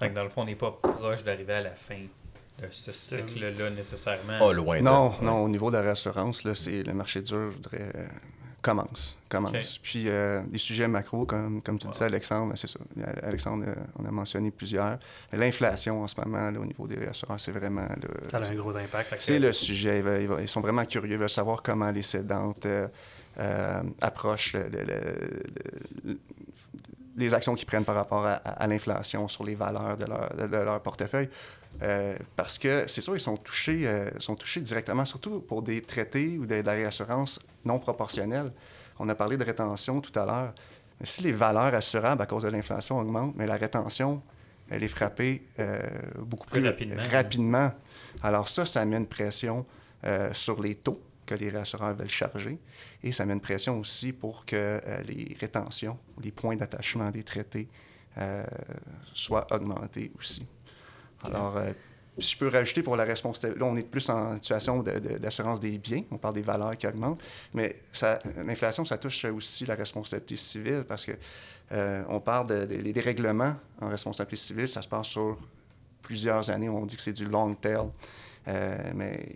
dans 0.00 0.22
le 0.22 0.28
fond, 0.28 0.42
on 0.42 0.46
n'est 0.46 0.56
pas 0.56 0.72
proche 0.72 1.24
d'arriver 1.24 1.54
à 1.54 1.60
la 1.62 1.70
fin 1.74 2.00
de 2.60 2.66
ce 2.70 2.92
cycle-là 2.92 3.70
nécessairement. 3.70 4.38
Oh, 4.40 4.52
loin 4.52 4.80
non, 4.80 5.14
non, 5.22 5.44
au 5.44 5.48
niveau 5.48 5.70
de 5.70 5.76
la 5.76 5.82
réassurance, 5.82 6.42
c'est 6.54 6.82
le 6.82 6.92
marché 6.92 7.22
dur, 7.22 7.52
je 7.52 7.58
dirais. 7.58 7.92
Commence. 8.62 9.16
commence. 9.28 9.78
Puis 9.78 10.04
euh, 10.06 10.42
les 10.50 10.58
sujets 10.58 10.88
macro, 10.88 11.24
comme, 11.24 11.62
comme 11.62 11.78
tu 11.78 11.88
disais, 11.88 12.06
Alexandre, 12.06 12.52
c'est 12.56 12.66
ça. 12.66 12.80
Alexandre, 13.22 13.64
euh, 13.68 13.74
on 13.98 14.04
a 14.04 14.10
mentionné 14.10 14.50
plusieurs. 14.50 14.98
L'inflation 15.32 16.02
en 16.02 16.06
ce 16.06 16.20
moment, 16.20 16.48
au 16.60 16.64
niveau 16.64 16.86
des 16.86 16.96
réassureurs, 16.96 17.38
c'est 17.40 17.52
vraiment. 17.52 17.86
ça 18.30 18.38
a 18.38 18.46
un 18.46 18.54
gros 18.54 18.76
impact. 18.76 19.16
C'est 19.18 19.38
le 19.38 19.52
sujet. 19.52 20.02
Ils, 20.40 20.48
sont 20.48 20.60
vraiment 20.60 20.84
curieux. 20.84 21.12
Ils 21.12 21.18
veulent 21.18 21.28
savoir 21.28 21.62
comment 21.62 21.90
les 21.90 22.02
cédantes 22.02 22.66
approchent 24.00 24.56
les 27.16 27.34
actions 27.34 27.54
qu'ils 27.54 27.66
prennent 27.66 27.84
par 27.84 27.96
rapport 27.96 28.24
à, 28.26 28.66
l'inflation 28.66 29.26
sur 29.28 29.44
les 29.44 29.54
valeurs 29.54 29.96
de 29.96 30.06
leur, 30.06 30.48
de 30.48 30.56
leur 30.56 30.80
portefeuille. 30.80 31.28
Euh, 31.82 32.16
parce 32.34 32.58
que 32.58 32.84
c'est 32.88 33.00
sûr, 33.00 33.16
ils 33.16 33.20
sont 33.20 33.36
touchés, 33.36 33.86
euh, 33.86 34.10
sont 34.18 34.34
touchés 34.34 34.60
directement, 34.60 35.04
surtout 35.04 35.40
pour 35.40 35.62
des 35.62 35.80
traités 35.80 36.38
ou 36.38 36.46
de, 36.46 36.56
la 36.56 36.72
réassurance 36.72 37.40
non 37.64 37.78
proportionnelle. 37.78 38.52
On 38.98 39.08
a 39.08 39.14
parlé 39.14 39.36
de 39.36 39.44
rétention 39.44 40.00
tout 40.00 40.16
à 40.18 40.26
l'heure. 40.26 40.54
Mais 40.98 41.06
si 41.06 41.22
les 41.22 41.32
valeurs 41.32 41.74
assurables 41.74 42.20
à 42.20 42.26
cause 42.26 42.42
de 42.42 42.48
l'inflation 42.48 42.98
augmentent, 42.98 43.34
mais 43.36 43.46
la 43.46 43.56
rétention, 43.56 44.20
elle 44.68 44.82
est 44.82 44.88
frappée 44.88 45.46
euh, 45.60 45.80
beaucoup 46.18 46.48
plus, 46.48 46.66
rapidement. 47.12 47.72
Alors 48.22 48.48
ça, 48.48 48.64
ça 48.64 48.84
met 48.84 48.96
une 48.96 49.06
pression 49.06 49.64
sur 50.32 50.62
les 50.62 50.76
taux 50.76 51.02
que 51.26 51.34
les 51.34 51.48
réassureurs 51.50 51.92
veulent 51.92 52.08
charger. 52.08 52.58
Et 53.02 53.10
ça 53.10 53.26
met 53.26 53.32
une 53.32 53.40
pression 53.40 53.78
aussi 53.78 54.12
pour 54.12 54.46
que 54.46 54.80
les 55.06 55.36
rétentions, 55.40 55.98
les 56.22 56.30
points 56.30 56.54
d'attachement 56.54 57.10
des 57.10 57.24
traités 57.24 57.68
soient 59.12 59.46
augmentés 59.52 60.12
aussi. 60.16 60.46
Alors, 61.24 61.56
euh, 61.56 61.72
si 62.18 62.34
je 62.34 62.38
peux 62.38 62.48
rajouter 62.48 62.82
pour 62.82 62.96
la 62.96 63.04
responsabilité, 63.04 63.60
là, 63.60 63.66
on 63.66 63.76
est 63.76 63.88
plus 63.88 64.08
en 64.10 64.34
situation 64.36 64.82
d'assurance 64.82 65.60
des 65.60 65.78
biens, 65.78 66.02
on 66.10 66.18
parle 66.18 66.34
des 66.34 66.42
valeurs 66.42 66.76
qui 66.76 66.86
augmentent, 66.86 67.20
mais 67.54 67.76
l'inflation, 68.44 68.84
ça 68.84 68.98
touche 68.98 69.24
aussi 69.24 69.66
la 69.66 69.74
responsabilité 69.74 70.36
civile 70.36 70.84
parce 70.86 71.06
que 71.06 71.12
euh, 71.72 72.02
on 72.08 72.20
parle 72.20 72.66
des 72.66 73.00
règlements 73.00 73.54
en 73.80 73.88
responsabilité 73.88 74.36
civile, 74.36 74.68
ça 74.68 74.82
se 74.82 74.88
passe 74.88 75.08
sur 75.08 75.38
plusieurs 76.02 76.50
années, 76.50 76.68
on 76.68 76.86
dit 76.86 76.96
que 76.96 77.02
c'est 77.02 77.12
du 77.12 77.26
long 77.26 77.54
tail. 77.54 77.86
Euh, 78.46 78.78
mais 78.94 79.28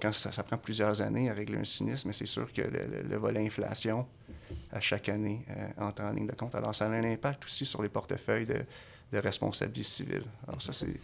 quand 0.00 0.12
ça, 0.12 0.42
prend 0.42 0.56
plusieurs 0.56 1.02
années 1.02 1.30
à 1.30 1.34
régler 1.34 1.58
un 1.58 1.64
sinistre, 1.64 2.06
mais 2.06 2.14
c'est 2.14 2.26
sûr 2.26 2.50
que 2.52 2.62
le, 2.62 3.16
volet 3.16 3.44
inflation, 3.44 4.06
à 4.72 4.80
chaque 4.80 5.08
année, 5.08 5.44
entre 5.78 6.02
en 6.02 6.10
ligne 6.10 6.26
de 6.26 6.34
compte. 6.34 6.54
Alors, 6.54 6.74
ça 6.74 6.86
a 6.86 6.88
un 6.88 7.04
impact 7.04 7.44
aussi 7.44 7.64
sur 7.64 7.82
les 7.82 7.88
portefeuilles 7.88 8.46
de, 8.46 8.64
de 9.14 9.22
responsabilité 9.22 9.82
civile. 9.82 10.24
Alors 10.46 10.60
ça, 10.60 10.72
c'est... 10.72 10.94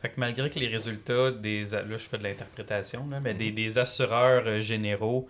Fait 0.00 0.08
que 0.08 0.14
malgré 0.16 0.50
que 0.50 0.58
les 0.58 0.68
résultats 0.68 1.30
des... 1.30 1.64
Là, 1.64 1.84
je 1.88 2.08
fais 2.08 2.18
de 2.18 2.24
l'interprétation, 2.24 3.06
mais 3.22 3.34
des, 3.34 3.52
des, 3.52 3.78
assureurs 3.78 4.42
euh, 4.46 4.60
généraux 4.60 5.28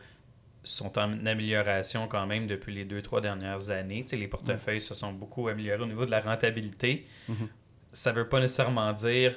sont 0.64 0.98
en 0.98 1.26
amélioration 1.26 2.06
quand 2.06 2.26
même 2.26 2.46
depuis 2.46 2.72
les 2.72 2.84
deux, 2.84 3.02
trois 3.02 3.20
dernières 3.20 3.70
années. 3.70 4.04
les 4.12 4.28
portefeuilles 4.28 4.80
se 4.80 4.94
sont 4.94 5.12
beaucoup 5.12 5.48
améliorés 5.48 5.82
au 5.82 5.86
niveau 5.86 6.06
de 6.06 6.10
la 6.10 6.20
rentabilité. 6.20 7.06
Mm-hmm. 7.28 7.48
Ça 7.92 8.12
ne 8.12 8.18
veut 8.18 8.28
pas 8.28 8.40
nécessairement 8.40 8.92
dire 8.92 9.34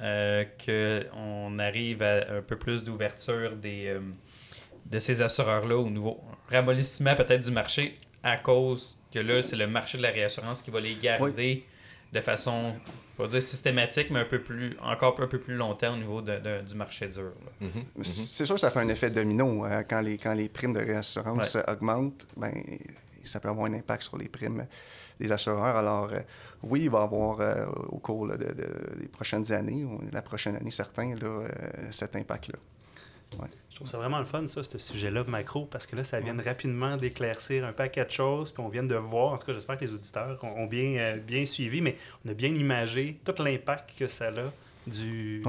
euh, 0.00 0.44
qu'on 0.64 1.58
arrive 1.58 2.02
à 2.02 2.38
un 2.38 2.42
peu 2.42 2.56
plus 2.56 2.82
d'ouverture 2.82 3.54
des, 3.56 3.86
euh, 3.86 4.00
de 4.86 4.98
ces 4.98 5.22
assureurs-là 5.22 5.76
au 5.76 5.88
niveau 5.88 6.20
ramollissement 6.50 7.14
peut-être 7.14 7.42
du 7.42 7.52
marché 7.52 7.94
à 8.22 8.36
cause 8.36 8.98
que 9.12 9.20
là, 9.20 9.40
c'est 9.40 9.56
le 9.56 9.68
marché 9.68 9.96
de 9.96 10.02
la 10.02 10.10
réassurance 10.10 10.60
qui 10.60 10.72
va 10.72 10.80
les 10.80 10.96
garder 10.96 11.64
de 12.14 12.20
façon, 12.20 12.74
pas 13.16 13.26
dire 13.26 13.42
systématique, 13.42 14.08
mais 14.10 14.20
un 14.20 14.24
peu 14.24 14.40
plus, 14.40 14.76
encore 14.80 15.20
un 15.20 15.26
peu 15.26 15.38
plus 15.40 15.54
longtemps 15.54 15.94
au 15.94 15.96
niveau 15.96 16.22
de, 16.22 16.62
du 16.62 16.74
marché 16.74 17.08
dur. 17.08 17.32
Mm-hmm. 17.60 17.66
Mm-hmm. 17.98 18.04
C'est 18.04 18.46
sûr 18.46 18.54
que 18.54 18.60
ça 18.60 18.70
fait 18.70 18.80
un 18.80 18.88
effet 18.88 19.10
domino. 19.10 19.64
Hein. 19.64 19.82
quand, 19.82 20.00
les, 20.00 20.16
quand 20.16 20.34
les 20.34 20.48
primes 20.48 20.72
de 20.72 20.80
réassurance 20.80 21.56
augmentent, 21.68 22.26
ben, 22.36 22.52
ça 23.24 23.40
peut 23.40 23.48
avoir 23.48 23.66
un 23.66 23.74
impact 23.74 24.04
sur 24.04 24.16
les 24.16 24.28
primes 24.28 24.66
des 25.18 25.32
assureurs. 25.32 25.76
Alors, 25.76 26.12
euh, 26.12 26.20
oui, 26.62 26.82
il 26.84 26.90
va 26.90 27.00
y 27.00 27.02
avoir 27.02 27.40
euh, 27.40 27.66
au 27.88 27.98
cours 27.98 28.28
des 28.28 29.08
prochaines 29.08 29.50
années, 29.52 29.84
ou 29.84 30.00
la 30.12 30.22
prochaine 30.22 30.56
année 30.56 30.70
certain, 30.70 31.14
là, 31.16 31.26
euh, 31.26 31.48
cet 31.90 32.16
impact-là. 32.16 32.58
Je 33.74 33.80
trouve 33.80 33.90
ça 33.90 33.98
vraiment 33.98 34.20
le 34.20 34.24
fun, 34.24 34.46
ça, 34.46 34.62
ce 34.62 34.78
sujet-là 34.78 35.24
macro, 35.24 35.66
parce 35.66 35.88
que 35.88 35.96
là, 35.96 36.04
ça 36.04 36.20
vient 36.20 36.36
rapidement 36.40 36.96
d'éclaircir 36.96 37.64
un 37.64 37.72
paquet 37.72 38.04
de 38.04 38.10
choses, 38.12 38.52
puis 38.52 38.62
on 38.62 38.68
vient 38.68 38.84
de 38.84 38.94
voir, 38.94 39.32
en 39.32 39.36
tout 39.36 39.46
cas, 39.46 39.52
j'espère 39.52 39.76
que 39.76 39.84
les 39.84 39.92
auditeurs 39.92 40.38
ont, 40.44 40.66
bien, 40.66 40.96
euh, 40.96 41.16
bien 41.16 41.44
suivi, 41.44 41.80
mais 41.80 41.96
on 42.24 42.30
a 42.30 42.34
bien 42.34 42.54
imagé 42.54 43.18
tout 43.24 43.34
l'impact 43.42 43.98
que 43.98 44.06
ça 44.06 44.28
a 44.28 44.30
du, 44.86 45.42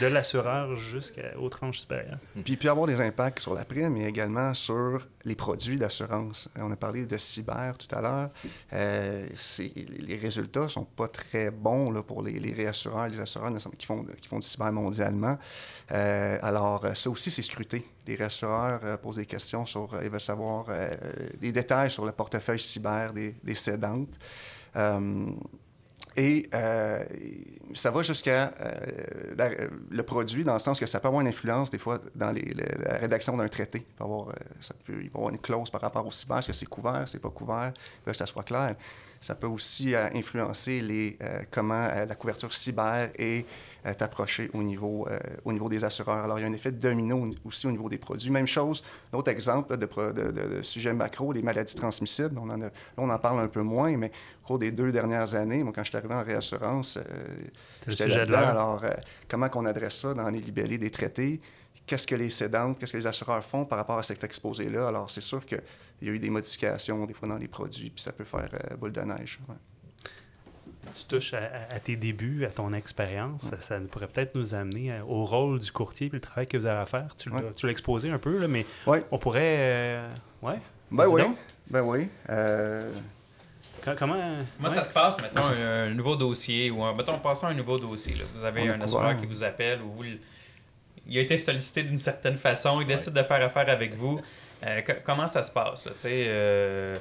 de 0.00 0.06
l'assureur 0.06 0.74
jusqu'aux 0.76 1.48
tranches 1.48 1.80
supérieures. 1.80 2.18
Puis 2.34 2.54
il 2.54 2.58
peut 2.58 2.66
y 2.66 2.68
avoir 2.68 2.86
des 2.86 3.00
impacts 3.00 3.40
sur 3.40 3.54
la 3.54 3.64
prime, 3.64 3.94
mais 3.94 4.08
également 4.08 4.52
sur 4.54 5.06
les 5.24 5.34
produits 5.34 5.78
d'assurance. 5.78 6.48
On 6.56 6.70
a 6.70 6.76
parlé 6.76 7.06
de 7.06 7.16
cyber 7.16 7.76
tout 7.78 7.94
à 7.94 8.00
l'heure. 8.00 8.30
Euh, 8.72 9.26
les 10.06 10.16
résultats 10.16 10.64
ne 10.64 10.68
sont 10.68 10.84
pas 10.84 11.08
très 11.08 11.50
bons 11.50 11.90
là, 11.90 12.02
pour 12.02 12.22
les, 12.22 12.32
les, 12.32 12.52
réassureurs, 12.52 13.08
les 13.08 13.20
assureurs 13.20 13.52
qui 13.76 13.86
font, 13.86 14.04
qui 14.20 14.28
font 14.28 14.38
du 14.38 14.46
cyber 14.46 14.72
mondialement. 14.72 15.38
Euh, 15.92 16.38
alors, 16.42 16.84
ça 16.96 17.10
aussi, 17.10 17.30
c'est 17.30 17.42
scruté. 17.42 17.86
Les 18.06 18.16
réassureurs 18.16 18.80
euh, 18.84 18.96
posent 18.96 19.16
des 19.16 19.26
questions 19.26 19.66
sur, 19.66 19.90
ils 20.02 20.10
veulent 20.10 20.20
savoir 20.20 20.66
des 21.40 21.52
détails 21.52 21.90
sur 21.90 22.04
le 22.04 22.12
portefeuille 22.12 22.58
cyber 22.58 23.12
des, 23.12 23.34
des 23.42 23.54
cédantes. 23.54 24.18
Et 26.18 26.48
euh, 26.52 27.04
ça 27.74 27.92
va 27.92 28.02
jusqu'à 28.02 28.52
euh, 28.60 29.68
le 29.88 30.02
produit, 30.02 30.44
dans 30.44 30.54
le 30.54 30.58
sens 30.58 30.80
que 30.80 30.86
ça 30.86 30.98
peut 30.98 31.06
avoir 31.06 31.20
une 31.20 31.28
influence, 31.28 31.70
des 31.70 31.78
fois, 31.78 32.00
dans 32.16 32.32
la 32.32 32.94
rédaction 32.94 33.36
d'un 33.36 33.46
traité. 33.46 33.84
Il 33.86 33.94
peut, 33.94 34.02
avoir, 34.02 34.30
euh, 34.30 35.08
avoir 35.14 35.30
une 35.30 35.38
clause 35.38 35.70
par 35.70 35.80
rapport 35.80 36.04
au 36.04 36.08
est-ce 36.08 36.46
que 36.48 36.52
c'est 36.52 36.66
couvert, 36.66 37.04
c'est 37.06 37.20
pas 37.20 37.30
couvert, 37.30 37.72
que 38.04 38.12
ça 38.12 38.26
soit 38.26 38.42
clair. 38.42 38.74
Ça 39.20 39.34
peut 39.34 39.46
aussi 39.46 39.94
influencer 39.94 40.80
les, 40.80 41.18
comment 41.50 41.88
la 41.88 42.14
couverture 42.14 42.52
cyber 42.52 43.10
est 43.18 43.44
approchée 44.00 44.50
au 44.54 44.62
niveau, 44.62 45.08
au 45.44 45.52
niveau 45.52 45.68
des 45.68 45.82
assureurs. 45.82 46.24
Alors, 46.24 46.38
il 46.38 46.42
y 46.42 46.44
a 46.44 46.48
un 46.48 46.52
effet 46.52 46.70
domino 46.70 47.28
aussi 47.44 47.66
au 47.66 47.70
niveau 47.70 47.88
des 47.88 47.98
produits. 47.98 48.30
Même 48.30 48.46
chose, 48.46 48.84
d'autres 49.10 49.30
exemples 49.30 49.76
de, 49.76 49.86
de, 49.86 50.30
de, 50.30 50.62
sujets 50.62 50.92
macro, 50.92 51.32
les 51.32 51.42
maladies 51.42 51.74
transmissibles. 51.74 52.38
On 52.38 52.48
en, 52.50 52.56
là, 52.58 52.70
on 52.96 53.10
en 53.10 53.18
parle 53.18 53.40
un 53.40 53.48
peu 53.48 53.62
moins, 53.62 53.96
mais 53.96 54.12
au 54.44 54.46
cours 54.46 54.58
des 54.58 54.70
deux 54.70 54.92
dernières 54.92 55.34
années, 55.34 55.62
moi, 55.64 55.72
quand 55.74 55.82
je 55.82 55.88
suis 55.88 55.98
arrivé 55.98 56.14
en 56.14 56.22
réassurance, 56.22 56.98
j'étais 57.86 58.08
là-dedans. 58.08 58.38
Alors, 58.38 58.84
comment 59.28 59.48
qu'on 59.48 59.66
adresse 59.66 59.98
ça 59.98 60.14
dans 60.14 60.28
les 60.30 60.40
libellés 60.40 60.78
des 60.78 60.90
traités? 60.90 61.40
Qu'est-ce 61.88 62.06
que 62.06 62.14
les 62.14 62.28
cédantes, 62.28 62.78
qu'est-ce 62.78 62.92
que 62.92 62.98
les 62.98 63.06
assureurs 63.06 63.42
font 63.42 63.64
par 63.64 63.78
rapport 63.78 63.98
à 63.98 64.02
cet 64.02 64.22
exposé-là? 64.22 64.88
Alors, 64.88 65.10
c'est 65.10 65.22
sûr 65.22 65.44
qu'il 65.46 65.62
y 66.02 66.08
a 66.08 66.12
eu 66.12 66.18
des 66.18 66.28
modifications, 66.28 67.06
des 67.06 67.14
fois, 67.14 67.26
dans 67.26 67.38
les 67.38 67.48
produits, 67.48 67.88
puis 67.90 68.02
ça 68.02 68.12
peut 68.12 68.24
faire 68.24 68.48
boule 68.78 68.92
de 68.92 69.00
neige. 69.00 69.38
Tu 70.94 71.04
touches 71.04 71.34
à, 71.34 71.80
tes 71.80 71.96
débuts, 71.96 72.44
à 72.44 72.50
ton 72.50 72.72
expérience. 72.74 73.50
Ça, 73.60 73.80
pourrait 73.90 74.06
peut-être 74.06 74.34
nous 74.34 74.54
amener 74.54 75.00
au 75.00 75.24
rôle 75.24 75.58
du 75.58 75.72
courtier 75.72 76.08
et 76.08 76.10
le 76.10 76.20
travail 76.20 76.46
que 76.46 76.58
vous 76.58 76.66
avez 76.66 76.80
à 76.80 76.86
faire. 76.86 77.16
Tu, 77.16 77.30
l'as 77.30 77.70
exposé 77.70 78.10
un 78.10 78.18
peu, 78.18 78.38
là, 78.38 78.48
mais 78.48 78.66
on 79.10 79.18
pourrait. 79.18 80.02
ouais. 80.42 80.60
Ben 80.90 81.06
oui. 81.06 81.22
Ben 81.70 81.82
oui. 81.82 82.08
Euh, 82.30 82.90
comment. 83.98 84.16
Moi, 84.58 84.70
ça 84.70 84.84
se 84.84 84.92
passe, 84.92 85.20
mettons, 85.20 85.42
un, 85.42 85.90
nouveau 85.90 86.16
dossier 86.16 86.70
ou, 86.70 86.82
mettons, 86.94 87.18
passons 87.18 87.46
à 87.46 87.50
un 87.50 87.54
nouveau 87.54 87.78
dossier. 87.78 88.14
Vous 88.34 88.44
avez 88.44 88.68
un 88.68 88.80
assureur 88.80 89.16
qui 89.16 89.26
vous 89.26 89.42
appelle 89.42 89.80
ou 89.82 89.90
vous. 89.92 90.04
Il 91.08 91.18
a 91.18 91.20
été 91.20 91.36
sollicité 91.36 91.82
d'une 91.82 91.98
certaine 91.98 92.36
façon, 92.36 92.80
il 92.80 92.86
décide 92.86 93.14
de 93.14 93.22
faire 93.22 93.42
affaire 93.42 93.68
avec 93.68 93.94
vous. 93.94 94.20
Euh, 94.64 94.80
comment 95.04 95.26
ça 95.26 95.42
se 95.42 95.50
passe? 95.50 95.86
Là, 95.86 95.92
euh, 96.04 96.98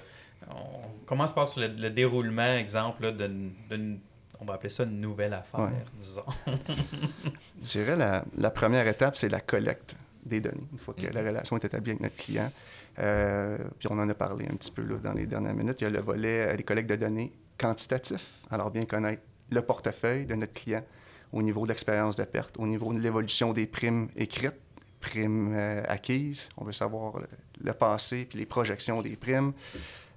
comment 1.05 1.27
se 1.27 1.33
passe 1.33 1.57
le, 1.57 1.89
déroulement, 1.89 2.55
exemple, 2.55 3.11
d'une 3.13 3.99
on 4.39 4.45
va 4.45 4.53
appeler 4.53 4.69
ça 4.69 4.83
une 4.83 5.01
nouvelle 5.01 5.33
affaire, 5.33 5.71
disons. 5.95 6.21
Je 7.63 7.71
dirais 7.71 7.95
la, 7.95 8.23
la 8.37 8.51
première 8.51 8.87
étape, 8.87 9.15
c'est 9.15 9.29
la 9.29 9.39
collecte 9.39 9.95
des 10.23 10.41
données. 10.41 10.67
Une 10.71 10.77
fois 10.77 10.93
que 10.93 11.01
la 11.01 11.09
mm-hmm. 11.09 11.27
relation 11.27 11.57
est 11.57 11.65
établie 11.65 11.91
avec 11.91 12.03
notre 12.03 12.17
client, 12.17 12.51
euh, 12.99 13.57
puis 13.79 13.87
on 13.91 13.97
en 13.97 14.07
a 14.07 14.13
parlé 14.13 14.45
un 14.45 14.55
petit 14.55 14.71
peu 14.71 14.83
là, 14.83 14.97
dans 15.03 15.13
les 15.13 15.25
dernières 15.25 15.55
minutes, 15.55 15.81
il 15.81 15.85
y 15.85 15.87
a 15.87 15.89
le 15.89 16.01
volet 16.01 16.55
les 16.55 16.63
collectes 16.63 16.89
de 16.89 16.95
données 16.97 17.31
quantitatif. 17.57 18.41
Alors, 18.51 18.71
bien 18.71 18.85
connaître 18.85 19.21
le 19.49 19.61
portefeuille 19.61 20.25
de 20.25 20.35
notre 20.35 20.53
client 20.53 20.83
au 21.33 21.41
niveau 21.41 21.67
d'expérience 21.67 22.15
de 22.15 22.23
perte, 22.23 22.57
au 22.59 22.67
niveau 22.67 22.93
de 22.93 22.99
l'évolution 22.99 23.53
des 23.53 23.67
primes 23.67 24.07
écrites, 24.15 24.55
primes 24.99 25.53
euh, 25.53 25.83
acquises. 25.87 26.49
On 26.57 26.65
veut 26.65 26.71
savoir 26.71 27.19
le, 27.61 27.73
passé 27.73 28.25
puis 28.29 28.39
les 28.39 28.45
projections 28.45 29.01
des 29.01 29.15
primes. 29.15 29.53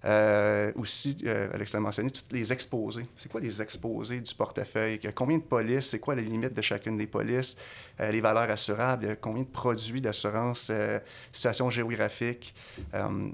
Euh, 0.07 0.73
aussi, 0.77 1.19
euh, 1.27 1.51
Alex 1.53 1.75
l'a 1.75 1.81
mentionné, 1.81 2.11
toutes 2.11 2.33
les 2.33 2.53
exposés. 2.53 3.07
C'est 3.17 3.31
quoi 3.31 3.41
les 3.41 3.61
exposés 3.61 4.21
du 4.21 4.35
portefeuille? 4.35 4.99
Combien 5.15 5.37
de 5.39 5.43
polices? 5.43 5.91
C'est 5.91 5.99
quoi 5.99 6.15
les 6.15 6.23
limites 6.23 6.55
de 6.55 6.63
chacune 6.63 6.97
des 6.97 7.07
polices? 7.07 7.57
Euh, 8.01 8.11
les 8.11 8.21
valeurs 8.21 8.51
assurables? 8.51 9.17
Combien 9.21 9.43
de 9.43 9.49
produits 9.49 10.01
d'assurance? 10.01 10.69
Euh, 10.71 10.99
situation 11.33 11.71
géographique? 11.71 12.55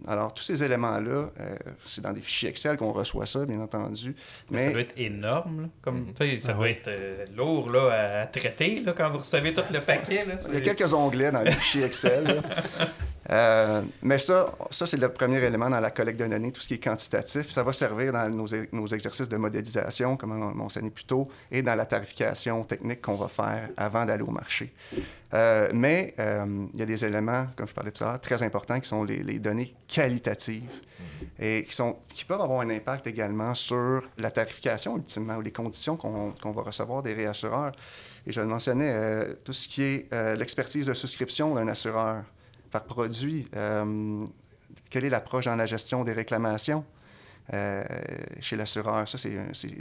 alors, 0.06 0.34
tous 0.34 0.42
ces 0.42 0.62
éléments-là, 0.62 1.28
c'est 1.86 2.00
dans 2.00 2.12
des 2.12 2.20
fichiers 2.20 2.50
Excel 2.50 2.76
qu'on 2.76 2.92
reçoit 2.92 3.26
ça, 3.26 3.44
bien 3.44 3.60
entendu. 3.60 4.14
Mais, 4.50 4.66
ça 4.66 4.70
doit 4.72 4.80
être 4.80 4.98
énorme. 4.98 5.68
Comme, 5.82 6.06
mhm. 6.18 6.38
Ça 6.38 6.52
ah 6.52 6.54
doit 6.54 6.70
être 6.70 6.90
lourd 7.36 7.70
là, 7.70 8.22
à 8.22 8.26
traiter 8.26 8.80
là, 8.80 8.92
quand 8.96 9.10
vous 9.10 9.18
recevez 9.18 9.54
tout 9.54 9.62
le 9.72 9.80
paquet. 9.80 10.26
Il 10.48 10.54
y 10.54 10.56
a 10.56 10.60
quelques 10.60 10.92
onglets 10.92 11.30
dans 11.30 11.42
les 11.42 11.52
fichiers 11.52 11.84
Excel. 11.84 12.42
Euh, 13.30 13.82
mais 14.02 14.18
ça, 14.18 14.52
ça 14.70 14.86
c'est 14.86 14.96
le 14.96 15.08
premier 15.08 15.42
élément 15.42 15.68
dans 15.68 15.80
la 15.80 15.90
collecte 15.90 16.20
de 16.20 16.26
données, 16.26 16.52
tout 16.52 16.60
ce 16.60 16.68
qui 16.68 16.74
est 16.74 16.82
quantitatif. 16.82 17.50
Ça 17.50 17.62
va 17.62 17.72
servir 17.72 18.12
dans 18.12 18.28
nos, 18.28 18.46
nos 18.72 18.86
exercices 18.86 19.28
de 19.28 19.36
modélisation, 19.36 20.16
comme 20.16 20.32
on 20.32 20.54
mentionnait 20.54 20.90
plus 20.90 21.04
tôt, 21.04 21.28
et 21.50 21.62
dans 21.62 21.74
la 21.74 21.86
tarification 21.86 22.62
technique 22.62 23.02
qu'on 23.02 23.16
va 23.16 23.28
faire 23.28 23.68
avant 23.76 24.04
d'aller 24.04 24.22
au 24.22 24.30
marché. 24.30 24.55
Euh, 25.34 25.68
mais 25.74 26.14
euh, 26.18 26.66
il 26.72 26.78
y 26.78 26.82
a 26.82 26.86
des 26.86 27.04
éléments, 27.04 27.46
comme 27.56 27.68
je 27.68 27.74
parlais 27.74 27.90
tout 27.90 28.04
à 28.04 28.08
l'heure, 28.08 28.20
très 28.20 28.42
importants 28.42 28.78
qui 28.80 28.88
sont 28.88 29.04
les, 29.04 29.38
données 29.38 29.74
qualitatives 29.88 30.82
et 31.38 31.66
qui 32.14 32.24
peuvent 32.24 32.40
avoir 32.40 32.60
un 32.60 32.70
impact 32.70 33.06
également 33.06 33.54
sur 33.54 34.02
la 34.18 34.30
tarification, 34.30 34.96
ultimement, 34.96 35.36
ou 35.36 35.40
les 35.40 35.52
conditions 35.52 35.96
qu'on 35.96 36.50
va 36.52 36.62
recevoir 36.62 37.02
des 37.02 37.14
réassureurs. 37.14 37.72
Et 38.26 38.32
je 38.32 38.40
le 38.40 38.46
mentionnais, 38.46 38.90
euh, 38.92 39.34
tout 39.44 39.52
ce 39.52 39.68
qui 39.68 39.82
est 39.82 40.36
l'expertise 40.36 40.86
de 40.86 40.94
souscription 40.94 41.54
d'un 41.54 41.68
assureur 41.68 42.24
par 42.70 42.84
produit. 42.84 43.48
quelle 44.90 45.04
est 45.04 45.10
l'approche 45.10 45.46
dans 45.46 45.56
la 45.56 45.66
gestion 45.66 46.04
des 46.04 46.12
réclamations 46.12 46.84
chez 48.40 48.56
l'assureur? 48.56 49.08
Ça, 49.08 49.18
c'est 49.18 49.30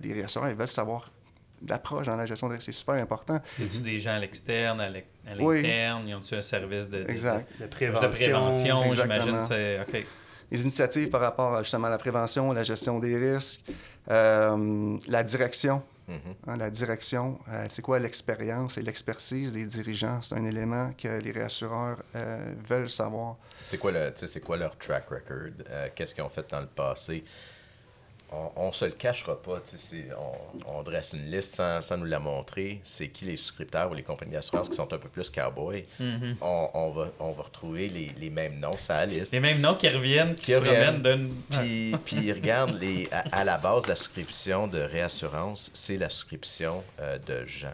les 0.02 0.14
réassureurs, 0.14 0.50
ils 0.50 0.56
veulent 0.56 0.68
savoir 0.68 1.12
l'approche 1.68 2.08
dans 2.08 2.16
la 2.16 2.26
gestion 2.26 2.50
de 2.50 2.58
c'est 2.60 2.72
super 2.72 2.96
important. 2.96 3.40
C'est-tu 3.58 3.80
des 3.80 4.00
gens 4.00 4.14
à 4.14 4.20
l'externe, 4.20 4.82
à 4.82 4.90
l'interne? 4.90 6.08
Ils 6.08 6.16
ont-tu 6.16 6.36
un 6.36 6.42
service 6.42 6.90
de, 6.90 7.04
de, 7.04 7.66
prévention? 7.68 8.92
j'imagine. 8.92 9.40
C'est... 9.40 9.80
Les 10.52 10.62
initiatives 10.62 11.10
par 11.10 11.22
rapport 11.22 11.58
justement 11.64 11.88
à 11.88 11.90
la 11.90 11.98
prévention, 11.98 12.52
la 12.54 12.64
gestion 12.64 13.00
des 13.00 13.18
risques, 13.18 13.64
euh, 14.10 14.98
la 15.08 15.24
direction. 15.24 15.82
Mm-hmm. 16.08 16.36
Hein, 16.48 16.58
la 16.58 16.70
direction, 16.70 17.40
euh, 17.50 17.66
c'est 17.68 17.82
quoi 17.82 17.98
l'expérience 17.98 18.78
et 18.78 18.84
l'expertise 18.84 19.54
des 19.54 19.66
dirigeants? 19.66 20.22
C'est 20.22 20.36
un 20.36 20.46
élément 20.46 20.92
que 20.94 21.20
les 21.20 21.32
réassureurs 21.32 21.98
euh, 22.16 22.54
veulent 22.70 22.90
savoir. 22.90 23.38
C'est 23.64 23.80
quoi, 23.80 23.92
le, 23.92 24.14
c'est 24.16 24.42
quoi 24.42 24.56
leur 24.56 24.78
track 24.78 25.10
record? 25.10 25.50
qu'est-ce 25.96 26.14
qu'ils 26.14 26.24
ont 26.24 26.30
fait 26.30 26.48
dans 26.48 26.62
le 26.62 26.68
passé? 26.68 27.24
On, 28.56 28.68
ne 28.68 28.72
se 28.72 28.86
le 28.86 28.92
cachera 28.92 29.42
pas. 29.42 29.62
On, 30.18 30.80
on, 30.80 30.84
dresse 30.84 31.14
une 31.14 31.26
liste 31.26 31.56
sans, 31.56 31.98
nous 31.98 32.06
la 32.06 32.20
montrer. 32.20 32.80
C'est 32.84 33.10
qui 33.10 33.26
les 33.26 33.36
souscripteurs 33.36 33.92
ou 33.92 33.94
les 33.94 34.04
compagnies 34.04 34.34
d'assurance 34.34 34.70
qui 34.70 34.76
sont 34.76 34.92
un 34.94 34.98
peu 34.98 35.10
plus 35.10 35.30
cowboys? 35.30 35.86
Mm-hmm. 36.00 36.36
on, 36.42 36.92
va, 36.92 37.08
on 37.20 37.32
va 37.32 37.44
retrouver 37.44 37.90
les, 37.90 38.30
mêmes 38.30 38.60
noms 38.60 38.78
sur 38.78 38.94
la 38.94 39.06
liste. 39.06 39.32
Les 39.32 39.40
mêmes 39.40 39.62
noms 39.62 39.76
qui 39.76 39.88
reviennent, 39.90 40.36
qui, 40.36 40.52
se 40.52 40.58
reviennent 40.58 41.02
d'une. 41.02 41.36
Puis, 41.50 41.96
puis 42.06 42.32
regarde, 42.32 42.78
les, 42.80 43.08
à, 43.12 43.44
la 43.44 43.58
base, 43.58 43.88
la 43.88 43.96
souscription 43.96 44.68
de 44.68 44.80
réassurance, 44.80 45.72
c'est 45.74 45.98
la 45.98 46.10
souscription 46.10 46.84
euh, 47.00 47.18
de 47.20 47.46
gens. 47.46 47.74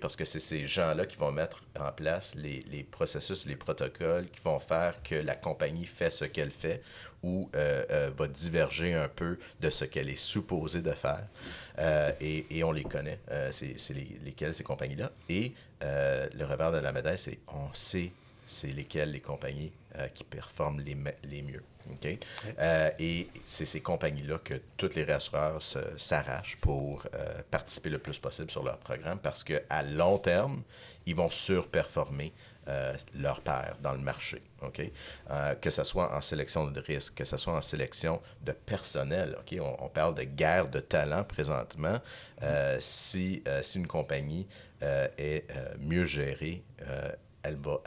Parce 0.00 0.16
que 0.16 0.26
c'est 0.26 0.40
ces 0.40 0.66
gens-là 0.66 1.06
qui 1.06 1.16
vont 1.16 1.32
mettre 1.32 1.62
en 1.80 1.90
place 1.92 2.34
les, 2.34 2.62
les, 2.70 2.82
processus, 2.82 3.46
les 3.46 3.56
protocoles 3.56 4.26
qui 4.30 4.40
vont 4.44 4.60
faire 4.60 4.94
que 5.02 5.14
la 5.14 5.34
compagnie 5.34 5.86
fait 5.86 6.10
ce 6.10 6.26
qu'elle 6.26 6.50
fait 6.50 6.82
ou 7.22 7.48
euh, 7.54 7.84
euh, 7.90 8.10
va 8.16 8.26
diverger 8.26 8.94
un 8.94 9.08
peu 9.08 9.38
de 9.60 9.70
ce 9.70 9.84
qu'elle 9.84 10.08
est 10.08 10.20
supposée 10.20 10.82
de 10.82 10.92
faire. 10.92 11.26
Euh, 11.78 12.12
et, 12.20 12.46
et, 12.50 12.64
on 12.64 12.72
les 12.72 12.82
connaît, 12.82 13.18
c'est 13.50 13.76
les, 13.90 14.08
lesquelles 14.24 14.54
ces 14.54 14.64
compagnies-là. 14.64 15.12
Et 15.28 15.52
le 15.80 16.44
revers 16.44 16.72
de 16.72 16.78
la 16.78 16.92
médaille, 16.92 17.18
c'est 17.18 17.38
on 17.48 17.72
sait 17.72 18.12
c'est 18.44 18.68
lesquelles 18.68 19.12
les 19.12 19.20
compagnies 19.20 19.72
qui 20.14 20.24
performent 20.24 20.80
les, 20.80 20.96
les 21.24 21.42
mieux. 21.42 21.62
Et 22.98 23.28
c'est 23.44 23.66
ces 23.66 23.80
compagnies-là 23.80 24.38
que 24.44 24.54
tous 24.76 24.94
les 24.94 25.04
réassureurs 25.04 25.62
s'arrachent 25.96 26.58
pour 26.60 27.06
participer 27.50 27.88
le 27.88 27.98
plus 27.98 28.18
possible 28.18 28.50
sur 28.50 28.62
leur 28.62 28.78
programme 28.78 29.18
parce 29.20 29.42
qu'à 29.42 29.82
long 29.82 30.18
terme, 30.18 30.62
ils 31.06 31.16
vont 31.16 31.30
surperformer 31.30 32.32
euh, 32.68 32.94
leur 33.14 33.40
père 33.40 33.76
dans 33.82 33.92
le 33.92 33.98
marché. 33.98 34.40
OK? 34.62 34.80
Euh, 35.30 35.54
que 35.56 35.70
ce 35.70 35.82
soit 35.82 36.14
en 36.16 36.20
sélection 36.20 36.70
de 36.70 36.80
risque, 36.80 37.14
que 37.14 37.24
ce 37.24 37.36
soit 37.36 37.54
en 37.54 37.60
sélection 37.60 38.20
de 38.42 38.52
personnel. 38.52 39.36
OK? 39.40 39.58
On, 39.80 39.88
parle 39.88 40.14
de 40.14 40.22
guerre 40.22 40.68
de 40.68 40.78
talent 40.78 41.24
présentement. 41.24 41.98
Euh, 42.42 42.78
si, 42.80 43.42
si 43.62 43.78
une 43.78 43.88
compagnie 43.88 44.46
est 44.80 45.46
mieux 45.78 46.04
gérée, 46.04 46.62
elle 47.42 47.56
va 47.56 47.80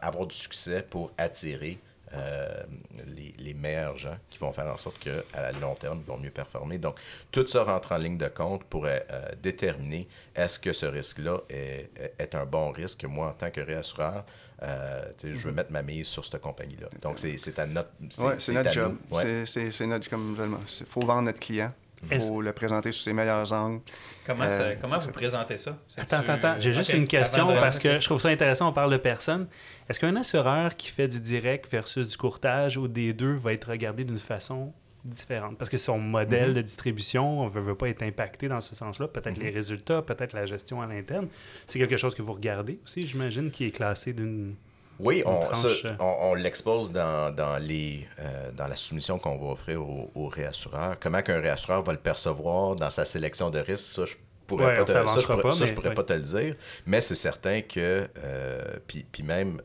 avoir 0.00 0.26
du 0.26 0.34
succès 0.34 0.82
pour 0.82 1.12
attirer 1.18 1.78
euh, 2.16 2.62
les, 3.06 3.34
les, 3.38 3.54
meilleurs 3.54 3.96
gens 3.96 4.16
qui 4.30 4.38
vont 4.38 4.52
faire 4.52 4.66
en 4.66 4.76
sorte 4.76 4.98
qu'à 4.98 5.52
long 5.52 5.74
terme, 5.74 6.00
ils 6.04 6.10
vont 6.10 6.18
mieux 6.18 6.30
performer. 6.30 6.78
Donc, 6.78 6.98
tout 7.30 7.46
ça 7.46 7.64
rentre 7.64 7.92
en 7.92 7.98
ligne 7.98 8.18
de 8.18 8.28
compte 8.28 8.64
pour 8.64 8.86
euh, 8.86 8.98
déterminer 9.42 10.08
est-ce 10.34 10.58
que 10.58 10.72
ce 10.72 10.86
risque-là 10.86 11.38
est, 11.48 11.90
est, 12.18 12.34
un 12.34 12.44
bon 12.44 12.70
risque. 12.70 13.04
Moi, 13.04 13.28
en 13.28 13.32
tant 13.32 13.50
que 13.50 13.60
réassureur, 13.60 14.24
euh, 14.62 15.04
je 15.22 15.28
veux 15.28 15.50
mm-hmm. 15.50 15.54
mettre 15.54 15.72
ma 15.72 15.82
mise 15.82 16.06
sur 16.06 16.24
cette 16.24 16.40
compagnie-là. 16.40 16.88
Donc, 17.02 17.18
c'est 17.18 17.58
à 17.58 17.66
notre, 17.66 17.90
c'est 18.38 18.52
notre 18.52 18.72
job. 18.72 18.96
C'est 19.44 19.86
notre 19.86 20.08
comme 20.08 20.36
Il 20.80 20.86
faut 20.86 21.00
vendre 21.00 21.22
notre 21.22 21.40
client. 21.40 21.72
Il 22.10 22.20
faut 22.20 22.40
le 22.40 22.52
présenter 22.52 22.92
sous 22.92 23.02
ses 23.02 23.12
meilleurs 23.12 23.52
angles. 23.52 23.80
Comment, 24.24 24.44
euh, 24.48 24.74
comment 24.80 24.98
vous 24.98 25.12
présentez 25.12 25.56
ça? 25.56 25.78
Attends, 25.96 26.18
attends, 26.18 26.32
attends. 26.32 26.54
J'ai 26.58 26.72
juste 26.72 26.92
une 26.92 27.06
question 27.06 27.46
parce 27.54 27.78
que 27.78 28.00
je 28.00 28.04
trouve 28.04 28.20
ça 28.20 28.28
intéressant. 28.28 28.68
On 28.68 28.72
parle 28.72 28.92
de 28.92 28.96
personne. 28.96 29.46
Est-ce 29.88 30.00
qu'un 30.00 30.16
assureur 30.16 30.76
qui 30.76 30.88
fait 30.88 31.08
du 31.08 31.20
direct 31.20 31.70
versus 31.70 32.08
du 32.08 32.16
courtage 32.16 32.76
ou 32.76 32.88
des 32.88 33.12
deux 33.12 33.34
va 33.34 33.52
être 33.52 33.70
regardé 33.70 34.04
d'une 34.04 34.18
façon 34.18 34.72
différente? 35.04 35.56
Parce 35.56 35.70
que 35.70 35.78
son 35.78 35.98
modèle 35.98 36.50
mm-hmm. 36.50 36.54
de 36.54 36.62
distribution 36.62 37.44
ne 37.44 37.50
veut, 37.50 37.74
pas 37.74 37.88
être 37.88 38.02
impacté 38.02 38.48
dans 38.48 38.60
ce 38.60 38.74
sens-là. 38.74 39.08
Peut-être 39.08 39.38
les 39.38 39.50
mm-hmm. 39.50 39.54
résultats, 39.54 40.02
peut-être 40.02 40.32
la 40.34 40.44
gestion 40.44 40.82
à 40.82 40.86
l'interne. 40.86 41.28
C'est 41.66 41.78
quelque 41.78 41.96
chose 41.96 42.14
que 42.14 42.22
vous 42.22 42.34
regardez 42.34 42.78
aussi, 42.84 43.06
j'imagine, 43.06 43.50
qui 43.50 43.64
est 43.64 43.70
classé 43.72 44.12
d'une 44.12 44.54
oui, 44.98 45.22
on, 45.26 45.40
euh. 45.64 45.94
on, 46.00 46.34
l'expose 46.34 46.90
dans, 46.90 47.34
dans, 47.34 47.58
les, 47.58 48.06
euh, 48.18 48.50
dans 48.52 48.66
la 48.66 48.76
soumission 48.76 49.18
qu'on 49.18 49.36
va 49.36 49.52
offrir 49.52 49.82
au, 49.82 50.28
réassureur. 50.28 50.96
Comment 51.00 51.22
qu'un 51.22 51.40
réassureur 51.40 51.82
va 51.82 51.92
le 51.92 51.98
percevoir 51.98 52.76
dans 52.76 52.90
sa 52.90 53.04
sélection 53.04 53.50
de 53.50 53.58
risques, 53.58 53.94
ça, 53.94 54.04
je 54.04 54.14
pourrais 54.46 54.76
pas 54.76 54.84
te, 54.84 54.92
ça, 54.92 55.20
je 55.20 55.26
pourrais, 55.26 55.74
pourrais 55.74 55.94
pas 55.94 56.04
te 56.04 56.12
le 56.12 56.20
dire. 56.20 56.56
Mais 56.86 57.00
c'est 57.00 57.14
certain 57.14 57.60
que, 57.60 58.08
euh, 58.22 58.76
puis, 58.86 59.22
même 59.22 59.60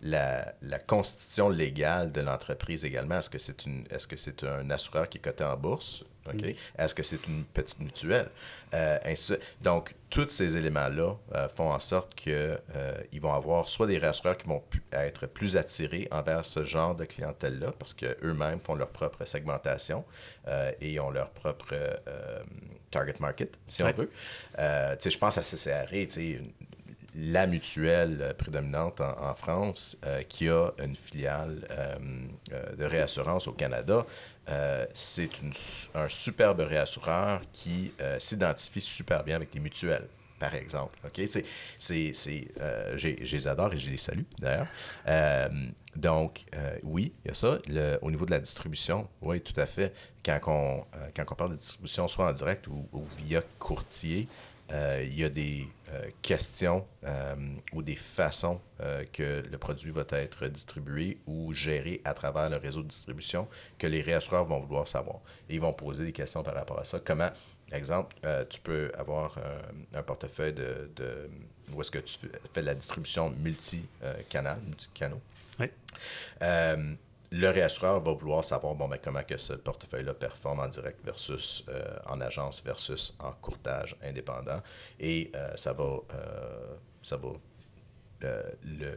la, 0.00 0.54
la, 0.62 0.78
constitution 0.78 1.48
légale 1.48 2.12
de 2.12 2.20
l'entreprise 2.20 2.84
également, 2.84 3.18
est-ce 3.18 3.30
que 3.30 3.38
c'est 3.38 3.64
est-ce 3.90 4.06
que 4.06 4.16
c'est 4.16 4.44
un 4.44 4.70
assureur 4.70 5.08
qui 5.08 5.18
est 5.18 5.22
coté 5.22 5.44
en 5.44 5.56
bourse? 5.56 6.04
Est-ce 6.78 6.94
que 6.94 7.02
c'est 7.02 7.26
une 7.26 7.44
petite 7.44 7.80
mutuelle? 7.80 8.30
Euh, 8.74 8.98
donc, 9.60 9.94
tous 10.10 10.28
ces 10.30 10.56
éléments-là 10.56 11.16
euh, 11.34 11.48
font 11.48 11.70
en 11.70 11.80
sorte 11.80 12.14
qu'ils 12.14 12.32
euh, 12.32 12.94
vont 13.20 13.32
avoir 13.32 13.68
soit 13.68 13.86
des 13.86 13.98
rassureurs 13.98 14.36
qui 14.36 14.46
vont 14.46 14.62
être 14.92 15.26
plus 15.26 15.56
attirés 15.56 16.08
envers 16.10 16.44
ce 16.44 16.64
genre 16.64 16.94
de 16.94 17.04
clientèle-là, 17.04 17.72
parce 17.78 17.94
qu'eux-mêmes 17.94 18.60
font 18.60 18.74
leur 18.74 18.88
propre 18.88 19.24
segmentation 19.24 20.04
et 20.80 20.98
ont 21.00 21.10
leur 21.10 21.30
propre 21.30 21.74
target 22.90 23.16
market, 23.20 23.58
si 23.66 23.82
on 23.82 23.92
veut. 23.92 24.10
je 24.56 25.18
pense 25.18 25.38
à 25.38 25.42
CCRE, 25.42 25.94
la 27.18 27.46
mutuelle 27.46 28.34
prédominante 28.38 29.00
en, 29.00 29.34
France 29.34 29.98
qui 30.28 30.48
a 30.48 30.72
une 30.82 30.94
filiale 30.94 31.68
de 32.78 32.84
réassurance 32.84 33.48
au 33.48 33.52
Canada, 33.52 34.06
euh, 34.50 34.86
c'est 34.94 35.30
un 35.94 36.08
superbe 36.08 36.60
réassureur 36.60 37.42
qui 37.52 37.92
euh, 38.00 38.18
s'identifie 38.18 38.80
super 38.80 39.22
bien 39.22 39.36
avec 39.36 39.52
les 39.52 39.60
mutuelles, 39.60 40.08
par 40.38 40.54
exemple. 40.54 40.98
OK? 41.04 41.20
C'est, 41.26 41.44
c'est, 42.14 42.48
euh, 42.60 42.96
je 42.96 43.08
les 43.08 43.48
adore 43.48 43.74
et 43.74 43.78
je 43.78 43.90
les 43.90 43.98
salue, 43.98 44.22
d'ailleurs. 44.38 44.68
donc, 45.96 46.44
oui, 46.82 47.12
il 47.24 47.28
y 47.28 47.30
a 47.30 47.34
ça. 47.34 47.58
au 48.00 48.10
niveau 48.10 48.24
de 48.24 48.30
la 48.30 48.38
distribution, 48.38 49.08
oui, 49.20 49.40
tout 49.40 49.58
à 49.60 49.66
fait. 49.66 49.92
Quand 50.24 50.40
on, 50.46 50.86
quand 51.14 51.24
on 51.30 51.34
parle 51.34 51.50
de 51.50 51.56
distribution, 51.56 52.08
soit 52.08 52.28
en 52.28 52.32
direct 52.32 52.66
ou 52.68 52.88
via 53.18 53.42
courtier, 53.58 54.28
euh, 54.28 54.47
il 54.70 55.18
y 55.18 55.24
a 55.24 55.28
des 55.28 55.68
euh, 55.90 56.10
questions 56.20 56.86
euh, 57.04 57.34
ou 57.72 57.82
des 57.82 57.96
façons 57.96 58.60
que 59.12 59.42
le 59.50 59.58
produit 59.58 59.90
va 59.90 60.04
être 60.10 60.46
distribué 60.46 61.18
ou 61.26 61.52
géré 61.52 62.00
à 62.04 62.14
travers 62.14 62.48
le 62.48 62.56
réseau 62.56 62.82
de 62.82 62.86
distribution 62.86 63.48
que 63.76 63.88
les 63.88 64.02
réassureurs 64.02 64.44
vont 64.44 64.60
vouloir 64.60 64.86
savoir. 64.86 65.16
Et 65.48 65.54
ils 65.54 65.60
vont 65.60 65.72
poser 65.72 66.04
des 66.04 66.12
questions 66.12 66.44
par 66.44 66.54
rapport 66.54 66.78
à 66.78 66.84
ça. 66.84 67.00
Comment, 67.04 67.30
exemple, 67.72 68.14
tu 68.48 68.60
peux 68.60 68.92
avoir 68.96 69.36
un 69.94 70.02
portefeuille 70.04 70.52
de, 70.52 70.90
de, 70.94 71.28
où 71.72 71.80
est-ce 71.80 71.90
que 71.90 71.98
tu 71.98 72.18
fais 72.54 72.60
de 72.60 72.66
la 72.66 72.74
distribution 72.74 73.30
multi-canal, 73.30 74.58
multi-canaux? 74.64 75.20
Oui 75.58 75.66
le 77.30 77.48
réassureur 77.48 78.00
va 78.00 78.12
vouloir 78.12 78.44
savoir 78.44 78.74
bon, 78.74 78.88
ben, 78.88 78.98
comment 79.02 79.22
que 79.22 79.36
ce 79.36 79.52
portefeuille-là 79.52 80.14
performe 80.14 80.60
en 80.60 80.68
direct 80.68 81.04
versus 81.04 81.64
euh, 81.68 81.82
en 82.06 82.20
agence 82.20 82.62
versus 82.64 83.14
en 83.18 83.32
courtage 83.32 83.96
indépendant. 84.02 84.62
Et 84.98 85.30
euh, 85.34 85.50
ça 85.56 85.72
va, 85.72 85.98
euh, 86.14 86.74
ça 87.02 87.16
va 87.16 87.28
le. 88.64 88.92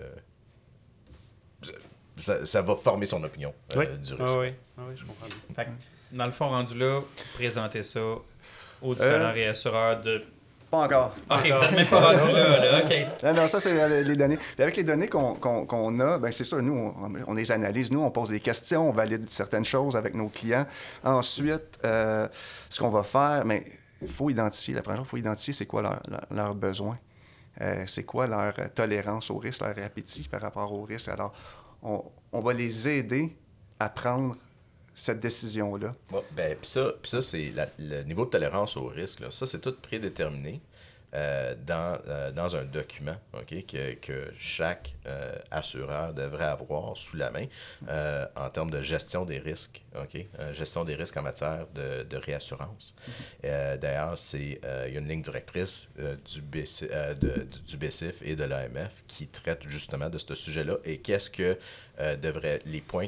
Ça, 2.18 2.62
va 2.62 2.76
former 2.76 3.06
son 3.06 3.24
opinion 3.24 3.54
du 3.70 4.14
risque. 4.14 4.36
Ah 4.36 4.40
oui. 4.40 4.54
Ah 4.78 4.82
oui, 4.88 4.96
je 4.96 5.06
comprends. 5.06 5.28
dans 6.12 6.26
le 6.26 6.32
fond, 6.32 6.50
rendu 6.50 6.78
là, 6.78 7.02
présenter 7.34 7.84
ça 7.84 8.02
aux 8.82 8.96
différents 8.96 9.32
réassureurs 9.32 10.02
de 10.02 10.24
Pas 10.72 10.86
encore. 10.86 11.14
OK, 11.30 11.38
vous 11.44 11.48
n'êtes 11.66 11.72
même 11.74 11.86
pas 11.88 12.00
rendu 12.00 12.32
là, 12.34 12.58
là. 12.80 12.84
OK. 12.86 12.94
Non, 13.24 13.34
non, 13.34 13.48
ça, 13.50 13.60
c'est 13.60 13.80
euh, 13.80 14.04
les 14.04 14.16
données. 14.16 14.38
Puis 14.38 14.64
avec 14.64 14.78
les 14.78 14.84
données 14.86 15.08
qu'on 15.10 15.34
qu'on- 15.36 15.66
qu'on 15.66 16.00
a, 16.00 16.18
ben 16.18 16.32
c'est 16.32 16.46
sûr, 16.46 16.62
nous, 16.64 16.74
on, 16.98 17.14
on 17.28 17.34
les 17.34 17.52
analyse, 17.52 17.92
nous, 17.92 18.02
on 18.02 18.10
pose 18.10 18.30
des 18.30 18.40
questions, 18.40 18.88
on 18.90 18.94
valide 18.94 19.30
certaines 19.30 19.66
choses 19.66 19.98
avec 19.98 20.16
nos 20.16 20.30
clients. 20.30 20.66
Ensuite, 21.04 21.78
euh, 21.86 22.28
ce 22.70 22.80
qu'on 22.80 22.90
va 22.90 23.04
faire, 23.04 23.44
mais 23.46 23.66
il 24.02 24.08
faut 24.08 24.30
identifier, 24.30 24.74
la 24.74 24.82
première 24.82 25.00
chose, 25.00 25.08
il 25.08 25.12
faut 25.12 25.18
identifier 25.18 25.54
c'est 25.54 25.66
quoi 25.66 25.82
leur- 25.82 26.02
leur- 26.10 26.28
leurs 26.32 26.56
besoins. 26.56 26.98
Euh, 27.60 27.84
c'est 27.86 28.04
quoi 28.04 28.28
leur 28.28 28.54
tolérance 28.74 29.30
au 29.30 29.38
risque, 29.38 29.60
leur 29.62 29.76
appétit 29.86 30.30
par 30.30 30.40
rapport 30.40 30.72
au 30.72 30.84
risque. 30.84 31.10
Alors, 31.10 31.34
on, 31.84 32.02
on 32.32 32.40
va 32.40 32.54
les 32.54 32.88
aider 32.88 33.36
à 33.78 33.90
prendre 33.90 34.38
cette 34.94 35.20
décision-là. 35.20 35.94
Ouais, 36.12 36.24
ben, 36.36 36.58
puis 36.60 36.70
ça, 36.70 36.92
ça 37.04 37.22
c'est 37.22 37.54
le 37.80 38.04
niveau 38.04 38.26
de 38.26 38.30
tolérance 38.32 38.78
au 38.78 38.86
risque. 38.86 39.22
Là. 39.22 39.32
Ça, 39.32 39.46
c'est 39.46 39.60
tout 39.60 39.76
prédéterminé 39.82 40.62
euh, 41.14 41.56
dans, 41.66 41.98
euh, 42.08 42.32
dans 42.32 42.56
un 42.56 42.64
document 42.64 43.18
ok, 43.34 43.66
que, 43.66 43.96
que 43.96 44.32
chaque 44.38 44.94
euh, 45.06 45.36
assureur 45.52 46.14
devrait 46.14 46.46
avoir 46.46 46.96
sous 46.96 47.18
la 47.18 47.32
main 47.32 47.48
en 48.36 48.50
termes 48.50 48.72
de 48.72 48.82
gestion 48.82 49.26
des 49.26 49.40
risques. 49.40 49.84
ok, 49.96 50.26
euh, 50.40 50.54
gestion 50.54 50.86
des 50.86 50.96
risques 50.96 51.18
en 51.18 51.22
matière 51.22 51.68
de, 51.76 52.04
de 52.04 52.18
réassurance. 52.18 52.96
D'ailleurs, 53.44 54.16
il 54.34 54.52
y 54.54 54.66
a 54.66 54.88
une 54.88 55.08
ligne 55.08 55.22
directrice 55.22 55.90
du, 56.26 56.42
BC, 56.42 56.90
du 57.68 57.78
BCIF 57.78 58.22
et 58.22 58.36
de 58.36 58.44
l'AMF 58.44 58.94
qui 59.08 59.28
traite 59.28 59.68
justement 59.68 60.10
de 60.10 60.18
ce 60.18 60.36
sujet-là 60.36 60.78
et 60.86 61.00
qu'est-ce 61.00 61.30
que 61.30 61.58
devraient 62.22 62.62
les 62.66 62.82
points, 62.82 63.08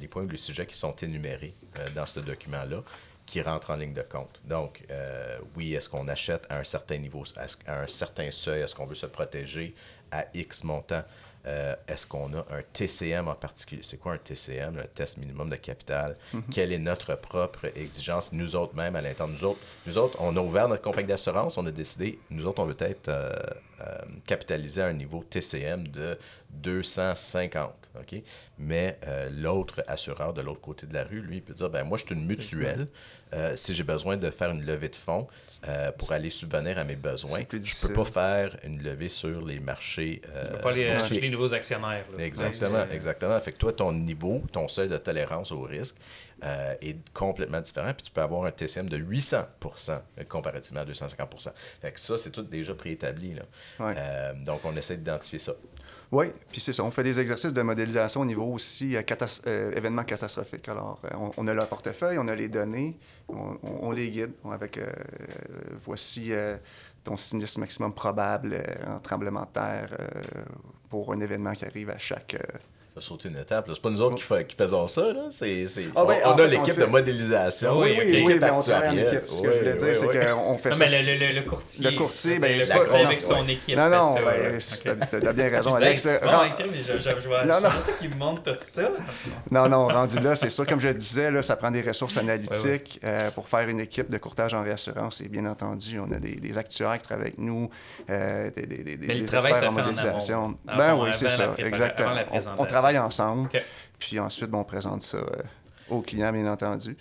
les 0.00 0.08
points 0.08 0.24
ou 0.24 0.28
les 0.28 0.36
sujets 0.36 0.66
qui 0.66 0.76
sont 0.76 0.94
énumérés 0.96 1.54
dans 1.94 2.06
ce 2.06 2.20
document-là 2.20 2.82
qui 3.28 3.42
rentrent 3.42 3.70
en 3.70 3.76
ligne 3.76 3.92
de 3.92 4.02
compte. 4.02 4.40
Donc, 4.44 4.84
euh, 4.90 5.38
oui, 5.54 5.74
est-ce 5.74 5.88
qu'on 5.88 6.08
achète 6.08 6.46
à 6.48 6.58
un 6.58 6.64
certain 6.64 6.96
niveau, 6.96 7.24
à 7.36 7.82
un 7.82 7.86
certain 7.86 8.30
seuil, 8.30 8.62
est-ce 8.62 8.74
qu'on 8.74 8.86
veut 8.86 8.94
se 8.94 9.06
protéger 9.06 9.74
à 10.10 10.24
X 10.32 10.64
montant? 10.64 11.04
Euh, 11.46 11.76
est-ce 11.86 12.06
qu'on 12.06 12.32
a 12.34 12.38
un 12.38 12.62
TCM 12.72 13.28
en 13.28 13.34
particulier? 13.34 13.82
C'est 13.84 13.98
quoi 13.98 14.14
un 14.14 14.18
TCM, 14.18 14.78
un 14.78 14.86
test 14.94 15.18
minimum 15.18 15.50
de 15.50 15.56
capital? 15.56 16.16
Quelle 16.50 16.72
est 16.72 16.78
notre 16.78 17.14
propre 17.16 17.66
exigence, 17.76 18.32
nous 18.32 18.56
autres 18.56 18.74
même 18.74 18.96
à 18.96 19.02
l'intérieur? 19.02 19.28
Nous 19.28 19.44
autres, 19.44 19.60
nous 19.86 19.98
autres, 19.98 20.16
on 20.20 20.34
a 20.36 20.40
ouvert 20.40 20.66
notre 20.66 20.82
compagnie 20.82 21.08
d'assurance, 21.08 21.58
on 21.58 21.66
a 21.66 21.70
décidé, 21.70 22.18
nous 22.30 22.46
autres, 22.46 22.62
on 22.62 22.66
veut 22.66 22.76
être 22.80 23.08
euh, 23.08 23.30
euh, 23.80 23.98
capitalisé 24.26 24.82
à 24.82 24.86
un 24.86 24.92
niveau 24.92 25.22
TCM 25.28 25.88
de 25.88 26.18
250, 26.50 27.90
OK? 28.00 28.22
Mais 28.58 28.98
euh, 29.06 29.28
l'autre 29.30 29.82
assureur 29.86 30.32
de 30.34 30.40
l'autre 30.42 30.60
côté 30.60 30.86
de 30.86 30.94
la 30.94 31.04
rue, 31.04 31.20
lui, 31.20 31.36
il 31.36 31.42
peut 31.42 31.52
dire, 31.54 31.70
ben 31.70 31.84
moi, 31.84 31.96
je 31.98 32.04
suis 32.04 32.14
une 32.14 32.26
mutuelle. 32.26 32.88
Euh, 33.34 33.54
si 33.56 33.74
j'ai 33.74 33.82
besoin 33.82 34.16
de 34.16 34.30
faire 34.30 34.50
une 34.50 34.64
levée 34.64 34.88
de 34.88 34.96
fonds 34.96 35.26
euh, 35.68 35.92
pour 35.92 36.12
aller 36.12 36.30
subvenir 36.30 36.78
à 36.78 36.84
mes 36.84 36.96
besoins, 36.96 37.40
je 37.52 37.58
difficile. 37.58 37.88
peux 37.88 37.94
pas 38.02 38.04
faire 38.10 38.56
une 38.64 38.82
levée 38.82 39.10
sur 39.10 39.44
les 39.44 39.60
marchés. 39.60 40.22
euh, 40.34 40.46
On 40.48 40.52
peut 40.54 40.60
pas 40.62 40.70
aller 40.70 40.88
acheter 40.88 41.20
les 41.20 41.28
nouveaux 41.28 41.52
actionnaires. 41.52 42.06
là. 42.16 42.24
Exactement, 42.24 42.86
exactement. 42.90 43.38
Fait 43.40 43.52
que 43.52 43.58
toi, 43.58 43.72
ton 43.74 43.92
niveau, 43.92 44.42
ton 44.50 44.66
seuil 44.66 44.88
de 44.88 44.96
tolérance 44.96 45.52
au 45.52 45.60
risque 45.60 45.96
euh, 46.44 46.74
est 46.80 46.98
complètement 47.12 47.60
différent. 47.60 47.92
Puis 47.94 48.04
tu 48.04 48.10
peux 48.10 48.20
avoir 48.22 48.44
un 48.44 48.50
TCM 48.50 48.88
de 48.88 48.98
800% 48.98 49.44
comparativement 50.28 50.80
à 50.80 50.84
250 50.84 51.50
Fait 51.80 51.92
que 51.92 52.00
ça, 52.00 52.18
c'est 52.18 52.30
tout 52.30 52.42
déjà 52.42 52.74
préétabli. 52.74 53.34
Là. 53.34 53.42
Ouais. 53.80 53.94
Euh, 53.96 54.32
donc, 54.44 54.60
on 54.64 54.76
essaie 54.76 54.96
d'identifier 54.96 55.38
ça. 55.38 55.52
Oui, 56.10 56.26
puis 56.50 56.60
c'est 56.60 56.72
ça. 56.72 56.82
On 56.84 56.90
fait 56.90 57.02
des 57.02 57.20
exercices 57.20 57.52
de 57.52 57.60
modélisation 57.60 58.22
au 58.22 58.24
niveau 58.24 58.44
aussi 58.46 58.96
euh, 58.96 59.02
catas- 59.02 59.42
euh, 59.46 59.72
événements 59.72 60.04
catastrophiques. 60.04 60.66
Alors, 60.68 61.00
euh, 61.04 61.08
on, 61.16 61.30
on 61.36 61.46
a 61.46 61.52
leur 61.52 61.68
portefeuille, 61.68 62.16
on 62.18 62.28
a 62.28 62.34
les 62.34 62.48
données, 62.48 62.96
on, 63.28 63.58
on- 63.62 63.78
on 63.88 63.90
les 63.90 64.08
guide 64.08 64.32
avec 64.50 64.78
euh, 64.78 64.86
euh, 64.86 65.26
voici 65.76 66.32
euh, 66.32 66.56
ton 67.04 67.18
sinistre 67.18 67.60
maximum 67.60 67.92
probable 67.92 68.54
euh, 68.54 68.94
en 68.96 69.00
tremblement 69.00 69.42
de 69.42 69.48
terre 69.52 69.94
euh, 70.00 70.06
pour 70.88 71.12
un 71.12 71.20
événement 71.20 71.52
qui 71.52 71.66
arrive 71.66 71.90
à 71.90 71.98
chaque. 71.98 72.36
Ça 73.00 73.06
sauter 73.06 73.28
une 73.28 73.36
étape. 73.36 73.66
C'est 73.72 73.80
pas 73.80 73.90
nous 73.90 74.02
autres 74.02 74.16
qui, 74.16 74.22
fa- 74.22 74.42
qui 74.44 74.56
faisons 74.56 74.86
ça. 74.88 75.02
Là. 75.12 75.20
C'est, 75.30 75.66
c'est- 75.68 75.86
Ah 75.94 76.02
on, 76.02 76.06
ben, 76.06 76.18
on 76.24 76.30
a 76.32 76.46
l'équipe 76.46 76.78
de 76.78 76.84
modélisation. 76.86 77.78
Oui, 77.78 77.90
oui, 77.98 78.04
oui, 78.06 78.12
l'équipe 78.12 78.40
mais 78.40 78.50
on 78.50 78.60
travaille 78.60 78.88
en 78.88 78.92
équipe. 79.06 79.20
Ce 79.28 79.42
que 79.42 79.52
je 79.52 79.58
voulais 79.58 79.72
Oui, 79.72 79.78
dire, 79.78 79.88
oui, 79.88 79.94
c'est 79.94 80.06
oui. 80.06 80.34
qu'on 80.34 80.58
fait 80.58 80.70
Non, 80.70 80.76
ça. 80.76 80.84
mais 80.86 81.02
le, 81.02 81.26
le, 81.34 81.40
le 81.40 81.42
courtier. 81.48 81.90
Le 81.90 81.96
courtier, 81.96 82.34
c'est 82.34 82.40
ben, 82.40 82.58
le 82.58 82.78
courtier 82.78 83.04
avec 83.04 83.20
son 83.20 83.48
équipe. 83.48 83.76
Non, 83.76 83.88
non, 83.88 84.14
ben, 84.14 84.58
t'as 84.84 84.94
t'as- 84.94 85.20
t'as 85.20 85.32
bien 85.32 85.48
raison, 85.50 85.74
Alex. 85.74 86.02
c'est 86.02 86.18
ça 86.18 87.92
qui 87.98 88.08
me 88.08 88.14
montre 88.16 88.42
tout 88.42 88.56
ça. 88.60 88.82
Non, 89.50 89.68
non, 89.68 89.86
rendu 89.88 90.18
là, 90.18 90.34
c'est 90.36 90.48
sûr, 90.48 90.66
comme 90.66 90.80
je 90.80 90.88
le 90.88 90.94
disais, 90.94 91.30
là, 91.30 91.42
ça 91.42 91.56
prend 91.56 91.70
des 91.70 91.82
ressources 91.82 92.16
analytiques 92.16 93.00
euh, 93.04 93.30
pour 93.30 93.48
faire 93.48 93.68
une 93.68 93.80
équipe 93.80 94.10
de 94.10 94.18
courtage 94.18 94.54
en 94.54 94.62
réassurance. 94.62 95.20
Et 95.20 95.28
bien 95.28 95.46
entendu, 95.46 95.98
on 96.00 96.10
a 96.12 96.18
des, 96.18 96.58
actuaires 96.58 96.98
qui 96.98 97.04
travaillent 97.06 97.26
avec 97.26 97.38
nous, 97.38 97.70
euh, 98.10 98.50
des, 98.56 98.66
des, 98.66 98.82
des, 98.96 99.06
Mais 99.06 99.14
le 99.14 99.20
des 99.20 99.26
travail 99.26 99.50
experts 99.50 99.68
en 99.68 99.72
modélisation. 99.72 100.58
ben 100.64 100.94
oui, 100.96 101.10
c'est 101.12 101.28
ça, 101.28 101.54
exactement. 101.58 102.10
On- 102.10 102.24
présentation. 102.24 102.62
Travaille 102.92 103.06
ensemble, 103.06 103.48
puis 103.98 104.18
ensuite, 104.18 104.50
bon, 104.50 104.60
on 104.60 104.64
présente 104.64 105.02
ça 105.02 105.18
euh, 105.18 105.42
aux 105.90 106.00
clients, 106.02 106.32
bien 106.32 106.50
entendu. 106.50 106.96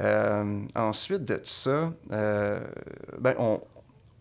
Euh, 0.00 0.60
ensuite 0.74 1.24
de 1.24 1.40
ça, 1.42 1.92
euh, 2.12 2.60
ben, 3.18 3.34
on, 3.38 3.60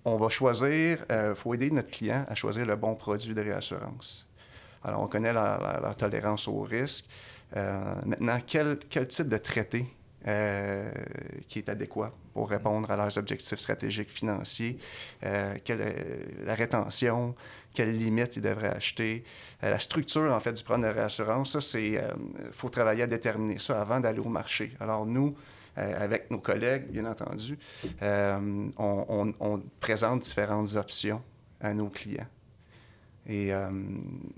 on 0.06 0.16
va 0.18 0.30
choisir, 0.30 1.00
il 1.10 1.34
faut 1.36 1.54
aider 1.54 1.70
notre 1.72 1.90
client 1.90 2.26
à 2.30 2.36
choisir 2.36 2.66
le 2.66 2.76
bon 2.76 2.96
produit 2.96 3.34
de 3.34 3.42
réassurance. 3.42 4.28
Alors, 4.84 5.02
on 5.02 5.08
connaît 5.08 5.34
leur, 5.34 5.60
leur- 5.60 5.82
leur 5.82 5.98
tolérance 5.98 6.48
au 6.48 6.62
risque. 6.62 7.06
Euh, 7.58 7.96
maintenant, 8.06 8.38
quel, 8.46 8.78
quel 8.90 9.08
type 9.08 9.28
de 9.30 9.38
traité 9.38 9.86
euh, 10.28 10.90
qui 11.48 11.60
est 11.60 11.70
adéquat 11.70 12.12
pour 12.34 12.50
répondre 12.50 12.90
à 12.92 12.96
leurs 12.96 13.18
objectifs 13.18 13.60
stratégiques 13.60 14.12
financiers? 14.12 14.78
Euh, 15.24 15.56
quelle 15.64 15.82
est 15.82 16.46
la 16.46 16.56
rétention? 16.56 17.36
Quelles 17.74 17.98
limites 17.98 18.38
ils 18.38 18.42
devraient 18.42 18.74
acheter? 18.76 19.24
Euh, 19.64 19.70
la 19.70 19.80
structure, 19.80 20.32
en 20.34 20.40
fait, 20.40 20.54
du 20.54 20.64
programme 20.64 20.90
de 20.90 20.96
réassurance, 20.96 21.52
ça, 21.52 21.62
c'est... 21.62 21.92
Il 21.92 22.52
faut 22.52 22.70
travailler 22.70 23.04
à 23.04 23.08
déterminer 23.08 23.60
ça 23.60 23.82
avant 23.82 24.00
d'aller 24.00 24.20
au 24.20 24.30
marché. 24.30 24.72
Alors, 24.80 25.06
nous, 25.06 25.36
euh, 25.78 25.94
avec 26.04 26.32
nos 26.32 26.40
collègues, 26.40 26.88
bien 26.90 27.06
entendu, 27.06 27.60
euh, 28.02 28.70
on, 28.78 29.06
on- 29.10 29.34
on 29.42 29.62
présente 29.82 30.22
différentes 30.22 30.76
options 30.76 31.22
à 31.60 31.74
nos 31.74 31.90
clients. 31.90 32.28
Et, 33.28 33.54
euh, 33.54 33.70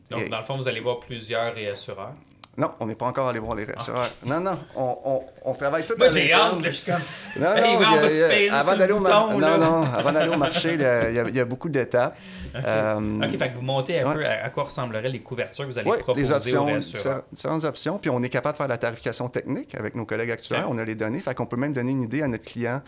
Donc, 0.09 0.21
et- 0.21 0.29
dans 0.29 0.39
le 0.39 0.43
fond, 0.45 0.57
vous 0.57 0.67
allez 0.67 0.79
voir 0.79 0.99
plusieurs 0.99 1.53
réassureurs. 1.53 2.15
Non, 2.57 2.71
on 2.79 2.87
n'est 2.87 2.95
pas 2.95 3.05
encore 3.05 3.27
allé 3.27 3.39
voir 3.39 3.55
les 3.55 3.65
réassureurs. 3.65 4.09
Non, 4.25 4.39
non, 4.39 4.57
on, 4.75 4.97
on, 5.05 5.21
on 5.45 5.53
travaille 5.53 5.85
tout 5.85 5.93
Moi, 5.97 6.09
j'ai 6.09 6.33
hâte, 6.33 6.61
là, 6.61 6.71
je 6.71 6.75
suis 6.75 6.85
comme. 6.91 7.01
Non, 7.39 7.53
Hey, 7.55 7.75
non, 7.75 7.81
il 8.09 8.17
y 8.17 8.23
a- 8.23 8.43
y 8.45 8.49
avant 8.49 8.75
d'aller 8.75 8.87
le 8.87 8.95
au 8.95 8.99
mar- 8.99 10.39
marché, 10.39 10.73
il 10.73 10.81
y 10.81 10.85
a, 10.85 11.29
y 11.29 11.45
beaucoup 11.45 11.69
d'étapes. 11.69 12.17
Euh, 12.55 13.21
OK, 13.23 13.37
fait 13.37 13.49
que 13.49 13.53
vous 13.53 13.61
montez 13.61 13.99
un 13.99 14.07
Ouais. 14.09 14.15
peu 14.15 14.25
à, 14.25 14.45
à 14.45 14.49
quoi 14.49 14.63
ressembleraient 14.63 15.09
les 15.09 15.19
couvertures 15.19 15.65
que 15.65 15.71
vous 15.71 15.77
allez 15.77 15.89
ouais, 15.89 15.97
proposer 15.99 16.23
les 16.25 16.31
aux 16.31 16.35
options, 16.35 16.65
réassureurs. 16.65 17.17
diffé- 17.19 17.23
différentes 17.33 17.63
options. 17.65 17.97
Puis 17.99 18.09
on 18.09 18.23
est 18.23 18.29
capable 18.29 18.53
de 18.53 18.57
faire 18.57 18.67
la 18.67 18.77
tarification 18.77 19.27
technique 19.27 19.75
avec 19.75 19.93
nos 19.95 20.05
collègues 20.05 20.31
actuels. 20.31 20.63
On 20.67 20.77
a 20.79 20.83
les 20.83 20.95
données. 20.95 21.19
Fait 21.19 21.35
qu'on 21.35 21.45
peut 21.45 21.57
même 21.57 21.73
donner 21.73 21.91
une 21.91 22.01
idée 22.01 22.23
à 22.23 22.27
notre 22.27 22.45
client 22.45 22.81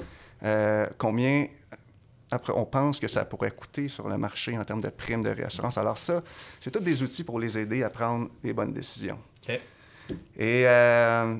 euh, 0.46 0.88
combien 0.98 1.46
après, 2.32 2.54
on 2.56 2.66
pense 2.66 3.00
que 3.00 3.08
ça 3.08 3.26
pourrait 3.26 3.52
coûter 3.52 3.88
sur 3.88 4.08
le 4.08 4.18
marché 4.18 4.58
en 4.58 4.64
termes 4.64 4.82
de 4.82 4.90
primes 4.90 5.24
de 5.24 5.30
réassurance. 5.30 5.78
Alors 5.78 5.98
ça, 5.98 6.22
c'est 6.60 6.72
tous 6.72 6.80
des 6.80 7.02
outils 7.04 7.24
pour 7.24 7.40
les 7.40 7.58
aider 7.58 7.84
à 7.84 7.90
prendre 7.90 8.30
les 8.44 8.54
bonnes 8.54 8.74
décisions. 8.74 9.18
OK. 9.48 9.60
Et 10.38 10.64
euh, 10.68 11.36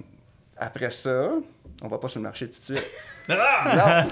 après 0.58 0.92
ça, 0.92 1.30
on 1.82 1.88
va 1.88 1.98
pas 1.98 2.08
sur 2.08 2.20
le 2.20 2.24
marché 2.24 2.48
tout 2.50 2.58
de 2.60 2.78
suite. 2.78 2.86
Ah! 3.32 4.08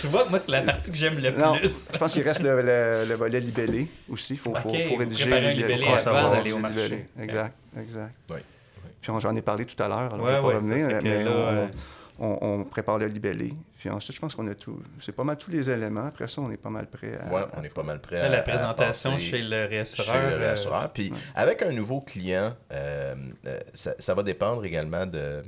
Tu 0.00 0.06
vois, 0.06 0.26
moi, 0.30 0.38
c'est 0.38 0.52
la 0.52 0.62
partie 0.62 0.90
que 0.90 0.96
j'aime 0.96 1.18
le 1.18 1.30
Non, 1.32 1.58
plus. 1.58 1.90
je 1.92 1.98
pense 1.98 2.14
qu'il 2.14 2.22
reste 2.22 2.40
le, 2.42 2.62
le- 2.62 3.04
le 3.06 3.14
volet 3.14 3.40
libellé 3.40 3.88
aussi. 4.08 4.32
Il 4.34 4.38
faut, 4.38 4.52
rédiger 4.96 5.30
un 5.30 5.40
le- 5.42 5.50
libellé 5.50 5.84
avant 5.86 5.98
savoir 5.98 6.30
d'aller 6.30 6.52
au 6.52 6.58
marché. 6.58 6.76
libellé. 6.84 7.04
Exact, 7.20 7.54
exact. 7.78 8.14
Oui. 8.30 8.38
Puis 9.02 9.10
on- 9.10 9.20
j'en 9.20 9.36
ai 9.36 9.42
parlé 9.42 9.66
tout 9.66 9.80
à 9.82 9.86
l'heure, 9.88 10.14
alors 10.14 10.20
Ouais, 10.24 10.28
je 10.28 10.34
ne 10.36 10.40
vais 10.40 10.46
ouais, 10.46 10.52
pas 10.52 10.58
revenir, 10.60 10.86
ça 10.90 10.96
fait 10.96 11.02
que 11.02 11.08
mais 11.08 11.24
là, 11.24 11.30
on, 11.30 11.34
euh, 11.34 11.66
on- 11.66 11.70
on 12.18 12.64
prépare 12.64 12.98
le 12.98 13.06
libellé. 13.06 13.52
Puis 13.78 13.88
ensuite, 13.90 14.16
je 14.16 14.20
pense 14.20 14.34
qu'on 14.34 14.46
a 14.48 14.54
tout. 14.54 14.82
C'est 15.00 15.12
pas 15.12 15.22
mal 15.22 15.38
tous 15.38 15.52
les 15.52 15.70
éléments. 15.70 16.06
Après 16.06 16.26
ça, 16.26 16.40
on 16.40 16.50
est 16.50 16.56
pas 16.56 16.70
mal 16.70 16.86
prêt 16.86 17.16
à. 17.20 17.32
Ouais, 17.32 17.42
on 17.56 17.62
est 17.62 17.72
pas 17.72 17.84
mal 17.84 18.00
prêt 18.00 18.20
à, 18.20 18.28
la 18.28 18.42
présentation 18.42 19.16
chez 19.18 19.40
le 19.40 19.66
réassureur. 19.66 20.30
chez 20.30 20.36
le 20.36 20.72
euh. 20.72 20.88
Puis 20.92 21.12
avec 21.36 21.62
un 21.62 21.70
nouveau 21.70 22.00
client, 22.00 22.54
euh, 22.72 23.14
euh, 23.46 23.60
ça, 23.72 23.94
ça 23.98 24.14
va 24.14 24.24
dépendre 24.24 24.64
également 24.64 25.06
de, 25.06 25.18
euh, 25.18 25.42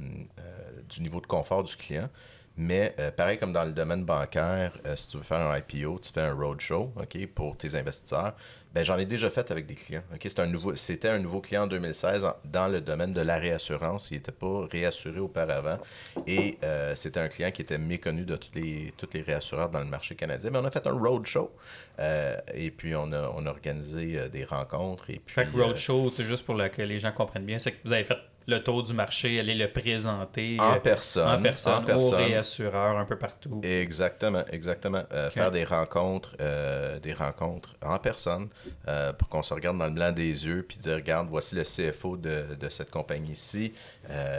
du 0.88 1.02
niveau 1.02 1.20
de 1.20 1.26
confort 1.26 1.64
du 1.64 1.74
client. 1.74 2.08
Mais 2.56 2.94
euh, 2.98 3.10
pareil 3.10 3.38
comme 3.38 3.54
dans 3.54 3.64
le 3.64 3.72
domaine 3.72 4.04
bancaire, 4.04 4.72
euh, 4.86 4.94
si 4.94 5.08
tu 5.08 5.16
veux 5.16 5.22
faire 5.22 5.40
un 5.40 5.56
IPO, 5.56 5.98
tu 6.00 6.12
fais 6.12 6.20
un 6.20 6.34
roadshow 6.34 6.92
ok, 7.00 7.26
pour 7.34 7.56
tes 7.56 7.74
investisseurs. 7.74 8.34
Ben, 8.72 8.84
j'en 8.84 8.98
ai 8.98 9.04
déjà 9.04 9.30
fait 9.30 9.50
avec 9.50 9.66
des 9.66 9.74
clients. 9.74 10.02
C'est 10.22 10.38
un 10.38 10.46
nouveau, 10.46 10.76
c'était 10.76 11.08
un 11.08 11.18
nouveau 11.18 11.40
client 11.40 11.64
en 11.64 11.66
2016 11.66 12.24
en- 12.24 12.36
dans 12.44 12.68
le 12.68 12.80
domaine 12.80 13.12
de 13.12 13.20
la 13.20 13.36
réassurance. 13.38 14.10
Il 14.12 14.14
n'était 14.18 14.30
pas 14.30 14.66
réassuré 14.70 15.18
auparavant. 15.18 15.78
Et 16.26 16.56
euh, 16.62 16.94
c'était 16.94 17.18
un 17.18 17.26
client 17.28 17.50
qui 17.50 17.62
était 17.62 17.78
méconnu 17.78 18.24
de 18.24 18.36
tous 18.36 18.50
les, 18.54 18.94
tous 18.96 19.08
les 19.12 19.22
réassureurs 19.22 19.70
dans 19.70 19.80
le 19.80 19.86
marché 19.86 20.14
canadien. 20.14 20.50
Mais 20.50 20.58
on 20.58 20.64
a 20.64 20.70
fait 20.70 20.86
un 20.86 20.92
roadshow. 20.92 21.50
Euh, 21.98 22.36
et 22.54 22.70
puis, 22.70 22.94
on 22.94 23.10
a, 23.12 23.32
on 23.36 23.44
a 23.46 23.50
organisé 23.50 24.18
euh, 24.18 24.28
des 24.28 24.44
rencontres. 24.44 25.10
Et 25.10 25.18
puis, 25.24 25.34
Fait 25.34 25.46
que 25.46 25.56
Roadshow, 25.60 26.10
c'est 26.14 26.24
juste 26.24 26.44
pour 26.46 26.56
que 26.56 26.82
les 26.82 27.00
gens 27.00 27.10
comprennent 27.12 27.44
bien, 27.44 27.58
c'est 27.58 27.72
que 27.72 27.78
vous 27.84 27.92
avez 27.92 28.04
fait 28.04 28.18
le 28.50 28.62
tour 28.62 28.82
du 28.82 28.92
marché, 28.92 29.40
aller 29.40 29.54
le 29.54 29.70
présenter 29.72 30.56
En 30.60 30.74
euh, 30.74 30.76
personne. 30.80 31.28
en 31.28 31.42
personne, 31.42 31.72
en 31.74 31.82
aux 31.82 31.86
personne. 31.86 32.18
réassureurs 32.24 32.98
un 32.98 33.04
peu 33.06 33.16
partout. 33.16 33.60
Exactement, 33.62 34.44
exactement. 34.52 35.02
Euh, 35.12 35.30
Faire 35.30 35.50
des 35.50 35.64
rencontres, 35.64 36.36
euh, 36.40 36.98
des 37.00 37.12
rencontres 37.14 37.74
en 37.82 37.98
personne 37.98 38.48
euh, 38.88 39.12
pour 39.14 39.28
qu'on 39.28 39.42
se 39.42 39.54
regarde 39.54 39.78
dans 39.78 39.86
le 39.86 39.92
blanc 39.92 40.12
des 40.12 40.46
yeux 40.46 40.62
puis 40.68 40.76
dire 40.78 40.96
regarde, 40.96 41.28
voici 41.30 41.54
le 41.54 41.62
CFO 41.62 42.16
de, 42.16 42.56
de 42.60 42.68
cette 42.68 42.90
compagnie-ci. 42.90 43.72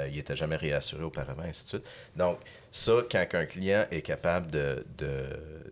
Il 0.10 0.14
n'était 0.15 0.35
jamais 0.35 0.57
réassuré 0.57 1.03
auparavant, 1.03 1.44
ainsi 1.44 1.64
de 1.64 1.69
suite. 1.69 1.90
Donc, 2.15 2.38
ça, 2.69 2.94
quand 3.10 3.26
un 3.34 3.45
client 3.45 3.85
est 3.91 4.02
capable 4.03 4.52
de. 4.52 4.85
de- 4.98 5.72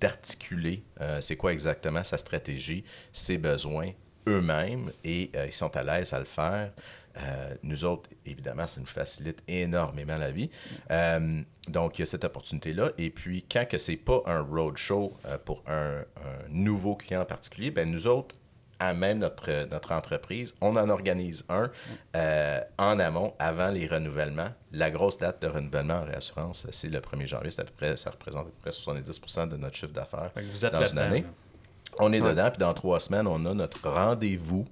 d'articuler 0.00 0.82
euh, 1.00 1.20
c'est 1.20 1.36
quoi 1.36 1.52
exactement 1.52 2.04
sa 2.04 2.18
stratégie, 2.18 2.84
ses 3.12 3.38
besoins 3.38 3.90
eux-mêmes 4.28 4.92
et 5.04 5.30
euh, 5.34 5.46
ils 5.46 5.52
sont 5.52 5.74
à 5.76 5.82
l'aise 5.82 6.12
à 6.12 6.18
le 6.20 6.24
faire. 6.24 6.70
Euh, 7.20 7.54
nous 7.62 7.84
autres, 7.84 8.08
évidemment, 8.26 8.66
ça 8.66 8.80
nous 8.80 8.86
facilite 8.86 9.42
énormément 9.48 10.16
la 10.16 10.30
vie. 10.30 10.50
Euh, 10.90 11.42
donc, 11.68 11.98
il 11.98 12.02
y 12.02 12.04
a 12.04 12.06
cette 12.06 12.24
opportunité-là. 12.24 12.90
Et 12.98 13.10
puis, 13.10 13.44
quand 13.50 13.66
que 13.68 13.78
c'est 13.78 13.96
pas 13.96 14.22
un 14.26 14.40
roadshow 14.40 15.12
euh, 15.26 15.38
pour 15.44 15.62
un, 15.66 15.98
un 15.98 16.48
nouveau 16.48 16.96
client 16.96 17.22
en 17.22 17.26
particulier, 17.26 17.70
ben 17.70 17.90
nous 17.90 18.06
autres, 18.06 18.34
à 18.80 18.94
même 18.94 19.18
notre, 19.18 19.66
notre 19.68 19.90
entreprise, 19.90 20.54
on 20.60 20.76
en 20.76 20.88
organise 20.88 21.44
un 21.48 21.68
en 22.78 22.98
amont, 23.00 23.34
avant 23.40 23.70
les 23.70 23.88
renouvellements. 23.88 24.50
La 24.70 24.92
grosse 24.92 25.18
date 25.18 25.42
de 25.42 25.48
renouvellement 25.48 25.94
en 25.94 26.04
réassurance, 26.04 26.64
c'est 26.70 26.88
le 26.88 27.00
1er 27.00 27.26
janvier. 27.26 27.50
À 27.58 27.64
peu 27.64 27.72
près, 27.76 27.96
ça 27.96 28.10
représente 28.10 28.42
à 28.46 28.50
peu 28.50 28.56
près 28.62 28.70
70 28.70 29.48
de 29.50 29.56
notre 29.56 29.74
chiffre 29.74 29.92
d'affaires 29.92 30.30
dans 30.72 30.84
une 30.86 30.98
année. 30.98 31.22
là. 31.22 31.28
On 31.98 32.12
est 32.12 32.20
Ouais. 32.20 32.30
dedans, 32.30 32.50
puis 32.50 32.58
dans 32.58 32.74
trois 32.74 33.00
semaines, 33.00 33.26
on 33.26 33.44
a 33.46 33.54
notre 33.54 33.88
rendez-vous 33.88 34.66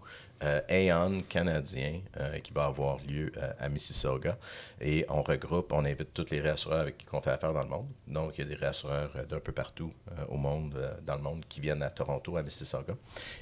euh, 0.45 0.61
Aon 0.69 1.23
canadien 1.27 2.01
euh, 2.21 2.39
qui 2.41 2.53
va 2.53 2.67
avoir 2.67 2.99
lieu 3.09 3.33
euh, 3.39 3.53
à 3.59 3.71
Mississauga. 3.71 4.37
Et 4.83 5.07
on 5.09 5.23
regroupe, 5.23 5.73
on 5.73 5.83
invite 5.87 6.13
tous 6.13 6.27
les 6.31 6.41
réassureurs 6.43 6.81
avec 6.81 6.99
qui 6.99 7.07
on 7.11 7.23
fait 7.23 7.31
affaire 7.31 7.55
dans 7.55 7.63
le 7.63 7.71
monde. 7.71 7.87
Donc, 8.07 8.37
il 8.37 8.45
y 8.45 8.47
a 8.47 8.51
des 8.51 8.55
réassureurs 8.55 9.11
euh, 9.17 9.25
d'un 9.25 9.41
peu 9.41 9.53
partout 9.53 9.91
au 10.29 10.37
monde, 10.37 10.79
dans 11.07 11.17
le 11.17 11.23
monde, 11.23 11.45
qui 11.49 11.61
viennent 11.61 11.83
à 11.83 11.89
Toronto, 11.91 12.37
à 12.37 12.43
Mississauga. 12.43 12.95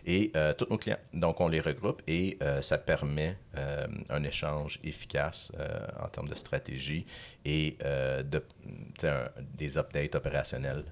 Et 0.06 0.30
tous 0.56 0.66
nos 0.70 0.78
clients. 0.78 0.98
Donc, 1.12 1.40
on 1.40 1.48
les 1.48 1.60
regroupe 1.60 2.01
et 2.06 2.38
ça 2.62 2.78
permet 2.78 3.36
un 4.09 4.22
échange 4.22 4.78
efficace 4.84 5.51
en 6.01 6.09
termes 6.09 6.28
de 6.28 6.34
stratégie 6.34 7.05
et 7.44 7.76
de, 7.82 8.42
un- 9.02 9.28
des 9.56 9.78
updates 9.78 10.14
opérationnels 10.14 10.84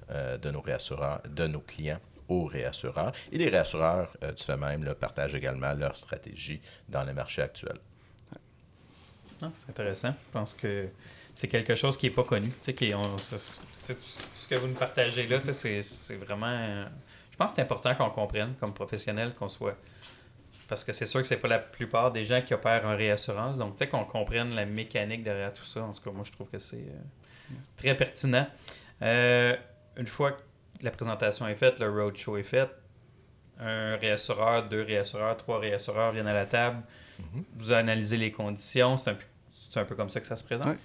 de 0.42 0.50
nos 0.50 0.60
réassureurs, 0.60 1.20
de 1.28 1.46
nos 1.46 1.60
clients 1.60 2.00
aux 2.28 2.44
réassureurs. 2.46 3.12
Et 3.30 3.38
les 3.38 3.48
réassureurs, 3.48 4.12
euh, 4.22 4.32
du 4.32 4.42
fait 4.42 4.56
même, 4.56 4.84
là, 4.84 4.94
partagent 4.94 5.34
également 5.34 5.72
leur 5.74 5.96
stratégie 5.96 6.60
dans 6.88 7.02
les 7.04 7.12
marchés 7.12 7.42
actuels. 7.42 7.78
Ah, 9.42 9.50
c'est 9.54 9.70
intéressant. 9.70 10.10
Je 10.10 10.32
pense 10.32 10.54
que 10.54 10.88
c'est 11.34 11.48
quelque 11.48 11.74
chose 11.74 11.96
qui 11.96 12.06
n'est 12.06 12.14
pas 12.14 12.22
connu. 12.24 12.48
Tu 12.48 12.56
sais, 12.62 12.74
qui, 12.74 12.90
tu 12.90 13.94
tout 13.94 14.00
ce 14.34 14.48
que 14.48 14.54
vous 14.54 14.68
nous 14.68 14.74
partagez 14.74 15.26
là, 15.26 15.38
tu 15.38 15.46
sais, 15.46 15.52
c'est, 15.52 15.82
c'est 15.82 16.16
vraiment. 16.16 16.46
euh, 16.46 16.86
Je 17.32 17.36
pense 17.36 17.52
que 17.52 17.56
c'est 17.56 17.62
important 17.62 17.94
qu'on 17.94 18.10
comprenne 18.10 18.54
comme 18.60 18.72
professionnel 18.72 19.34
qu'on 19.34 19.48
soit. 19.48 19.76
Parce 20.68 20.84
que 20.84 20.92
c'est 20.92 21.06
sûr 21.06 21.20
que 21.20 21.26
c'est 21.26 21.38
pas 21.38 21.48
la 21.48 21.58
plupart 21.58 22.12
des 22.12 22.24
gens 22.24 22.40
qui 22.40 22.54
opèrent 22.54 22.86
en 22.86 22.96
réassurance. 22.96 23.58
Donc, 23.58 23.72
tu 23.72 23.78
sais, 23.78 23.88
qu'on 23.88 24.04
comprenne 24.04 24.54
la 24.54 24.64
mécanique 24.64 25.22
derrière 25.24 25.52
tout 25.52 25.64
ça. 25.64 25.82
En 25.82 25.92
tout 25.92 26.00
cas, 26.02 26.10
moi, 26.12 26.24
je 26.24 26.30
trouve 26.32 26.48
que 26.48 26.58
c'est 26.58 26.76
euh, 26.76 27.54
très 27.76 27.96
pertinent. 27.96 28.46
Euh, 29.02 29.56
une 29.96 30.06
fois 30.06 30.32
que 30.32 30.40
la 30.82 30.90
présentation 30.90 31.46
est 31.48 31.54
faite, 31.56 31.78
le 31.78 31.88
roadshow 31.90 32.36
est 32.36 32.42
fait, 32.42 32.68
un 33.58 33.96
réassureur, 33.96 34.68
deux 34.68 34.82
réassureurs, 34.82 35.36
trois 35.36 35.58
réassureurs 35.60 36.12
viennent 36.12 36.26
à 36.26 36.34
la 36.34 36.46
table. 36.46 36.82
Vous 37.56 37.72
analysez 37.72 38.16
les 38.16 38.32
conditions. 38.32 38.96
C'est 38.96 39.10
un, 39.10 39.14
peu- 39.14 39.24
c'est 39.70 39.78
un 39.78 39.84
peu 39.84 39.94
comme 39.94 40.08
ça 40.08 40.20
que 40.20 40.26
ça 40.26 40.34
se 40.34 40.42
présente. 40.42 40.76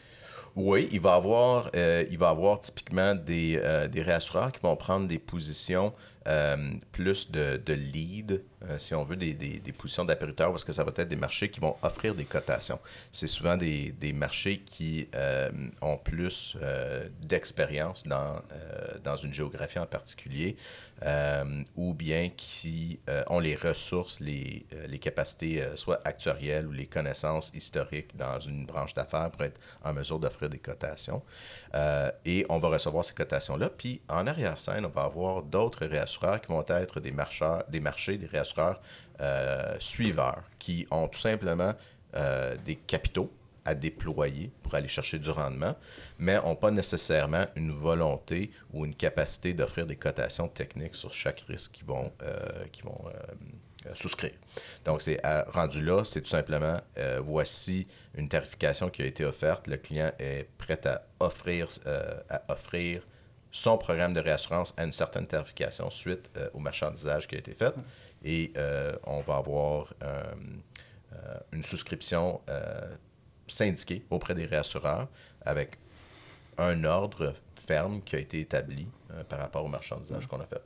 Oui, 0.56 0.88
il 0.92 1.00
va 1.00 1.14
avoir, 1.16 1.70
euh, 1.76 2.04
il 2.10 2.18
va 2.18 2.30
avoir 2.30 2.60
typiquement 2.60 3.14
des, 3.16 3.60
euh, 3.64 3.88
des 3.88 4.02
réassureurs 4.02 4.52
qui 4.52 4.60
vont 4.62 4.76
prendre 4.76 5.08
des 5.08 5.20
positions 5.20 5.94
euh, 6.28 6.74
plus 6.92 7.32
de, 7.32 7.58
de 7.58 7.74
lead, 7.74 8.44
euh, 8.64 8.80
si 8.80 8.96
on 8.96 9.04
veut, 9.04 9.16
des, 9.16 9.34
des, 9.34 9.60
des 9.60 9.72
positions 9.72 10.04
d'appariteur, 10.04 10.50
parce 10.50 10.64
que 10.64 10.72
ça 10.72 10.84
va 10.84 10.92
être 10.96 11.08
des 11.08 11.16
marchés 11.16 11.50
qui 11.52 11.60
vont 11.60 11.76
offrir 11.84 12.16
des 12.16 12.26
cotations. 12.26 12.80
C'est 13.12 13.28
souvent 13.28 13.56
des, 13.56 13.92
des 13.92 14.14
marchés 14.14 14.60
qui 14.60 15.08
euh, 15.14 15.52
ont 15.82 15.98
plus 15.98 16.58
euh, 16.62 17.08
d'expérience 17.22 18.04
dans, 18.04 18.42
dans 19.04 19.16
une 19.16 19.34
géographie 19.34 19.80
en 19.80 19.86
particulier, 19.86 20.56
ou 21.76 21.94
bien 21.94 22.30
qui 22.36 23.00
ont 23.28 23.40
les 23.40 23.56
ressources, 23.56 24.20
les, 24.20 24.66
les 24.88 24.98
capacités, 24.98 25.64
soit 25.76 26.02
actuarielles 26.04 26.66
ou 26.66 26.72
les 26.72 26.88
connaissances 26.88 27.52
historiques 27.54 28.16
dans 28.18 28.40
une 28.40 28.66
branche 28.66 28.96
d'affaires 28.96 29.30
pour 29.30 29.44
être 29.44 29.60
en 29.84 29.94
mesure 29.94 30.18
d'offrir 30.18 30.50
des 30.50 30.58
cotations. 30.58 31.22
Et 32.26 32.46
on 32.50 32.58
va 32.58 32.70
recevoir 32.70 33.06
ces 33.06 33.14
cotations-là. 33.14 33.70
Puis 33.70 34.02
en 34.10 34.26
arrière-scène, 34.26 34.86
on 34.86 34.90
va 34.90 35.04
avoir 35.04 35.44
d'autres 35.44 35.86
réassureurs 35.86 36.42
qui 36.42 36.48
vont 36.48 36.66
être 36.68 37.00
des, 37.00 37.14
des 37.70 37.80
marchés, 37.80 38.18
des 38.18 38.26
réassureurs 38.26 38.47
euh, 39.20 39.76
suiveurs 39.80 40.44
qui 40.60 40.86
ont 40.92 41.08
tout 41.08 41.20
simplement 41.20 41.74
euh, 42.16 42.56
des 42.66 42.76
capitaux 42.76 43.32
à 43.66 43.76
déployer 43.76 44.50
pour 44.64 44.76
aller 44.76 44.88
chercher 44.88 45.20
du 45.20 45.30
rendement, 45.30 45.76
mais 46.18 46.36
n'ont 46.36 46.56
pas 46.56 46.72
nécessairement 46.72 47.46
une 47.56 47.72
volonté 47.72 48.50
ou 48.72 48.86
une 48.86 48.96
capacité 48.96 49.54
d'offrir 49.54 49.86
des 49.86 49.98
cotations 49.98 50.48
techniques 50.48 50.96
sur 50.96 51.14
chaque 51.14 51.42
risque 51.42 51.74
qu'ils 51.74 51.86
vont, 51.86 52.14
euh, 52.24 52.66
vont 52.84 53.04
euh, 53.08 53.94
souscrire. 53.94 54.32
Donc, 54.86 55.02
c'est 55.02 55.20
rendu 55.50 55.82
là, 55.82 56.06
c'est 56.06 56.22
tout 56.22 56.30
simplement, 56.30 56.80
voici 57.20 57.88
une 58.16 58.30
tarification 58.30 58.90
qui 58.90 59.02
a 59.02 59.06
été 59.06 59.26
offerte, 59.26 59.68
le 59.68 59.78
client 59.78 60.12
est 60.18 60.48
prêt 60.58 60.80
à 60.88 61.04
offrir, 61.20 61.68
à 62.30 62.42
offrir 62.52 63.02
son 63.52 63.78
programme 63.78 64.14
de 64.14 64.20
réassurance 64.20 64.74
à 64.78 64.84
une 64.84 64.94
certaine 64.94 65.28
tarification 65.28 65.90
suite 65.90 66.30
au 66.54 66.60
marchandisage 66.60 67.28
qui 67.28 67.36
a 67.36 67.40
été 67.40 67.54
fait. 67.54 67.74
Et 68.30 68.52
euh, 68.58 68.92
on 69.06 69.22
va 69.22 69.38
avoir 69.38 69.94
euh, 70.04 70.22
euh, 71.14 71.38
une 71.54 71.64
souscription 71.64 72.42
euh, 72.50 72.82
syndiquée 73.48 74.04
auprès 74.10 74.36
des 74.36 74.46
réassureurs 74.46 75.08
avec 75.46 75.78
un 76.58 76.84
ordre 76.84 77.34
ferme 77.68 78.02
qui 78.02 78.18
a 78.18 78.20
été 78.20 78.42
établi 78.42 78.86
euh, 79.12 79.24
par 79.24 79.40
rapport 79.40 79.64
au 79.64 79.70
marchandisage 79.70 80.28
qu'on 80.28 80.42
a 80.42 80.46
fait. 80.46 80.62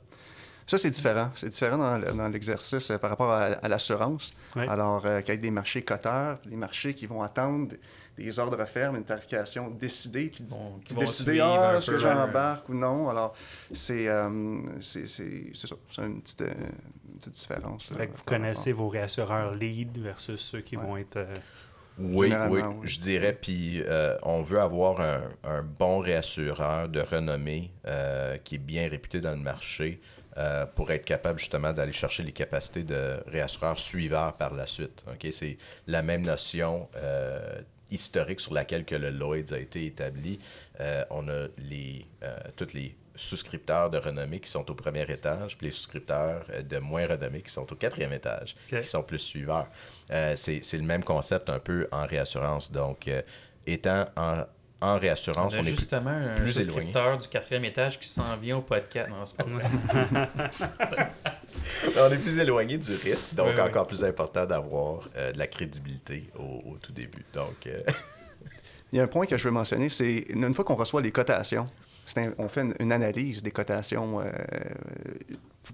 Ça, 0.66 0.78
c'est 0.78 0.90
différent. 0.90 1.30
C'est 1.34 1.48
différent 1.48 1.76
dans, 1.76 1.98
le- 1.98 2.12
dans 2.12 2.28
l'exercice 2.28 2.90
euh, 2.90 2.98
par 2.98 3.10
rapport 3.10 3.30
à, 3.30 3.44
à 3.46 3.68
l'assurance. 3.68 4.32
Ouais. 4.56 4.66
Alors, 4.68 5.04
euh, 5.04 5.20
qu'il 5.20 5.34
y 5.34 5.34
ait 5.34 5.40
des 5.40 5.50
marchés 5.50 5.82
coteurs, 5.82 6.38
des 6.46 6.56
marchés 6.56 6.94
qui 6.94 7.06
vont 7.06 7.20
attendre 7.22 7.74
des 8.16 8.38
ordres 8.38 8.64
fermes, 8.64 8.96
une 8.96 9.04
tarification 9.04 9.70
décidée, 9.70 10.30
puis 10.30 10.44
Bon, 10.44 10.78
qui 10.78 10.84
puis 10.86 10.94
vont 10.94 11.00
décider, 11.00 11.40
ah, 11.40 11.74
est-ce 11.76 11.90
que 11.90 11.98
j'embarque 11.98 12.68
ou 12.68 12.74
non? 12.74 13.08
Alors, 13.08 13.34
c'est 13.72 14.06
euh, 14.08 14.80
c'est 14.80 15.06
c'est- 15.06 15.50
c'est 15.54 15.66
ça. 15.66 15.76
C'est 15.90 16.02
une 16.02 16.20
petite, 16.22 16.42
là, 17.26 17.96
Fait 17.96 18.06
que 18.08 18.16
vous 18.16 18.24
connaissez 18.24 18.72
vos 18.72 18.88
réassureurs 18.88 19.54
lead 19.54 19.98
versus 19.98 20.40
ceux 20.40 20.60
qui 20.60 20.76
Ouais. 20.76 20.82
vont 20.84 20.96
être. 20.96 21.16
euh, 21.16 21.34
Oui, 21.98 22.28
Généralement, 22.28 22.54
oui, 22.54 22.62
oui. 22.80 22.88
je 22.88 23.00
dirais. 23.00 23.34
Puis 23.40 23.82
euh, 23.86 24.16
on 24.22 24.40
veut 24.42 24.60
avoir 24.60 25.00
un, 25.02 25.22
un 25.44 25.62
bon 25.62 25.98
réassureur 25.98 26.88
de 26.88 27.00
renommée 27.00 27.70
euh, 27.86 28.38
qui 28.38 28.54
est 28.54 28.58
bien 28.58 28.88
réputé 28.88 29.20
dans 29.20 29.32
le 29.32 29.36
marché 29.42 30.00
euh, 30.38 30.64
pour 30.64 30.90
être 30.90 31.04
capable 31.04 31.38
justement 31.38 31.72
d'aller 31.74 31.92
chercher 31.92 32.22
les 32.22 32.32
capacités 32.32 32.82
de 32.84 33.18
réassureur 33.26 33.78
suiveur 33.78 34.32
par 34.38 34.54
la 34.54 34.66
suite. 34.66 35.02
Ok, 35.06 35.26
C'est 35.32 35.58
la 35.86 36.00
même 36.00 36.22
notion 36.24 36.88
euh, 36.96 37.60
historique 37.90 38.40
sur 38.40 38.54
laquelle 38.54 38.86
que 38.86 38.94
le 38.94 39.10
Lloyds 39.10 39.52
a 39.52 39.58
été 39.58 39.84
établi. 39.84 40.38
Euh, 40.80 41.04
on 41.10 41.28
a 41.28 41.48
les, 41.58 42.06
euh, 42.22 42.34
tous 42.56 42.72
les 42.72 42.96
souscripteurs 43.14 43.90
de 43.90 43.98
renommée 43.98 44.40
qui 44.40 44.50
sont 44.50 44.68
au 44.70 44.74
premier 44.74 45.02
étage, 45.10 45.56
puis 45.58 45.66
les 45.66 45.72
souscripteurs 45.72 46.44
euh, 46.50 46.62
de 46.62 46.78
moins 46.78 47.06
renommée 47.06 47.42
qui 47.42 47.52
sont 47.52 47.70
au 47.70 47.76
quatrième 47.76 48.12
étage, 48.12 48.56
qui 48.68 48.84
sont 48.86 49.02
plus 49.02 49.18
suiveurs. 49.18 49.68
Euh, 50.10 50.34
c'est 50.36 50.60
c'est 50.64 50.78
le 50.78 50.84
même 50.84 51.04
concept 51.04 51.48
un 51.50 51.58
peu 51.58 51.86
en 51.92 52.06
réassurance. 52.06 52.70
Donc, 52.72 53.08
euh, 53.08 53.20
étant 53.66 54.06
en, 54.16 54.44
en 54.80 54.98
réassurance, 54.98 55.54
On 55.54 55.58
a 55.58 55.60
on 55.60 55.64
est 55.64 55.70
plus... 55.70 55.76
justement 55.80 56.10
un 56.10 56.34
plus 56.34 56.52
souscripteur 56.52 57.18
du 57.18 57.28
quatrième 57.28 57.64
étage 57.64 58.00
qui 58.00 58.08
s'en 58.08 58.36
vient 58.36 58.56
au 58.56 58.62
podcast. 58.62 59.10
Non, 59.10 59.24
c'est 59.24 59.36
pas 59.36 59.44
vrai. 59.44 61.08
on 61.98 62.12
est 62.12 62.18
plus 62.18 62.38
éloigné 62.38 62.78
du 62.78 62.94
risque, 62.94 63.34
donc 63.34 63.48
Oui, 63.48 63.52
oui. 63.56 63.60
encore 63.60 63.86
plus 63.86 64.02
important 64.04 64.44
d'avoir 64.46 65.08
euh, 65.16 65.32
de 65.32 65.38
la 65.38 65.46
crédibilité 65.46 66.28
au, 66.36 66.72
au 66.72 66.78
tout 66.80 66.92
début. 66.92 67.24
Donc, 67.32 67.66
euh, 67.66 67.80
Il 68.92 68.96
y 68.96 69.00
a 69.00 69.04
un 69.04 69.06
point 69.08 69.24
que 69.24 69.38
je 69.38 69.44
veux 69.44 69.50
mentionner, 69.50 69.88
c'est 69.88 70.26
une 70.28 70.52
fois 70.52 70.66
qu'on 70.66 70.74
reçoit 70.74 71.00
les 71.00 71.12
cotations, 71.12 71.64
un- 72.16 72.34
on 72.38 72.48
fait 72.48 72.62
une, 72.62 72.74
une 72.80 72.92
analyse 72.92 73.42
des 73.42 73.50
cotations 73.50 74.20
euh, 74.20 74.30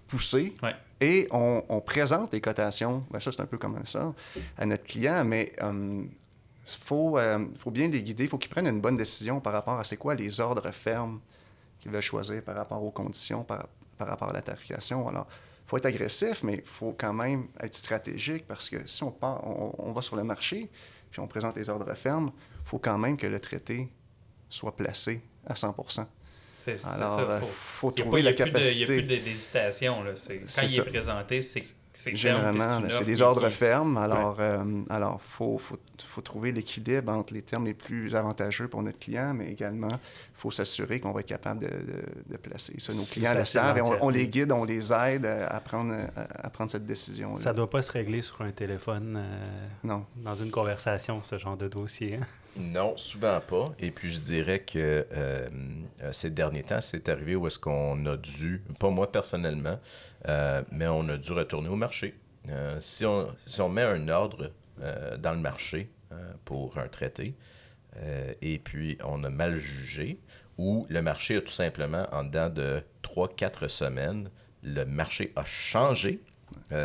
poussées 0.07 0.55
Ouais. 0.63 0.75
et 1.01 1.27
on, 1.31 1.65
on 1.69 1.81
présente 1.81 2.33
les 2.33 2.41
cotations, 2.41 3.05
ben 3.11 3.19
ça 3.21 3.33
c'est 3.33 3.41
un 3.41 3.47
peu 3.47 3.59
comme 3.59 3.85
ça, 3.87 4.15
à 4.57 4.67
notre 4.67 4.85
client, 4.85 5.25
mais 5.25 5.53
il 5.61 6.09
faut, 6.85 7.19
euh, 7.19 7.47
faut 7.59 7.71
bien 7.71 7.89
les 7.89 8.03
guider, 8.03 8.25
il 8.25 8.29
faut 8.31 8.39
qu'ils 8.39 8.51
prennent 8.51 8.67
une 8.67 8.81
bonne 8.81 8.97
décision 8.97 9.41
par 9.41 9.53
rapport 9.55 9.79
à 9.79 9.85
c'est 9.85 9.97
quoi 9.97 10.15
les 10.15 10.41
ordres 10.41 10.71
fermes 10.71 11.21
qu'ils 11.81 11.91
veulent 11.91 12.03
choisir 12.03 12.43
par 12.43 12.57
rapport 12.57 12.83
aux 12.83 12.91
conditions, 12.91 13.45
par, 13.45 13.69
par 13.97 14.09
rapport 14.09 14.29
à 14.29 14.33
la 14.33 14.43
tarification. 14.43 15.09
Alors, 15.09 15.27
faut 15.67 15.77
être 15.77 15.87
agressif, 15.87 16.43
mais 16.43 16.55
il 16.57 16.63
faut 16.65 16.95
quand 16.99 17.13
même 17.13 17.47
être 17.61 17.75
stratégique 17.75 18.47
parce 18.47 18.69
que 18.69 18.87
si 18.87 19.03
on, 19.03 19.11
part, 19.11 19.47
on, 19.47 19.75
on 19.79 19.93
va 19.93 20.03
sur 20.03 20.17
le 20.17 20.25
marché 20.25 20.69
puis 21.11 21.21
on 21.21 21.27
présente 21.27 21.57
les 21.57 21.71
ordres 21.71 21.93
fermes, 21.95 22.31
il 22.63 22.67
faut 22.69 22.79
quand 22.79 22.99
même 22.99 23.17
que 23.17 23.27
le 23.27 23.41
traité 23.41 23.89
soit 24.51 24.77
placé 24.77 25.23
à 25.47 25.55
100 25.57 25.75
C'est 26.59 26.77
ça. 26.77 27.19
euh, 27.21 27.41
Faut, 27.41 27.47
faut 27.47 27.93
il 27.97 28.01
a 28.01 28.05
trouver 28.05 28.23
pas- 28.23 28.25
la 28.25 28.31
il 28.33 28.37
de- 28.37 28.43
Il 28.43 28.53
capacité. 28.53 28.77
n'y 28.79 28.83
a 28.83 28.87
plus 28.87 29.03
de- 29.19 29.25
d'hésitation. 29.25 30.03
là. 30.03 30.11
C'est- 30.17 30.39
Quand 30.39 30.63
il 30.63 30.69
ça. 30.69 30.83
est 30.83 30.85
présenté, 30.87 31.41
c'est 31.41 31.63
Généralement, 32.15 32.81
c'est 32.91 33.05
des 33.05 33.23
ordres 33.23 33.49
qui- 33.49 33.55
fermes. 33.57 33.97
Alors, 33.97 34.37
euh, 34.39 34.63
alors 34.89 35.21
faut, 35.21 35.59
faut, 35.59 35.77
faut 36.01 36.21
trouver 36.21 36.53
l'équilibre 36.53 37.11
entre 37.11 37.35
les 37.35 37.43
termes 37.43 37.65
les 37.67 37.75
plus 37.75 38.15
avantageux 38.15 38.69
pour 38.69 38.85
notre 38.85 39.01
client, 39.01 39.35
mais 39.35 39.49
également, 39.51 39.89
il 39.91 39.99
faut 40.35 40.53
s'assurer 40.53 41.01
qu'on 41.01 41.11
va 41.11 41.21
être 41.21 41.27
capable 41.27 41.61
de, 41.63 41.67
de- 41.67 42.05
de 42.33 42.37
placer 42.37 42.73
ça. 42.79 42.93
Nos 42.95 43.03
clients 43.03 43.35
le 43.35 43.45
savent 43.45 43.79
et 43.79 43.83
on, 44.01 44.11
les 44.11 44.29
guide, 44.29 44.53
on 44.53 44.63
les 44.65 44.93
aide 44.93 45.27
à 45.27 45.59
prendre, 45.59 45.93
à, 46.15 46.51
prendre 46.51 46.71
cette 46.71 46.87
décision. 46.87 47.35
Ça 47.35 47.53
doit 47.53 47.69
pas 47.69 47.83
se 47.83 47.91
régler 47.91 48.23
sur 48.23 48.41
un 48.43 48.53
téléphone 48.53 49.17
euh, 49.19 49.67
Non. 49.83 50.05
dans 50.19 50.37
une 50.37 50.53
conversation, 50.53 51.25
ce 51.25 51.37
genre 51.37 51.57
de 51.57 51.67
dossier. 51.67 52.15
hein? 52.23 52.27
Non, 52.59 52.97
souvent 52.97 53.41
pas. 53.41 53.67
Et 53.79 53.91
puis 53.91 54.13
je 54.13 54.21
dirais 54.21 54.61
que 54.61 55.07
euh, 55.13 55.49
euh, 56.03 56.13
ces 56.13 56.31
derniers 56.31 56.65
temps, 56.65 56.81
c'est 56.81 57.09
arrivé 57.09 57.37
où 57.37 57.47
est-ce 57.47 57.59
qu'on 57.59 58.05
a 58.07 58.17
dû, 58.17 58.63
pas 58.81 58.91
moi 58.91 59.11
personnellement, 59.13 59.79
euh, 60.29 60.63
mais 60.73 60.89
on 60.89 61.09
a 61.09 61.17
dû 61.17 61.33
retourner 61.33 61.69
au 61.69 61.77
marché. 61.77 62.15
Si, 62.81 63.05
on, 63.05 63.29
si 63.45 63.61
on 63.61 63.69
met 63.69 63.83
un 63.83 64.09
ordre 64.09 64.53
dans 65.19 65.33
le 65.33 65.39
marché 65.39 65.91
pour 66.47 66.79
un 66.79 66.89
traité, 66.89 67.35
et 68.41 68.59
puis 68.59 68.97
on 69.05 69.23
a 69.23 69.29
mal 69.29 69.59
jugé, 69.59 70.19
ou 70.57 70.87
le 70.89 71.03
marché 71.03 71.37
a 71.37 71.41
tout 71.43 71.53
simplement, 71.53 72.07
en 72.11 72.25
dedans 72.25 72.49
de 72.49 72.83
3-4 73.03 73.69
semaines, 73.69 74.31
le 74.63 74.85
marché 74.85 75.31
a 75.37 75.45
changé. 75.45 76.23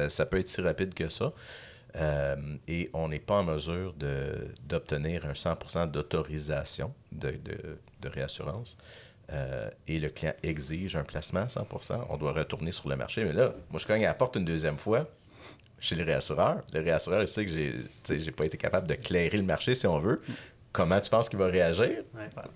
Ça 0.10 0.26
peut 0.26 0.40
être 0.40 0.50
si 0.50 0.60
rapide 0.60 0.94
que 0.94 1.08
ça. 1.08 1.32
Euh, 1.96 2.36
et 2.68 2.90
on 2.94 3.08
n'est 3.10 3.20
pas 3.20 3.40
en 3.40 3.44
mesure 3.44 3.94
de- 3.94 4.48
d'obtenir 4.68 5.26
un 5.26 5.34
100% 5.34 5.92
d'autorisation 5.92 6.94
de, 7.12 7.32
de- 7.32 7.78
de 8.02 8.10
réassurance. 8.10 8.78
Euh, 9.32 9.70
et 9.88 10.00
le 10.00 10.10
client 10.10 10.34
exige 10.44 10.96
un 10.96 11.04
placement 11.04 11.42
à 11.42 11.48
100%. 11.48 12.06
On 12.10 12.18
doit 12.18 12.34
retourner 12.34 12.72
sur 12.72 12.90
le 12.90 12.96
marché. 12.96 13.24
Mais 13.24 13.34
là, 13.34 13.54
moi, 13.70 13.80
je 13.80 13.86
cogne 13.86 14.04
à 14.06 14.10
la 14.10 14.14
porte 14.16 14.36
une 14.36 14.46
deuxième 14.46 14.78
fois 14.78 15.08
chez 15.80 15.96
le 15.96 16.04
réassureur. 16.04 16.62
Le 16.74 16.82
réassureur, 16.82 17.22
il 17.22 17.28
sait 17.28 17.46
que 17.46 17.52
j'ai 17.52 17.76
j'ai 18.20 18.32
pas 18.32 18.46
été 18.46 18.58
capable 18.58 18.88
de 18.88 18.96
clairer 18.96 19.38
le 19.38 19.44
marché, 19.44 19.76
si 19.76 19.86
on 19.88 20.00
veut. 20.00 20.22
Comment 20.72 21.00
tu 21.00 21.10
penses 21.12 21.30
qu'il 21.30 21.38
va 21.38 21.46
réagir? 21.46 22.04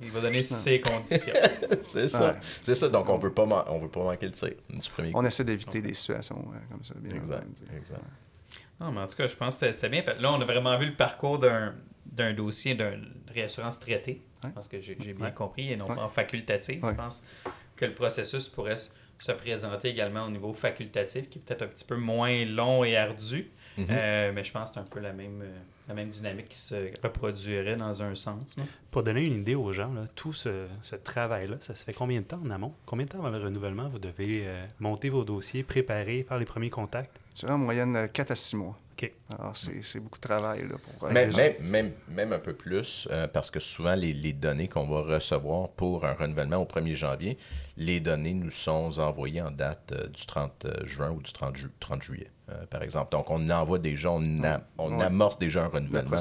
Il 0.02 0.10
va 0.10 0.22
donner 0.22 0.42
ses 0.42 0.82
conditions. 0.82 1.34
C'est 1.84 2.08
ça. 2.08 2.32
Ouais. 2.32 2.38
C'est 2.64 2.74
ça. 2.76 2.90
Donc, 2.90 3.08
on 3.10 3.18
veut 3.20 3.32
pas 3.34 3.46
man- 3.46 3.64
on 3.68 3.80
veut 3.80 3.90
pas 3.90 4.02
manquer 4.04 4.26
le 4.26 4.32
tir 4.32 4.54
du 4.70 4.90
premier 4.90 5.12
coup. 5.12 5.20
On 5.20 5.24
essaie 5.26 5.44
d'éviter 5.44 5.82
des 5.82 5.94
situations 5.94 6.38
euh, 6.52 6.58
comme 6.72 6.84
ça, 6.84 6.96
bien 6.98 7.16
Exact. 7.16 7.36
entendu. 7.44 7.78
exact. 7.78 8.02
Non, 8.80 8.92
mais 8.92 9.02
en 9.02 9.08
tout 9.08 9.16
cas, 9.16 9.28
je 9.28 9.36
pense 9.36 9.58
que 9.58 9.72
c'était- 9.72 9.90
bien. 9.90 10.04
Là, 10.20 10.32
on 10.34 10.42
a 10.42 10.46
vraiment 10.46 10.78
vu 10.78 10.88
le 10.88 10.94
parcours 10.94 11.40
d'un 11.40 12.34
dossier 12.34 12.76
d'une 12.76 13.12
réassurance 13.34 13.80
traitée. 13.80 14.22
Je 14.44 14.50
pense 14.50 14.68
que 14.68 14.80
j'ai 14.82 14.96
bien 14.96 15.16
Ouais. 15.26 15.34
compris, 15.34 15.72
et 15.72 15.76
non 15.76 15.88
Ouais. 15.88 15.96
pas 15.96 16.04
en 16.04 16.10
facultatif. 16.10 16.84
Ouais. 16.84 16.92
Je 16.92 16.96
pense 16.96 17.24
que 17.76 17.86
le 17.86 17.94
processus 17.94 18.48
pourrait 18.50 18.76
se 18.78 19.32
présenter 19.32 19.90
également 19.90 20.26
au 20.26 20.30
niveau 20.30 20.54
facultatif, 20.54 21.28
qui 21.30 21.40
est 21.40 21.42
peut-être 21.42 21.64
un 21.64 21.68
petit 21.68 21.86
peu 21.86 21.96
moins 21.96 22.46
long 22.46 22.84
et 22.84 22.96
ardu. 22.96 23.50
Mhm. 23.78 23.88
Euh, 23.90 24.32
mais 24.34 24.44
je 24.44 24.52
pense 24.52 24.70
que 24.70 24.76
c'est 24.76 24.80
un 24.80 24.84
peu 24.84 25.00
la 25.00 25.12
même, 25.14 25.42
euh, 25.42 25.58
la 25.88 25.94
même 25.94 26.10
dynamique 26.10 26.50
qui 26.50 26.58
se 26.58 26.76
reproduirait 27.02 27.76
dans 27.78 28.02
un 28.04 28.14
sens. 28.16 28.56
Pour 28.92 29.04
donner 29.04 29.22
une 29.22 29.34
idée 29.42 29.56
aux 29.56 29.72
gens, 29.72 29.94
là, 29.94 30.06
tout 30.16 30.34
ce, 30.34 30.68
ce 30.82 30.96
travail-là, 30.96 31.56
ça 31.60 31.76
se 31.76 31.84
fait 31.86 31.94
combien 31.94 32.20
de 32.22 32.26
temps 32.26 32.42
en 32.46 32.50
amont? 32.50 32.74
Combien 32.86 33.06
de 33.06 33.12
temps 33.12 33.20
avant 33.20 33.30
le 33.30 33.44
renouvellement 33.44 33.88
vous 33.90 34.00
devez 34.00 34.44
euh, 34.46 34.66
monter 34.80 35.10
vos 35.10 35.24
dossiers, 35.24 35.64
préparer, 35.64 36.24
faire 36.28 36.38
les 36.40 36.46
premiers 36.46 36.70
contacts? 36.70 37.18
C'est 37.34 37.50
en 37.50 37.58
moyenne 37.58 38.10
4 38.12 38.32
à 38.32 38.36
6 38.36 38.56
mois. 38.58 38.78
OK. 39.00 39.12
Alors, 39.38 39.56
c'est 39.56 39.84
c'est 39.84 40.00
beaucoup 40.00 40.18
de 40.18 40.28
travail 40.28 40.64
là, 40.68 40.76
pour... 40.84 41.08
euh, 41.08 41.12
Même, 41.14 41.32
même, 41.36 41.54
même, 41.62 41.92
même 42.10 42.34
un 42.34 42.40
peu 42.40 42.54
plus, 42.54 43.08
euh, 43.12 43.28
parce 43.28 43.52
que 43.52 43.60
souvent, 43.60 43.94
les, 43.96 44.12
les 44.12 44.34
données 44.34 44.68
qu'on 44.68 44.88
va 44.88 45.02
recevoir 45.16 45.70
pour 45.70 46.04
un 46.06 46.14
renouvellement 46.14 46.58
au 46.58 46.66
1er 46.66 46.96
janvier, 46.96 47.38
les 47.80 48.00
données 48.00 48.34
nous 48.34 48.50
sont 48.52 49.00
envoyées 49.00 49.42
en 49.42 49.52
date 49.52 49.92
euh, 49.94 50.08
du 50.08 50.26
30 50.26 50.66
juin 50.84 51.12
ou 51.12 51.22
du 51.22 51.32
30, 51.32 51.56
ju- 51.56 51.70
30 51.80 52.02
juillet, 52.02 52.32
euh, 52.50 52.66
par 52.70 52.82
exemple. 52.82 53.12
Donc, 53.12 53.30
on 53.30 53.50
envoie 53.52 53.78
déjà, 53.78 54.10
on, 54.12 54.44
a- 54.44 54.62
on 54.80 54.98
Ouais. 54.98 55.06
amorce 55.06 55.38
déjà 55.38 55.62
un 55.66 55.70
le 55.70 55.74
renouvellement 55.76 56.18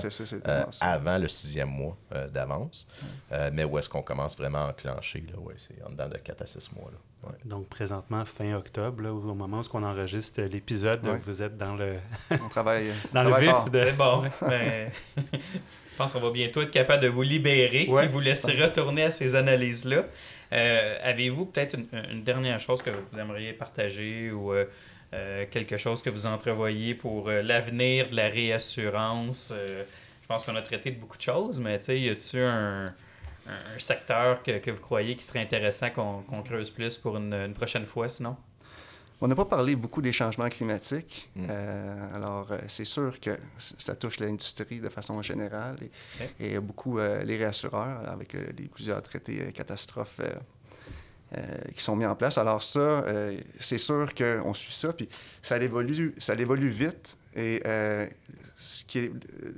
euh, 0.46 0.62
avant 0.82 1.16
le 1.18 1.28
sixième 1.28 1.70
mois 1.70 1.96
euh, 2.14 2.28
d'avance. 2.28 2.86
Euh, 3.32 3.50
mais 3.54 3.64
où 3.64 3.78
est-ce 3.78 3.88
qu'on 3.88 4.02
commence 4.02 4.36
vraiment 4.36 4.66
à 4.66 4.70
enclencher? 4.70 5.24
Là? 5.32 5.38
Ouais, 5.40 5.54
c'est 5.56 5.82
en 5.86 5.90
dedans 5.90 6.08
de 6.08 6.18
4 6.18 6.42
à 6.42 6.46
6 6.46 6.70
mois. 6.76 6.90
Là. 6.92 7.28
Ouais. 7.30 7.36
Donc, 7.46 7.68
présentement, 7.68 8.24
fin 8.26 8.52
octobre, 8.54 9.02
là, 9.02 9.12
au 9.12 9.20
moment 9.34 9.60
où 9.60 9.64
on 9.72 9.82
enregistre 9.82 10.42
l'épisode, 10.42 11.00
vous 11.24 11.42
êtes 11.42 11.56
dans 11.56 11.74
le, 11.74 11.94
On 12.30 12.48
travaille, 12.50 12.90
dans 13.14 13.20
on 13.22 13.24
le 13.24 13.30
travaille 13.30 13.46
vif 13.46 13.54
fort. 13.56 13.70
de... 13.70 13.78
C'est 13.84 13.92
bon. 13.96 14.22
Ben, 14.42 14.90
je 15.32 15.96
pense 15.96 16.12
qu'on 16.12 16.20
va 16.20 16.30
bientôt 16.30 16.60
être 16.60 16.70
capable 16.70 17.02
de 17.02 17.08
vous 17.08 17.22
libérer 17.22 17.86
Ouais. 17.88 18.04
et 18.04 18.08
vous 18.08 18.20
laisser 18.20 18.52
retourner 18.62 19.04
à 19.04 19.10
ces 19.10 19.34
analyses-là. 19.34 20.04
Euh, 20.52 20.98
Avez-vous 21.02 21.46
peut-être 21.46 21.76
une, 22.10 22.22
dernière 22.22 22.60
chose 22.60 22.82
que 22.82 22.90
vous 22.90 23.18
aimeriez 23.18 23.52
partager 23.52 24.30
ou 24.30 24.52
euh, 24.52 24.66
euh, 25.14 25.44
quelque 25.50 25.76
chose 25.76 26.02
que 26.02 26.10
vous 26.10 26.26
entrevoyez 26.26 26.94
pour 26.94 27.30
l'avenir 27.30 28.10
de 28.10 28.16
la 28.16 28.28
réassurance? 28.28 29.52
Je 29.56 30.26
pense 30.26 30.44
qu'on 30.44 30.56
a 30.56 30.62
traité 30.62 30.90
de 30.90 30.98
beaucoup 30.98 31.16
de 31.16 31.22
choses, 31.22 31.60
mais 31.60 31.76
y 31.88 32.08
a-t-il 32.08 32.42
un, 32.42 32.94
secteur 33.78 34.42
que, 34.42 34.58
que 34.58 34.72
vous 34.72 34.80
croyez 34.80 35.14
qui 35.14 35.22
serait 35.22 35.40
intéressant 35.40 35.90
qu'on 35.90 36.22
qu'on 36.22 36.42
creuse 36.42 36.68
plus 36.68 36.96
pour 36.96 37.16
une, 37.16 37.32
une 37.32 37.54
prochaine 37.54 37.86
fois, 37.86 38.08
sinon? 38.08 38.36
On 39.20 39.28
n'a 39.28 39.34
pas 39.34 39.46
parlé 39.46 39.76
beaucoup 39.76 40.02
des 40.02 40.12
changements 40.12 40.48
climatiques. 40.48 41.30
Mm. 41.34 41.46
Euh, 41.48 42.14
alors, 42.16 42.48
euh, 42.50 42.58
c'est 42.68 42.84
sûr 42.84 43.18
que 43.18 43.30
ça 43.58 43.96
touche 43.96 44.20
l'industrie 44.20 44.80
de 44.80 44.88
façon 44.88 45.22
générale 45.22 45.78
et, 46.38 46.58
beaucoup 46.58 46.98
euh, 46.98 47.22
les 47.22 47.36
réassureurs 47.36 48.08
avec 48.08 48.34
euh, 48.34 48.44
les 48.58 48.64
plusieurs 48.64 49.02
traités 49.02 49.52
catastrophes 49.52 50.20
qui 51.74 51.82
sont 51.82 51.96
mis 51.96 52.06
en 52.06 52.14
place. 52.14 52.38
Alors 52.38 52.62
ça, 52.62 53.04
c'est 53.58 53.78
sûr 53.78 54.14
qu'on 54.14 54.54
suit 54.54 54.72
ça, 54.72 54.92
puis 54.92 55.08
ça 55.42 55.58
évolue, 55.58 56.14
ça 56.18 56.34
évolue 56.34 56.68
vite. 56.68 57.18
Et 57.36 57.62
euh, 57.66 58.06
est- 58.94 59.12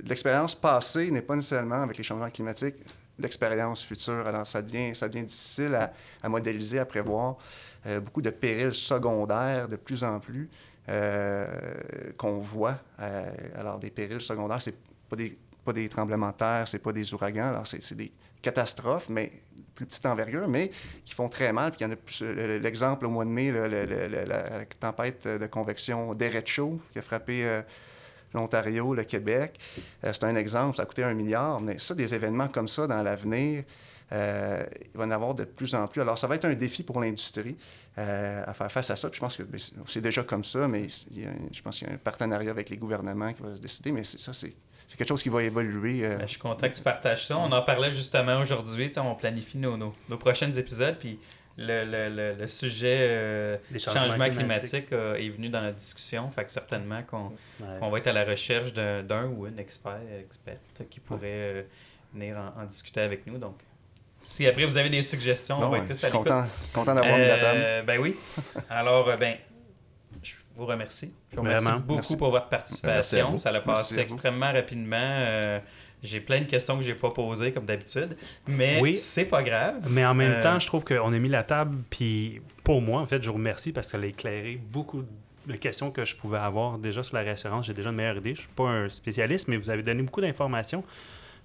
l'expérience 0.07 0.53
passée 0.53 1.09
n'est 1.09 1.21
pas 1.21 1.35
nécessairement 1.35 1.83
avec 1.83 1.97
les 1.97 2.03
changements 2.03 2.29
climatiques 2.29 2.75
l'expérience 3.19 3.85
future. 3.85 4.25
Alors 4.25 4.47
ça 4.47 4.61
devient, 4.61 4.95
ça 4.95 5.07
devient 5.07 5.25
difficile 5.25 5.77
à, 6.23 6.29
modéliser, 6.29 6.79
à 6.79 6.85
prévoir. 6.85 7.37
Euh, 7.85 7.99
beaucoup 7.99 8.21
de 8.21 8.29
périls 8.29 8.73
secondaires 8.73 9.67
de 9.67 9.75
plus 9.75 10.03
en 10.03 10.19
plus 10.19 10.49
euh, 10.89 11.45
qu'on 12.17 12.39
voit. 12.39 12.77
Euh, 12.99 13.29
alors 13.55 13.79
des 13.79 13.89
périls 13.89 14.21
secondaires, 14.21 14.61
c'est 14.61 14.75
pas 15.09 15.15
des 15.15 15.33
pas 15.63 15.73
des 15.73 15.89
tremblements 15.89 16.31
de 16.31 16.35
terre, 16.35 16.67
c'est 16.67 16.79
pas 16.79 16.93
des 16.93 17.13
ouragans, 17.13 17.49
alors 17.49 17.67
c'est 17.67 17.95
catastrophes, 18.41 19.09
mais 19.09 19.31
plus 19.75 19.85
petite 19.85 20.05
envergure, 20.05 20.47
mais 20.47 20.71
qui 21.05 21.13
font 21.13 21.29
très 21.29 21.53
mal. 21.53 21.71
Puis 21.71 21.79
il 21.81 21.83
y 21.83 21.87
en 21.87 21.91
a 21.91 21.95
plus. 21.95 22.21
le- 22.21 22.57
L'exemple 22.57 23.05
au 23.05 23.09
mois 23.09 23.25
de 23.25 23.29
mai, 23.29 23.51
le- 23.51 23.67
la, 23.67 24.65
tempête 24.79 25.27
de 25.27 25.45
convection 25.47 26.13
derecho 26.13 26.79
qui 26.91 26.99
a 26.99 27.01
frappé 27.01 27.45
euh, 27.45 27.61
l'Ontario, 28.33 28.93
le 28.93 29.03
Québec. 29.03 29.57
Euh, 30.03 30.11
c'est 30.13 30.23
un 30.25 30.35
exemple, 30.35 30.75
ça 30.77 30.83
a 30.83 30.85
coûté 30.85 31.03
un 31.03 31.13
milliard, 31.13 31.61
mais 31.61 31.79
ça, 31.79 31.95
des 31.95 32.13
événements 32.13 32.47
comme 32.49 32.67
ça 32.67 32.87
dans 32.87 33.01
l'avenir, 33.01 33.63
euh, 34.11 34.63
il 34.93 34.97
va 34.97 35.05
en 35.05 35.11
avoir 35.11 35.33
de 35.35 35.43
plus 35.45 35.73
en 35.75 35.87
plus. 35.87 36.01
Alors, 36.01 36.17
ça 36.17 36.27
va 36.27 36.35
être 36.35 36.45
un 36.45 36.53
défi 36.55 36.83
pour 36.83 36.99
l'industrie 36.99 37.55
à 37.97 38.53
faire 38.53 38.71
face 38.71 38.89
à 38.91 38.95
ça. 38.95 39.09
Puis 39.09 39.17
je 39.17 39.21
pense 39.21 39.35
que 39.35 39.43
ben, 39.43 39.59
c'est- 39.85 39.99
déjà 40.01 40.23
comme 40.23 40.43
ça, 40.45 40.67
mais 40.69 40.87
je 40.89 41.61
pense 41.61 41.79
qu'il 41.79 41.87
y 41.87 41.91
a 41.91 41.93
un 41.93 41.97
partenariat 41.97 42.49
avec 42.51 42.69
les 42.69 42.77
gouvernements 42.77 43.33
qui 43.33 43.41
va 43.43 43.55
se 43.57 43.61
décider, 43.61 43.91
mais 43.91 44.03
c'est 44.05 44.19
ça, 44.21 44.31
c'est 44.31 44.53
c'est 44.89 44.97
quelque 44.97 45.07
chose 45.07 45.21
qui 45.21 45.29
va 45.29 45.43
évoluer. 45.43 46.03
euh, 46.03 46.15
Ben, 46.17 46.25
je 46.25 46.31
suis 46.31 46.39
content 46.39 46.67
que 46.67 46.73
tu 46.75 46.81
partages 46.81 47.27
ça. 47.27 47.37
On 47.37 47.51
en 47.51 47.61
parlait 47.61 47.91
justement 47.91 48.39
aujourd'hui. 48.41 48.89
On 48.97 49.13
planifie 49.13 49.59
nos, 49.59 49.77
nos, 49.77 49.93
nos 50.09 50.17
prochains 50.17 50.51
épisodes. 50.51 50.95
Puis 50.99 51.19
le, 51.57 51.85
le, 51.85 52.09
le, 52.09 52.33
le 52.33 52.47
sujet 52.47 52.97
euh, 53.01 53.57
changement, 53.77 54.01
changements 54.07 54.29
climatique, 54.31 54.87
climatiques. 54.87 54.93
euh, 54.93 55.15
est 55.15 55.29
venu 55.29 55.49
dans 55.49 55.61
la 55.61 55.73
discussion. 55.73 56.31
Fait 56.31 56.43
que 56.43 56.51
certainement 56.51 57.03
qu'on 57.03 57.31
Ouais. 57.59 57.89
va 57.91 57.97
être 57.99 58.07
à 58.07 58.13
la 58.13 58.23
recherche 58.25 58.73
d'un 58.73 59.25
ou 59.27 59.45
une 59.45 59.59
expert, 59.59 59.99
experte 60.19 60.89
qui 60.89 60.99
pourrait 60.99 61.21
euh, 61.25 61.63
venir 62.13 62.35
en, 62.37 62.61
en 62.61 62.65
discuter 62.65 63.01
avec 63.01 63.27
nous. 63.27 63.37
Donc, 63.37 63.59
si 64.21 64.47
après 64.47 64.65
vous 64.65 64.77
avez 64.77 64.89
des 64.89 65.01
suggestions, 65.03 65.59
on 65.61 65.69
va 65.69 65.77
être 65.77 65.83
je 65.87 65.93
tous 65.93 65.97
suis 65.99 66.07
à 66.07 66.09
l'écoute. 66.09 66.27
content, 66.27 66.45
je 66.59 66.63
suis 66.65 66.73
content 66.73 66.95
d'avoir 66.95 67.17
mis 67.17 67.25
la 67.27 67.37
table. 67.39 67.85
Ben 67.85 67.99
oui. 67.99 68.15
Alors, 68.69 69.15
ben, 69.17 69.35
vous 70.59 70.65
remercie. 70.67 71.13
Je 71.31 71.35
vous 71.37 71.41
remercie 71.41 71.65
Vraiment. 71.65 71.79
beaucoup 71.81 71.95
Merci. 71.95 72.17
pour 72.17 72.31
votre 72.31 72.47
participation. 72.49 73.37
Ça 73.37 73.51
l'a 73.51 73.61
passé 73.61 73.99
extrêmement 73.99 74.51
rapidement. 74.51 74.97
Euh, 74.99 75.59
j'ai 76.03 76.19
plein 76.21 76.39
de 76.39 76.45
questions 76.45 76.77
que 76.77 76.83
j'ai 76.83 76.93
pas 76.95 77.09
posées, 77.11 77.51
comme 77.51 77.65
d'habitude. 77.65 78.15
Mais 78.47 78.79
Oui. 78.81 78.95
c'est 78.95 79.25
pas 79.25 79.43
grave. 79.43 79.85
Mais 79.89 80.05
en 80.05 80.13
même 80.13 80.31
Euh, 80.33 80.43
temps, 80.43 80.59
je 80.59 80.67
trouve 80.67 80.83
qu'on 80.85 81.11
a 81.11 81.19
mis 81.19 81.27
la 81.29 81.43
table, 81.43 81.77
puis 81.89 82.41
pour 82.63 82.81
moi, 82.81 83.01
en 83.01 83.05
fait, 83.05 83.21
je 83.21 83.27
vous 83.27 83.33
remercie 83.35 83.71
parce 83.73 83.91
qu'elle 83.91 84.03
a 84.03 84.07
éclairé 84.07 84.59
beaucoup 84.71 85.03
de 85.47 85.55
questions 85.55 85.89
que 85.91 86.05
je 86.05 86.15
pouvais 86.15 86.37
avoir 86.37 86.77
déjà 86.77 87.01
sur 87.03 87.15
la 87.15 87.23
réassurance. 87.23 87.65
J'ai 87.65 87.73
déjà 87.73 87.89
une 87.89 87.95
meilleure 87.95 88.17
idée. 88.17 88.35
Je 88.35 88.41
suis 88.41 88.49
pas 88.49 88.65
un 88.69 88.87
spécialiste, 88.89 89.47
mais 89.47 89.57
vous 89.57 89.69
avez 89.69 89.81
donné 89.83 90.03
beaucoup 90.03 90.21
d'informations. 90.21 90.83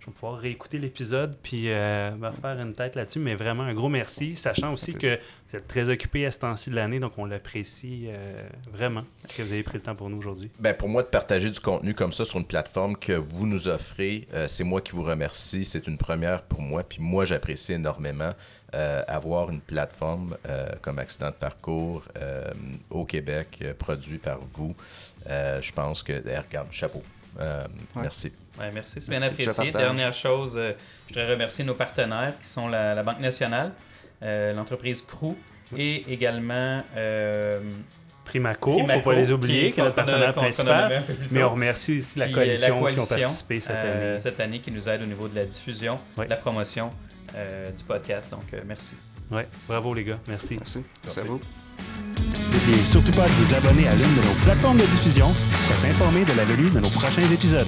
Je 0.04 0.10
vais 0.10 0.14
pouvoir 0.14 0.38
réécouter 0.38 0.78
l'épisode 0.78 1.34
puis 1.42 1.70
euh, 1.70 2.10
me 2.16 2.30
faire 2.30 2.60
une 2.60 2.74
tête 2.74 2.94
là-dessus. 2.94 3.20
Mais 3.20 3.34
vraiment, 3.34 3.62
un 3.62 3.72
gros 3.72 3.88
merci, 3.88 4.36
sachant 4.36 4.72
aussi 4.72 4.92
que 4.92 5.18
vous 5.48 5.56
êtes 5.56 5.66
très 5.66 5.88
occupé 5.88 6.26
à 6.26 6.30
ce 6.30 6.40
temps-ci 6.40 6.70
de 6.70 6.74
l'année, 6.74 7.00
donc 7.00 7.12
on 7.16 7.24
l'apprécie 7.24 8.06
euh, 8.08 8.36
vraiment. 8.70 9.04
Est-ce 9.24 9.34
que 9.34 9.42
vous 9.42 9.52
avez 9.52 9.62
pris 9.62 9.78
le 9.78 9.82
temps 9.82 9.94
pour 9.94 10.10
nous 10.10 10.18
aujourd'hui? 10.18 10.50
Ben, 10.58 10.74
pour 10.74 10.88
moi, 10.88 11.02
de 11.02 11.08
partager 11.08 11.50
du 11.50 11.58
contenu 11.58 11.94
comme 11.94 12.12
ça 12.12 12.26
sur 12.26 12.38
une 12.38 12.44
plateforme 12.44 12.96
que 12.96 13.12
vous 13.12 13.46
nous 13.46 13.66
offrez, 13.68 14.28
euh, 14.34 14.46
c'est 14.46 14.64
moi 14.64 14.82
qui 14.82 14.92
vous 14.92 15.04
remercie. 15.04 15.64
C'est 15.64 15.86
une 15.86 15.96
première 15.96 16.42
pour 16.42 16.60
moi. 16.60 16.82
Puis 16.82 16.98
moi, 17.00 17.24
j'apprécie 17.24 17.72
énormément 17.72 18.34
avoir 19.06 19.52
une 19.52 19.60
plateforme 19.60 20.36
comme 20.82 20.98
Accident 20.98 21.28
de 21.28 21.34
parcours 21.34 22.02
au 22.90 23.04
Québec, 23.04 23.62
produit 23.78 24.18
par 24.18 24.40
vous. 24.52 24.74
je 25.28 25.70
pense 25.70 26.02
que, 26.02 26.12
eh, 26.12 26.38
regarde, 26.38 26.72
chapeau. 26.72 27.04
Merci 27.96 28.32
merci, 28.72 29.00
c'est 29.00 29.10
bien 29.10 29.22
apprécié. 29.22 29.70
Dernière 29.70 30.14
chose, 30.14 30.54
euh, 30.56 30.72
je 31.08 31.14
voudrais 31.14 31.32
remercier 31.32 31.64
nos 31.64 31.74
partenaires 31.74 32.34
qui 32.40 32.46
sont 32.46 32.68
la, 32.68 33.02
Banque 33.02 33.20
nationale, 33.20 33.72
euh, 34.22 34.52
l'entreprise 34.54 35.02
Crew 35.02 35.34
et 35.76 36.04
également 36.12 36.82
euh, 36.96 37.60
Primaco, 38.24 38.78
il 38.78 38.86
ne 38.86 38.92
faut 38.92 39.00
pas 39.00 39.14
les 39.14 39.32
oublier, 39.32 39.72
qui 39.72 39.80
est 39.80 39.82
notre 39.82 39.96
partenaire 39.96 40.32
principal. 40.32 41.02
Mais 41.30 41.42
on 41.42 41.50
remercie 41.50 41.98
aussi 41.98 42.18
la 42.18 42.28
coalition, 42.28 42.78
qui 42.78 43.00
ont 43.00 43.06
participé 43.06 43.60
cette 43.60 43.76
année. 43.76 44.20
cette 44.20 44.40
année, 44.40 44.58
qui 44.60 44.70
nous 44.70 44.88
aide 44.88 45.02
au 45.02 45.06
niveau 45.06 45.28
de 45.28 45.34
la 45.34 45.44
diffusion, 45.44 45.98
de 46.16 46.24
la 46.24 46.36
promotion 46.36 46.90
du 47.32 47.84
podcast. 47.84 48.30
Donc, 48.30 48.44
merci. 48.66 48.94
Oui, 49.30 49.42
bravo 49.68 49.92
les 49.92 50.04
gars. 50.04 50.18
Merci. 50.26 50.56
Merci. 50.58 50.82
Merci, 51.02 51.20
à 51.20 51.24
vous. 51.24 51.40
N'oubliez 52.66 52.84
surtout 52.86 53.12
pas 53.12 53.26
de 53.26 53.32
vous 53.32 53.54
abonner 53.54 53.86
à 53.88 53.94
l'une 53.94 54.14
de 54.14 54.22
nos 54.26 54.34
plateformes 54.42 54.78
de 54.78 54.86
diffusion 54.86 55.32
pour 55.32 55.76
être 55.76 55.84
informé 55.84 56.24
de 56.24 56.32
la 56.32 56.46
venue 56.46 56.70
de 56.70 56.80
nos 56.80 56.88
prochains 56.88 57.30
épisodes. 57.30 57.66